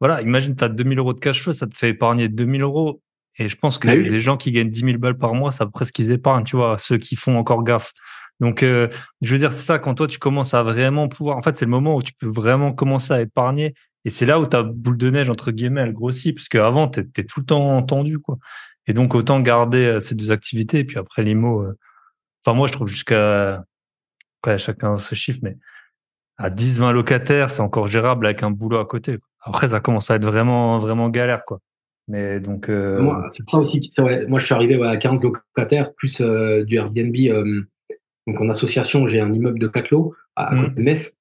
voilà, 0.00 0.20
imagine, 0.22 0.56
tu 0.56 0.64
as 0.64 0.68
2000 0.68 0.98
euros 0.98 1.14
de 1.14 1.20
cash 1.20 1.40
flow, 1.40 1.52
ça 1.52 1.68
te 1.68 1.76
fait 1.76 1.90
épargner 1.90 2.28
2000 2.28 2.62
euros. 2.62 3.00
Et 3.38 3.48
je 3.48 3.56
pense 3.56 3.78
que 3.78 3.88
bah 3.88 3.96
des 3.96 4.20
gens 4.20 4.36
qui 4.36 4.50
gagnent 4.50 4.70
10 4.70 4.80
000 4.80 4.98
balles 4.98 5.18
par 5.18 5.34
mois, 5.34 5.50
ça 5.50 5.66
presque 5.66 5.94
qu'ils 5.94 6.12
épargnent, 6.12 6.44
tu 6.44 6.56
vois, 6.56 6.78
ceux 6.78 6.98
qui 6.98 7.16
font 7.16 7.36
encore 7.36 7.64
gaffe. 7.64 7.92
Donc, 8.40 8.62
euh, 8.62 8.88
je 9.22 9.32
veux 9.32 9.38
dire, 9.38 9.52
c'est 9.52 9.64
ça, 9.64 9.78
quand 9.78 9.94
toi, 9.94 10.08
tu 10.08 10.18
commences 10.18 10.54
à 10.54 10.62
vraiment 10.62 11.08
pouvoir, 11.08 11.36
en 11.36 11.42
fait, 11.42 11.56
c'est 11.56 11.64
le 11.64 11.70
moment 11.70 11.96
où 11.96 12.02
tu 12.02 12.12
peux 12.12 12.28
vraiment 12.28 12.72
commencer 12.72 13.12
à 13.12 13.20
épargner. 13.20 13.74
Et 14.04 14.10
c'est 14.10 14.26
là 14.26 14.40
où 14.40 14.46
ta 14.46 14.62
boule 14.62 14.98
de 14.98 15.10
neige, 15.10 15.30
entre 15.30 15.50
guillemets, 15.52 15.82
elle 15.82 15.92
grossit, 15.92 16.34
parce 16.34 16.48
qu'avant, 16.48 16.88
tu 16.88 17.00
étais 17.00 17.24
tout 17.24 17.40
le 17.40 17.46
temps 17.46 17.82
tendu, 17.82 18.18
quoi. 18.18 18.38
Et 18.86 18.92
donc, 18.92 19.14
autant 19.14 19.40
garder 19.40 19.86
euh, 19.86 20.00
ces 20.00 20.14
deux 20.14 20.30
activités. 20.30 20.80
Et 20.80 20.84
puis 20.84 20.98
après, 20.98 21.22
l'IMO, 21.22 21.62
euh, 21.62 21.78
enfin, 22.44 22.56
moi, 22.56 22.66
je 22.68 22.72
trouve 22.72 22.88
jusqu'à, 22.88 23.64
après, 24.44 24.58
chacun 24.58 24.98
ses 24.98 25.14
chiffres, 25.14 25.38
mais 25.42 25.56
à 26.36 26.50
10, 26.50 26.78
20 26.80 26.92
locataires, 26.92 27.50
c'est 27.50 27.62
encore 27.62 27.88
gérable 27.88 28.26
avec 28.26 28.42
un 28.42 28.50
boulot 28.50 28.78
à 28.78 28.84
côté. 28.84 29.16
Après, 29.40 29.68
ça 29.68 29.80
commence 29.80 30.10
à 30.10 30.16
être 30.16 30.24
vraiment, 30.24 30.76
vraiment 30.76 31.08
galère, 31.08 31.46
quoi. 31.46 31.60
Mais 32.08 32.40
donc, 32.40 32.68
euh... 32.68 33.00
moi, 33.00 33.26
c'est 33.32 33.48
ça 33.48 33.56
aussi. 33.56 33.80
Moi, 34.28 34.38
je 34.38 34.44
suis 34.44 34.54
arrivé 34.54 34.82
à 34.84 34.98
15 34.98 35.22
locataires 35.22 35.94
plus 35.94 36.20
euh, 36.20 36.62
du 36.64 36.76
Airbnb. 36.76 37.16
donc, 38.26 38.38
en 38.38 38.50
association, 38.50 39.08
j'ai 39.08 39.20
un 39.20 39.32
immeuble 39.32 39.58
de 39.58 39.68
4 39.68 39.90
lots 39.92 40.14
à, 40.36 40.54
mmh. 40.54 40.60
côté 40.60 40.74
de 40.74 40.82
Metz. 40.82 41.16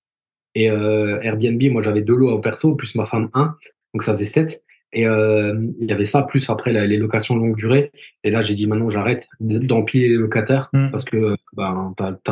Et 0.56 0.66
Airbnb, 0.66 1.64
moi, 1.72 1.82
j'avais 1.82 2.02
deux 2.02 2.16
lots 2.16 2.30
au 2.30 2.40
perso, 2.40 2.76
plus 2.76 2.94
ma 2.96 3.06
femme 3.06 3.30
un. 3.34 3.56
Donc, 3.94 4.04
ça 4.04 4.12
faisait 4.12 4.26
7. 4.26 4.62
Et 4.92 5.08
euh, 5.08 5.56
il 5.80 5.90
y 5.90 5.94
avait 5.94 6.06
ça, 6.06 6.24
plus 6.24 6.50
après 6.50 6.74
les 6.74 6.98
locations 6.98 7.38
longue 7.38 7.56
durée. 7.56 7.92
Et 8.26 8.32
là, 8.32 8.42
j'ai 8.42 8.54
dit 8.54 8.68
maintenant, 8.68 8.90
j'arrête 8.90 9.28
d'empiler 9.40 10.10
les 10.10 10.16
locataires 10.16 10.70
mm. 10.74 10.92
parce 10.92 11.06
que 11.06 11.38
ben, 11.54 11.94
tu 11.98 12.32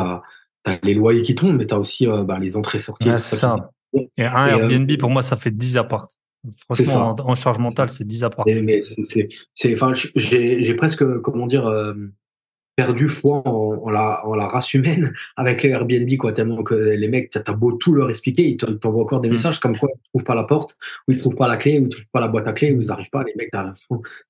as, 0.64 0.78
les 0.82 0.94
loyers 0.94 1.22
qui 1.22 1.34
tombent, 1.34 1.56
mais 1.56 1.66
tu 1.66 1.74
as 1.74 1.78
aussi 1.78 2.06
euh, 2.06 2.24
ben, 2.24 2.38
les 2.38 2.56
entrées-sorties. 2.56 3.08
c'est 3.18 3.36
ça. 3.36 3.70
Et 3.94 4.24
un 4.24 4.46
euh, 4.46 4.68
Airbnb, 4.68 4.90
pour 4.98 5.10
moi, 5.10 5.22
ça 5.22 5.36
fait 5.36 5.50
10 5.50 5.76
apparts. 5.76 6.08
Franchement, 6.70 7.14
en, 7.20 7.34
charge 7.34 7.58
mentale, 7.58 7.88
c'est 7.88 8.04
10 8.04 8.24
apparts. 8.24 8.46
Mais 8.46 8.80
c'est, 8.82 9.28
enfin, 9.74 9.92
j'ai 10.16 10.74
presque, 10.74 11.04
comment 11.20 11.46
dire, 11.46 11.70
perdu 12.76 13.08
foi 13.08 13.42
en, 13.46 13.90
la, 13.90 14.26
en 14.26 14.34
la 14.34 14.46
race 14.46 14.72
humaine 14.74 15.12
avec 15.36 15.62
les 15.62 15.70
Airbnb, 15.70 16.16
quoi, 16.16 16.32
tellement 16.32 16.62
que 16.62 16.74
les 16.74 17.08
mecs, 17.08 17.30
t'as 17.30 17.52
beau 17.52 17.72
tout 17.72 17.94
leur 17.94 18.10
expliquer, 18.10 18.48
ils 18.48 18.56
t'envoient 18.56 19.02
encore 19.02 19.20
des 19.20 19.28
mm. 19.28 19.32
messages 19.32 19.60
comme 19.60 19.76
quoi 19.76 19.90
ils 19.94 20.08
trouvent 20.10 20.24
pas 20.24 20.34
la 20.34 20.44
porte, 20.44 20.76
ou 21.06 21.12
ils 21.12 21.18
trouvent 21.18 21.36
pas 21.36 21.48
la 21.48 21.56
clé, 21.56 21.78
ou 21.78 21.84
ils 21.84 21.88
trouvent 21.88 22.08
pas 22.12 22.20
la 22.20 22.28
boîte 22.28 22.46
à 22.46 22.52
clé, 22.52 22.72
ou 22.72 22.80
ils 22.80 22.90
arrivent 22.90 23.10
pas. 23.10 23.24
Les 23.24 23.34
mecs, 23.36 23.50
t'as 23.50 23.72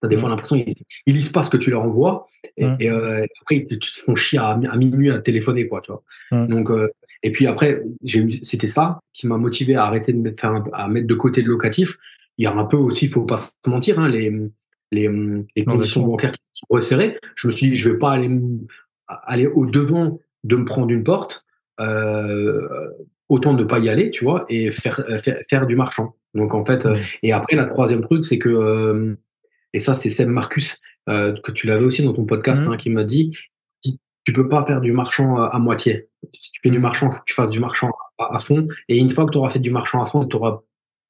as 0.02 0.08
des 0.08 0.16
fois 0.16 0.28
mm. 0.28 0.30
l'impression 0.30 0.56
ils, 0.56 0.74
ils 1.06 1.14
lisent 1.14 1.30
pas 1.30 1.44
ce 1.44 1.50
que 1.50 1.56
tu 1.56 1.70
leur 1.70 1.82
envoies, 1.82 2.26
et, 2.56 2.66
mm. 2.66 2.78
euh, 2.82 3.26
après 3.42 3.56
ils 3.56 3.66
te, 3.66 3.86
font 3.86 4.16
chier 4.16 4.38
à, 4.38 4.56
minuit 4.76 5.10
à 5.10 5.18
téléphoner, 5.18 5.68
quoi, 5.68 5.80
tu 5.80 5.92
vois. 5.92 6.02
Donc, 6.46 6.70
euh, 6.70 6.88
et 7.22 7.30
puis 7.30 7.46
après, 7.46 7.82
c'était 8.42 8.68
ça 8.68 9.00
qui 9.14 9.26
m'a 9.28 9.36
motivé 9.36 9.76
à 9.76 9.84
arrêter 9.84 10.12
de 10.12 10.18
mettre, 10.18 10.40
faire 10.40 10.64
à 10.72 10.88
mettre 10.88 11.06
de 11.06 11.14
côté 11.14 11.42
le 11.42 11.50
locatif. 11.50 11.96
Il 12.38 12.44
y 12.44 12.46
a 12.46 12.52
un 12.52 12.64
peu 12.64 12.76
aussi, 12.76 13.04
il 13.04 13.10
faut 13.10 13.22
pas 13.22 13.38
se 13.38 13.52
mentir, 13.68 14.00
hein, 14.00 14.08
les 14.08 14.32
les, 14.92 15.10
les 15.56 15.64
conditions 15.64 16.06
bancaires 16.06 16.32
qui 16.32 16.40
sont 16.52 16.66
resserrées, 16.70 17.18
je 17.34 17.48
me 17.48 17.52
suis 17.52 17.70
dit, 17.70 17.76
je 17.76 17.90
vais 17.90 17.98
pas 17.98 18.12
aller, 18.12 18.30
aller 19.08 19.46
au 19.46 19.66
devant 19.66 20.20
de 20.44 20.56
me 20.56 20.64
prendre 20.64 20.90
une 20.90 21.02
porte, 21.02 21.44
euh, 21.80 22.68
autant 23.28 23.54
ne 23.54 23.64
pas 23.64 23.78
y 23.78 23.88
aller, 23.88 24.10
tu 24.10 24.24
vois, 24.24 24.44
et 24.48 24.70
faire, 24.70 25.04
faire, 25.20 25.38
faire 25.48 25.66
du 25.66 25.74
marchand. 25.74 26.14
Donc 26.34 26.54
en 26.54 26.64
fait, 26.64 26.86
et 27.22 27.32
après, 27.32 27.56
la 27.56 27.64
troisième 27.64 28.02
truc, 28.02 28.24
c'est 28.24 28.38
que, 28.38 28.48
euh, 28.48 29.14
et 29.72 29.80
ça, 29.80 29.94
c'est 29.94 30.10
Seb 30.10 30.28
Marcus, 30.28 30.80
euh, 31.08 31.34
que 31.42 31.50
tu 31.52 31.66
l'avais 31.66 31.84
aussi 31.84 32.02
dans 32.02 32.12
ton 32.12 32.24
podcast, 32.24 32.62
mmh. 32.62 32.72
hein, 32.72 32.76
qui 32.76 32.90
m'a 32.90 33.04
dit, 33.04 33.32
tu 34.24 34.32
peux 34.32 34.48
pas 34.48 34.64
faire 34.64 34.80
du 34.80 34.92
marchand 34.92 35.36
à, 35.36 35.58
moitié. 35.58 36.08
Si 36.40 36.52
tu 36.52 36.60
fais 36.62 36.70
du 36.70 36.78
mmh. 36.78 36.82
marchand, 36.82 37.10
faut 37.10 37.18
que 37.18 37.24
tu 37.26 37.34
fasses 37.34 37.50
du 37.50 37.58
marchand 37.58 37.90
à, 38.18 38.36
à 38.36 38.38
fond. 38.38 38.68
Et 38.88 38.98
une 38.98 39.10
fois 39.10 39.24
que 39.24 39.30
tu 39.30 39.38
auras 39.38 39.48
fait 39.48 39.58
du 39.58 39.70
marchand 39.70 40.00
à 40.00 40.06
fond, 40.06 40.26
tu 40.26 40.36
auras 40.36 40.62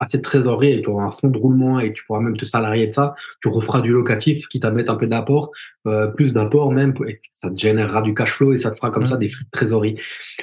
assez 0.02 0.18
de 0.18 0.22
trésorerie 0.22 0.72
et 0.72 0.82
tu 0.82 0.88
auras 0.88 1.04
un 1.04 1.10
fonds 1.10 1.28
de 1.28 1.38
roulement 1.38 1.78
et 1.78 1.92
tu 1.92 2.04
pourras 2.04 2.20
même 2.20 2.36
te 2.36 2.44
salarier 2.44 2.88
de 2.88 2.92
ça, 2.92 3.14
tu 3.40 3.48
referas 3.48 3.80
du 3.80 3.92
locatif 3.92 4.48
qui 4.48 4.58
t'amène 4.58 4.88
un 4.88 4.96
peu 4.96 5.06
d'apport, 5.06 5.52
euh, 5.86 6.08
plus 6.08 6.32
d'apport 6.32 6.72
même, 6.72 6.92
et 7.06 7.20
ça 7.32 7.50
te 7.50 7.56
générera 7.56 8.02
du 8.02 8.12
cash 8.12 8.32
flow 8.32 8.52
et 8.52 8.58
ça 8.58 8.70
te 8.70 8.76
fera 8.76 8.90
comme 8.90 9.06
ça 9.06 9.14
mmh. 9.14 9.20
des 9.20 9.28
flux 9.28 9.44
de 9.44 9.50
trésorerie. 9.50 9.96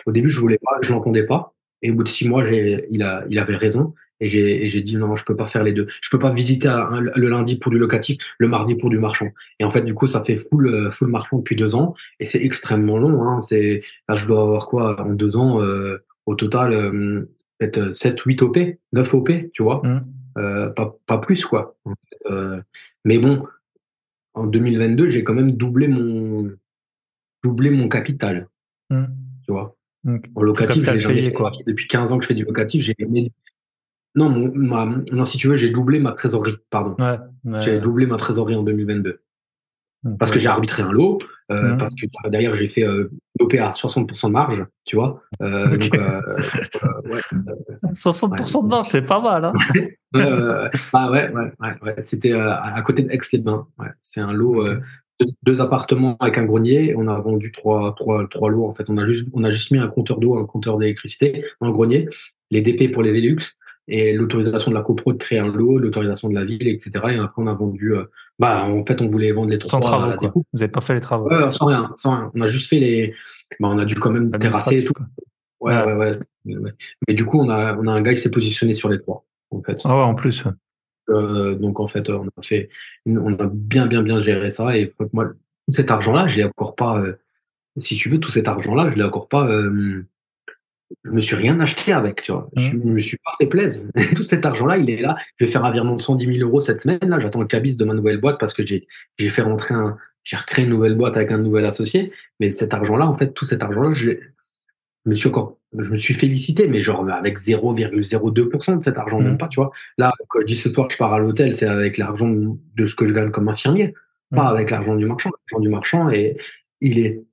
Au 0.05 0.11
début, 0.11 0.29
je 0.29 0.39
voulais 0.39 0.59
pas, 0.59 0.77
je 0.81 0.91
l'entendais 0.91 1.25
pas. 1.25 1.53
Et 1.81 1.91
au 1.91 1.95
bout 1.95 2.03
de 2.03 2.09
six 2.09 2.27
mois, 2.27 2.45
j'ai, 2.47 2.87
il, 2.89 3.03
a, 3.03 3.25
il 3.29 3.37
avait 3.37 3.55
raison. 3.55 3.93
Et 4.21 4.27
j'ai, 4.27 4.67
j'ai 4.67 4.81
dit 4.81 4.97
non, 4.97 5.15
je 5.15 5.23
peux 5.23 5.35
pas 5.35 5.45
faire 5.45 5.63
les 5.63 5.71
deux. 5.71 5.87
Je 6.01 6.09
peux 6.09 6.19
pas 6.19 6.33
visiter 6.33 6.69
le 7.15 7.29
lundi 7.29 7.57
pour 7.57 7.71
du 7.71 7.77
locatif, 7.77 8.17
le 8.37 8.49
mardi 8.49 8.75
pour 8.75 8.89
du 8.89 8.99
marchand. 8.99 9.29
Et 9.59 9.63
en 9.63 9.71
fait, 9.71 9.81
du 9.81 9.93
coup, 9.93 10.07
ça 10.07 10.21
fait 10.21 10.37
full, 10.37 10.67
euh, 10.67 10.91
full 10.91 11.09
marchand 11.09 11.37
depuis 11.37 11.55
deux 11.55 11.73
ans. 11.73 11.95
Et 12.19 12.25
c'est 12.25 12.43
extrêmement 12.43 12.97
long. 12.97 13.23
Hein. 13.23 13.41
C'est, 13.41 13.81
là, 14.09 14.15
je 14.15 14.25
dois 14.27 14.41
avoir 14.41 14.67
quoi 14.67 15.01
en 15.01 15.13
deux 15.13 15.37
ans 15.37 15.61
euh, 15.61 16.03
au 16.25 16.35
total 16.35 16.73
euh, 16.73 17.29
peut-être 17.59 17.93
7, 17.93 18.19
8 18.21 18.41
OP, 18.41 18.57
9 18.93 19.13
OP, 19.13 19.31
tu 19.53 19.63
vois. 19.63 19.81
Mmh. 19.83 20.05
Euh, 20.37 20.69
pas, 20.69 20.97
pas, 21.05 21.17
plus, 21.17 21.45
quoi. 21.45 21.77
Euh, 22.29 22.61
mais 23.05 23.19
bon, 23.19 23.45
en 24.33 24.47
2022, 24.47 25.09
j'ai 25.09 25.23
quand 25.23 25.33
même 25.33 25.51
doublé 25.51 25.87
mon, 25.87 26.51
doublé 27.43 27.69
mon 27.69 27.89
capital. 27.89 28.47
Mmh. 28.89 29.05
Tu 29.45 29.51
vois. 29.51 29.75
En 30.35 30.41
locatif, 30.41 30.83
j'ai 30.85 30.99
jamais 30.99 31.21
fait. 31.21 31.33
Quoi. 31.33 31.51
Depuis 31.67 31.87
15 31.87 32.13
ans 32.13 32.17
que 32.17 32.23
je 32.23 32.29
fais 32.29 32.33
du 32.35 32.45
locatif, 32.45 32.83
j'ai 32.83 32.95
Non, 34.15 34.29
mon, 34.29 35.03
non, 35.11 35.25
si 35.25 35.37
tu 35.37 35.49
veux, 35.49 35.57
j'ai 35.57 35.69
doublé 35.69 35.99
ma 35.99 36.13
trésorerie, 36.13 36.55
pardon. 36.69 36.95
Ouais, 36.97 37.59
j'ai 37.61 37.79
doublé 37.79 38.05
ma 38.05 38.15
trésorerie 38.15 38.55
en 38.55 38.63
2022. 38.63 39.21
Parce 40.17 40.31
que 40.31 40.39
j'ai 40.39 40.47
arbitré 40.47 40.81
un 40.81 40.91
lot, 40.91 41.19
euh, 41.51 41.73
mmh. 41.73 41.77
parce 41.77 41.93
que 41.93 42.29
derrière 42.29 42.55
j'ai 42.55 42.69
fait 42.69 42.85
euh, 42.85 43.11
l'OP 43.37 43.53
à 43.55 43.69
60% 43.71 44.27
de 44.27 44.31
marge, 44.31 44.65
tu 44.85 44.95
vois. 44.95 45.21
Euh, 45.41 45.67
donc, 45.77 45.93
euh, 45.93 46.21
ouais, 47.05 47.19
60% 47.93 48.63
de 48.63 48.67
marge, 48.67 48.87
c'est 48.87 49.01
pas 49.01 49.19
mal. 49.19 49.45
Hein 49.45 49.53
bah 50.93 51.11
ouais, 51.11 51.29
ouais, 51.29 51.51
ouais, 51.81 51.95
C'était 52.01 52.31
à 52.31 52.81
côté 52.85 53.03
de 53.03 53.11
Aix-les-Bains. 53.11 53.67
Ouais. 53.77 53.89
C'est 54.01 54.21
un 54.21 54.31
lot, 54.31 54.65
deux, 55.43 55.59
appartements 55.59 56.15
avec 56.21 56.37
un 56.37 56.45
grenier. 56.45 56.93
On 56.95 57.09
a 57.09 57.19
vendu 57.19 57.51
trois, 57.51 57.93
trois, 57.95 58.25
trois 58.29 58.49
lots. 58.49 58.65
En 58.65 58.71
fait, 58.71 58.85
on 58.89 58.97
a 58.97 59.05
juste, 59.05 59.27
on 59.33 59.43
a 59.43 59.51
juste 59.51 59.71
mis 59.71 59.79
un 59.79 59.89
compteur 59.89 60.19
d'eau, 60.19 60.37
un 60.37 60.45
compteur 60.45 60.77
d'électricité 60.77 61.43
dans 61.59 61.67
le 61.67 61.73
grenier, 61.73 62.07
les 62.51 62.61
DP 62.61 62.93
pour 62.93 63.03
les 63.03 63.11
Velux 63.11 63.57
et 63.89 64.13
l'autorisation 64.13 64.69
de 64.69 64.75
la 64.75 64.83
copro 64.83 65.13
de 65.13 65.17
créer 65.17 65.39
un 65.39 65.47
lot, 65.47 65.79
l'autorisation 65.79 66.29
de 66.29 66.35
la 66.35 66.45
ville, 66.45 66.67
etc. 66.67 66.91
Et 67.09 67.15
après, 67.15 67.41
on 67.41 67.47
a 67.47 67.53
vendu. 67.53 67.95
Euh, 67.95 68.03
bah, 68.37 68.63
en 68.63 68.85
fait, 68.85 69.01
on 69.01 69.07
voulait 69.07 69.31
vendre 69.31 69.49
les 69.49 69.57
trois. 69.57 69.71
Sans 69.71 69.79
travaux, 69.79 70.15
quoi. 70.15 70.31
Vous 70.33 70.43
n'avez 70.53 70.71
pas 70.71 70.79
fait 70.79 70.93
les 70.93 71.01
travaux 71.01 71.27
ouais, 71.27 71.53
Sans 71.53 71.65
rien, 71.65 71.91
sans 71.97 72.11
rien. 72.11 72.31
On 72.35 72.41
a 72.41 72.47
juste 72.47 72.69
fait 72.69 72.79
les. 72.79 73.15
Bah, 73.59 73.67
on 73.71 73.79
a 73.79 73.85
dû 73.85 73.95
quand 73.95 74.11
même 74.11 74.31
terrasser 74.31 74.79
et 74.79 74.85
tout. 74.85 74.93
Ouais, 75.59 75.75
ouais, 75.83 75.93
ouais, 75.93 76.11
Mais 77.07 77.13
du 77.15 77.25
coup, 77.25 77.39
on 77.39 77.49
a, 77.49 77.75
on 77.77 77.87
a 77.87 77.91
un 77.91 78.01
gars 78.01 78.13
qui 78.13 78.21
s'est 78.21 78.31
positionné 78.31 78.73
sur 78.73 78.89
les 78.89 78.99
trois, 79.01 79.25
en 79.49 79.61
fait. 79.61 79.79
Ah 79.83 79.97
ouais, 79.97 80.03
en 80.03 80.15
plus. 80.15 80.43
Euh, 81.09 81.55
donc, 81.55 81.79
en 81.79 81.87
fait, 81.87 82.09
on 82.09 82.27
a 82.27 82.43
fait, 82.43 82.69
on 83.07 83.33
a 83.33 83.49
bien, 83.51 83.87
bien, 83.87 84.03
bien 84.03 84.21
géré 84.21 84.51
ça. 84.51 84.77
Et 84.77 84.93
moi, 85.13 85.25
tout 85.67 85.73
cet 85.73 85.89
argent-là, 85.89 86.27
je 86.27 86.37
l'ai 86.37 86.43
encore 86.43 86.75
pas. 86.75 86.99
Euh, 86.99 87.19
si 87.77 87.95
tu 87.95 88.09
veux, 88.09 88.19
tout 88.19 88.29
cet 88.29 88.47
argent-là, 88.47 88.91
je 88.91 88.97
l'ai 88.97 89.03
encore 89.03 89.27
pas. 89.27 89.49
Je 91.03 91.11
me 91.11 91.21
suis 91.21 91.35
rien 91.35 91.59
acheté 91.59 91.93
avec, 91.93 92.23
tu 92.23 92.31
vois. 92.31 92.49
Je 92.55 92.71
mmh. 92.71 92.83
me 92.83 92.99
suis 92.99 93.17
pas 93.17 93.31
fait 93.39 93.47
plaisir. 93.47 93.85
Tout 94.15 94.23
cet 94.23 94.45
argent-là, 94.45 94.77
il 94.77 94.89
est 94.89 95.01
là. 95.01 95.15
Je 95.37 95.45
vais 95.45 95.51
faire 95.51 95.63
un 95.63 95.71
virement 95.71 95.95
de 95.95 96.01
110 96.01 96.25
000 96.25 96.47
euros 96.47 96.59
cette 96.59 96.81
semaine. 96.81 96.99
Là, 97.01 97.19
j'attends 97.19 97.41
le 97.41 97.47
cabis 97.47 97.75
de 97.75 97.85
ma 97.85 97.93
nouvelle 97.93 98.19
boîte 98.19 98.39
parce 98.39 98.53
que 98.53 98.65
j'ai, 98.65 98.87
j'ai 99.17 99.29
fait 99.29 99.43
rentrer 99.43 99.75
un, 99.75 99.97
j'ai 100.23 100.37
recréé 100.37 100.65
une 100.65 100.71
nouvelle 100.71 100.95
boîte 100.95 101.15
avec 101.15 101.31
un 101.31 101.37
nouvel 101.37 101.65
associé. 101.65 102.11
Mais 102.39 102.51
cet 102.51 102.73
argent-là, 102.73 103.07
en 103.07 103.15
fait, 103.15 103.33
tout 103.33 103.45
cet 103.45 103.63
argent-là, 103.63 103.93
je, 103.93 104.11
me 105.05 105.13
suis 105.13 105.29
encore, 105.29 105.57
je 105.77 105.89
me 105.89 105.97
suis 105.97 106.13
félicité, 106.13 106.67
mais 106.67 106.81
genre 106.81 107.07
avec 107.09 107.39
0,02% 107.39 108.79
de 108.79 108.83
cet 108.83 108.97
argent, 108.97 109.19
même 109.19 109.33
mmh. 109.33 109.37
pas, 109.37 109.47
tu 109.47 109.59
vois. 109.59 109.71
Là, 109.97 110.13
quand 110.27 110.41
je 110.41 110.45
dis 110.45 110.55
ce 110.55 110.69
soir 110.69 110.87
je 110.89 110.97
pars 110.97 111.13
à 111.13 111.19
l'hôtel, 111.19 111.55
c'est 111.55 111.67
avec 111.67 111.97
l'argent 111.97 112.29
de 112.29 112.87
ce 112.87 112.95
que 112.95 113.07
je 113.07 113.13
gagne 113.13 113.31
comme 113.31 113.47
infirmier, 113.47 113.93
pas 114.31 114.43
mmh. 114.43 114.55
avec 114.55 114.71
l'argent 114.71 114.95
du 114.95 115.05
marchand. 115.05 115.29
L'argent 115.51 115.61
du 115.61 115.69
marchand, 115.69 116.09
et 116.09 116.37
il 116.81 116.99
est 116.99 117.23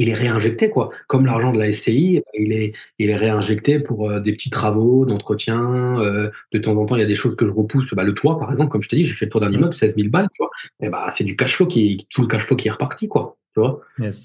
il 0.00 0.08
est 0.08 0.14
réinjecté 0.14 0.70
quoi. 0.70 0.88
Comme 1.08 1.26
l'argent 1.26 1.52
de 1.52 1.58
la 1.58 1.70
SCI, 1.72 2.22
il 2.32 2.52
est 2.52 2.72
il 2.98 3.10
est 3.10 3.16
réinjecté 3.16 3.78
pour 3.78 4.10
euh, 4.10 4.18
des 4.18 4.32
petits 4.32 4.48
travaux 4.48 5.04
d'entretien. 5.04 6.00
Euh, 6.00 6.30
de 6.52 6.58
temps 6.58 6.74
en 6.76 6.86
temps, 6.86 6.96
il 6.96 7.00
y 7.00 7.04
a 7.04 7.06
des 7.06 7.14
choses 7.14 7.36
que 7.36 7.46
je 7.46 7.52
repousse. 7.52 7.92
Bah, 7.92 8.02
le 8.02 8.14
toit, 8.14 8.38
par 8.38 8.50
exemple, 8.50 8.70
comme 8.70 8.80
je 8.80 8.88
t'ai 8.88 8.96
dit, 8.96 9.04
j'ai 9.04 9.12
fait 9.12 9.26
le 9.26 9.30
tour 9.30 9.42
d'un 9.42 9.52
immeuble, 9.52 9.74
16 9.74 9.96
000 9.96 10.08
balles, 10.08 10.28
tu 10.34 10.42
vois. 10.42 10.50
Et 10.82 10.88
bah 10.88 11.06
c'est 11.10 11.24
du 11.24 11.36
cash 11.36 11.54
flow 11.54 11.66
qui 11.66 12.06
tout 12.10 12.22
le 12.22 12.28
cash 12.28 12.44
flow 12.44 12.56
qui 12.56 12.68
est 12.68 12.70
reparti 12.70 13.08
quoi. 13.08 13.36
Tu 13.52 13.60
vois. 13.60 13.80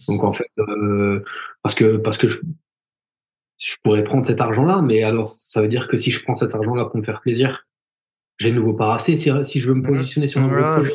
Donc 0.08 0.24
en 0.24 0.32
fait, 0.32 0.50
euh, 0.60 1.22
parce 1.62 1.76
que 1.76 1.98
parce 1.98 2.18
que 2.18 2.28
je 2.30 3.76
pourrais 3.84 4.06
prendre 4.06 4.26
cet 4.26 4.40
argent-là, 4.40 4.82
mais 4.82 5.04
alors, 5.04 5.36
ça 5.44 5.62
veut 5.62 5.68
dire 5.68 5.90
que 5.90 5.98
si 5.98 6.10
je 6.10 6.24
prends 6.24 6.38
cet 6.38 6.56
argent-là 6.56 6.86
pour 6.86 6.98
me 6.98 7.04
faire 7.04 7.20
plaisir, 7.20 7.68
j'ai 8.38 8.54
nouveau 8.54 8.74
pas 8.74 8.94
assez 8.94 9.18
si, 9.18 9.30
si 9.44 9.60
je 9.60 9.68
veux 9.68 9.76
me 9.76 9.84
positionner 9.84 10.28
sur 10.28 10.42
un 10.42 10.48
projet. 10.48 10.90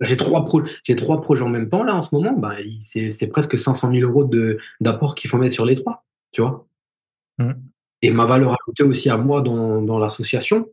J'ai 0.00 0.16
trois, 0.16 0.44
projets 0.44 1.42
en 1.42 1.48
même 1.48 1.68
temps, 1.68 1.82
là, 1.82 1.94
en 1.94 2.02
ce 2.02 2.14
moment. 2.14 2.32
Bah, 2.32 2.56
c'est 2.80 3.28
presque 3.28 3.58
500 3.58 3.92
000 3.92 4.10
euros 4.10 4.28
d'apport 4.80 5.14
qu'il 5.14 5.30
faut 5.30 5.38
mettre 5.38 5.54
sur 5.54 5.64
les 5.64 5.74
trois, 5.74 6.04
tu 6.32 6.42
vois. 6.42 6.66
Mmh. 7.38 7.52
Et 8.02 8.10
ma 8.10 8.26
valeur 8.26 8.56
ajoutée 8.60 8.82
aussi 8.82 9.08
à 9.08 9.16
moi 9.16 9.40
dans, 9.40 9.80
dans 9.80 9.98
l'association, 9.98 10.68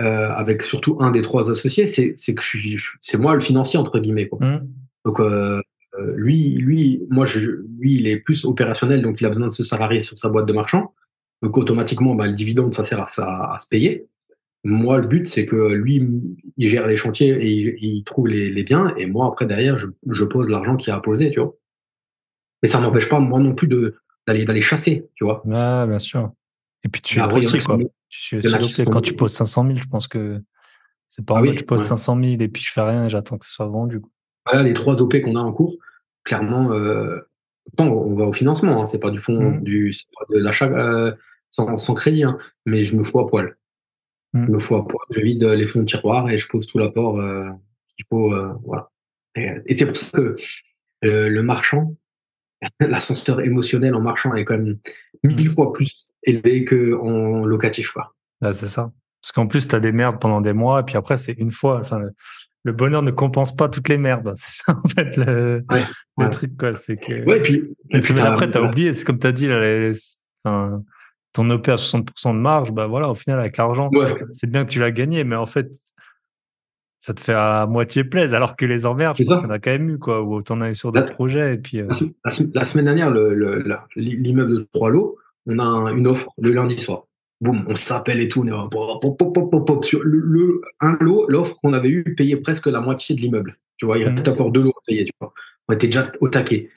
euh, 0.00 0.30
avec 0.30 0.62
surtout 0.62 0.96
un 1.00 1.10
des 1.10 1.20
trois 1.20 1.50
associés, 1.50 1.86
c'est 1.86 2.14
que 2.14 2.42
je 2.42 2.46
suis, 2.46 2.78
c'est 3.02 3.18
moi 3.18 3.34
le 3.34 3.40
financier, 3.40 3.78
entre 3.78 3.98
guillemets. 3.98 4.28
Quoi. 4.28 4.38
Mmh. 4.40 4.68
Donc, 5.04 5.20
euh, 5.20 5.60
euh, 5.98 6.14
lui, 6.16 6.54
lui, 6.54 7.02
moi, 7.10 7.26
je, 7.26 7.40
lui, 7.78 7.96
il 7.96 8.06
est 8.06 8.16
plus 8.16 8.46
opérationnel, 8.46 9.02
donc 9.02 9.20
il 9.20 9.26
a 9.26 9.28
besoin 9.28 9.48
de 9.48 9.52
se 9.52 9.64
salarier 9.64 10.00
sur 10.00 10.16
sa 10.16 10.30
boîte 10.30 10.46
de 10.46 10.52
marchand. 10.54 10.94
Donc, 11.42 11.58
automatiquement, 11.58 12.14
bah, 12.14 12.26
le 12.26 12.32
dividende, 12.32 12.72
ça 12.72 12.84
sert 12.84 13.00
à, 13.00 13.54
à 13.54 13.58
se 13.58 13.68
payer. 13.68 14.06
Moi, 14.64 14.98
le 14.98 15.06
but, 15.08 15.26
c'est 15.26 15.44
que 15.44 15.72
lui, 15.72 16.08
il 16.56 16.68
gère 16.68 16.86
les 16.86 16.96
chantiers 16.96 17.30
et 17.30 17.50
il, 17.84 18.04
trouve 18.04 18.28
les, 18.28 18.62
biens, 18.62 18.94
et 18.96 19.06
moi, 19.06 19.26
après, 19.26 19.44
derrière, 19.44 19.76
je, 19.76 19.88
je 20.08 20.24
pose 20.24 20.48
l'argent 20.48 20.76
qu'il 20.76 20.92
a 20.92 21.00
posé, 21.00 21.30
tu 21.30 21.40
vois. 21.40 21.54
Mais 22.62 22.68
ça 22.68 22.78
m'empêche 22.78 23.08
pas, 23.08 23.18
moi 23.18 23.40
non 23.40 23.54
plus, 23.54 23.66
de 23.66 23.96
d'aller 24.26 24.44
d'aller 24.44 24.62
chasser, 24.62 25.08
tu 25.14 25.24
vois. 25.24 25.44
Ouais, 25.44 25.86
bien 25.88 25.98
sûr. 25.98 26.32
Et 26.84 26.88
puis 26.88 27.02
tu 27.02 27.18
es 27.18 27.22
aussi, 27.22 27.58
quoi. 27.58 27.76
Tu 28.08 28.40
Quand 28.84 29.00
tu 29.00 29.14
poses 29.14 29.32
500 29.32 29.66
000, 29.66 29.78
je 29.78 29.88
pense 29.88 30.06
que 30.06 30.40
c'est 31.08 31.24
pas 31.24 31.38
ah 31.38 31.42
oui, 31.42 31.56
tu 31.56 31.64
poses 31.64 31.82
500 31.82 32.20
000 32.22 32.40
et 32.40 32.48
puis 32.48 32.62
je 32.62 32.72
fais 32.72 32.80
rien 32.80 33.06
et 33.06 33.08
j'attends 33.08 33.38
que 33.38 33.46
ce 33.46 33.52
soit 33.52 33.66
vendu. 33.66 34.00
Voilà, 34.46 34.62
les 34.62 34.72
trois 34.74 35.00
OP 35.00 35.20
qu'on 35.20 35.36
a 35.36 35.40
en 35.40 35.52
cours, 35.52 35.76
clairement, 36.24 36.72
euh, 36.72 37.18
on 37.78 38.14
va 38.14 38.24
au 38.24 38.32
financement, 38.32 38.80
hein, 38.80 38.86
c'est 38.86 38.98
pas 38.98 39.10
du 39.10 39.20
fond, 39.20 39.40
mmh. 39.40 39.62
du, 39.62 39.94
de 40.30 40.38
l'achat 40.38 40.66
euh, 40.66 41.12
sans, 41.50 41.78
sans, 41.78 41.94
crédit, 41.94 42.24
hein, 42.24 42.38
mais 42.66 42.84
je 42.84 42.96
me 42.96 43.04
fous 43.04 43.20
à 43.20 43.26
poil. 43.26 43.56
Mmh. 44.32 44.46
Je 44.46 44.50
me 44.52 44.58
fous 44.58 44.76
à 44.76 44.86
poil, 44.86 45.04
je 45.10 45.20
vide 45.20 45.44
les 45.44 45.66
fonds 45.66 45.80
de 45.80 45.84
tiroir 45.84 46.30
et 46.30 46.38
je 46.38 46.48
pose 46.48 46.66
tout 46.66 46.78
l'apport 46.78 47.20
euh, 47.20 47.50
qu'il 47.96 48.06
faut, 48.08 48.32
euh, 48.32 48.52
voilà. 48.64 48.90
Et, 49.34 49.50
et 49.66 49.76
c'est 49.76 49.86
pour 49.86 49.96
ça 49.96 50.10
que 50.18 50.36
le 51.02 51.42
marchand, 51.42 51.96
l'ascenseur 52.80 53.40
émotionnel 53.40 53.94
en 53.94 54.00
marchand 54.00 54.34
est 54.34 54.44
quand 54.44 54.56
même 54.56 54.78
mille 55.22 55.48
mmh. 55.48 55.50
fois 55.50 55.72
plus 55.72 56.08
élevé 56.24 56.64
qu'en 56.64 57.44
locatif. 57.44 57.90
Quoi. 57.90 58.14
c'est 58.52 58.68
ça. 58.68 58.92
Parce 59.20 59.32
qu'en 59.32 59.46
plus, 59.46 59.68
tu 59.68 59.76
as 59.76 59.80
des 59.80 59.92
merdes 59.92 60.20
pendant 60.20 60.40
des 60.40 60.52
mois, 60.52 60.80
et 60.80 60.82
puis 60.82 60.96
après, 60.96 61.16
c'est 61.16 61.32
une 61.32 61.52
fois. 61.52 61.80
Enfin, 61.80 62.02
le 62.64 62.72
bonheur 62.72 63.02
ne 63.02 63.10
compense 63.10 63.54
pas 63.54 63.68
toutes 63.68 63.88
les 63.88 63.98
merdes. 63.98 64.34
C'est 64.36 64.64
ça, 64.64 64.78
en 64.84 64.88
fait, 64.88 65.16
le, 65.16 65.64
truc. 66.30 66.56
Quoi. 66.56 66.74
C'est 66.74 66.96
que... 66.96 67.24
Ouais, 67.24 67.38
et 67.90 68.00
puis, 68.00 68.20
après, 68.20 68.50
tu 68.50 68.58
as 68.58 68.62
oublié, 68.62 68.94
c'est 68.94 69.04
comme 69.04 69.18
tu 69.18 69.26
as 69.26 69.32
dit, 69.32 69.48
ton 71.32 71.48
OP 71.50 71.68
à 71.68 71.76
60% 71.76 72.34
de 72.34 72.38
marge, 72.38 72.72
bah 72.72 72.86
voilà, 72.86 73.08
au 73.08 73.14
final, 73.14 73.40
avec 73.40 73.56
l'argent, 73.56 73.90
c'est 74.32 74.50
bien 74.50 74.64
que 74.64 74.70
tu 74.70 74.80
l'as 74.80 74.90
gagné, 74.90 75.24
mais 75.24 75.36
en 75.36 75.46
fait, 75.46 75.70
ça 77.00 77.14
te 77.14 77.20
fait 77.20 77.34
à 77.34 77.66
moitié 77.66 78.04
plaisir, 78.04 78.36
alors 78.36 78.54
que 78.54 78.64
les 78.64 78.86
emmerdes, 78.86 79.16
je 79.18 79.24
pense 79.24 79.38
qu'on 79.38 79.50
a 79.50 79.58
quand 79.58 79.72
même 79.72 79.90
eu, 79.90 79.98
quoi, 79.98 80.22
ou 80.22 80.42
t'en 80.42 80.60
as 80.60 80.70
eu 80.70 80.74
sur 80.74 80.92
d'autres 80.92 81.14
projets. 81.14 81.54
Et 81.54 81.58
puis, 81.58 81.80
euh 81.80 81.88
la, 82.54 82.64
semaine 82.64 82.84
dernière, 82.84 83.10
l'immeuble 83.96 84.58
de 84.58 84.68
trois 84.72 84.90
lots, 84.90 85.18
on 85.46 85.58
a 85.58 85.90
une 85.92 86.06
offre 86.06 86.30
le 86.38 86.50
lundi 86.50 86.78
soir. 86.78 87.04
Boum, 87.40 87.64
on 87.66 87.74
s'appelle 87.74 88.20
et 88.20 88.28
tout, 88.28 88.42
on 88.42 88.46
est 88.46 89.84
sur 89.84 90.00
le, 90.04 90.60
un 90.80 90.96
lot, 91.00 91.26
l'offre 91.28 91.56
qu'on 91.60 91.72
avait 91.72 91.88
eu 91.88 92.14
payait 92.14 92.36
presque 92.36 92.68
la 92.68 92.80
moitié 92.80 93.16
de 93.16 93.20
l'immeuble. 93.20 93.56
Tu 93.78 93.86
vois, 93.86 93.98
il 93.98 94.04
peut-être 94.04 94.28
mmh. 94.28 94.34
encore 94.34 94.52
deux 94.52 94.62
lots 94.62 94.70
à 94.70 94.82
payer, 94.86 95.06
tu 95.06 95.12
vois. 95.20 95.32
On 95.68 95.74
était 95.74 95.88
déjà 95.88 96.12
au 96.20 96.28
taquet. 96.28 96.70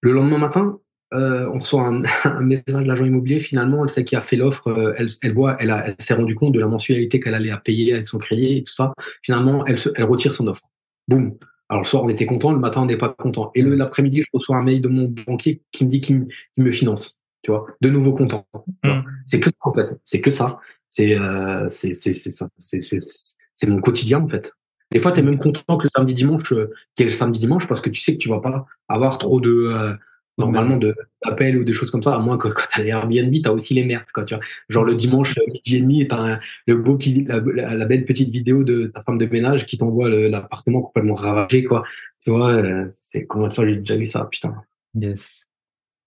Le 0.00 0.12
lendemain 0.12 0.38
matin, 0.38 0.80
euh, 1.12 1.48
on 1.52 1.58
reçoit 1.58 1.84
un, 1.84 2.00
message 2.40 2.82
de 2.82 2.88
l'agent 2.88 3.04
immobilier. 3.04 3.40
Finalement, 3.40 3.86
celle 3.88 4.04
qui 4.04 4.16
a 4.16 4.20
fait 4.20 4.36
l'offre, 4.36 4.68
euh, 4.68 4.94
elle, 5.22 5.34
voit, 5.34 5.56
elle, 5.60 5.94
s'est 5.98 6.14
rendu 6.14 6.34
compte 6.34 6.52
de 6.52 6.60
la 6.60 6.66
mensualité 6.66 7.20
qu'elle 7.20 7.34
allait 7.34 7.50
à 7.50 7.58
payer 7.58 7.94
avec 7.94 8.08
son 8.08 8.18
crédit 8.18 8.58
et 8.58 8.64
tout 8.64 8.72
ça. 8.72 8.92
Finalement, 9.22 9.66
elle, 9.66 9.76
elle 9.94 10.04
retire 10.04 10.34
son 10.34 10.46
offre. 10.46 10.62
Boum. 11.08 11.36
Alors 11.68 11.82
le 11.82 11.86
soir, 11.86 12.04
on 12.04 12.08
était 12.10 12.26
content, 12.26 12.52
le 12.52 12.58
matin, 12.58 12.82
on 12.82 12.86
n'est 12.86 12.98
pas 12.98 13.08
content. 13.08 13.50
Et 13.54 13.62
mmh. 13.62 13.74
l'après-midi, 13.74 14.22
je 14.22 14.28
reçois 14.34 14.58
un 14.58 14.62
mail 14.62 14.82
de 14.82 14.88
mon 14.88 15.08
banquier 15.26 15.62
qui 15.72 15.86
me 15.86 15.90
dit 15.90 16.00
qu'il 16.00 16.26
me 16.58 16.70
finance. 16.70 17.22
Tu 17.42 17.50
vois, 17.50 17.66
de 17.80 17.88
nouveau 17.88 18.12
content. 18.12 18.46
Mmh. 18.84 19.00
C'est 19.26 19.40
que 19.40 19.48
ça 19.48 19.56
en 19.62 19.72
fait. 19.72 19.88
C'est 20.04 20.20
que 20.20 20.30
ça. 20.30 20.60
C'est 20.90 21.18
euh, 21.18 21.68
c'est 21.70 23.66
mon 23.68 23.80
quotidien 23.80 24.20
en 24.20 24.28
fait. 24.28 24.52
Des 24.92 24.98
fois, 24.98 25.12
tu 25.12 25.20
es 25.20 25.22
même 25.22 25.38
content 25.38 25.78
que 25.78 25.84
le 25.84 25.90
samedi 25.96 26.12
dimanche, 26.12 26.52
euh, 26.52 26.70
qu'il 26.94 27.06
y 27.06 27.08
ait 27.08 27.10
le 27.10 27.16
samedi 27.16 27.40
dimanche, 27.40 27.66
parce 27.66 27.80
que 27.80 27.88
tu 27.88 28.02
sais 28.02 28.12
que 28.12 28.18
tu 28.18 28.28
vas 28.28 28.40
pas 28.40 28.66
avoir 28.88 29.16
trop 29.16 29.40
de 29.40 29.50
euh, 29.50 29.94
normalement 30.38 30.76
de 30.76 30.94
d'appels 31.24 31.56
ou 31.56 31.64
des 31.64 31.72
choses 31.72 31.90
comme 31.90 32.02
ça, 32.02 32.14
à 32.14 32.18
moins 32.18 32.38
que 32.38 32.48
quand 32.48 32.64
t'as 32.72 32.82
les 32.82 32.88
Airbnb, 32.88 33.34
t'as 33.42 33.50
aussi 33.50 33.74
les 33.74 33.84
merdes, 33.84 34.10
quoi, 34.12 34.24
tu 34.24 34.34
vois. 34.34 34.42
Genre 34.68 34.84
le 34.84 34.94
dimanche 34.94 35.38
midi 35.48 35.76
et 35.76 35.80
demi, 35.80 36.06
t'as 36.08 36.40
le 36.66 36.76
beau 36.76 36.96
petit, 36.96 37.24
la, 37.24 37.40
belle 37.84 38.04
petite 38.04 38.30
vidéo 38.30 38.64
de 38.64 38.86
ta 38.86 39.02
femme 39.02 39.18
de 39.18 39.26
ménage 39.26 39.66
qui 39.66 39.78
t'envoie 39.78 40.08
l'appartement 40.08 40.82
complètement 40.82 41.14
ravagé, 41.14 41.64
quoi. 41.64 41.84
Tu 42.24 42.30
vois, 42.30 42.52
euh, 42.52 42.88
c'est 43.00 43.26
comment 43.26 43.50
ça, 43.50 43.66
j'ai 43.66 43.76
déjà 43.76 43.96
vu 43.96 44.06
ça, 44.06 44.26
putain. 44.30 44.54
Yes. 44.94 45.48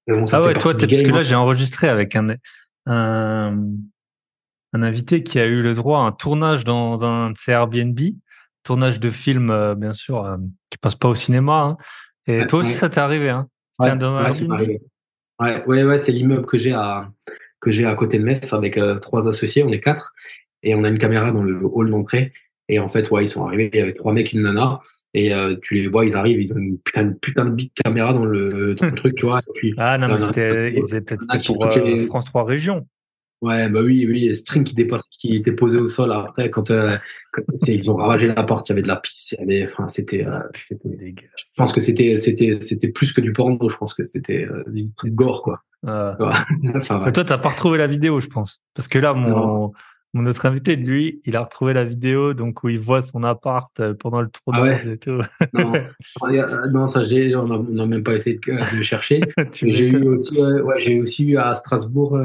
ah 0.07 0.41
ouais, 0.41 0.53
toi, 0.53 0.73
parce 0.73 0.85
que 0.85 1.11
là, 1.11 1.17
hein. 1.17 1.21
j'ai 1.23 1.35
enregistré 1.35 1.87
avec 1.87 2.15
un, 2.15 2.35
un, 2.85 3.57
un, 4.73 4.83
invité 4.83 5.23
qui 5.23 5.39
a 5.39 5.45
eu 5.45 5.61
le 5.61 5.73
droit 5.73 5.99
à 5.99 6.03
un 6.03 6.11
tournage 6.11 6.63
dans 6.63 7.03
un 7.03 7.31
de 7.31 7.37
ses 7.37 7.51
Airbnb, 7.51 7.99
tournage 8.63 8.99
de 8.99 9.09
film, 9.09 9.49
euh, 9.49 9.75
bien 9.75 9.93
sûr, 9.93 10.25
euh, 10.25 10.37
qui 10.69 10.77
passe 10.77 10.95
pas 10.95 11.09
au 11.09 11.15
cinéma. 11.15 11.61
Hein. 11.61 11.77
Et 12.27 12.47
toi 12.47 12.59
aussi, 12.59 12.71
ça 12.71 12.89
t'est 12.89 12.99
arrivé, 12.99 13.29
hein 13.29 13.47
Ouais, 13.79 13.95
dans 13.95 14.15
un 14.15 14.29
ouais, 14.29 14.79
ouais, 15.39 15.83
ouais, 15.83 15.99
c'est 15.99 16.11
l'immeuble 16.11 16.45
que 16.45 16.57
j'ai 16.57 16.73
à 16.73 17.09
que 17.59 17.71
j'ai 17.71 17.85
à 17.85 17.95
côté 17.95 18.19
de 18.19 18.23
Metz 18.23 18.53
avec 18.53 18.77
euh, 18.77 18.99
trois 18.99 19.27
associés, 19.27 19.63
on 19.63 19.69
est 19.69 19.81
quatre, 19.81 20.13
et 20.61 20.75
on 20.75 20.83
a 20.83 20.89
une 20.89 20.99
caméra 20.99 21.31
dans 21.31 21.43
le 21.43 21.61
hall 21.63 21.89
d'entrée. 21.89 22.31
Et 22.69 22.79
en 22.79 22.89
fait, 22.89 23.09
ouais, 23.11 23.25
ils 23.25 23.27
sont 23.27 23.45
arrivés 23.45 23.71
avec 23.81 23.95
trois 23.95 24.13
mecs, 24.13 24.33
une 24.33 24.43
nana, 24.43 24.79
et 25.13 25.33
euh, 25.33 25.55
tu 25.61 25.75
les 25.75 25.87
vois, 25.87 26.05
ils 26.05 26.15
arrivent, 26.15 26.41
ils 26.41 26.53
ont 26.53 26.57
une 26.57 26.77
putain, 26.77 27.11
putain 27.13 27.45
de 27.45 27.51
big 27.51 27.71
caméra 27.73 28.13
dans 28.13 28.25
le, 28.25 28.75
dans 28.75 28.87
le 28.87 28.95
truc, 28.95 29.15
tu 29.15 29.25
vois. 29.25 29.39
Et 29.39 29.51
puis, 29.53 29.73
ah 29.77 29.97
non, 29.97 30.09
mais 30.09 30.17
c'était, 30.17 30.73
ils 30.73 30.81
peut-être 30.81 31.45
pour 31.45 31.65
euh, 31.65 32.05
France 32.05 32.25
3 32.25 32.43
Régions. 32.43 32.87
Ouais, 33.45 33.69
bah 33.69 33.81
oui, 33.83 34.07
oui, 34.09 34.35
string 34.35 34.63
qui 34.63 34.73
dépasse, 34.73 35.07
qui 35.07 35.35
était 35.35 35.51
posé 35.51 35.77
au 35.77 35.87
sol 35.87 36.11
après 36.11 36.49
quand, 36.49 36.71
euh, 36.71 36.97
ils 37.67 37.91
ont 37.91 37.95
ravagé 37.95 38.25
la 38.25 38.41
porte, 38.41 38.67
il 38.67 38.71
y 38.71 38.73
avait 38.73 38.81
de 38.81 38.87
la 38.87 38.95
pisse, 38.95 39.35
enfin 39.65 39.87
c'était, 39.87 40.25
euh, 40.25 40.39
je 40.57 41.45
pense 41.55 41.71
que 41.71 41.79
c'était, 41.79 42.15
c'était, 42.15 42.57
c'était 42.59 42.87
plus 42.87 43.13
que 43.13 43.21
du 43.21 43.33
porno, 43.33 43.69
je 43.69 43.77
pense 43.77 43.93
que 43.93 44.03
c'était 44.03 44.47
euh, 44.49 44.63
du 44.67 45.11
gore 45.11 45.43
quoi. 45.43 45.61
Ah. 45.85 46.17
enfin, 46.75 47.03
ouais. 47.03 47.11
Toi, 47.11 47.23
t'as 47.23 47.37
pas 47.37 47.49
retrouvé 47.49 47.77
la 47.77 47.85
vidéo, 47.85 48.19
je 48.19 48.29
pense, 48.29 48.63
parce 48.73 48.87
que 48.87 48.97
là, 48.97 49.13
mon, 49.13 49.71
mon 50.15 50.25
autre 50.25 50.47
invité, 50.47 50.75
lui, 50.75 51.21
il 51.25 51.35
a 51.35 51.43
retrouvé 51.43 51.73
la 51.73 51.83
vidéo, 51.83 52.33
donc 52.33 52.63
où 52.63 52.69
il 52.69 52.79
voit 52.79 53.03
son 53.03 53.21
appart 53.21 53.79
pendant 53.99 54.21
le 54.21 54.29
tournage 54.29 54.81
ah 54.81 54.87
ouais? 54.87 54.93
et 54.93 54.97
tout. 54.97 55.21
non, 55.53 55.73
non, 56.71 56.87
ça, 56.87 57.05
j'ai, 57.05 57.35
on 57.35 57.61
n'a 57.61 57.85
même 57.85 58.01
pas 58.01 58.15
essayé 58.15 58.39
de, 58.43 58.77
de 58.77 58.81
chercher. 58.81 59.19
j'ai 59.53 59.91
eu 59.91 60.07
aussi, 60.07 60.35
ouais, 60.35 60.79
j'ai 60.79 60.99
aussi 60.99 61.25
eu 61.25 61.37
à 61.37 61.53
Strasbourg 61.53 62.17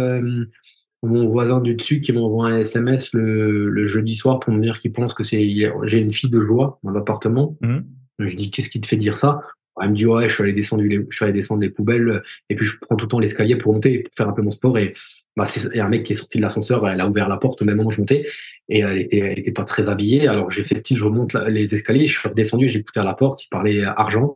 mon 1.02 1.28
voisin 1.28 1.60
du 1.60 1.74
dessus 1.74 2.00
qui 2.00 2.12
m'envoie 2.12 2.48
un 2.48 2.58
SMS 2.58 3.12
le, 3.14 3.86
jeudi 3.86 4.14
soir 4.14 4.38
pour 4.40 4.52
me 4.52 4.60
dire 4.60 4.80
qu'il 4.80 4.92
pense 4.92 5.14
que 5.14 5.24
c'est 5.24 5.38
j'ai 5.84 5.98
une 5.98 6.12
fille 6.12 6.30
de 6.30 6.40
joie 6.40 6.78
dans 6.82 6.90
l'appartement. 6.90 7.56
Mmh. 7.60 7.78
Je 8.18 8.36
dis 8.36 8.50
qu'est-ce 8.50 8.68
qui 8.68 8.80
te 8.80 8.86
fait 8.86 8.96
dire 8.96 9.18
ça? 9.18 9.40
Elle 9.80 9.90
me 9.90 9.94
dit 9.94 10.06
ouais 10.06 10.28
je 10.28 10.34
suis 10.34 10.42
allé 10.42 10.52
descendre 10.52 10.82
les, 10.82 11.06
je 11.08 11.16
suis 11.16 11.24
allé 11.24 11.32
descendre 11.32 11.62
les 11.62 11.70
poubelles 11.70 12.22
et 12.50 12.54
puis 12.56 12.66
je 12.66 12.76
prends 12.78 12.96
tout 12.96 13.06
le 13.06 13.08
temps 13.08 13.18
l'escalier 13.18 13.56
pour 13.56 13.72
monter 13.72 13.94
et 13.94 13.98
pour 14.00 14.14
faire 14.14 14.28
un 14.28 14.32
peu 14.32 14.42
mon 14.42 14.50
sport 14.50 14.76
et 14.78 14.92
bah 15.36 15.44
il 15.72 15.76
y 15.76 15.80
a 15.80 15.86
un 15.86 15.88
mec 15.88 16.04
qui 16.04 16.12
est 16.12 16.16
sorti 16.16 16.36
de 16.36 16.42
l'ascenseur 16.42 16.86
elle 16.86 17.00
a 17.00 17.08
ouvert 17.08 17.28
la 17.28 17.38
porte 17.38 17.62
au 17.62 17.64
même 17.64 17.76
moment 17.76 17.88
où 17.88 17.92
je 17.92 18.00
montais 18.00 18.26
et 18.68 18.80
elle 18.80 18.98
était 18.98 19.18
elle 19.18 19.38
était 19.38 19.52
pas 19.52 19.64
très 19.64 19.88
habillée. 19.88 20.28
Alors 20.28 20.50
j'ai 20.50 20.64
fait 20.64 20.74
style 20.74 20.98
je 20.98 21.04
remonte 21.04 21.34
les 21.34 21.74
escaliers 21.74 22.06
je 22.06 22.18
suis 22.18 22.28
redescendu 22.28 22.68
j'ai 22.68 22.80
écouté 22.80 23.00
à 23.00 23.04
la 23.04 23.14
porte 23.14 23.44
il 23.44 23.48
parlait 23.48 23.82
argent. 23.84 24.34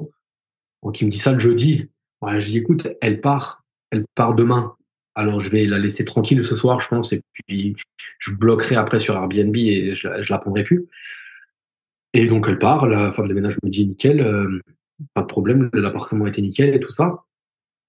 Donc 0.82 1.00
il 1.00 1.06
me 1.06 1.10
dit 1.10 1.18
ça 1.18 1.32
le 1.32 1.40
jeudi. 1.40 1.90
Ouais, 2.22 2.40
je 2.40 2.46
dis 2.46 2.58
écoute 2.58 2.88
elle 3.02 3.20
part 3.20 3.64
elle 3.90 4.04
part 4.14 4.34
demain 4.34 4.74
alors 5.14 5.40
je 5.40 5.50
vais 5.50 5.64
la 5.66 5.78
laisser 5.78 6.04
tranquille 6.04 6.44
ce 6.44 6.56
soir, 6.56 6.80
je 6.80 6.88
pense, 6.88 7.12
et 7.12 7.22
puis 7.32 7.76
je 8.18 8.32
bloquerai 8.32 8.76
après 8.76 8.98
sur 8.98 9.14
Airbnb 9.14 9.56
et 9.56 9.94
je, 9.94 10.08
je 10.22 10.32
la 10.32 10.38
prendrai 10.38 10.64
plus. 10.64 10.86
Et 12.14 12.26
donc 12.26 12.46
elle 12.48 12.58
part, 12.58 12.86
la 12.86 13.12
femme 13.12 13.28
de 13.28 13.34
ménage 13.34 13.56
me 13.62 13.70
dit 13.70 13.86
nickel, 13.86 14.20
euh, 14.20 14.60
pas 15.14 15.22
de 15.22 15.26
problème, 15.26 15.70
l'appartement 15.72 16.26
était 16.26 16.42
nickel 16.42 16.74
et 16.74 16.80
tout 16.80 16.92
ça. 16.92 17.24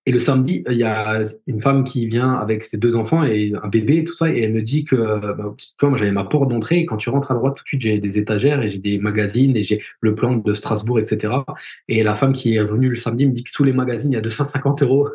Et 0.08 0.12
le 0.12 0.20
samedi, 0.20 0.64
il 0.70 0.78
y 0.78 0.84
a 0.84 1.24
une 1.48 1.62
femme 1.62 1.84
qui 1.84 2.06
vient 2.06 2.34
avec 2.34 2.64
ses 2.64 2.78
deux 2.78 2.96
enfants 2.96 3.24
et 3.24 3.54
un 3.62 3.68
bébé 3.68 3.98
et 3.98 4.04
tout 4.04 4.14
ça, 4.14 4.30
et 4.30 4.40
elle 4.40 4.54
me 4.54 4.62
dit 4.62 4.84
que, 4.84 4.96
bah, 4.96 5.56
tu 5.58 5.74
vois, 5.80 5.90
moi 5.90 5.98
j'avais 5.98 6.12
ma 6.12 6.26
porte 6.26 6.50
d'entrée, 6.50 6.80
et 6.80 6.86
quand 6.86 6.98
tu 6.98 7.10
rentres 7.10 7.32
à 7.32 7.34
droite, 7.34 7.56
tout 7.56 7.64
de 7.64 7.68
suite 7.68 7.82
j'ai 7.82 7.98
des 7.98 8.20
étagères 8.20 8.62
et 8.62 8.70
j'ai 8.70 8.78
des 8.78 9.00
magazines 9.00 9.58
et 9.58 9.64
j'ai 9.64 9.82
le 10.02 10.14
plan 10.14 10.36
de 10.36 10.54
Strasbourg, 10.54 11.00
etc. 11.00 11.34
Et 11.88 12.04
la 12.04 12.14
femme 12.14 12.34
qui 12.34 12.56
est 12.56 12.64
venue 12.64 12.90
le 12.90 12.96
samedi 12.96 13.26
me 13.26 13.32
dit 13.32 13.44
que 13.44 13.52
sous 13.52 13.64
les 13.64 13.74
magazines, 13.74 14.12
il 14.12 14.16
y 14.16 14.20
a 14.20 14.22
250 14.22 14.84
euros. 14.84 15.10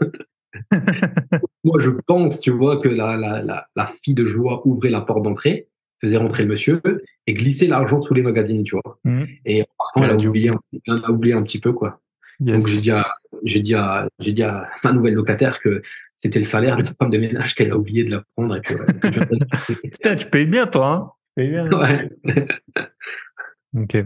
Moi, 1.65 1.79
je 1.81 1.91
pense, 1.91 2.41
tu 2.41 2.51
vois, 2.51 2.81
que 2.81 2.89
la, 2.89 3.17
la, 3.17 3.43
la, 3.43 3.67
la 3.77 3.87
fille 3.87 4.15
de 4.15 4.25
joie 4.25 4.67
ouvrait 4.67 4.91
la 4.91 5.01
porte 5.01 5.23
d'entrée, 5.23 5.69
faisait 6.01 6.17
rentrer 6.17 6.45
le 6.45 6.49
monsieur 6.49 6.81
et 7.27 7.35
glissait 7.35 7.67
l'argent 7.67 8.01
sous 8.01 8.15
les 8.15 8.23
magazines, 8.23 8.65
tu 8.65 8.77
vois. 8.83 8.99
Mmh. 9.05 9.25
Et 9.45 9.65
par 9.77 9.93
contre, 9.93 10.07
elle 10.07 10.13
a, 10.13 10.29
oublié 10.29 10.49
un, 10.49 10.61
elle 10.87 11.03
a 11.05 11.11
oublié 11.11 11.35
un 11.35 11.43
petit 11.43 11.61
peu, 11.61 11.73
quoi. 11.73 12.01
Donc 12.41 12.67
j'ai 12.67 12.81
dit 12.81 12.91
à 12.91 13.07
j'ai 13.45 13.61
dit 13.61 13.75
à 13.75 14.09
j'ai 14.19 14.33
dit 14.33 14.43
à 14.43 14.67
ma 14.85 14.93
nouvelle 14.93 15.13
locataire 15.13 15.61
que 15.61 15.83
c'était 16.17 16.39
le 16.39 16.47
salaire 16.47 16.79
de 16.79 16.85
la 16.85 16.95
femme 16.95 17.11
de 17.11 17.19
ménage 17.19 17.55
qu'elle 17.55 17.71
a 17.71 17.77
oublié 17.77 18.03
de 18.03 18.11
la 18.13 18.23
prendre 18.35 18.57
et 18.57 18.61
Putain, 19.91 20.17
tu 20.17 20.27
payes 20.27 20.47
bien 20.47 20.67
toi 20.67 20.87
hein 20.87 21.11
tu 21.27 21.35
payes 21.37 21.51
bien. 21.51 21.71
Ouais. 21.71 22.11
Ok. 23.77 23.97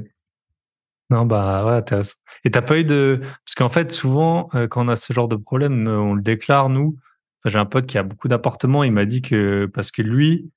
Non, 1.08 1.24
bah 1.24 1.64
ouais, 1.64 1.72
intéressant. 1.72 2.16
Et 2.44 2.50
t'as 2.50 2.60
pas 2.60 2.78
eu 2.78 2.84
de... 2.84 3.20
Parce 3.22 3.54
qu'en 3.56 3.70
fait, 3.70 3.90
souvent, 3.90 4.48
euh, 4.54 4.66
quand 4.68 4.84
on 4.84 4.88
a 4.88 4.96
ce 4.96 5.10
genre 5.14 5.26
de 5.28 5.36
problème, 5.36 5.86
euh, 5.86 5.98
on 5.98 6.12
le 6.12 6.20
déclare, 6.20 6.68
nous. 6.68 6.98
Enfin, 7.44 7.52
J'ai 7.52 7.58
un 7.58 7.66
pote 7.66 7.86
qui 7.86 7.98
a 7.98 8.02
beaucoup 8.02 8.28
d'appartements, 8.28 8.84
il 8.84 8.92
m'a 8.92 9.04
dit 9.04 9.22
que... 9.22 9.66
Parce 9.72 9.90
que 9.90 10.02
lui, 10.02 10.50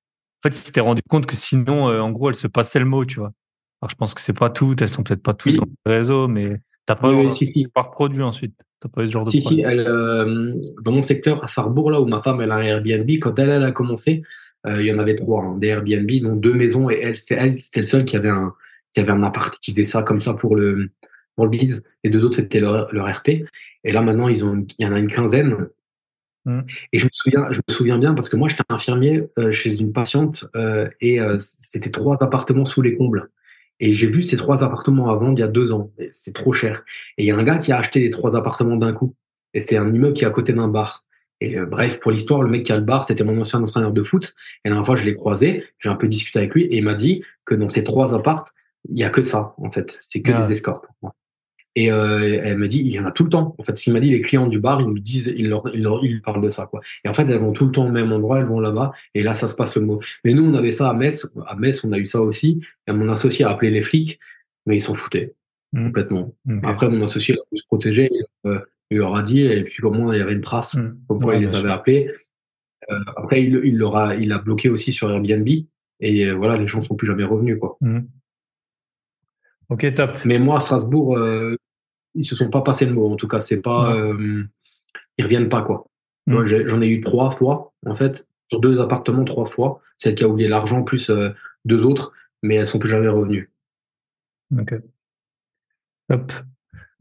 en 0.43 0.49
fait, 0.49 0.55
il 0.55 0.59
s'était 0.59 0.81
rendu 0.81 1.01
compte 1.09 1.25
que 1.25 1.35
sinon, 1.35 1.89
euh, 1.89 1.99
en 1.99 2.11
gros, 2.11 2.29
elle 2.29 2.35
se 2.35 2.47
passait 2.47 2.79
le 2.79 2.85
mot, 2.85 3.05
tu 3.05 3.19
vois. 3.19 3.31
Alors, 3.81 3.89
je 3.89 3.95
pense 3.95 4.13
que 4.13 4.21
c'est 4.21 4.37
pas 4.37 4.49
toutes, 4.49 4.81
elles 4.81 4.89
sont 4.89 5.03
peut-être 5.03 5.21
pas 5.23 5.33
toutes 5.33 5.53
Oui. 5.53 5.57
dans 5.59 5.65
le 5.85 5.91
réseau, 5.97 6.27
mais 6.27 6.59
t'as 6.85 6.95
pas 6.95 7.11
Oui, 7.13 7.27
eu 7.27 7.31
si, 7.31 7.45
si. 7.47 7.67
par 7.67 7.91
produit 7.91 8.23
ensuite. 8.23 8.55
T'as 8.79 8.89
pas 8.89 9.03
eu 9.03 9.07
ce 9.07 9.11
genre 9.11 9.25
de 9.25 9.29
Si, 9.31 9.41
si, 9.41 9.43
problème. 9.57 9.69
elle, 9.71 9.79
euh, 9.87 10.53
dans 10.83 10.91
mon 10.91 11.01
secteur, 11.01 11.43
à 11.43 11.47
Sarrebourg, 11.47 11.91
là 11.91 11.99
où 12.01 12.05
ma 12.07 12.21
femme 12.21 12.41
elle 12.41 12.51
a 12.51 12.55
un 12.55 12.61
Airbnb, 12.61 13.09
quand 13.21 13.37
elle, 13.39 13.49
elle 13.49 13.63
a 13.63 13.71
commencé, 13.71 14.21
euh, 14.67 14.81
il 14.81 14.87
y 14.87 14.93
en 14.93 14.99
avait 14.99 15.15
trois, 15.15 15.43
hein, 15.43 15.57
des 15.57 15.67
Airbnb, 15.67 16.09
dont 16.21 16.35
deux 16.35 16.53
maisons, 16.53 16.89
et 16.89 16.99
elle, 17.01 17.17
c'était 17.17 17.35
elle, 17.39 17.61
c'était 17.61 17.79
le 17.81 17.85
seul 17.87 18.05
qui 18.05 18.15
avait 18.15 18.29
un, 18.29 18.53
qui 18.93 18.99
avait 18.99 19.11
un 19.11 19.23
appart, 19.23 19.57
qui 19.59 19.71
faisait 19.71 19.83
ça 19.83 20.03
comme 20.03 20.19
ça 20.19 20.33
pour 20.33 20.55
le, 20.55 20.89
pour 21.35 21.45
le 21.45 21.51
biz. 21.51 21.81
Les 22.03 22.09
deux 22.09 22.23
autres, 22.23 22.35
c'était 22.35 22.59
leur, 22.59 22.93
leur 22.93 23.11
RP. 23.11 23.29
Et 23.83 23.91
là, 23.91 24.01
maintenant, 24.01 24.27
ils 24.27 24.43
ont, 24.45 24.65
il 24.77 24.85
y 24.85 24.87
en 24.87 24.93
a 24.93 24.99
une 24.99 25.07
quinzaine. 25.07 25.67
Mm. 26.47 26.61
Et 26.93 26.97
je 26.97 27.05
me 27.05 27.09
souviens, 27.11 27.47
je 27.51 27.59
me 27.67 27.73
souviens 27.73 27.97
bien 27.97 28.13
parce 28.13 28.29
que 28.29 28.37
moi, 28.37 28.47
j'étais 28.47 28.63
infirmier 28.69 29.27
euh, 29.37 29.51
chez 29.51 29.77
une 29.77 29.91
patiente 29.91 30.45
euh, 30.55 30.89
et 31.01 31.19
euh, 31.19 31.37
c'était 31.39 31.91
trois 31.91 32.23
appartements 32.23 32.65
sous 32.65 32.81
les 32.81 32.95
combles. 32.95 33.29
Et 33.79 33.93
j'ai 33.93 34.07
vu 34.07 34.23
ces 34.23 34.37
trois 34.37 34.63
appartements 34.63 35.11
à 35.11 35.15
vendre 35.15 35.37
il 35.37 35.41
y 35.41 35.43
a 35.43 35.47
deux 35.47 35.73
ans. 35.73 35.91
C'est 36.13 36.33
trop 36.33 36.53
cher. 36.53 36.83
Et 37.17 37.23
il 37.23 37.27
y 37.27 37.31
a 37.31 37.35
un 37.37 37.43
gars 37.43 37.59
qui 37.59 37.71
a 37.71 37.77
acheté 37.77 37.99
les 37.99 38.09
trois 38.09 38.35
appartements 38.35 38.77
d'un 38.77 38.93
coup. 38.93 39.13
Et 39.53 39.61
c'est 39.61 39.77
un 39.77 39.93
immeuble 39.93 40.13
qui 40.13 40.23
est 40.23 40.27
à 40.27 40.31
côté 40.31 40.53
d'un 40.53 40.67
bar. 40.67 41.05
Et 41.41 41.59
bref, 41.59 41.99
pour 41.99 42.09
l'histoire, 42.09 42.41
le 42.41 42.49
mec 42.49 42.65
qui 42.65 42.71
a 42.71 42.77
le 42.77 42.81
bar, 42.81 43.03
c'était 43.03 43.23
mon 43.23 43.39
ancien 43.39 43.61
entraîneur 43.61 43.91
de 43.91 44.01
foot. 44.01 44.33
Et 44.65 44.69
la 44.69 44.71
dernière 44.71 44.85
fois, 44.87 44.95
je 44.95 45.03
l'ai 45.03 45.13
croisé, 45.13 45.63
j'ai 45.77 45.89
un 45.89 45.95
peu 45.95 46.07
discuté 46.07 46.39
avec 46.39 46.55
lui 46.55 46.63
et 46.63 46.77
il 46.77 46.83
m'a 46.83 46.95
dit 46.95 47.23
que 47.45 47.53
dans 47.53 47.69
ces 47.69 47.83
trois 47.83 48.15
appartes, 48.15 48.51
il 48.89 48.97
y 48.97 49.03
a 49.03 49.11
que 49.11 49.21
ça, 49.21 49.53
en 49.59 49.69
fait. 49.69 49.99
C'est 50.01 50.23
que 50.23 50.31
Ah. 50.31 50.41
des 50.41 50.53
escortes. 50.53 50.85
Et 51.79 51.91
euh, 51.91 52.39
elle 52.43 52.57
m'a 52.57 52.67
dit, 52.67 52.79
il 52.79 52.91
y 52.91 52.99
en 52.99 53.05
a 53.05 53.11
tout 53.11 53.23
le 53.23 53.29
temps. 53.29 53.53
En 53.59 53.63
fait, 53.63 53.77
ce 53.77 53.83
qu'il 53.83 53.93
m'a 53.93 53.99
dit, 53.99 54.09
les 54.09 54.21
clients 54.21 54.47
du 54.47 54.59
bar, 54.59 54.81
ils 54.81 54.87
nous 54.87 54.97
disent, 54.97 55.31
ils 55.37 55.47
leur, 55.47 55.61
ils 55.75 55.83
leur, 55.83 56.03
ils 56.03 56.13
lui 56.13 56.21
parlent 56.21 56.41
de 56.41 56.49
ça, 56.49 56.65
quoi. 56.65 56.81
Et 57.05 57.07
en 57.07 57.13
fait, 57.13 57.21
elles 57.29 57.37
vont 57.37 57.51
tout 57.53 57.65
le 57.67 57.71
temps 57.71 57.85
au 57.85 57.91
même 57.91 58.11
endroit, 58.11 58.39
elles 58.39 58.47
vont 58.47 58.59
là-bas, 58.59 58.93
et 59.13 59.21
là, 59.21 59.35
ça 59.35 59.47
se 59.47 59.53
passe 59.53 59.75
le 59.75 59.83
mot. 59.85 59.99
Mais 60.23 60.33
nous, 60.33 60.43
on 60.43 60.55
avait 60.55 60.71
ça 60.71 60.89
à 60.89 60.95
Metz. 60.95 61.31
À 61.45 61.55
Metz, 61.55 61.83
on 61.85 61.91
a 61.91 61.99
eu 61.99 62.07
ça 62.07 62.19
aussi. 62.21 62.61
Et 62.87 62.91
mon 62.93 63.07
associé 63.11 63.45
a 63.45 63.51
appelé 63.51 63.69
les 63.69 63.83
flics, 63.83 64.19
mais 64.65 64.77
ils 64.77 64.81
s'en 64.81 64.95
foutaient 64.95 65.35
Mm. 65.73 65.85
complètement. 65.87 66.33
Après, 66.63 66.89
mon 66.89 67.03
associé 67.03 67.35
il 67.35 67.39
a 67.39 67.43
pu 67.51 67.57
se 67.57 67.65
protéger, 67.67 68.09
euh, 68.47 68.59
il 68.89 68.97
leur 68.97 69.15
a 69.15 69.21
dit, 69.21 69.41
et 69.41 69.63
puis 69.65 69.83
au 69.83 69.91
moins, 69.91 70.15
il 70.15 70.17
y 70.17 70.21
avait 70.21 70.33
une 70.33 70.41
trace, 70.41 70.75
Mm. 70.75 70.97
comme 71.07 71.21
quoi 71.21 71.33
Ouais, 71.35 71.41
il 71.41 71.47
les 71.47 71.55
avait 71.55 71.69
appelés. 71.71 72.09
Euh, 72.89 72.99
après, 73.17 73.43
il, 73.43 73.61
il, 73.65 73.77
leur 73.77 73.97
a, 73.97 74.15
il 74.15 74.31
a 74.31 74.39
bloqué 74.39 74.69
aussi 74.69 74.91
sur 74.91 75.11
Airbnb, 75.11 75.47
et 75.99 76.31
voilà, 76.31 76.57
les 76.57 76.67
gens 76.67 76.81
sont 76.81 76.95
plus 76.95 77.05
jamais 77.05 77.25
revenus, 77.25 77.59
quoi. 77.59 77.77
Mm. 77.81 77.99
Ok, 79.69 79.93
top. 79.93 80.11
Mais 80.25 80.39
moi, 80.39 80.57
à 80.57 80.59
Strasbourg, 80.61 81.17
euh, 81.17 81.57
ils 82.17 82.25
se 82.25 82.35
sont 82.35 82.49
pas 82.49 82.61
passé 82.61 82.85
le 82.85 82.93
mot. 82.93 83.11
En 83.11 83.15
tout 83.15 83.27
cas, 83.27 83.39
c'est 83.39 83.61
pas, 83.61 83.95
euh, 83.95 84.43
ils 85.17 85.23
reviennent 85.23 85.49
pas 85.49 85.61
quoi. 85.61 85.85
Mm. 86.25 86.33
Moi, 86.33 86.45
j'en 86.45 86.81
ai 86.81 86.89
eu 86.89 87.01
trois 87.01 87.31
fois 87.31 87.73
en 87.85 87.95
fait 87.95 88.25
sur 88.49 88.59
deux 88.59 88.81
appartements 88.81 89.23
trois 89.23 89.45
fois. 89.45 89.81
Celle 89.97 90.15
qui 90.15 90.23
a 90.23 90.27
oublié 90.27 90.49
l'argent 90.49 90.83
plus 90.83 91.09
euh, 91.09 91.29
deux 91.65 91.81
autres, 91.83 92.11
mais 92.43 92.55
elles 92.55 92.67
sont 92.67 92.79
plus 92.79 92.89
jamais 92.89 93.07
revenues. 93.07 93.51
Ok. 94.57 94.75
Hop. 96.09 96.33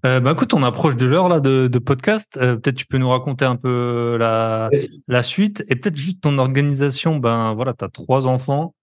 Euh, 0.04 0.20
bah 0.20 0.32
écoute, 0.32 0.54
on 0.54 0.62
approche 0.62 0.94
de 0.94 1.06
l'heure 1.06 1.28
là 1.28 1.40
de, 1.40 1.68
de 1.68 1.78
podcast. 1.78 2.36
Euh, 2.36 2.56
peut-être 2.56 2.76
tu 2.76 2.86
peux 2.86 2.98
nous 2.98 3.08
raconter 3.08 3.44
un 3.44 3.56
peu 3.56 4.16
la, 4.18 4.70
la 5.08 5.22
suite 5.22 5.64
et 5.68 5.76
peut-être 5.76 5.96
juste 5.96 6.20
ton 6.20 6.38
organisation. 6.38 7.16
Ben 7.16 7.54
voilà, 7.54 7.72
tu 7.74 7.84
as 7.84 7.88
trois 7.88 8.26
enfants. 8.26 8.74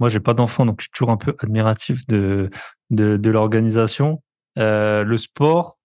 Moi, 0.00 0.08
j'ai 0.08 0.20
pas 0.20 0.34
d'enfants, 0.34 0.66
donc 0.66 0.80
je 0.80 0.84
suis 0.84 0.90
toujours 0.90 1.10
un 1.10 1.16
peu 1.16 1.34
admiratif 1.38 2.06
de, 2.06 2.50
de, 2.90 3.16
de 3.16 3.30
l'organisation. 3.30 4.22
Euh, 4.58 5.04
le 5.04 5.16
sport, 5.16 5.78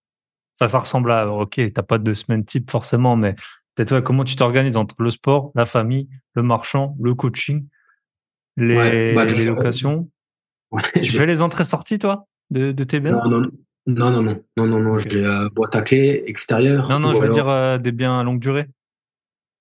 enfin, 0.60 0.68
ça 0.68 0.80
ressemble 0.80 1.12
à, 1.12 1.28
ok, 1.30 1.60
t'as 1.74 1.84
pas 1.84 1.98
de 1.98 2.14
semaine 2.14 2.46
type 2.46 2.70
forcément, 2.72 3.16
mais 3.16 3.36
peut-être 3.76 3.94
ouais, 3.96 4.04
comment 4.04 4.24
tu 4.24 4.36
t'organises 4.36 4.78
entre 4.78 4.96
le 5.02 5.10
sport, 5.10 5.52
la 5.56 5.66
famille, 5.66 6.10
le 6.36 6.44
marchand, 6.44 6.96
le 7.02 7.14
coaching, 7.16 7.68
les, 8.58 8.76
Ouais, 8.76 9.14
bah, 9.16 9.26
les 9.26 9.46
locations? 9.46 10.10
Ouais, 10.72 10.84
Tu 11.04 11.12
fais 11.12 11.26
les 11.26 11.42
entrées-sorties, 11.42 12.00
toi, 12.00 12.28
de, 12.50 12.72
de 12.72 12.84
tes 12.86 13.02
biens? 13.02 13.12
Non, 13.26 13.30
non, 13.30 13.42
non, 13.88 14.10
non, 14.10 14.22
non, 14.24 14.42
non, 14.56 14.68
non, 14.68 14.80
non, 14.80 15.00
j'ai 15.00 15.26
euh, 15.26 15.50
boîte 15.50 15.76
à 15.76 15.82
clé 15.82 16.24
extérieure. 16.28 16.88
Non, 16.90 16.98
non, 17.02 17.12
je 17.12 17.18
veux 17.18 17.24
alors- 17.24 17.34
dire 17.36 17.50
euh, 17.50 17.78
des 17.78 17.92
biens 17.92 18.18
à 18.20 18.24
longue 18.24 18.40
durée. 18.40 18.68
Tu 18.68 18.72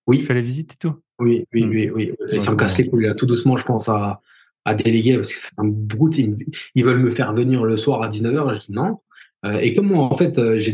oui, 0.07 0.21
fais 0.21 0.35
les 0.35 0.41
visites 0.41 0.75
et 0.75 0.77
tout? 0.77 0.95
oui, 1.19 1.47
oui, 1.53 1.65
Hmm. 1.65 1.71
oui, 1.71 1.91
oui. 1.93 2.13
Et 2.31 2.39
ça 2.39 2.53
me 2.53 2.57
casse 2.57 2.79
les 2.79 2.89
couilles 2.89 3.07
là. 3.07 3.15
Tout 3.17 3.27
doucement, 3.27 3.57
je 3.57 3.65
pense 3.65 3.89
à, 3.89 4.21
à 4.65 4.75
déléguer 4.75 5.17
parce 5.17 5.33
que 5.33 5.41
c'est 5.41 5.59
un 5.59 5.65
brute. 5.67 6.19
Ils, 6.75 6.85
veulent 6.85 6.99
me 7.01 7.11
faire 7.11 7.33
venir 7.33 7.65
le 7.65 7.77
soir 7.77 8.03
à 8.03 8.09
19h. 8.09 8.55
Je 8.55 8.61
dis 8.67 8.73
non. 8.73 8.99
Euh, 9.47 9.59
et 9.59 9.75
comme 9.75 9.87
moi, 9.87 10.05
en 10.05 10.15
fait, 10.15 10.39
euh, 10.39 10.59
j'ai 10.59 10.73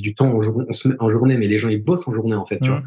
du 0.00 0.14
temps 0.14 0.28
en, 0.34 0.42
jour- 0.42 0.64
journée, 1.10 1.36
mais 1.38 1.48
les 1.48 1.56
gens 1.58 1.68
ils 1.70 1.82
bossent 1.82 2.06
en 2.08 2.12
journée 2.14 2.34
en 2.34 2.44
fait. 2.44 2.58
Tu 2.60 2.68
vois. 2.68 2.82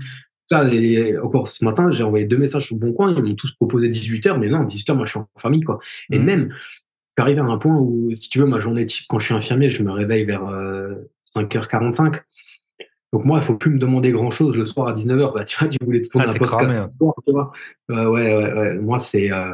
Là, 0.51 0.63
les- 0.63 1.17
encore 1.17 1.47
ce 1.47 1.63
matin, 1.65 1.91
j'ai 1.91 2.03
envoyé 2.03 2.25
deux 2.25 2.37
messages 2.37 2.65
sur 2.67 2.75
le 2.75 2.79
bon 2.81 2.93
coin. 2.93 3.13
Ils 3.15 3.23
m'ont 3.23 3.35
tous 3.35 3.51
proposé 3.53 3.89
18h, 3.89 4.37
mais 4.39 4.47
non, 4.47 4.63
18h, 4.63 4.95
moi, 4.95 5.05
je 5.05 5.11
suis 5.11 5.19
en 5.19 5.27
famille, 5.37 5.61
quoi. 5.61 5.79
Et 6.11 6.19
Mhm. 6.19 6.25
même, 6.25 6.49
je 6.51 6.55
suis 6.57 7.21
arrivé 7.21 7.39
à 7.39 7.43
un 7.45 7.57
point 7.57 7.75
où, 7.77 8.11
si 8.15 8.29
tu 8.29 8.39
veux, 8.39 8.45
ma 8.45 8.59
journée 8.59 8.85
type, 8.85 9.05
quand 9.09 9.19
je 9.19 9.25
suis 9.25 9.33
infirmier, 9.35 9.69
je 9.69 9.81
me 9.83 9.91
réveille 9.91 10.25
vers 10.25 10.47
euh, 10.47 10.93
5h45. 11.25 12.21
Donc, 13.13 13.25
moi, 13.25 13.39
il 13.39 13.43
faut 13.43 13.55
plus 13.57 13.71
me 13.71 13.79
demander 13.79 14.11
grand 14.11 14.29
chose 14.31 14.55
le 14.55 14.65
soir 14.65 14.87
à 14.87 14.93
19h. 14.93 15.33
Bah, 15.33 15.43
tu 15.43 15.57
vois, 15.59 15.67
tu 15.67 15.77
voulais 15.83 16.01
te 16.01 16.09
tourner 16.09 16.27
Ah, 16.27 16.31
un 16.35 16.37
podcast 16.37 16.59
cramé, 16.65 16.77
hein. 16.77 16.91
soir, 16.99 17.13
tu 17.25 17.31
vois. 17.31 17.51
Euh, 17.91 18.07
ouais, 18.09 18.35
ouais, 18.35 18.53
ouais. 18.53 18.73
Moi, 18.75 18.99
c'est, 18.99 19.31
euh, 19.31 19.53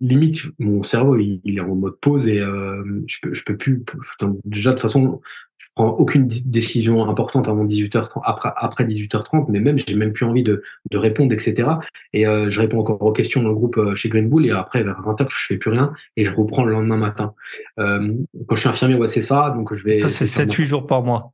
limite, 0.00 0.42
mon 0.58 0.82
cerveau, 0.82 1.16
il, 1.16 1.40
il 1.44 1.58
est 1.58 1.60
en 1.60 1.74
mode 1.74 1.98
pause 2.00 2.28
et 2.28 2.40
euh, 2.40 2.82
je 3.06 3.18
peux, 3.22 3.34
je 3.34 3.44
peux 3.44 3.56
plus. 3.56 3.80
putain, 3.82 4.34
déjà, 4.44 4.70
de 4.70 4.74
toute 4.76 4.82
façon, 4.82 5.20
je 5.56 5.66
prends 5.74 5.90
aucune 5.90 6.26
dé- 6.26 6.40
décision 6.44 7.08
importante 7.08 7.48
avant 7.48 7.64
18h30, 7.64 8.20
après, 8.24 8.50
après 8.56 8.84
18h30, 8.84 9.46
mais 9.48 9.60
même, 9.60 9.78
j'ai 9.78 9.94
même 9.94 10.12
plus 10.12 10.26
envie 10.26 10.42
de, 10.42 10.62
de 10.90 10.98
répondre, 10.98 11.32
etc. 11.32 11.68
Et 12.12 12.26
euh, 12.26 12.50
je 12.50 12.60
réponds 12.60 12.80
encore 12.80 13.00
aux 13.02 13.12
questions 13.12 13.42
dans 13.42 13.50
le 13.50 13.54
groupe 13.54 13.76
euh, 13.78 13.94
chez 13.94 14.08
Green 14.08 14.28
Bull 14.28 14.46
et 14.46 14.50
après, 14.50 14.82
vers 14.82 15.00
20h, 15.02 15.26
je 15.30 15.46
fais 15.46 15.56
plus 15.56 15.70
rien 15.70 15.92
et 16.16 16.24
je 16.24 16.30
reprends 16.30 16.64
le 16.64 16.72
lendemain 16.72 16.96
matin. 16.96 17.34
Euh, 17.78 18.12
quand 18.48 18.56
je 18.56 18.60
suis 18.60 18.68
infirmier, 18.68 18.96
ouais, 18.96 19.08
c'est 19.08 19.22
ça. 19.22 19.50
Donc, 19.50 19.74
je 19.74 19.84
vais. 19.84 19.98
Ça, 19.98 20.08
c'est 20.08 20.24
essayer 20.24 20.46
de 20.46 20.50
faire 20.52 20.64
7-8 20.64 20.68
jours 20.68 20.86
par 20.86 21.02
mois. 21.02 21.32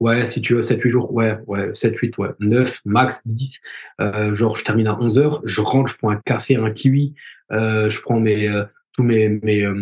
Ouais, 0.00 0.26
si 0.26 0.42
tu 0.42 0.54
veux, 0.54 0.60
7-8 0.60 0.90
jours, 0.90 1.12
ouais, 1.14 1.38
ouais, 1.46 1.72
7-8, 1.72 2.18
ouais, 2.18 2.28
9, 2.40 2.82
max 2.84 3.20
10. 3.24 3.60
Euh, 4.00 4.34
genre, 4.34 4.56
je 4.56 4.64
termine 4.64 4.88
à 4.88 5.00
11 5.00 5.18
heures, 5.18 5.40
je 5.44 5.60
rentre, 5.62 5.90
je 5.90 5.96
prends 5.96 6.10
un 6.10 6.16
café, 6.16 6.56
un 6.56 6.70
kiwi, 6.70 7.14
euh, 7.52 7.88
je 7.88 8.00
prends 8.02 8.20
mes, 8.20 8.46
euh, 8.48 8.64
tous 8.92 9.02
mes, 9.02 9.28
mes, 9.28 9.64
euh, 9.64 9.74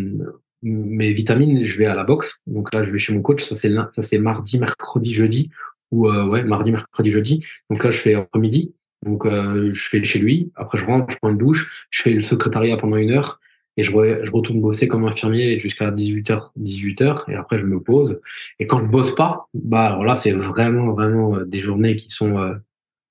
mes 0.62 1.12
vitamines, 1.12 1.64
je 1.64 1.78
vais 1.78 1.86
à 1.86 1.94
la 1.94 2.04
boxe. 2.04 2.40
Donc 2.46 2.72
là, 2.72 2.84
je 2.84 2.90
vais 2.90 2.98
chez 2.98 3.12
mon 3.12 3.22
coach, 3.22 3.42
ça 3.42 3.56
c'est 3.56 3.72
ça 3.92 4.02
c'est 4.02 4.18
mardi, 4.18 4.58
mercredi, 4.58 5.12
jeudi, 5.12 5.50
ou 5.90 6.08
euh, 6.08 6.26
ouais, 6.26 6.44
mardi, 6.44 6.70
mercredi, 6.70 7.10
jeudi. 7.10 7.44
Donc 7.68 7.82
là, 7.82 7.90
je 7.90 7.98
fais 7.98 8.14
après-midi. 8.14 8.72
Donc 9.04 9.26
euh, 9.26 9.70
je 9.72 9.88
fais 9.88 10.02
chez 10.02 10.18
lui, 10.18 10.50
après 10.54 10.78
je 10.78 10.86
rentre, 10.86 11.12
je 11.12 11.18
prends 11.18 11.30
une 11.30 11.38
douche, 11.38 11.86
je 11.90 12.02
fais 12.02 12.10
le 12.10 12.20
secrétariat 12.20 12.76
pendant 12.76 12.96
une 12.96 13.10
heure 13.10 13.38
et 13.76 13.82
je, 13.84 13.92
re- 13.92 14.24
je 14.24 14.30
retourne 14.30 14.60
bosser 14.60 14.86
comme 14.88 15.04
infirmier 15.04 15.58
jusqu'à 15.58 15.90
18h, 15.90 16.50
18h 16.60 17.30
et 17.30 17.34
après 17.34 17.58
je 17.58 17.66
me 17.66 17.80
pose. 17.80 18.20
Et 18.58 18.66
quand 18.66 18.80
je 18.80 18.86
bosse 18.86 19.14
pas, 19.14 19.48
bah 19.54 19.86
alors 19.86 20.04
là 20.04 20.16
c'est 20.16 20.32
vraiment 20.32 20.92
vraiment 20.92 21.36
euh, 21.36 21.44
des 21.44 21.60
journées 21.60 21.96
qui 21.96 22.10
sont 22.10 22.38
euh, 22.38 22.54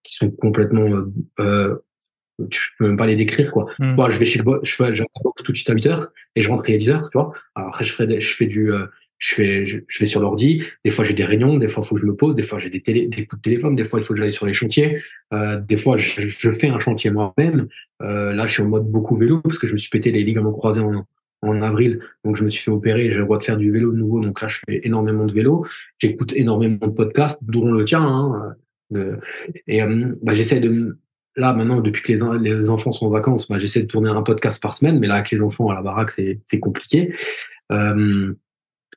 qui 0.03 0.15
sont 0.15 0.31
complètement 0.31 0.85
euh, 0.89 1.11
euh, 1.39 1.75
tu 2.49 2.61
peux 2.79 2.87
même 2.87 2.97
pas 2.97 3.05
les 3.05 3.15
décrire 3.15 3.51
quoi. 3.51 3.67
Mm. 3.79 3.93
Moi, 3.93 4.09
je 4.09 4.17
vais 4.17 4.25
chez 4.25 4.39
le 4.39 4.43
boss, 4.43 4.59
je 4.63 4.73
fais 4.75 4.95
je 4.95 5.01
vais 5.03 5.07
à 5.15 5.19
la 5.19 5.23
boxe 5.23 5.43
tout 5.43 5.51
de 5.51 5.57
suite 5.57 5.69
à 5.69 5.75
8h 5.75 6.07
et 6.35 6.41
je 6.41 6.49
rentre 6.49 6.63
à 6.69 6.73
10h, 6.73 7.01
tu 7.11 7.17
vois. 7.17 7.33
Alors 7.55 7.69
après 7.69 7.83
je 7.85 7.93
fais 7.93 8.07
des- 8.07 8.21
je 8.21 8.35
fais 8.35 8.47
du 8.47 8.71
euh, 8.71 8.87
je 9.17 9.35
fais 9.35 9.65
je, 9.65 9.79
je 9.87 9.99
vais 9.99 10.05
sur 10.05 10.21
l'ordi, 10.21 10.63
des 10.83 10.91
fois 10.91 11.05
j'ai 11.05 11.13
des 11.13 11.25
réunions, 11.25 11.57
des 11.57 11.67
fois 11.67 11.83
faut 11.83 11.95
que 11.95 12.01
je 12.01 12.05
me 12.07 12.15
pose, 12.15 12.35
des 12.35 12.43
fois 12.43 12.59
j'ai 12.59 12.69
des 12.69 12.81
télé 12.81 13.07
des 13.07 13.25
coups 13.25 13.41
de 13.41 13.43
téléphone, 13.43 13.75
des 13.75 13.85
fois 13.85 13.99
il 13.99 14.03
faut 14.03 14.13
que 14.13 14.19
j'aille 14.19 14.33
sur 14.33 14.45
les 14.45 14.53
chantiers, 14.53 15.01
euh, 15.33 15.59
des 15.59 15.77
fois 15.77 15.97
je, 15.97 16.27
je 16.27 16.51
fais 16.51 16.67
un 16.67 16.79
chantier 16.79 17.11
moi-même. 17.11 17.67
Euh, 18.01 18.33
là 18.33 18.47
je 18.47 18.53
suis 18.53 18.63
en 18.63 18.67
mode 18.67 18.89
beaucoup 18.89 19.15
vélo 19.15 19.41
parce 19.41 19.57
que 19.57 19.67
je 19.67 19.73
me 19.73 19.77
suis 19.77 19.89
pété 19.89 20.11
les 20.11 20.23
ligaments 20.23 20.51
croisés 20.51 20.81
en 20.81 21.05
en 21.43 21.61
avril, 21.61 21.99
donc 22.23 22.37
je 22.37 22.45
me 22.45 22.49
suis 22.49 22.63
fait 22.63 22.71
opérer, 22.71 23.09
j'ai 23.09 23.15
le 23.15 23.25
droit 23.25 23.37
de 23.37 23.43
faire 23.43 23.57
du 23.57 23.69
vélo 23.71 23.91
de 23.91 23.97
nouveau, 23.97 24.21
donc 24.21 24.41
là 24.41 24.47
je 24.47 24.59
fais 24.65 24.79
énormément 24.83 25.25
de 25.25 25.33
vélo, 25.33 25.65
j'écoute 25.99 26.33
énormément 26.35 26.87
de 26.87 26.93
podcasts, 26.93 27.37
dont 27.41 27.69
le 27.71 27.83
tien, 27.83 28.01
hein, 28.01 28.55
euh, 28.95 29.17
et 29.67 29.83
euh, 29.83 30.11
bah, 30.21 30.33
j'essaie 30.33 30.59
de 30.59 30.97
là 31.35 31.53
maintenant 31.53 31.81
depuis 31.81 32.01
que 32.01 32.13
les, 32.13 32.53
les 32.53 32.69
enfants 32.69 32.91
sont 32.91 33.07
en 33.07 33.09
vacances, 33.09 33.49
bah, 33.49 33.59
j'essaie 33.59 33.81
de 33.81 33.87
tourner 33.87 34.09
un 34.09 34.21
podcast 34.21 34.61
par 34.61 34.75
semaine, 34.75 34.99
mais 34.99 35.07
là 35.07 35.15
avec 35.15 35.31
les 35.31 35.41
enfants 35.41 35.69
à 35.69 35.73
la 35.73 35.81
baraque 35.81 36.11
c'est 36.11 36.39
c'est 36.45 36.59
compliqué. 36.59 37.13
Euh, 37.71 38.33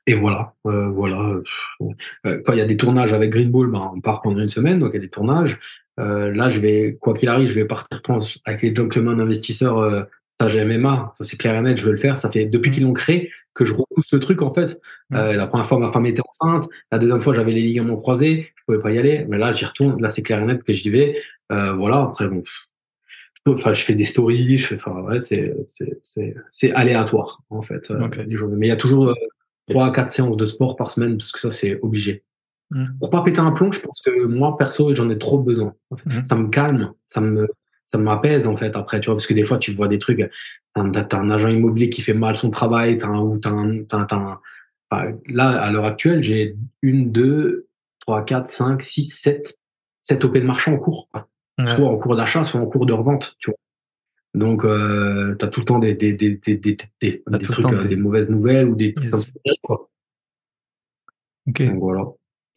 et 0.07 0.15
voilà, 0.15 0.53
euh, 0.65 0.87
voilà. 0.89 1.41
Euh, 1.81 2.41
quand 2.45 2.53
il 2.53 2.59
y 2.59 2.61
a 2.61 2.65
des 2.65 2.77
tournages 2.77 3.13
avec 3.13 3.29
Green 3.29 3.51
Bull, 3.51 3.69
bah, 3.69 3.91
on 3.93 4.01
part 4.01 4.21
pendant 4.21 4.39
une 4.39 4.49
semaine, 4.49 4.79
donc 4.79 4.91
il 4.93 4.95
y 4.95 4.99
a 4.99 5.01
des 5.01 5.09
tournages. 5.09 5.59
Euh, 5.99 6.31
là, 6.33 6.49
je 6.49 6.59
vais, 6.59 6.97
quoi 6.99 7.13
qu'il 7.13 7.29
arrive, 7.29 7.49
je 7.49 7.55
vais 7.55 7.65
partir 7.65 8.01
pense, 8.01 8.39
avec 8.45 8.61
les 8.61 8.73
gentlemen 8.73 9.19
investisseurs 9.19 9.79
euh, 9.79 10.03
stage 10.39 10.57
MMA, 10.57 11.13
ça 11.15 11.23
c'est 11.23 11.37
clair 11.37 11.55
et 11.55 11.61
net, 11.61 11.77
je 11.77 11.85
veux 11.85 11.91
le 11.91 11.97
faire. 11.97 12.17
Ça 12.19 12.29
fait 12.29 12.45
depuis 12.45 12.71
qu'ils 12.71 12.83
l'ont 12.83 12.93
créé 12.93 13.31
que 13.53 13.65
je 13.65 13.73
repousse 13.73 14.05
ce 14.07 14.15
truc 14.15 14.41
en 14.41 14.51
fait. 14.51 14.79
Euh, 15.13 15.33
la 15.33 15.47
première 15.47 15.65
fois, 15.65 15.79
ma 15.79 15.91
femme 15.91 16.05
était 16.05 16.21
enceinte. 16.27 16.69
La 16.91 16.99
deuxième 16.99 17.21
fois, 17.21 17.33
j'avais 17.33 17.51
les 17.51 17.61
ligaments 17.61 17.97
croisés, 17.97 18.53
je 18.55 18.63
pouvais 18.65 18.79
pas 18.79 18.91
y 18.91 18.99
aller. 18.99 19.25
Mais 19.27 19.37
là, 19.37 19.51
j'y 19.51 19.65
retourne. 19.65 19.99
Là, 20.01 20.09
c'est 20.09 20.21
clair 20.21 20.39
et 20.39 20.45
net 20.45 20.63
que 20.63 20.73
j'y 20.73 20.89
vais. 20.89 21.19
Euh, 21.51 21.73
voilà. 21.73 22.01
Après, 22.01 22.27
bon, 22.27 22.43
enfin, 23.47 23.73
je 23.73 23.81
fais 23.81 23.93
des 23.93 24.05
stories. 24.05 24.59
Je 24.59 24.67
fais, 24.67 24.75
enfin, 24.75 25.01
ouais, 25.01 25.21
c'est 25.21 25.55
c'est 26.51 26.71
aléatoire 26.73 27.41
en 27.49 27.63
fait. 27.63 27.89
Euh, 27.91 28.07
mais 28.55 28.67
il 28.67 28.69
y 28.69 28.71
a 28.71 28.77
toujours 28.77 29.09
euh, 29.09 29.15
trois 29.69 29.87
à 29.87 29.91
quatre 29.91 30.09
séances 30.09 30.37
de 30.37 30.45
sport 30.45 30.75
par 30.75 30.91
semaine 30.91 31.17
parce 31.17 31.31
que 31.31 31.39
ça 31.39 31.51
c'est 31.51 31.79
obligé. 31.81 32.23
Mmh. 32.71 32.85
Pour 32.99 33.09
pas 33.09 33.23
péter 33.23 33.39
un 33.39 33.51
plomb, 33.51 33.71
je 33.71 33.79
pense 33.79 34.01
que 34.01 34.25
moi 34.25 34.57
perso, 34.57 34.93
j'en 34.93 35.09
ai 35.09 35.17
trop 35.17 35.39
besoin. 35.39 35.73
Mmh. 36.05 36.23
Ça 36.23 36.35
me 36.35 36.49
calme, 36.49 36.93
ça 37.07 37.21
me 37.21 37.47
ça 37.85 37.97
m'apaise 37.97 38.47
en 38.47 38.57
fait 38.57 38.75
après, 38.75 38.99
tu 38.99 39.05
vois, 39.05 39.15
parce 39.15 39.27
que 39.27 39.33
des 39.33 39.43
fois 39.43 39.57
tu 39.57 39.71
vois 39.71 39.87
des 39.87 39.99
trucs, 39.99 40.29
t'as 40.75 41.17
un 41.17 41.29
agent 41.31 41.47
immobilier 41.49 41.89
qui 41.89 42.01
fait 42.01 42.13
mal 42.13 42.35
son 42.35 42.49
travail, 42.49 42.97
t'as 42.97 43.07
un, 43.07 43.21
ou 43.21 43.37
t'as 43.37 43.49
un, 43.49 43.83
t'as 43.85 43.97
un, 44.15 44.39
enfin, 44.91 45.13
là 45.29 45.61
à 45.61 45.71
l'heure 45.71 45.85
actuelle 45.85 46.21
j'ai 46.21 46.57
une, 46.81 47.11
deux, 47.11 47.67
trois, 47.99 48.23
quatre, 48.23 48.49
cinq, 48.49 48.81
six, 48.81 49.05
sept, 49.05 49.57
sept 50.01 50.23
OP 50.25 50.33
de 50.35 50.41
marchand 50.41 50.73
en 50.73 50.77
cours, 50.77 51.07
soit 51.65 51.87
en 51.87 51.97
cours 51.97 52.17
d'achat, 52.17 52.43
soit 52.43 52.59
en 52.59 52.65
cours 52.65 52.85
de 52.85 52.93
revente, 52.93 53.37
tu 53.39 53.51
vois. 53.51 53.57
Donc 54.33 54.65
euh, 54.65 55.35
t'as 55.35 55.47
tout 55.47 55.61
le 55.61 55.65
temps 55.65 55.79
des 55.79 55.95
des 55.95 56.13
des 56.13 56.35
des 56.35 56.57
des, 56.57 56.77
des, 57.01 57.23
des 57.25 57.39
trucs, 57.39 57.65
euh, 57.65 57.83
des... 57.83 57.95
mauvaises 57.95 58.29
nouvelles 58.29 58.67
ou 58.69 58.75
des 58.75 58.93
trucs 58.93 59.09
comme 59.09 59.21
ça, 59.21 59.31
quoi. 59.63 59.89
Ok. 61.47 61.63
Donc 61.63 61.79
voilà. 61.79 62.05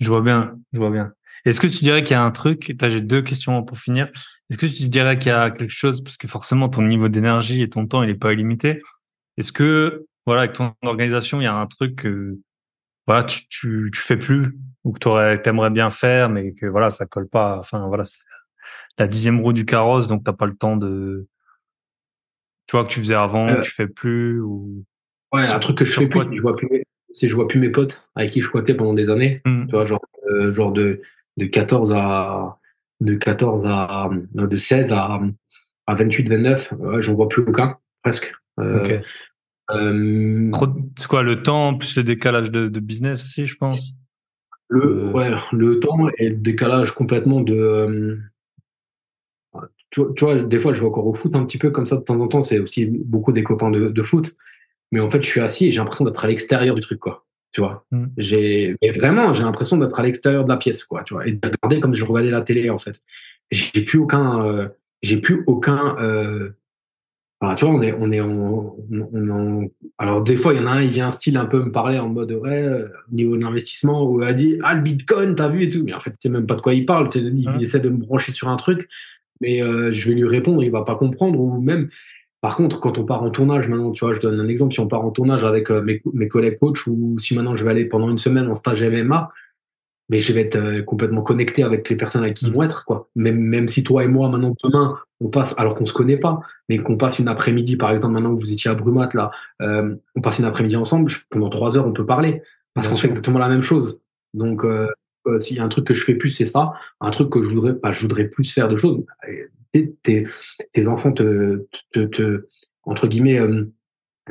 Je 0.00 0.08
vois 0.08 0.22
bien, 0.22 0.58
je 0.72 0.78
vois 0.78 0.90
bien. 0.90 1.12
Est-ce 1.44 1.60
que 1.60 1.66
tu 1.66 1.78
dirais 1.78 2.02
qu'il 2.02 2.12
y 2.12 2.18
a 2.18 2.22
un 2.22 2.30
truc, 2.30 2.74
j'ai 2.80 3.00
deux 3.00 3.22
questions 3.22 3.62
pour 3.62 3.78
finir. 3.78 4.10
Est-ce 4.50 4.58
que 4.58 4.66
tu 4.66 4.88
dirais 4.88 5.18
qu'il 5.18 5.28
y 5.28 5.34
a 5.34 5.50
quelque 5.50 5.72
chose, 5.72 6.02
parce 6.02 6.16
que 6.16 6.28
forcément 6.28 6.68
ton 6.68 6.82
niveau 6.82 7.08
d'énergie 7.08 7.62
et 7.62 7.68
ton 7.68 7.86
temps, 7.86 8.02
il 8.02 8.08
n'est 8.08 8.14
pas 8.14 8.32
illimité. 8.32 8.82
Est-ce 9.38 9.52
que, 9.52 10.06
voilà, 10.26 10.42
avec 10.42 10.54
ton 10.54 10.74
organisation, 10.82 11.40
il 11.40 11.44
y 11.44 11.46
a 11.46 11.54
un 11.54 11.66
truc 11.66 11.96
que, 11.96 12.38
voilà, 13.06 13.24
tu, 13.24 13.48
tu, 13.48 13.90
tu 13.92 14.00
fais 14.00 14.18
plus 14.18 14.58
ou 14.84 14.92
que 14.92 14.98
tu 14.98 15.48
aimerais 15.48 15.70
bien 15.70 15.88
faire, 15.88 16.28
mais 16.28 16.52
que, 16.52 16.66
voilà, 16.66 16.90
ça 16.90 17.06
colle 17.06 17.28
pas. 17.28 17.58
Enfin, 17.58 17.86
voilà, 17.88 18.04
c'est 18.04 18.20
la 18.98 19.06
dixième 19.06 19.40
roue 19.40 19.54
du 19.54 19.64
carrosse, 19.64 20.08
donc 20.08 20.24
t'as 20.24 20.34
pas 20.34 20.46
le 20.46 20.56
temps 20.56 20.76
de, 20.76 21.26
tu 22.70 22.76
vois, 22.76 22.84
que 22.84 22.90
tu 22.90 23.00
faisais 23.00 23.16
avant, 23.16 23.48
euh, 23.48 23.60
tu 23.62 23.72
fais 23.72 23.88
plus 23.88 24.40
ou. 24.40 24.84
Ouais, 25.32 25.44
un 25.44 25.58
truc 25.58 25.78
que 25.78 25.84
je 25.84 25.92
fais 25.92 26.08
plus, 26.08 26.36
je 26.36 26.40
vois 26.40 26.54
plus, 26.54 26.68
c'est 27.10 27.28
je 27.28 27.34
vois 27.34 27.48
plus 27.48 27.58
mes 27.58 27.70
potes 27.70 28.08
avec 28.14 28.30
qui 28.30 28.42
je 28.42 28.46
squattais 28.46 28.74
pendant 28.74 28.94
des 28.94 29.10
années. 29.10 29.42
Mmh. 29.44 29.66
Tu 29.66 29.72
vois, 29.72 29.86
genre, 29.86 30.00
euh, 30.30 30.52
genre 30.52 30.70
de, 30.70 31.02
de 31.36 31.46
14 31.46 31.92
à 31.96 32.58
de 33.00 33.14
14 33.14 33.64
à 33.66 34.08
de 34.34 34.56
16 34.56 34.92
à, 34.92 35.20
à 35.88 35.94
28 35.94 36.28
29 36.28 36.74
j'en 37.00 37.14
vois 37.14 37.28
plus 37.28 37.42
aucun 37.42 37.76
presque 38.04 38.32
euh, 38.60 39.00
euh, 39.72 40.50
c'est 40.96 41.08
quoi 41.08 41.22
le 41.22 41.42
temps 41.42 41.74
plus 41.74 41.96
le 41.96 42.02
décalage 42.02 42.50
de, 42.50 42.68
de 42.68 42.80
business 42.80 43.22
aussi 43.22 43.46
je 43.46 43.56
pense? 43.56 43.94
Le 44.68 45.08
euh. 45.08 45.12
ouais 45.12 45.30
le 45.52 45.80
temps 45.80 46.08
et 46.18 46.28
le 46.28 46.36
décalage 46.36 46.92
complètement 46.92 47.40
de 47.40 48.20
tu, 49.90 50.02
tu, 50.16 50.24
vois 50.24 50.36
des 50.36 50.58
fois 50.58 50.72
je 50.72 50.80
vais 50.80 50.86
encore 50.86 51.06
au 51.06 51.14
foot 51.14 51.34
un 51.34 51.44
petit 51.44 51.58
peu 51.58 51.70
comme 51.70 51.86
ça 51.86 51.96
de 51.96 52.02
temps 52.02 52.20
en 52.20 52.28
temps 52.28 52.42
c'est 52.42 52.58
aussi 52.58 52.86
beaucoup 52.86 53.32
des 53.32 53.42
copains 53.42 53.70
de, 53.70 53.88
de 53.88 54.02
foot 54.02 54.36
mais 54.92 55.00
en 55.00 55.10
fait 55.10 55.22
je 55.22 55.28
suis 55.28 55.40
assis 55.40 55.66
et 55.66 55.70
j'ai 55.70 55.78
l'impression 55.78 56.04
d'être 56.04 56.24
à 56.24 56.28
l'extérieur 56.28 56.74
du 56.74 56.80
truc 56.80 57.00
quoi 57.00 57.24
tu 57.52 57.60
vois? 57.60 57.84
Mm. 57.90 58.06
J'ai, 58.16 58.76
mais 58.82 58.90
vraiment, 58.92 59.34
j'ai 59.34 59.42
l'impression 59.42 59.76
d'être 59.76 59.98
à 59.98 60.02
l'extérieur 60.02 60.44
de 60.44 60.48
la 60.48 60.56
pièce, 60.56 60.84
quoi, 60.84 61.02
tu 61.02 61.14
vois, 61.14 61.26
et 61.26 61.32
de 61.32 61.40
regarder 61.42 61.80
comme 61.80 61.94
si 61.94 62.00
je 62.00 62.04
regardais 62.04 62.30
la 62.30 62.42
télé, 62.42 62.70
en 62.70 62.78
fait. 62.78 63.02
J'ai 63.50 63.82
plus 63.82 63.98
aucun, 63.98 64.44
euh, 64.44 64.68
j'ai 65.02 65.16
plus 65.16 65.42
aucun, 65.48 65.96
euh... 65.98 66.50
tu 67.56 67.64
vois, 67.64 67.74
on 67.74 67.82
est, 67.82 67.92
on 67.98 68.12
est 68.12 68.20
en, 68.20 68.76
on, 68.92 69.28
en, 69.28 69.64
alors 69.98 70.22
des 70.22 70.36
fois, 70.36 70.54
il 70.54 70.60
y 70.60 70.62
en 70.62 70.66
a 70.66 70.72
un, 70.72 70.82
il 70.82 70.92
vient 70.92 71.08
un 71.08 71.10
style 71.10 71.36
un 71.36 71.46
peu 71.46 71.64
me 71.64 71.72
parler 71.72 71.98
en 71.98 72.08
mode, 72.08 72.30
ouais, 72.30 72.62
euh, 72.62 72.88
au 73.10 73.14
niveau 73.14 73.36
de 73.36 73.42
l'investissement, 73.42 74.08
où 74.08 74.22
il 74.22 74.28
a 74.28 74.32
dit, 74.32 74.58
ah, 74.62 74.74
le 74.74 74.82
Bitcoin, 74.82 75.34
t'as 75.34 75.48
vu 75.48 75.64
et 75.64 75.70
tout, 75.70 75.82
mais 75.84 75.94
en 75.94 76.00
fait, 76.00 76.10
tu 76.10 76.16
sais 76.20 76.28
même 76.28 76.46
pas 76.46 76.54
de 76.54 76.60
quoi 76.60 76.74
il 76.74 76.86
parle, 76.86 77.08
il, 77.16 77.50
il 77.56 77.62
essaie 77.62 77.80
de 77.80 77.88
me 77.88 77.98
brancher 77.98 78.30
sur 78.30 78.48
un 78.48 78.56
truc, 78.56 78.88
mais 79.40 79.62
euh, 79.62 79.92
je 79.92 80.08
vais 80.08 80.14
lui 80.14 80.26
répondre, 80.26 80.62
il 80.62 80.70
va 80.70 80.82
pas 80.82 80.96
comprendre, 80.96 81.38
ou 81.40 81.60
même, 81.60 81.88
par 82.40 82.56
contre, 82.56 82.80
quand 82.80 82.98
on 82.98 83.04
part 83.04 83.22
en 83.22 83.30
tournage 83.30 83.68
maintenant, 83.68 83.92
tu 83.92 84.04
vois, 84.04 84.14
je 84.14 84.20
donne 84.20 84.40
un 84.40 84.48
exemple, 84.48 84.72
si 84.72 84.80
on 84.80 84.88
part 84.88 85.04
en 85.04 85.10
tournage 85.10 85.44
avec 85.44 85.70
euh, 85.70 85.82
mes, 85.82 86.02
mes, 86.12 86.28
collègues 86.28 86.58
coachs 86.58 86.86
ou 86.86 87.18
si 87.18 87.34
maintenant 87.34 87.56
je 87.56 87.64
vais 87.64 87.70
aller 87.70 87.84
pendant 87.84 88.10
une 88.10 88.18
semaine 88.18 88.48
en 88.48 88.54
stage 88.54 88.82
MMA, 88.82 89.30
mais 90.10 90.18
je 90.18 90.32
vais 90.32 90.40
être 90.42 90.56
euh, 90.56 90.82
complètement 90.82 91.22
connecté 91.22 91.62
avec 91.62 91.88
les 91.88 91.96
personnes 91.96 92.24
avec 92.24 92.36
qui 92.36 92.46
ils 92.46 92.52
vont 92.52 92.64
être, 92.64 92.84
quoi. 92.84 93.08
Même, 93.14 93.38
même 93.38 93.68
si 93.68 93.84
toi 93.84 94.02
et 94.02 94.08
moi, 94.08 94.28
maintenant, 94.28 94.54
demain, 94.64 94.98
on 95.20 95.28
passe, 95.28 95.54
alors 95.56 95.76
qu'on 95.76 95.86
se 95.86 95.92
connaît 95.92 96.16
pas, 96.16 96.40
mais 96.68 96.78
qu'on 96.78 96.96
passe 96.96 97.20
une 97.20 97.28
après-midi, 97.28 97.76
par 97.76 97.92
exemple, 97.92 98.14
maintenant 98.14 98.34
que 98.34 98.40
vous 98.40 98.52
étiez 98.52 98.72
à 98.72 98.74
Brumat, 98.74 99.08
là, 99.14 99.30
euh, 99.62 99.94
on 100.16 100.20
passe 100.20 100.40
une 100.40 100.46
après-midi 100.46 100.74
ensemble, 100.74 101.12
pendant 101.30 101.48
trois 101.48 101.78
heures, 101.78 101.86
on 101.86 101.92
peut 101.92 102.04
parler. 102.04 102.42
Parce 102.74 102.88
qu'on 102.88 102.96
fait 102.96 103.06
exactement 103.06 103.38
la 103.38 103.48
même 103.48 103.62
chose. 103.62 104.00
Donc, 104.34 104.64
euh, 104.64 104.88
s'il 105.38 105.58
y 105.58 105.60
a 105.60 105.64
un 105.64 105.68
truc 105.68 105.86
que 105.86 105.94
je 105.94 106.02
fais 106.04 106.14
plus, 106.14 106.30
c'est 106.30 106.46
ça. 106.46 106.72
Un 107.00 107.10
truc 107.10 107.30
que 107.30 107.42
je 107.42 107.48
voudrais, 107.48 107.74
pas, 107.74 107.92
je 107.92 108.00
voudrais 108.00 108.24
plus 108.24 108.52
faire 108.52 108.68
de 108.68 108.76
choses 108.76 109.04
tes, 109.72 110.26
tes 110.72 110.86
enfants 110.86 111.12
te, 111.12 111.66
te, 111.92 112.00
te, 112.00 112.46
entre 112.84 113.06
guillemets, 113.06 113.38
euh, 113.38 113.72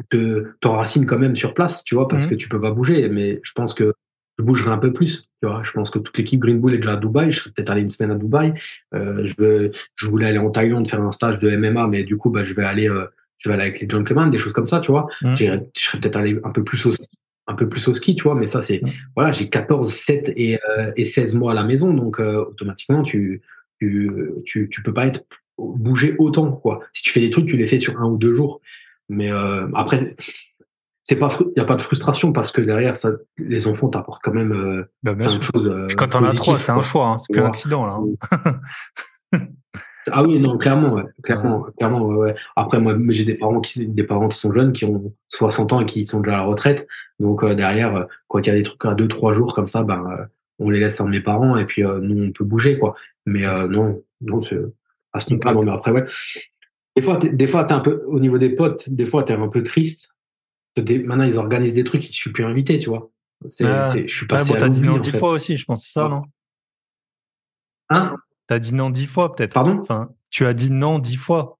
te 0.10 0.46
t'enracinent 0.62 1.06
quand 1.06 1.20
même 1.20 1.36
sur 1.36 1.54
place, 1.54 1.84
tu 1.84 1.96
vois, 1.96 2.08
parce 2.08 2.26
mmh. 2.26 2.30
que 2.30 2.36
tu 2.36 2.50
peux 2.50 2.62
pas 2.62 2.72
bouger. 2.72 3.10
Mais 3.10 3.40
je 3.44 3.52
pense 3.54 3.74
que 3.74 3.94
je 4.38 4.44
bougerai 4.44 4.72
un 4.72 4.78
peu 4.78 4.94
plus. 4.94 5.30
Tu 5.42 5.48
vois, 5.48 5.62
je 5.64 5.72
pense 5.72 5.90
que 5.90 6.00
toute 6.00 6.18
l'équipe 6.18 6.40
Green 6.40 6.60
Bull 6.60 6.74
est 6.74 6.78
déjà 6.78 6.94
à 6.94 6.98
Dubaï. 6.98 7.32
Je 7.32 7.42
serais 7.42 7.52
peut-être 7.52 7.70
allé 7.70 7.82
une 7.82 7.90
semaine 7.90 8.12
à 8.12 8.16
Dubaï. 8.16 8.54
Euh, 8.94 9.26
je 9.26 9.34
veux, 9.38 9.72
je 9.96 10.08
voulais 10.08 10.28
aller 10.28 10.38
en 10.38 10.50
Thaïlande 10.50 10.88
faire 10.88 11.02
un 11.02 11.12
stage 11.12 11.40
de 11.40 11.50
MMA, 11.56 11.88
mais 11.88 12.04
du 12.04 12.18
coup, 12.18 12.30
bah, 12.30 12.44
je 12.44 12.54
vais 12.54 12.64
aller, 12.64 12.90
euh, 12.90 13.06
je 13.38 13.50
vais 13.50 13.56
aller 13.56 13.64
avec 13.64 13.82
les 13.82 13.90
gentlemen, 13.90 14.32
des 14.32 14.38
choses 14.38 14.54
comme 14.54 14.68
ça, 14.68 14.80
tu 14.80 14.92
vois. 14.92 15.08
Mmh. 15.22 15.34
Je 15.34 15.46
serais 15.76 16.00
peut-être 16.00 16.18
allé 16.18 16.40
un 16.44 16.52
peu 16.52 16.64
plus 16.64 16.86
au 16.86 16.92
ski, 16.92 17.08
un 17.50 17.56
peu 17.56 17.68
plus 17.68 17.86
au 17.88 17.94
ski, 17.94 18.16
tu 18.16 18.24
vois. 18.24 18.36
Mais 18.36 18.48
ça, 18.48 18.62
c'est, 18.62 18.82
voilà, 19.16 19.32
j'ai 19.32 19.50
14, 19.50 19.92
7 19.92 20.34
et, 20.36 20.60
euh, 20.70 20.92
et 20.96 21.04
16 21.04 21.36
mois 21.36 21.52
à 21.52 21.56
la 21.56 21.64
maison, 21.64 21.94
donc 21.94 22.20
euh, 22.20 22.46
automatiquement, 22.46 23.04
tu, 23.04 23.42
tu, 23.80 24.12
tu, 24.46 24.70
tu 24.72 24.82
peux 24.82 24.94
pas 24.94 25.08
être 25.08 25.26
bouger 25.58 26.16
autant 26.18 26.52
quoi. 26.52 26.80
Si 26.94 27.04
tu 27.04 27.12
fais 27.12 27.20
des 27.20 27.30
trucs, 27.30 27.48
tu 27.48 27.58
les 27.58 27.66
fais 27.66 27.80
sur 27.80 28.00
un 28.00 28.06
ou 28.06 28.18
deux 28.18 28.34
jours. 28.34 28.62
Mais 29.10 29.32
euh, 29.32 29.68
après, 29.74 30.16
c'est 31.04 31.18
pas, 31.18 31.30
il 31.56 31.58
y 31.58 31.60
a 31.60 31.66
pas 31.66 31.76
de 31.76 31.82
frustration 31.82 32.32
parce 32.32 32.52
que 32.52 32.62
derrière 32.62 32.96
ça, 32.96 33.10
les 33.38 33.68
enfants 33.68 33.90
t'apportent 33.90 34.22
quand 34.24 34.34
même 34.34 34.54
euh, 34.54 34.84
bah, 35.02 35.16
plein 35.16 35.36
de 35.36 35.42
choses. 35.42 35.68
Euh, 35.68 35.88
quand 35.98 36.10
t'en 36.10 36.24
as 36.24 36.34
trois, 36.34 36.58
c'est 36.58 36.72
un 36.72 36.82
choix, 36.82 37.08
hein. 37.08 37.18
c'est 37.18 37.34
plus 37.34 37.42
un 37.42 37.48
accident 37.48 37.86
là. 37.86 38.00
Hein. 38.32 38.60
ah 40.12 40.24
oui, 40.24 40.40
non, 40.40 40.58
clairement, 40.58 40.94
ouais. 40.94 41.04
clairement, 41.24 41.64
clairement, 41.78 42.02
ouais, 42.06 42.16
ouais. 42.16 42.36
Après, 42.56 42.80
moi, 42.80 42.96
j'ai 43.10 43.26
des 43.26 43.36
parents 43.36 43.62
qui, 43.62 43.88
des 43.88 44.04
parents 44.04 44.28
qui 44.28 44.40
sont 44.40 44.54
jeunes, 44.54 44.72
qui 44.72 44.86
ont 44.86 45.14
60 45.30 45.74
ans 45.74 45.82
et 45.82 45.86
qui 45.86 46.06
sont 46.06 46.22
déjà 46.22 46.36
à 46.36 46.40
la 46.42 46.46
retraite. 46.46 46.88
Donc 47.20 47.44
euh, 47.44 47.56
derrière, 47.56 48.08
quand 48.28 48.40
il 48.40 48.48
y 48.48 48.52
a 48.52 48.56
des 48.56 48.64
trucs 48.64 48.84
à 48.86 48.94
deux, 48.94 49.08
trois 49.08 49.34
jours 49.34 49.54
comme 49.54 49.68
ça, 49.68 49.84
ben 49.84 50.28
on 50.60 50.70
les 50.70 50.80
laisse 50.80 51.00
à 51.00 51.06
mes 51.06 51.22
parents 51.22 51.58
et 51.58 51.66
puis 51.66 51.84
nous 51.84 52.24
on 52.24 52.32
peut 52.32 52.44
bouger 52.44 52.78
quoi. 52.78 52.96
Mais 53.26 53.46
non, 53.68 54.02
non, 54.22 54.42
c'est 54.42 54.60
à 55.14 55.20
ce 55.20 55.34
niveau-là. 55.34 55.62
mais 55.64 55.72
après, 55.72 55.92
ouais. 55.92 56.06
Des 56.96 57.02
fois, 57.02 57.18
des 57.18 57.48
fois, 57.48 57.64
t'es 57.64 57.74
un 57.74 57.80
peu, 57.80 58.04
au 58.08 58.20
niveau 58.20 58.38
des 58.38 58.50
potes, 58.50 58.90
des 58.90 59.06
fois, 59.06 59.24
t'es 59.24 59.34
un 59.34 59.48
peu 59.48 59.64
triste. 59.64 60.10
maintenant, 60.78 61.24
ils 61.24 61.38
organisent 61.38 61.74
des 61.74 61.84
trucs, 61.84 62.04
je 62.04 62.12
suis 62.12 62.32
plus 62.32 62.44
invité, 62.44 62.78
tu 62.78 62.90
vois. 62.90 63.10
C'est, 63.48 63.66
ah. 63.66 63.84
je 63.84 64.14
suis 64.14 64.28
passé 64.28 64.52
ah, 64.52 64.60
bon, 64.60 64.60
T'as 64.60 64.70
dit 64.70 64.82
non 64.84 64.98
dix 64.98 65.12
fois 65.12 65.32
aussi, 65.32 65.56
je 65.56 65.64
pense, 65.66 65.86
c'est 65.86 65.94
ça, 65.94 66.10
non? 66.10 66.24
Hein? 67.90 68.16
T'as 68.50 68.58
dit 68.58 68.74
non 68.74 68.90
dix 68.90 69.06
fois, 69.06 69.36
peut-être. 69.36 69.54
Pardon? 69.54 69.78
Enfin, 69.80 70.10
tu 70.32 70.48
as 70.48 70.56
dit 70.56 70.72
non 70.72 70.98
dix 70.98 71.18
fois. 71.18 71.60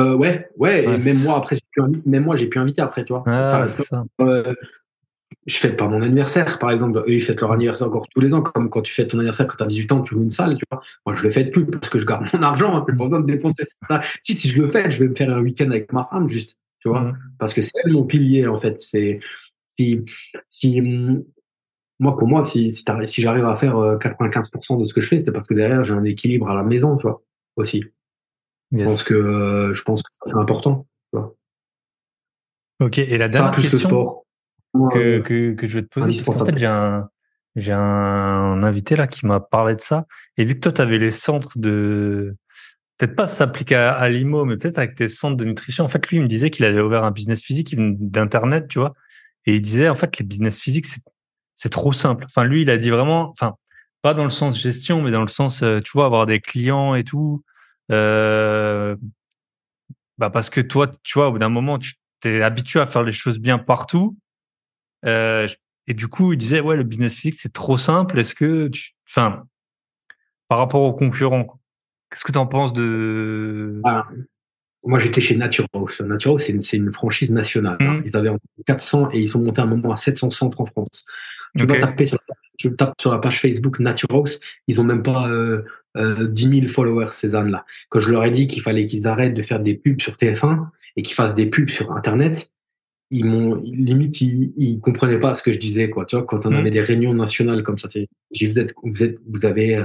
Euh, 0.00 0.16
ouais, 0.16 0.48
ouais, 0.56 0.82
et 0.82 0.98
même 0.98 1.22
moi 1.22 1.38
après, 1.38 1.56
même 2.04 2.24
moi 2.24 2.34
j'ai 2.34 2.48
pu 2.48 2.58
inviter 2.58 2.82
après, 2.82 3.04
tu 3.04 3.12
vois. 3.12 3.22
Ah, 3.26 3.62
enfin, 3.62 3.64
ça. 3.64 4.04
Euh, 4.20 4.52
je 5.46 5.56
fête 5.56 5.76
pas 5.76 5.86
mon 5.86 6.02
anniversaire, 6.02 6.58
par 6.58 6.72
exemple. 6.72 6.98
Eux, 7.06 7.12
ils 7.12 7.22
fêtent 7.22 7.40
leur 7.40 7.52
anniversaire 7.52 7.86
encore 7.86 8.08
tous 8.08 8.18
les 8.18 8.34
ans, 8.34 8.42
comme 8.42 8.68
quand 8.68 8.82
tu 8.82 8.92
fêtes 8.92 9.10
ton 9.10 9.18
anniversaire 9.18 9.46
quand 9.46 9.58
tu 9.58 9.62
as 9.62 9.68
18 9.68 9.92
ans, 9.92 10.02
tu 10.02 10.14
loues 10.14 10.24
une 10.24 10.30
salle, 10.30 10.56
tu 10.56 10.64
vois. 10.72 10.82
Moi, 11.06 11.14
je 11.14 11.22
le 11.22 11.30
fête 11.30 11.52
plus 11.52 11.64
parce 11.66 11.88
que 11.88 12.00
je 12.00 12.04
garde 12.04 12.26
mon 12.32 12.42
argent, 12.42 12.76
hein, 12.76 12.84
besoin 12.92 13.20
de 13.20 13.26
dépenser 13.26 13.62
ça. 13.88 14.00
Si, 14.20 14.36
si 14.36 14.48
je 14.48 14.60
le 14.60 14.68
fais, 14.72 14.90
je 14.90 14.98
vais 14.98 15.08
me 15.08 15.14
faire 15.14 15.30
un 15.30 15.40
week-end 15.40 15.70
avec 15.70 15.92
ma 15.92 16.04
femme, 16.04 16.28
juste, 16.28 16.58
tu 16.80 16.88
vois. 16.88 17.12
Parce 17.38 17.54
que 17.54 17.62
c'est 17.62 17.70
elle 17.84 17.92
mon 17.92 18.02
pilier, 18.02 18.48
en 18.48 18.58
fait. 18.58 18.82
C'est, 18.82 19.20
si, 19.66 20.04
si, 20.48 20.82
moi, 22.04 22.18
pour 22.18 22.28
moi, 22.28 22.42
si, 22.42 22.70
si, 22.74 23.22
j'arrive 23.22 23.46
à 23.46 23.56
faire 23.56 23.74
95% 23.74 24.74
euh, 24.74 24.80
de 24.80 24.84
ce 24.84 24.92
que 24.92 25.00
je 25.00 25.08
fais, 25.08 25.22
c'est 25.24 25.32
parce 25.32 25.48
que 25.48 25.54
derrière, 25.54 25.84
j'ai 25.84 25.94
un 25.94 26.04
équilibre 26.04 26.50
à 26.50 26.54
la 26.54 26.62
maison, 26.62 26.98
tu 26.98 27.06
vois, 27.06 27.22
aussi. 27.56 27.82
Je 28.72 28.84
pense 28.84 29.02
que, 29.04 29.14
euh, 29.14 29.72
je 29.72 29.82
pense 29.82 30.02
que 30.02 30.10
c'est 30.26 30.34
important, 30.34 30.86
tu 31.12 31.18
vois. 31.18 31.34
Ok, 32.80 32.98
et 32.98 33.16
la 33.16 33.28
dernière 33.28 33.56
question. 33.56 33.78
sport 33.78 34.24
que, 34.92 35.20
que, 35.20 35.54
que, 35.54 35.66
je 35.66 35.78
vais 35.78 35.82
te 35.82 35.88
poser. 35.88 36.22
Parce 36.22 36.38
qu'en 36.38 36.44
fait, 36.44 36.58
j'ai 36.58 36.66
un, 36.66 37.08
j'ai 37.56 37.72
un 37.72 38.62
invité 38.62 38.96
là 38.96 39.06
qui 39.06 39.24
m'a 39.24 39.40
parlé 39.40 39.74
de 39.74 39.80
ça. 39.80 40.06
Et 40.36 40.44
vu 40.44 40.56
que 40.56 40.60
toi, 40.60 40.72
tu 40.72 40.82
avais 40.82 40.98
les 40.98 41.12
centres 41.12 41.58
de, 41.58 42.36
peut-être 42.98 43.16
pas 43.16 43.26
s'appliquer 43.26 43.76
à, 43.76 43.94
à 43.94 44.10
l'IMO, 44.10 44.44
mais 44.44 44.58
peut-être 44.58 44.76
avec 44.76 44.94
tes 44.94 45.08
centres 45.08 45.36
de 45.36 45.46
nutrition. 45.46 45.84
En 45.84 45.88
fait, 45.88 46.06
lui, 46.08 46.18
il 46.18 46.22
me 46.22 46.28
disait 46.28 46.50
qu'il 46.50 46.66
avait 46.66 46.82
ouvert 46.82 47.04
un 47.04 47.12
business 47.12 47.40
physique 47.40 47.74
d'internet, 47.78 48.68
tu 48.68 48.78
vois. 48.78 48.92
Et 49.46 49.54
il 49.54 49.62
disait, 49.62 49.88
en 49.88 49.94
fait, 49.94 50.18
les 50.18 50.24
business 50.26 50.58
physiques, 50.60 50.86
c'est, 50.86 51.02
c'est 51.54 51.70
trop 51.70 51.92
simple. 51.92 52.24
Enfin, 52.26 52.44
lui, 52.44 52.62
il 52.62 52.70
a 52.70 52.76
dit 52.76 52.90
vraiment, 52.90 53.30
enfin, 53.30 53.54
pas 54.02 54.14
dans 54.14 54.24
le 54.24 54.30
sens 54.30 54.60
gestion, 54.60 55.02
mais 55.02 55.10
dans 55.10 55.22
le 55.22 55.28
sens, 55.28 55.62
euh, 55.62 55.80
tu 55.80 55.92
vois, 55.92 56.06
avoir 56.06 56.26
des 56.26 56.40
clients 56.40 56.94
et 56.94 57.04
tout. 57.04 57.44
Euh, 57.90 58.96
Bah 60.18 60.30
parce 60.30 60.50
que 60.50 60.60
toi, 60.60 60.88
tu 61.02 61.18
vois, 61.18 61.28
au 61.28 61.32
bout 61.32 61.38
d'un 61.38 61.48
moment, 61.48 61.78
tu 61.78 61.94
t'es 62.20 62.42
habitué 62.42 62.80
à 62.80 62.86
faire 62.86 63.02
les 63.02 63.12
choses 63.12 63.38
bien 63.38 63.58
partout. 63.58 64.16
Euh, 65.06 65.48
et 65.86 65.92
du 65.92 66.08
coup, 66.08 66.32
il 66.32 66.38
disait, 66.38 66.60
ouais, 66.60 66.76
le 66.76 66.84
business 66.84 67.14
physique, 67.14 67.36
c'est 67.36 67.52
trop 67.52 67.76
simple. 67.76 68.18
Est-ce 68.18 68.34
que, 68.34 68.68
tu... 68.68 68.94
enfin, 69.08 69.44
par 70.48 70.58
rapport 70.58 70.82
aux 70.82 70.94
concurrents, 70.94 71.60
qu'est-ce 72.10 72.24
que 72.24 72.32
tu 72.32 72.38
en 72.38 72.46
penses 72.46 72.72
de... 72.72 73.80
Ah, 73.84 74.06
moi, 74.86 74.98
j'étais 74.98 75.20
chez. 75.20 75.34
Nature 75.36 75.66
House, 75.72 76.02
c'est 76.38 76.52
une, 76.52 76.86
une, 76.86 76.92
franchise 76.92 77.30
nationale. 77.30 77.78
Hein. 77.80 77.94
Mmh. 77.94 78.02
Ils 78.06 78.16
avaient 78.16 78.30
400 78.66 79.10
et 79.12 79.20
ils 79.20 79.28
sont 79.28 79.42
montés 79.42 79.60
à 79.60 79.64
un 79.64 79.66
moment 79.66 79.92
à 79.92 79.96
700 79.96 80.30
centres 80.30 80.60
en 80.60 80.66
France. 80.66 81.06
Tu, 81.56 81.66
vas 81.66 81.80
taper 81.80 82.06
sur, 82.06 82.18
tu 82.58 82.74
tapes 82.74 83.00
sur 83.00 83.12
la 83.12 83.18
page 83.18 83.40
Facebook 83.40 83.78
Nature 83.78 84.10
House, 84.10 84.40
ils 84.66 84.80
ont 84.80 84.84
même 84.84 85.02
pas 85.02 85.28
euh, 85.28 85.62
euh, 85.96 86.26
10 86.26 86.60
000 86.60 86.68
followers, 86.68 87.12
ces 87.12 87.34
ânes-là. 87.34 87.64
Quand 87.88 88.00
je 88.00 88.10
leur 88.10 88.24
ai 88.24 88.30
dit 88.30 88.46
qu'il 88.46 88.62
fallait 88.62 88.86
qu'ils 88.86 89.06
arrêtent 89.06 89.34
de 89.34 89.42
faire 89.42 89.60
des 89.60 89.74
pubs 89.74 90.00
sur 90.00 90.14
TF1 90.14 90.66
et 90.96 91.02
qu'ils 91.02 91.14
fassent 91.14 91.34
des 91.34 91.46
pubs 91.46 91.70
sur 91.70 91.92
Internet, 91.92 92.52
ils 93.10 93.24
m'ont 93.24 93.54
limite 93.56 94.20
ils, 94.20 94.52
ils, 94.56 94.80
comprenaient 94.80 95.20
pas 95.20 95.34
ce 95.34 95.42
que 95.42 95.52
je 95.52 95.58
disais 95.58 95.90
quoi. 95.90 96.04
Tu 96.04 96.16
vois 96.16 96.24
quand 96.24 96.46
on 96.46 96.50
mmh. 96.50 96.54
avait 96.54 96.70
des 96.70 96.80
réunions 96.80 97.14
nationales 97.14 97.62
comme 97.62 97.78
ça 97.78 97.88
j'ai 98.32 98.48
vous 98.48 98.58
êtes 98.58 98.74
vous 98.82 99.02
êtes 99.02 99.18
vous 99.26 99.46
avez 99.46 99.84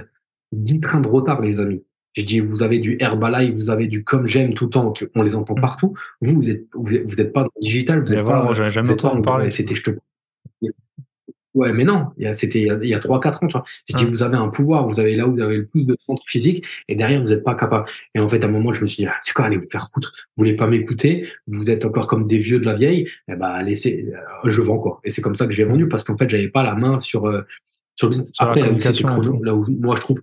10 0.52 0.76
euh, 0.76 0.80
trains 0.82 1.02
de 1.02 1.08
retard 1.08 1.42
les 1.42 1.60
amis. 1.60 1.84
Je 2.14 2.24
dis 2.24 2.40
vous 2.40 2.64
avez 2.64 2.80
du 2.80 2.98
Herbalife 3.00 3.54
vous 3.54 3.70
avez 3.70 3.88
du 3.88 4.04
comme 4.04 4.28
j'aime 4.28 4.54
tout 4.54 4.66
le 4.66 4.70
temps 4.72 4.94
on 5.16 5.22
les 5.22 5.36
entend 5.36 5.56
mmh. 5.56 5.62
partout. 5.62 5.94
Vous 6.22 6.34
vous 6.34 6.50
êtes 6.50 6.66
vous 6.74 6.96
êtes, 6.96 7.34
pas 7.34 7.44
dans 7.44 7.52
le 7.56 7.62
digital 7.62 8.02
vous 8.04 8.14
êtes 8.14 8.26
pas 8.26 8.44
moi 8.44 8.54
j'avais 8.54 8.72
jamais 8.72 8.96
parler. 9.24 9.52
c'était 9.52 9.76
je 9.76 9.84
te 9.84 9.92
Ouais, 11.60 11.74
mais 11.74 11.84
non, 11.84 12.08
c'était 12.36 12.62
il 12.62 12.88
y 12.88 12.94
a 12.94 13.00
trois, 13.00 13.20
quatre 13.20 13.44
ans, 13.44 13.48
tu 13.48 13.52
vois. 13.52 13.66
Je 13.90 13.98
dis, 13.98 14.06
vous 14.06 14.24
avez 14.24 14.38
un 14.38 14.48
pouvoir, 14.48 14.88
vous 14.88 15.02
avez 15.02 15.18
là 15.18 15.28
où 15.28 15.34
vous 15.34 15.42
avez 15.42 15.58
le 15.58 15.66
plus 15.66 15.84
de 15.84 15.94
centre 16.00 16.24
physique, 16.26 16.64
et 16.88 16.96
derrière, 16.96 17.22
vous 17.22 17.28
n'êtes 17.28 17.44
pas 17.44 17.54
capable. 17.54 17.84
Et 18.16 18.20
en 18.20 18.30
fait, 18.30 18.42
à 18.46 18.48
un 18.48 18.50
moment, 18.50 18.72
je 18.72 18.82
me 18.82 18.88
suis 18.88 19.04
dit, 19.04 19.10
ah, 19.10 19.18
c'est 19.22 19.34
quoi, 19.34 19.44
allez 19.44 19.58
vous 19.58 19.70
faire 19.70 19.90
foutre. 19.94 20.14
Vous 20.16 20.42
voulez 20.42 20.56
pas 20.56 20.68
m'écouter, 20.68 21.28
vous 21.48 21.66
êtes 21.66 21.84
encore 21.84 22.08
comme 22.08 22.28
des 22.28 22.38
vieux 22.38 22.62
de 22.62 22.66
la 22.66 22.76
vieille, 22.76 23.10
eh 23.28 23.36
ben, 23.36 23.62
laissez, 23.62 24.08
euh, 24.46 24.50
je 24.50 24.62
vends, 24.62 24.80
quoi. 24.80 25.02
Et 25.04 25.10
c'est 25.10 25.22
comme 25.22 25.36
ça 25.36 25.48
que 25.48 25.52
j'ai 25.52 25.66
vendu, 25.66 25.90
parce 25.90 26.06
qu'en 26.06 26.16
fait, 26.16 26.30
j'avais 26.30 26.48
pas 26.48 26.64
la 26.64 26.76
main 26.76 27.02
sur, 27.02 27.28
euh, 27.28 27.42
sur 27.96 28.08
le 28.08 28.12
business. 28.12 28.32
Après, 28.40 28.62
là 28.62 29.54
où, 29.54 29.66
moi, 29.70 29.98
je 29.98 30.02
trouve 30.02 30.22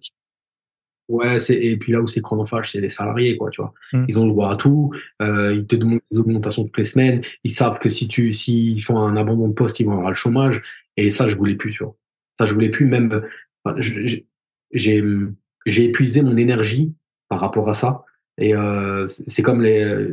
Ouais, 1.08 1.38
c'est 1.38 1.54
et 1.54 1.76
puis 1.76 1.92
là 1.92 2.00
où 2.00 2.08
c'est 2.08 2.20
chronophage, 2.20 2.72
c'est 2.72 2.80
les 2.80 2.88
salariés, 2.88 3.36
quoi, 3.36 3.50
tu 3.50 3.60
vois. 3.60 3.72
Mmh. 3.92 4.04
Ils 4.08 4.18
ont 4.18 4.24
le 4.24 4.32
droit 4.32 4.52
à 4.52 4.56
tout. 4.56 4.92
Euh, 5.22 5.54
ils 5.54 5.66
te 5.66 5.76
demandent 5.76 6.00
des 6.10 6.18
augmentations 6.18 6.64
toutes 6.64 6.78
les 6.78 6.84
semaines. 6.84 7.22
Ils 7.44 7.52
savent 7.52 7.78
que 7.78 7.88
si 7.88 8.08
tu, 8.08 8.32
s'ils 8.32 8.82
font 8.82 8.98
un 8.98 9.16
abandon 9.16 9.46
de 9.46 9.52
poste, 9.52 9.78
ils 9.78 9.86
vont 9.86 9.92
avoir 9.92 10.08
le 10.08 10.16
chômage. 10.16 10.62
Et 10.96 11.10
ça, 11.10 11.28
je 11.28 11.36
voulais 11.36 11.54
plus, 11.56 11.72
tu 11.72 11.84
vois. 11.84 11.96
Ça, 12.38 12.46
je 12.46 12.54
voulais 12.54 12.70
plus. 12.70 12.86
Même, 12.86 13.22
j'ai, 13.78 14.26
j'ai 14.72 15.84
épuisé 15.84 16.22
mon 16.22 16.36
énergie 16.36 16.94
par 17.28 17.40
rapport 17.40 17.68
à 17.68 17.74
ça. 17.74 18.04
Et 18.38 18.54
euh, 18.54 19.08
c'est 19.08 19.42
comme 19.42 19.62
les. 19.62 20.08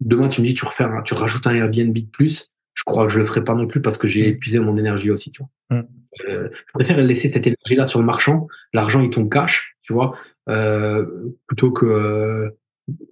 Demain, 0.00 0.28
tu 0.28 0.40
me 0.40 0.46
dis, 0.46 0.54
tu 0.54 0.64
refais, 0.64 0.84
tu 1.04 1.14
rajoutes 1.14 1.46
un 1.46 1.54
Airbnb 1.54 1.92
de 1.92 2.06
plus. 2.06 2.50
Je 2.74 2.84
crois 2.84 3.06
que 3.06 3.12
je 3.12 3.18
le 3.18 3.24
ferai 3.26 3.44
pas 3.44 3.54
non 3.54 3.66
plus 3.66 3.82
parce 3.82 3.98
que 3.98 4.08
j'ai 4.08 4.22
mmh. 4.22 4.32
épuisé 4.32 4.58
mon 4.58 4.76
énergie 4.76 5.10
aussi, 5.10 5.30
tu 5.30 5.42
vois. 5.42 5.78
Mmh. 5.78 5.82
Euh, 6.28 6.48
je 6.52 6.72
préfère 6.72 6.96
laisser 6.98 7.28
cette 7.28 7.46
énergie-là 7.46 7.86
sur 7.86 8.00
le 8.00 8.06
marchand. 8.06 8.48
L'argent, 8.72 9.02
il 9.02 9.10
tombe 9.10 9.30
cash, 9.30 9.76
tu 9.82 9.92
vois, 9.92 10.16
euh, 10.48 11.04
plutôt 11.46 11.70
que. 11.72 11.86
Euh, 11.86 12.50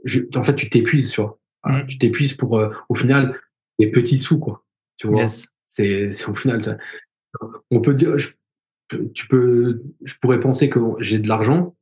je, 0.04 0.20
en 0.34 0.42
fait, 0.42 0.56
tu 0.56 0.70
t'épuises, 0.70 1.10
tu 1.10 1.20
vois. 1.20 1.38
Mmh. 1.64 1.86
Tu 1.86 1.98
t'épuises 1.98 2.34
pour, 2.34 2.58
euh, 2.58 2.70
au 2.88 2.94
final, 2.94 3.38
des 3.78 3.90
petits 3.90 4.18
sous, 4.18 4.38
quoi. 4.38 4.64
Tu 4.96 5.06
vois. 5.06 5.26
C'est, 5.66 6.12
c'est 6.12 6.28
au 6.30 6.34
final 6.34 6.62
on 7.70 7.80
peut 7.80 7.94
dire, 7.94 8.18
je, 8.18 8.28
tu 9.14 9.26
peux, 9.28 9.82
je 10.04 10.14
pourrais 10.20 10.40
penser 10.40 10.68
que 10.68 10.80
j'ai 11.00 11.18
de 11.18 11.28
l'argent 11.28 11.74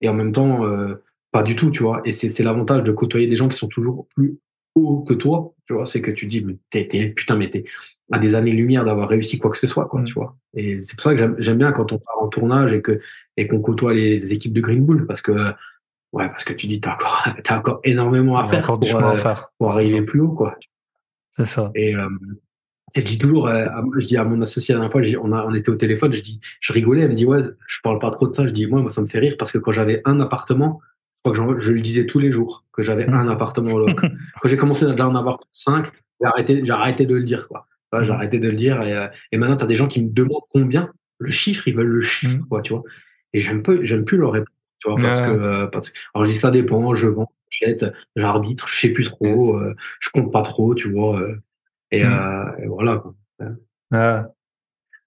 et 0.00 0.08
en 0.08 0.14
même 0.14 0.32
temps, 0.32 0.64
euh, 0.64 1.02
pas 1.30 1.42
du 1.42 1.56
tout, 1.56 1.70
tu 1.70 1.82
vois. 1.82 2.02
Et 2.04 2.12
c'est 2.12 2.42
l'avantage 2.42 2.84
de 2.84 2.92
côtoyer 2.92 3.26
des 3.26 3.36
gens 3.36 3.48
qui 3.48 3.56
sont 3.56 3.68
toujours 3.68 4.06
plus 4.14 4.38
hauts 4.74 5.02
que 5.02 5.14
toi, 5.14 5.54
tu 5.66 5.72
vois. 5.72 5.86
C'est 5.86 6.02
que 6.02 6.10
tu 6.10 6.26
dis, 6.26 6.42
mais 6.42 6.56
t'es, 6.70 7.08
putain, 7.08 7.36
mais 7.36 7.50
t'es 7.50 7.64
à 8.10 8.18
des 8.18 8.34
années-lumière 8.34 8.84
d'avoir 8.84 9.08
réussi 9.08 9.38
quoi 9.38 9.50
que 9.50 9.56
ce 9.56 9.66
soit, 9.66 9.86
quoi, 9.86 10.00
mmh. 10.00 10.04
tu 10.04 10.14
vois. 10.14 10.36
Et 10.54 10.82
c'est 10.82 10.96
pour 10.96 11.04
ça 11.04 11.14
que 11.14 11.34
j'aime 11.38 11.58
bien 11.58 11.72
quand 11.72 11.92
on 11.92 11.98
part 11.98 12.18
en 12.20 12.28
tournage 12.28 12.72
et 12.74 12.82
que 12.82 13.00
et 13.38 13.48
qu'on 13.48 13.60
côtoie 13.60 13.94
les, 13.94 14.34
équipes 14.34 14.52
de 14.52 14.60
Green 14.60 14.84
Bull 14.84 15.06
parce 15.06 15.22
que 15.22 15.32
ouais, 16.12 16.28
parce 16.28 16.44
que 16.44 16.52
tu 16.52 16.66
dis 16.66 16.80
t'as 16.80 16.94
encore 16.94 17.26
t'as 17.42 17.58
encore 17.58 17.80
énormément 17.84 18.36
à 18.36 18.44
faire, 18.44 18.62
pour, 18.62 18.96
à 18.96 19.12
euh, 19.12 19.16
faire 19.16 19.50
pour 19.56 19.72
arriver 19.72 20.02
plus 20.02 20.20
haut, 20.20 20.32
quoi. 20.32 20.58
C'est 21.30 21.46
ça. 21.46 21.70
Et 21.74 21.96
euh, 21.96 22.08
c'est 22.94 23.00
je 23.00 23.12
dis 23.12 23.18
toujours, 23.18 23.48
euh, 23.48 23.66
je 23.98 24.06
dis 24.06 24.16
à 24.18 24.24
mon 24.24 24.40
associé 24.42 24.74
la 24.74 24.80
dernière 24.80 24.92
fois, 24.92 25.00
on, 25.22 25.32
a, 25.32 25.46
on 25.46 25.54
était 25.54 25.70
au 25.70 25.76
téléphone, 25.76 26.12
je 26.12 26.20
dis, 26.20 26.40
je 26.60 26.72
rigolais, 26.72 27.02
elle 27.02 27.10
me 27.10 27.14
dit 27.14 27.24
ouais, 27.24 27.40
je 27.66 27.78
parle 27.82 27.98
pas 27.98 28.10
trop 28.10 28.26
de 28.28 28.34
ça, 28.34 28.46
je 28.46 28.50
dis 28.50 28.66
moi, 28.66 28.82
moi 28.82 28.90
ça 28.90 29.00
me 29.00 29.06
fait 29.06 29.18
rire 29.18 29.36
parce 29.38 29.50
que 29.50 29.58
quand 29.58 29.72
j'avais 29.72 30.02
un 30.04 30.20
appartement, 30.20 30.80
je 31.24 31.30
crois 31.30 31.54
que 31.54 31.60
je, 31.60 31.72
le 31.72 31.80
disais 31.80 32.06
tous 32.06 32.18
les 32.18 32.30
jours 32.30 32.64
que 32.72 32.82
j'avais 32.82 33.06
un 33.08 33.28
appartement 33.30 33.72
au 33.72 33.86
quand 33.86 34.48
j'ai 34.48 34.56
commencé 34.56 34.84
à 34.84 35.08
en 35.08 35.14
avoir 35.14 35.40
cinq, 35.52 35.90
j'ai 36.20 36.26
arrêté, 36.26 36.62
j'ai 36.64 36.72
arrêté 36.72 37.06
de 37.06 37.14
le 37.14 37.22
dire 37.22 37.48
quoi. 37.48 37.66
J'ai 37.94 38.08
mm. 38.08 38.10
arrêté 38.10 38.38
de 38.38 38.48
le 38.48 38.56
dire 38.56 38.82
et, 38.82 38.94
euh, 38.94 39.08
et 39.32 39.38
maintenant 39.38 39.56
tu 39.56 39.64
as 39.64 39.68
des 39.68 39.76
gens 39.76 39.88
qui 39.88 40.02
me 40.02 40.10
demandent 40.10 40.42
combien 40.50 40.90
le 41.18 41.30
chiffre, 41.30 41.66
ils 41.68 41.74
veulent 41.74 41.86
le 41.86 42.02
chiffre 42.02 42.36
mm. 42.36 42.48
quoi, 42.48 42.60
tu 42.60 42.74
vois. 42.74 42.82
Et 43.32 43.40
j'aime 43.40 43.62
pas, 43.62 43.72
j'aime 43.80 44.04
plus 44.04 44.18
leur 44.18 44.32
répondre, 44.32 44.50
tu 44.80 44.90
vois, 44.90 45.00
parce 45.00 45.20
que 45.20 45.30
euh, 45.30 45.66
parce 45.68 45.88
que 45.88 45.98
alors 46.14 46.26
je 46.26 46.32
dis 46.32 46.40
ça 46.40 46.50
dépend, 46.50 46.94
je 46.94 47.08
vends, 47.08 47.32
j'achète, 47.48 47.86
j'arbitre, 48.16 48.68
je 48.68 48.80
sais 48.80 48.90
plus 48.90 49.04
trop, 49.04 49.58
je 50.00 50.10
compte 50.10 50.30
pas 50.30 50.42
trop, 50.42 50.74
tu 50.74 50.90
vois. 50.90 51.18
Et, 51.92 52.04
mm. 52.04 52.56
et 52.62 52.66
voilà. 52.66 52.96
Quoi. 52.98 53.14
Ah. 53.92 54.28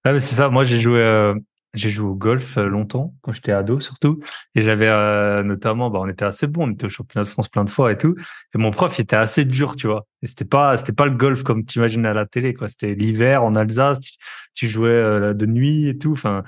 mais 0.05 0.19
c'est 0.19 0.35
ça. 0.35 0.49
Moi, 0.49 0.63
j'ai 0.63 0.79
joué, 0.79 0.99
euh, 0.99 1.33
j'ai 1.73 1.89
joué 1.89 2.07
au 2.07 2.15
golf 2.15 2.57
euh, 2.57 2.67
longtemps 2.67 3.15
quand 3.21 3.33
j'étais 3.33 3.51
ado 3.51 3.79
surtout, 3.79 4.19
et 4.53 4.61
j'avais 4.61 4.87
euh, 4.87 5.43
notamment, 5.43 5.89
bah, 5.89 5.99
on 6.01 6.07
était 6.07 6.25
assez 6.25 6.47
bon, 6.47 6.67
on 6.67 6.71
était 6.71 6.85
au 6.85 6.89
championnat 6.89 7.25
de 7.25 7.29
France 7.29 7.47
plein 7.49 7.63
de 7.63 7.69
fois 7.69 7.91
et 7.91 7.97
tout. 7.97 8.15
Et 8.53 8.57
mon 8.57 8.71
prof, 8.71 8.97
il 8.97 9.01
était 9.01 9.15
assez 9.15 9.43
dur, 9.45 9.75
tu 9.75 9.87
vois. 9.87 10.05
Et 10.21 10.27
c'était 10.27 10.45
pas, 10.45 10.77
c'était 10.77 10.93
pas 10.93 11.05
le 11.05 11.15
golf 11.15 11.43
comme 11.43 11.65
tu 11.65 11.79
imagines 11.79 12.05
à 12.05 12.13
la 12.13 12.25
télé, 12.25 12.53
quoi. 12.53 12.69
C'était 12.69 12.93
l'hiver 12.93 13.43
en 13.43 13.55
Alsace, 13.55 13.99
tu, 14.53 14.67
jouais 14.67 15.33
de 15.33 15.45
nuit 15.45 15.89
et 15.89 15.97
tout. 15.97 16.13
Enfin, 16.13 16.43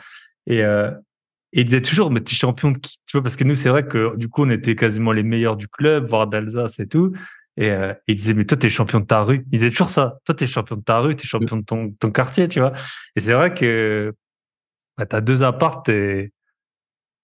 et, 0.45 0.59
et 0.59 1.61
il 1.61 1.65
disait 1.65 1.81
toujours, 1.81 2.11
mais 2.11 2.23
tu 2.23 2.33
es 2.33 2.37
champion 2.37 2.71
de 2.71 2.77
qui? 2.77 2.97
Tu 3.05 3.17
vois, 3.17 3.23
parce 3.23 3.35
que 3.35 3.43
nous, 3.43 3.55
c'est 3.55 3.69
vrai 3.69 3.87
que 3.87 4.15
du 4.17 4.29
coup, 4.29 4.43
on 4.43 4.49
était 4.49 4.75
quasiment 4.75 5.11
les 5.11 5.23
meilleurs 5.23 5.57
du 5.57 5.67
club, 5.67 6.07
voire 6.07 6.27
d'Alsace 6.27 6.79
et 6.79 6.87
tout. 6.87 7.13
Et 7.57 7.71
euh, 7.71 7.93
il 8.07 8.15
disait, 8.15 8.33
mais 8.35 8.45
toi, 8.45 8.57
t'es 8.57 8.69
champion 8.69 8.99
de 8.99 9.05
ta 9.05 9.21
rue. 9.21 9.43
Il 9.51 9.59
disait 9.59 9.71
toujours 9.71 9.89
ça. 9.89 10.19
Toi, 10.25 10.35
t'es 10.35 10.45
champion 10.45 10.75
de 10.75 10.83
ta 10.83 10.99
rue, 10.99 11.15
t'es 11.15 11.25
champion 11.25 11.57
de 11.57 11.63
ton, 11.63 11.91
ton 11.91 12.11
quartier, 12.11 12.47
tu 12.47 12.59
vois. 12.59 12.71
Et 13.15 13.19
c'est 13.19 13.33
vrai 13.33 13.53
que 13.53 14.13
bah, 14.97 15.05
t'as 15.07 15.21
deux 15.21 15.43
apparts, 15.43 15.83
t'es 15.83 16.31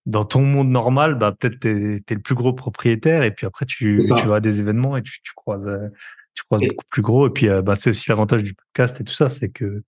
dans 0.05 0.25
ton 0.25 0.41
monde 0.41 0.69
normal, 0.69 1.15
bah, 1.15 1.31
peut-être 1.31 1.59
t'es, 1.59 2.03
es 2.07 2.13
le 2.13 2.21
plus 2.21 2.35
gros 2.35 2.53
propriétaire. 2.53 3.23
Et 3.23 3.31
puis 3.31 3.45
après, 3.45 3.65
tu, 3.65 3.99
tu 3.99 4.27
vas 4.27 4.37
à 4.37 4.39
des 4.39 4.59
événements 4.59 4.97
et 4.97 5.03
tu, 5.03 5.21
tu 5.21 5.33
croises, 5.35 5.67
euh, 5.67 5.87
tu 6.33 6.43
croises 6.43 6.61
beaucoup 6.61 6.85
plus 6.89 7.01
gros. 7.03 7.27
Et 7.27 7.31
puis, 7.31 7.47
euh, 7.47 7.61
bah, 7.61 7.75
c'est 7.75 7.91
aussi 7.91 8.09
l'avantage 8.09 8.43
du 8.43 8.55
podcast 8.55 8.99
et 8.99 9.03
tout 9.03 9.13
ça, 9.13 9.29
c'est 9.29 9.49
que 9.49 9.83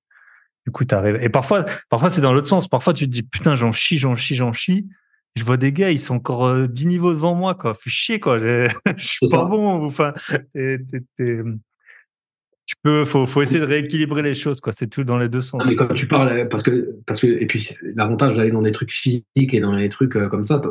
du 0.65 0.71
coup, 0.71 0.85
t'arrives. 0.85 1.17
Et 1.21 1.29
parfois, 1.29 1.65
parfois, 1.89 2.11
c'est 2.11 2.21
dans 2.21 2.33
l'autre 2.33 2.47
sens. 2.47 2.67
Parfois, 2.67 2.93
tu 2.93 3.05
te 3.05 3.11
dis, 3.11 3.23
putain, 3.23 3.55
j'en 3.55 3.71
chie, 3.71 3.97
j'en 3.97 4.15
chie, 4.15 4.35
j'en 4.35 4.53
chie 4.53 4.87
je 5.35 5.43
vois 5.43 5.57
des 5.57 5.73
gars, 5.73 5.91
ils 5.91 5.99
sont 5.99 6.15
encore 6.15 6.45
euh, 6.45 6.67
dix 6.67 6.85
10 6.85 6.87
niveaux 6.87 7.11
devant 7.11 7.35
moi, 7.35 7.55
quoi. 7.55 7.73
Fais 7.73 7.89
chier, 7.89 8.19
quoi. 8.19 8.39
Je, 8.97 9.05
suis 9.05 9.27
pas 9.27 9.43
bon. 9.43 9.85
Enfin, 9.85 10.13
tu 12.65 12.75
peux, 12.81 13.05
faut, 13.05 13.27
faut 13.27 13.41
essayer 13.41 13.59
de 13.59 13.65
rééquilibrer 13.65 14.21
les 14.21 14.33
choses, 14.33 14.61
quoi. 14.61 14.71
C'est 14.71 14.87
tout 14.87 15.03
dans 15.03 15.17
les 15.17 15.29
deux 15.29 15.41
sens. 15.41 15.61
mais 15.67 15.75
quand 15.75 15.93
tu 15.93 16.07
parles, 16.07 16.47
parce 16.47 16.63
que, 16.63 16.95
parce 17.05 17.19
que, 17.19 17.27
et 17.27 17.45
puis 17.45 17.69
l'avantage 17.95 18.37
d'aller 18.37 18.51
dans 18.51 18.61
des 18.61 18.71
trucs 18.71 18.91
physiques 18.91 19.25
et 19.35 19.59
dans 19.59 19.75
des 19.75 19.89
trucs 19.89 20.15
euh, 20.15 20.27
comme 20.29 20.45
ça, 20.45 20.61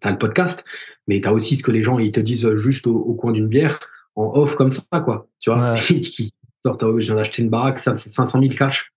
t'as 0.00 0.10
le 0.10 0.18
podcast, 0.18 0.64
mais 1.06 1.20
t'as 1.20 1.30
aussi 1.30 1.56
ce 1.56 1.62
que 1.62 1.70
les 1.70 1.82
gens 1.82 1.98
ils 1.98 2.12
te 2.12 2.20
disent 2.20 2.50
juste 2.56 2.86
au, 2.88 3.14
coin 3.14 3.32
d'une 3.32 3.48
bière, 3.48 3.78
en 4.16 4.32
off 4.34 4.56
comme 4.56 4.72
ça, 4.72 5.00
quoi. 5.00 5.28
Tu 5.38 5.50
vois, 5.50 5.76
qui 5.78 6.34
sortent, 6.64 6.82
oh, 6.82 6.98
j'ai 6.98 7.16
acheté 7.16 7.42
une 7.42 7.50
baraque, 7.50 7.78
500 7.78 8.40
000 8.40 8.52
cash, 8.54 8.92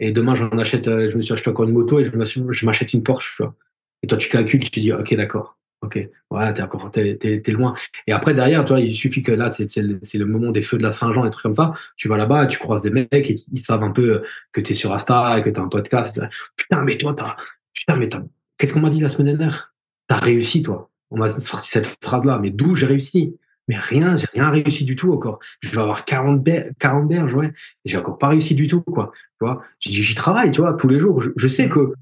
et 0.00 0.10
demain 0.10 0.34
j'en 0.34 0.48
achète, 0.58 0.88
euh, 0.88 1.06
je 1.08 1.16
me 1.18 1.22
suis 1.22 1.34
acheté 1.34 1.50
encore 1.50 1.66
une 1.66 1.74
moto 1.74 2.00
et 2.00 2.06
je 2.06 2.64
m'achète 2.64 2.92
une 2.94 3.02
Porsche, 3.02 3.34
tu 3.36 3.42
vois. 3.42 3.54
Et 4.02 4.06
toi, 4.06 4.18
tu 4.18 4.28
calcules, 4.28 4.60
tu 4.60 4.70
te 4.70 4.80
dis, 4.80 4.92
OK, 4.92 5.14
d'accord. 5.14 5.56
OK, 5.82 5.98
voilà, 6.30 6.52
t'es 6.52 6.62
encore, 6.62 6.92
t'es, 6.92 7.16
t'es, 7.16 7.50
loin. 7.50 7.74
Et 8.06 8.12
après, 8.12 8.34
derrière, 8.34 8.64
tu 8.64 8.68
vois, 8.68 8.80
il 8.80 8.94
suffit 8.94 9.22
que 9.22 9.32
là, 9.32 9.50
c'est, 9.50 9.68
c'est, 9.68 9.82
le, 9.82 9.98
c'est 10.04 10.18
le 10.18 10.26
moment 10.26 10.52
des 10.52 10.62
feux 10.62 10.78
de 10.78 10.82
la 10.84 10.92
Saint-Jean, 10.92 11.24
des 11.24 11.30
trucs 11.30 11.42
comme 11.42 11.56
ça. 11.56 11.74
Tu 11.96 12.06
vas 12.06 12.16
là-bas, 12.16 12.46
tu 12.46 12.58
croises 12.60 12.82
des 12.82 12.90
mecs 12.90 13.12
et 13.12 13.36
ils 13.52 13.58
savent 13.58 13.82
un 13.82 13.90
peu 13.90 14.22
que 14.52 14.60
t'es 14.60 14.74
sur 14.74 14.94
Insta 14.94 15.38
et 15.38 15.42
que 15.42 15.50
t'as 15.50 15.60
un 15.60 15.68
podcast. 15.68 16.22
Putain, 16.54 16.82
mais 16.82 16.98
toi, 16.98 17.14
t'as, 17.16 17.36
putain, 17.74 17.96
mais 17.96 18.08
t'as, 18.08 18.22
qu'est-ce 18.58 18.72
qu'on 18.72 18.80
m'a 18.80 18.90
dit 18.90 19.00
la 19.00 19.08
semaine 19.08 19.36
dernière? 19.36 19.74
T'as 20.06 20.18
réussi, 20.18 20.62
toi. 20.62 20.88
On 21.10 21.18
m'a 21.18 21.28
sorti 21.28 21.68
cette 21.68 21.98
phrase-là. 22.00 22.38
Mais 22.40 22.50
d'où 22.50 22.76
j'ai 22.76 22.86
réussi? 22.86 23.36
Mais 23.66 23.76
rien, 23.76 24.16
j'ai 24.16 24.26
rien 24.32 24.50
réussi 24.50 24.84
du 24.84 24.94
tout 24.94 25.12
encore. 25.12 25.40
Je 25.60 25.70
vais 25.70 25.80
avoir 25.82 26.04
40, 26.04 26.46
40 26.78 27.08
berges, 27.08 27.34
ouais. 27.34 27.52
J'ai 27.84 27.98
encore 27.98 28.18
pas 28.18 28.28
réussi 28.28 28.54
du 28.54 28.68
tout, 28.68 28.82
quoi. 28.82 29.10
Tu 29.40 29.46
vois, 29.46 29.62
j'y 29.80 30.14
travaille, 30.14 30.52
tu 30.52 30.60
vois, 30.60 30.74
tous 30.74 30.88
les 30.88 31.00
jours. 31.00 31.20
Je, 31.20 31.30
je 31.36 31.48
sais 31.48 31.68
que 31.68 31.92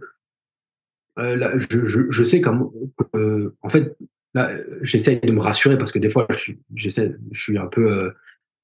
euh, 1.19 1.59
je, 1.59 1.87
je, 1.87 2.01
je, 2.11 2.25
sais 2.25 2.41
comme, 2.41 2.71
euh, 3.15 3.55
en 3.63 3.69
fait, 3.69 3.97
là, 4.35 4.51
j'essaie 4.83 5.17
de 5.17 5.33
me 5.33 5.41
rassurer 5.41 5.77
parce 5.77 5.93
que 5.93 5.99
des 5.99 6.11
fois, 6.11 6.27
je, 6.31 6.53
j'essaie, 6.75 7.17
je 7.33 7.41
suis 7.41 7.59
un 7.59 7.67
peu 7.67 7.91
euh, 7.91 8.11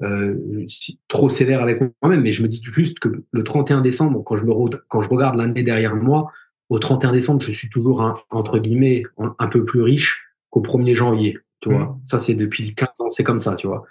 euh 0.02 0.66
trop 1.08 1.28
sévère 1.28 1.62
avec 1.62 1.80
moi-même, 2.02 2.22
mais 2.22 2.32
je 2.32 2.42
me 2.42 2.48
dis 2.48 2.62
juste 2.62 2.98
que 2.98 3.24
le 3.30 3.44
31 3.44 3.80
décembre, 3.80 4.22
quand 4.22 4.36
je 4.36 4.44
me 4.44 4.52
quand 4.88 5.02
je 5.02 5.08
regarde 5.08 5.36
l'année 5.36 5.62
derrière 5.62 5.96
moi, 5.96 6.30
au 6.68 6.78
31 6.78 7.12
décembre, 7.12 7.42
je 7.42 7.52
suis 7.52 7.68
toujours 7.68 8.02
un, 8.02 8.14
entre 8.30 8.58
guillemets 8.58 9.04
un, 9.18 9.48
peu 9.48 9.64
plus 9.64 9.82
riche 9.82 10.24
qu'au 10.50 10.62
1er 10.62 10.94
janvier. 10.94 11.38
tu 11.60 11.70
vois. 11.70 11.84
Mmh. 11.84 12.00
Ça, 12.06 12.18
c'est 12.18 12.34
depuis 12.34 12.74
15 12.74 12.88
ans, 13.00 13.10
c'est 13.10 13.24
comme 13.24 13.40
ça, 13.40 13.54
tu 13.54 13.66
vois. 13.66 13.84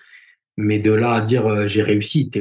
Mais 0.57 0.79
de 0.79 0.91
là 0.91 1.13
à 1.13 1.21
dire 1.21 1.47
euh, 1.47 1.67
j'ai 1.67 1.83
réussi, 1.83 2.31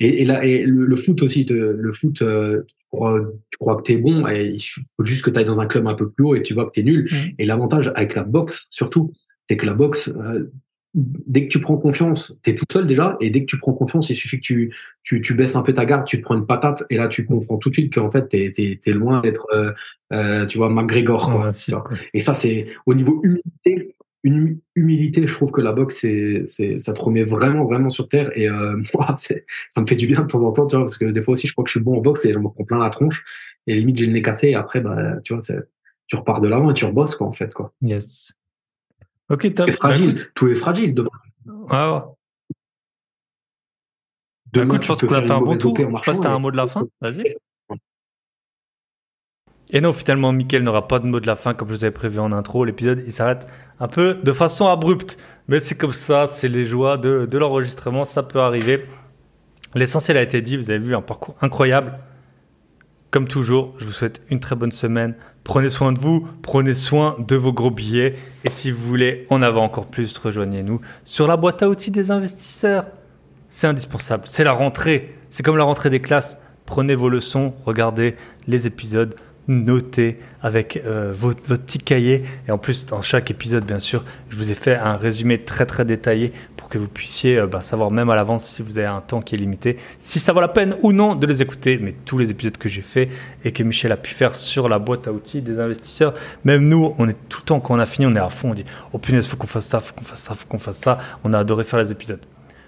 et, 0.00 0.22
et, 0.22 0.24
là, 0.24 0.44
et 0.44 0.62
le, 0.62 0.96
foot 0.96 1.22
aussi, 1.22 1.44
le 1.44 1.92
foot, 1.92 2.22
euh, 2.22 2.62
tu, 2.66 2.86
crois, 2.90 3.20
tu 3.50 3.58
crois 3.58 3.76
que 3.76 3.82
t'es 3.82 3.96
bon, 3.96 4.26
et 4.28 4.46
il 4.54 4.60
faut 4.60 5.04
juste 5.04 5.24
que 5.24 5.30
tu 5.30 5.38
ailles 5.38 5.44
dans 5.44 5.58
un 5.58 5.66
club 5.66 5.86
un 5.86 5.94
peu 5.94 6.10
plus 6.10 6.24
haut 6.24 6.34
et 6.34 6.42
tu 6.42 6.54
vois 6.54 6.66
que 6.66 6.72
t'es 6.72 6.82
nul. 6.82 7.08
Mmh. 7.10 7.16
Et 7.38 7.46
l'avantage 7.46 7.92
avec 7.94 8.14
la 8.14 8.22
boxe, 8.22 8.66
surtout, 8.70 9.12
c'est 9.48 9.56
que 9.56 9.66
la 9.66 9.74
boxe, 9.74 10.08
euh, 10.08 10.50
dès 10.96 11.44
que 11.44 11.48
tu 11.48 11.60
prends 11.60 11.76
confiance, 11.76 12.38
tu 12.42 12.50
es 12.50 12.54
tout 12.54 12.64
seul 12.70 12.86
déjà, 12.86 13.16
et 13.20 13.30
dès 13.30 13.40
que 13.40 13.46
tu 13.46 13.58
prends 13.58 13.74
confiance, 13.74 14.08
il 14.10 14.16
suffit 14.16 14.38
que 14.38 14.42
tu, 14.42 14.74
tu, 15.04 15.20
tu, 15.20 15.34
baisses 15.34 15.54
un 15.54 15.62
peu 15.62 15.74
ta 15.74 15.84
garde, 15.84 16.06
tu 16.06 16.18
te 16.18 16.22
prends 16.22 16.36
une 16.36 16.46
patate, 16.46 16.84
et 16.90 16.96
là 16.96 17.08
tu 17.08 17.26
comprends 17.26 17.58
tout 17.58 17.68
de 17.68 17.74
suite 17.74 17.94
qu'en 17.94 18.10
fait, 18.10 18.28
tu 18.28 18.36
es, 18.36 18.80
es, 18.84 18.92
loin 18.92 19.20
d'être, 19.20 19.46
euh, 19.52 19.72
euh, 20.12 20.46
tu 20.46 20.58
vois, 20.58 20.70
McGregor. 20.70 21.30
Quoi, 21.30 21.50
Et 22.14 22.20
ça, 22.20 22.34
c'est 22.34 22.68
au 22.86 22.94
niveau 22.94 23.20
humilité, 23.22 23.94
une 24.22 24.58
humilité, 24.74 25.26
je 25.26 25.32
trouve 25.32 25.52
que 25.52 25.60
la 25.60 25.72
boxe, 25.72 25.98
c'est, 26.00 26.42
c'est, 26.46 26.78
ça 26.78 26.92
te 26.92 27.00
remet 27.00 27.24
vraiment, 27.24 27.64
vraiment 27.64 27.90
sur 27.90 28.08
terre. 28.08 28.36
Et 28.36 28.48
euh, 28.48 28.76
moi, 28.94 29.14
ça 29.16 29.80
me 29.80 29.86
fait 29.86 29.96
du 29.96 30.06
bien 30.06 30.22
de 30.22 30.26
temps 30.26 30.42
en 30.42 30.52
temps, 30.52 30.66
tu 30.66 30.76
vois, 30.76 30.84
parce 30.84 30.98
que 30.98 31.06
des 31.06 31.22
fois 31.22 31.32
aussi, 31.32 31.46
je 31.46 31.52
crois 31.52 31.64
que 31.64 31.70
je 31.70 31.78
suis 31.78 31.84
bon 31.84 31.98
en 31.98 32.00
boxe 32.00 32.24
et 32.24 32.32
je 32.32 32.38
me 32.38 32.48
prends 32.48 32.64
plein 32.64 32.78
la 32.78 32.90
tronche. 32.90 33.24
Et 33.66 33.74
limite, 33.74 33.98
j'ai 33.98 34.06
le 34.06 34.12
nez 34.12 34.22
cassé, 34.22 34.48
et 34.48 34.54
après, 34.54 34.80
bah, 34.80 35.20
tu 35.24 35.34
vois, 35.34 35.42
tu 36.06 36.16
repars 36.16 36.40
de 36.40 36.48
l'avant 36.48 36.70
et 36.70 36.74
tu 36.74 36.84
rebosses, 36.84 37.16
quoi, 37.16 37.26
en 37.26 37.32
fait. 37.32 37.52
Quoi. 37.52 37.72
Yes. 37.82 38.32
Ok, 39.28 39.54
top. 39.54 39.66
C'est 39.66 39.72
fragile, 39.72 40.14
tout 40.34 40.48
est 40.48 40.54
fragile 40.54 40.94
demain. 40.94 41.10
Ah 41.68 41.94
ouais. 41.94 42.00
Demain, 44.52 44.66
écoute, 44.66 44.82
je 44.82 44.88
pense 44.88 45.00
qu'on 45.00 45.08
fait 45.08 45.30
un 45.30 45.40
bon 45.40 45.58
tour. 45.58 45.76
Je 45.76 45.82
sais 45.82 46.02
pas 46.04 46.14
si 46.14 46.20
t'as 46.20 46.30
un 46.30 46.38
mot 46.38 46.50
de 46.50 46.56
la 46.56 46.66
fin. 46.66 46.86
Vas-y. 47.00 47.36
Et 49.76 49.82
non, 49.82 49.92
finalement, 49.92 50.32
Mickaël 50.32 50.62
n'aura 50.62 50.88
pas 50.88 51.00
de 51.00 51.06
mot 51.06 51.20
de 51.20 51.26
la 51.26 51.36
fin 51.36 51.52
comme 51.52 51.68
je 51.68 51.74
vous 51.74 51.84
avais 51.84 51.90
prévu 51.90 52.18
en 52.18 52.32
intro. 52.32 52.64
L'épisode, 52.64 53.02
il 53.04 53.12
s'arrête 53.12 53.46
un 53.78 53.88
peu 53.88 54.14
de 54.14 54.32
façon 54.32 54.66
abrupte. 54.68 55.18
Mais 55.48 55.60
c'est 55.60 55.74
comme 55.74 55.92
ça, 55.92 56.26
c'est 56.26 56.48
les 56.48 56.64
joies 56.64 56.96
de, 56.96 57.26
de 57.26 57.36
l'enregistrement, 57.36 58.06
ça 58.06 58.22
peut 58.22 58.40
arriver. 58.40 58.86
L'essentiel 59.74 60.16
a 60.16 60.22
été 60.22 60.40
dit, 60.40 60.56
vous 60.56 60.70
avez 60.70 60.78
vu 60.78 60.96
un 60.96 61.02
parcours 61.02 61.36
incroyable. 61.42 61.98
Comme 63.10 63.28
toujours, 63.28 63.74
je 63.76 63.84
vous 63.84 63.92
souhaite 63.92 64.22
une 64.30 64.40
très 64.40 64.56
bonne 64.56 64.72
semaine. 64.72 65.14
Prenez 65.44 65.68
soin 65.68 65.92
de 65.92 65.98
vous, 65.98 66.26
prenez 66.40 66.72
soin 66.72 67.14
de 67.18 67.36
vos 67.36 67.52
gros 67.52 67.70
billets. 67.70 68.14
Et 68.44 68.48
si 68.48 68.70
vous 68.70 68.82
voulez 68.82 69.26
en 69.28 69.42
avoir 69.42 69.62
encore 69.62 69.88
plus, 69.88 70.16
rejoignez-nous 70.16 70.80
sur 71.04 71.26
la 71.26 71.36
boîte 71.36 71.62
à 71.62 71.68
outils 71.68 71.90
des 71.90 72.10
investisseurs. 72.10 72.86
C'est 73.50 73.66
indispensable. 73.66 74.22
C'est 74.24 74.42
la 74.42 74.52
rentrée. 74.52 75.18
C'est 75.28 75.42
comme 75.42 75.58
la 75.58 75.64
rentrée 75.64 75.90
des 75.90 76.00
classes. 76.00 76.38
Prenez 76.64 76.94
vos 76.94 77.10
leçons, 77.10 77.52
regardez 77.66 78.16
les 78.48 78.66
épisodes 78.66 79.14
noter 79.48 80.18
avec 80.42 80.82
euh, 80.84 81.12
votre, 81.14 81.42
petit 81.42 81.78
cahier. 81.78 82.22
Et 82.48 82.50
en 82.50 82.58
plus, 82.58 82.86
dans 82.86 83.02
chaque 83.02 83.30
épisode, 83.30 83.64
bien 83.64 83.78
sûr, 83.78 84.04
je 84.28 84.36
vous 84.36 84.50
ai 84.50 84.54
fait 84.54 84.76
un 84.76 84.96
résumé 84.96 85.38
très 85.38 85.66
très 85.66 85.84
détaillé 85.84 86.32
pour 86.56 86.68
que 86.68 86.78
vous 86.78 86.88
puissiez 86.88 87.38
euh, 87.38 87.46
bah, 87.46 87.60
savoir 87.60 87.90
même 87.90 88.10
à 88.10 88.14
l'avance 88.14 88.44
si 88.44 88.62
vous 88.62 88.78
avez 88.78 88.86
un 88.86 89.00
temps 89.00 89.20
qui 89.20 89.34
est 89.34 89.38
limité, 89.38 89.76
si 89.98 90.18
ça 90.18 90.32
vaut 90.32 90.40
la 90.40 90.48
peine 90.48 90.76
ou 90.82 90.92
non 90.92 91.14
de 91.14 91.26
les 91.26 91.42
écouter. 91.42 91.78
Mais 91.80 91.94
tous 92.04 92.18
les 92.18 92.30
épisodes 92.30 92.56
que 92.56 92.68
j'ai 92.68 92.82
fait 92.82 93.08
et 93.44 93.52
que 93.52 93.62
Michel 93.62 93.92
a 93.92 93.96
pu 93.96 94.12
faire 94.12 94.34
sur 94.34 94.68
la 94.68 94.78
boîte 94.78 95.08
à 95.08 95.12
outils 95.12 95.42
des 95.42 95.60
investisseurs, 95.60 96.14
même 96.44 96.66
nous, 96.68 96.94
on 96.98 97.08
est 97.08 97.16
tout 97.28 97.40
le 97.42 97.46
temps 97.46 97.60
quand 97.60 97.74
on 97.74 97.78
a 97.78 97.86
fini, 97.86 98.06
on 98.06 98.14
est 98.14 98.20
à 98.20 98.28
fond. 98.28 98.50
On 98.50 98.54
dit 98.54 98.64
oh 98.92 98.98
punaise, 98.98 99.26
faut 99.26 99.36
qu'on 99.36 99.46
fasse 99.46 99.66
ça, 99.66 99.80
faut 99.80 99.94
qu'on 99.94 100.04
fasse 100.04 100.20
ça, 100.20 100.34
faut 100.34 100.46
qu'on 100.46 100.58
fasse 100.58 100.78
ça. 100.78 100.98
On 101.24 101.32
a 101.32 101.38
adoré 101.38 101.64
faire 101.64 101.78
les 101.78 101.92
épisodes. 101.92 102.20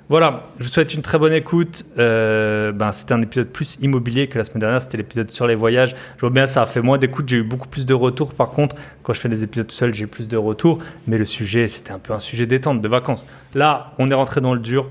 Voilà, 0.09 0.45
je 0.59 0.65
vous 0.65 0.71
souhaite 0.71 0.95
une 0.95 1.03
très 1.03 1.19
bonne 1.19 1.35
écoute. 1.35 1.85
Euh, 1.99 2.73
ben, 2.73 2.93
c'était 2.93 3.13
un 3.13 3.21
épisode 3.21 3.49
plus 3.49 3.77
immobilier 3.83 4.27
que 4.29 4.39
la 4.39 4.45
semaine 4.45 4.61
dernière, 4.61 4.81
c'était 4.81 4.97
l'épisode 4.97 5.31
sur 5.31 5.47
les 5.47 5.55
voyages. 5.55 5.95
Je 6.17 6.21
vois 6.21 6.31
bien, 6.31 6.47
ça 6.47 6.63
a 6.63 6.67
fait 6.67 6.81
moins 6.81 6.97
d'écoute, 6.97 7.29
j'ai 7.29 7.37
eu 7.37 7.43
beaucoup 7.43 7.69
plus 7.69 7.85
de 7.85 7.93
retours. 7.93 8.33
Par 8.33 8.49
contre, 8.49 8.75
quand 9.03 9.13
je 9.13 9.21
fais 9.21 9.29
des 9.29 9.43
épisodes 9.43 9.71
seul, 9.71 9.95
j'ai 9.95 10.07
plus 10.07 10.27
de 10.27 10.39
retours. 10.39 10.79
Mais 11.07 11.19
le 11.19 11.27
sujet, 11.27 11.67
c'était 11.67 11.93
un 11.93 11.99
peu 11.99 12.15
un 12.15 12.19
sujet 12.19 12.47
détente, 12.47 12.81
de 12.81 12.89
vacances. 12.89 13.27
Là, 13.55 13.93
on 13.99 14.11
est 14.11 14.15
rentré 14.15 14.41
dans 14.41 14.55
le 14.55 14.61
dur. 14.61 14.89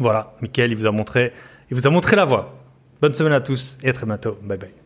Voilà, 0.00 0.34
Mickaël, 0.42 0.72
il 0.72 0.76
vous 0.76 0.86
a 0.86 0.92
montré, 0.92 1.32
il 1.70 1.76
vous 1.76 1.86
a 1.86 1.90
montré 1.90 2.16
la 2.16 2.24
voie. 2.24 2.56
Bonne 3.00 3.14
semaine 3.14 3.32
à 3.32 3.40
tous 3.40 3.78
et 3.84 3.90
à 3.90 3.92
très 3.92 4.06
bientôt. 4.06 4.36
Bye 4.42 4.58
bye. 4.58 4.79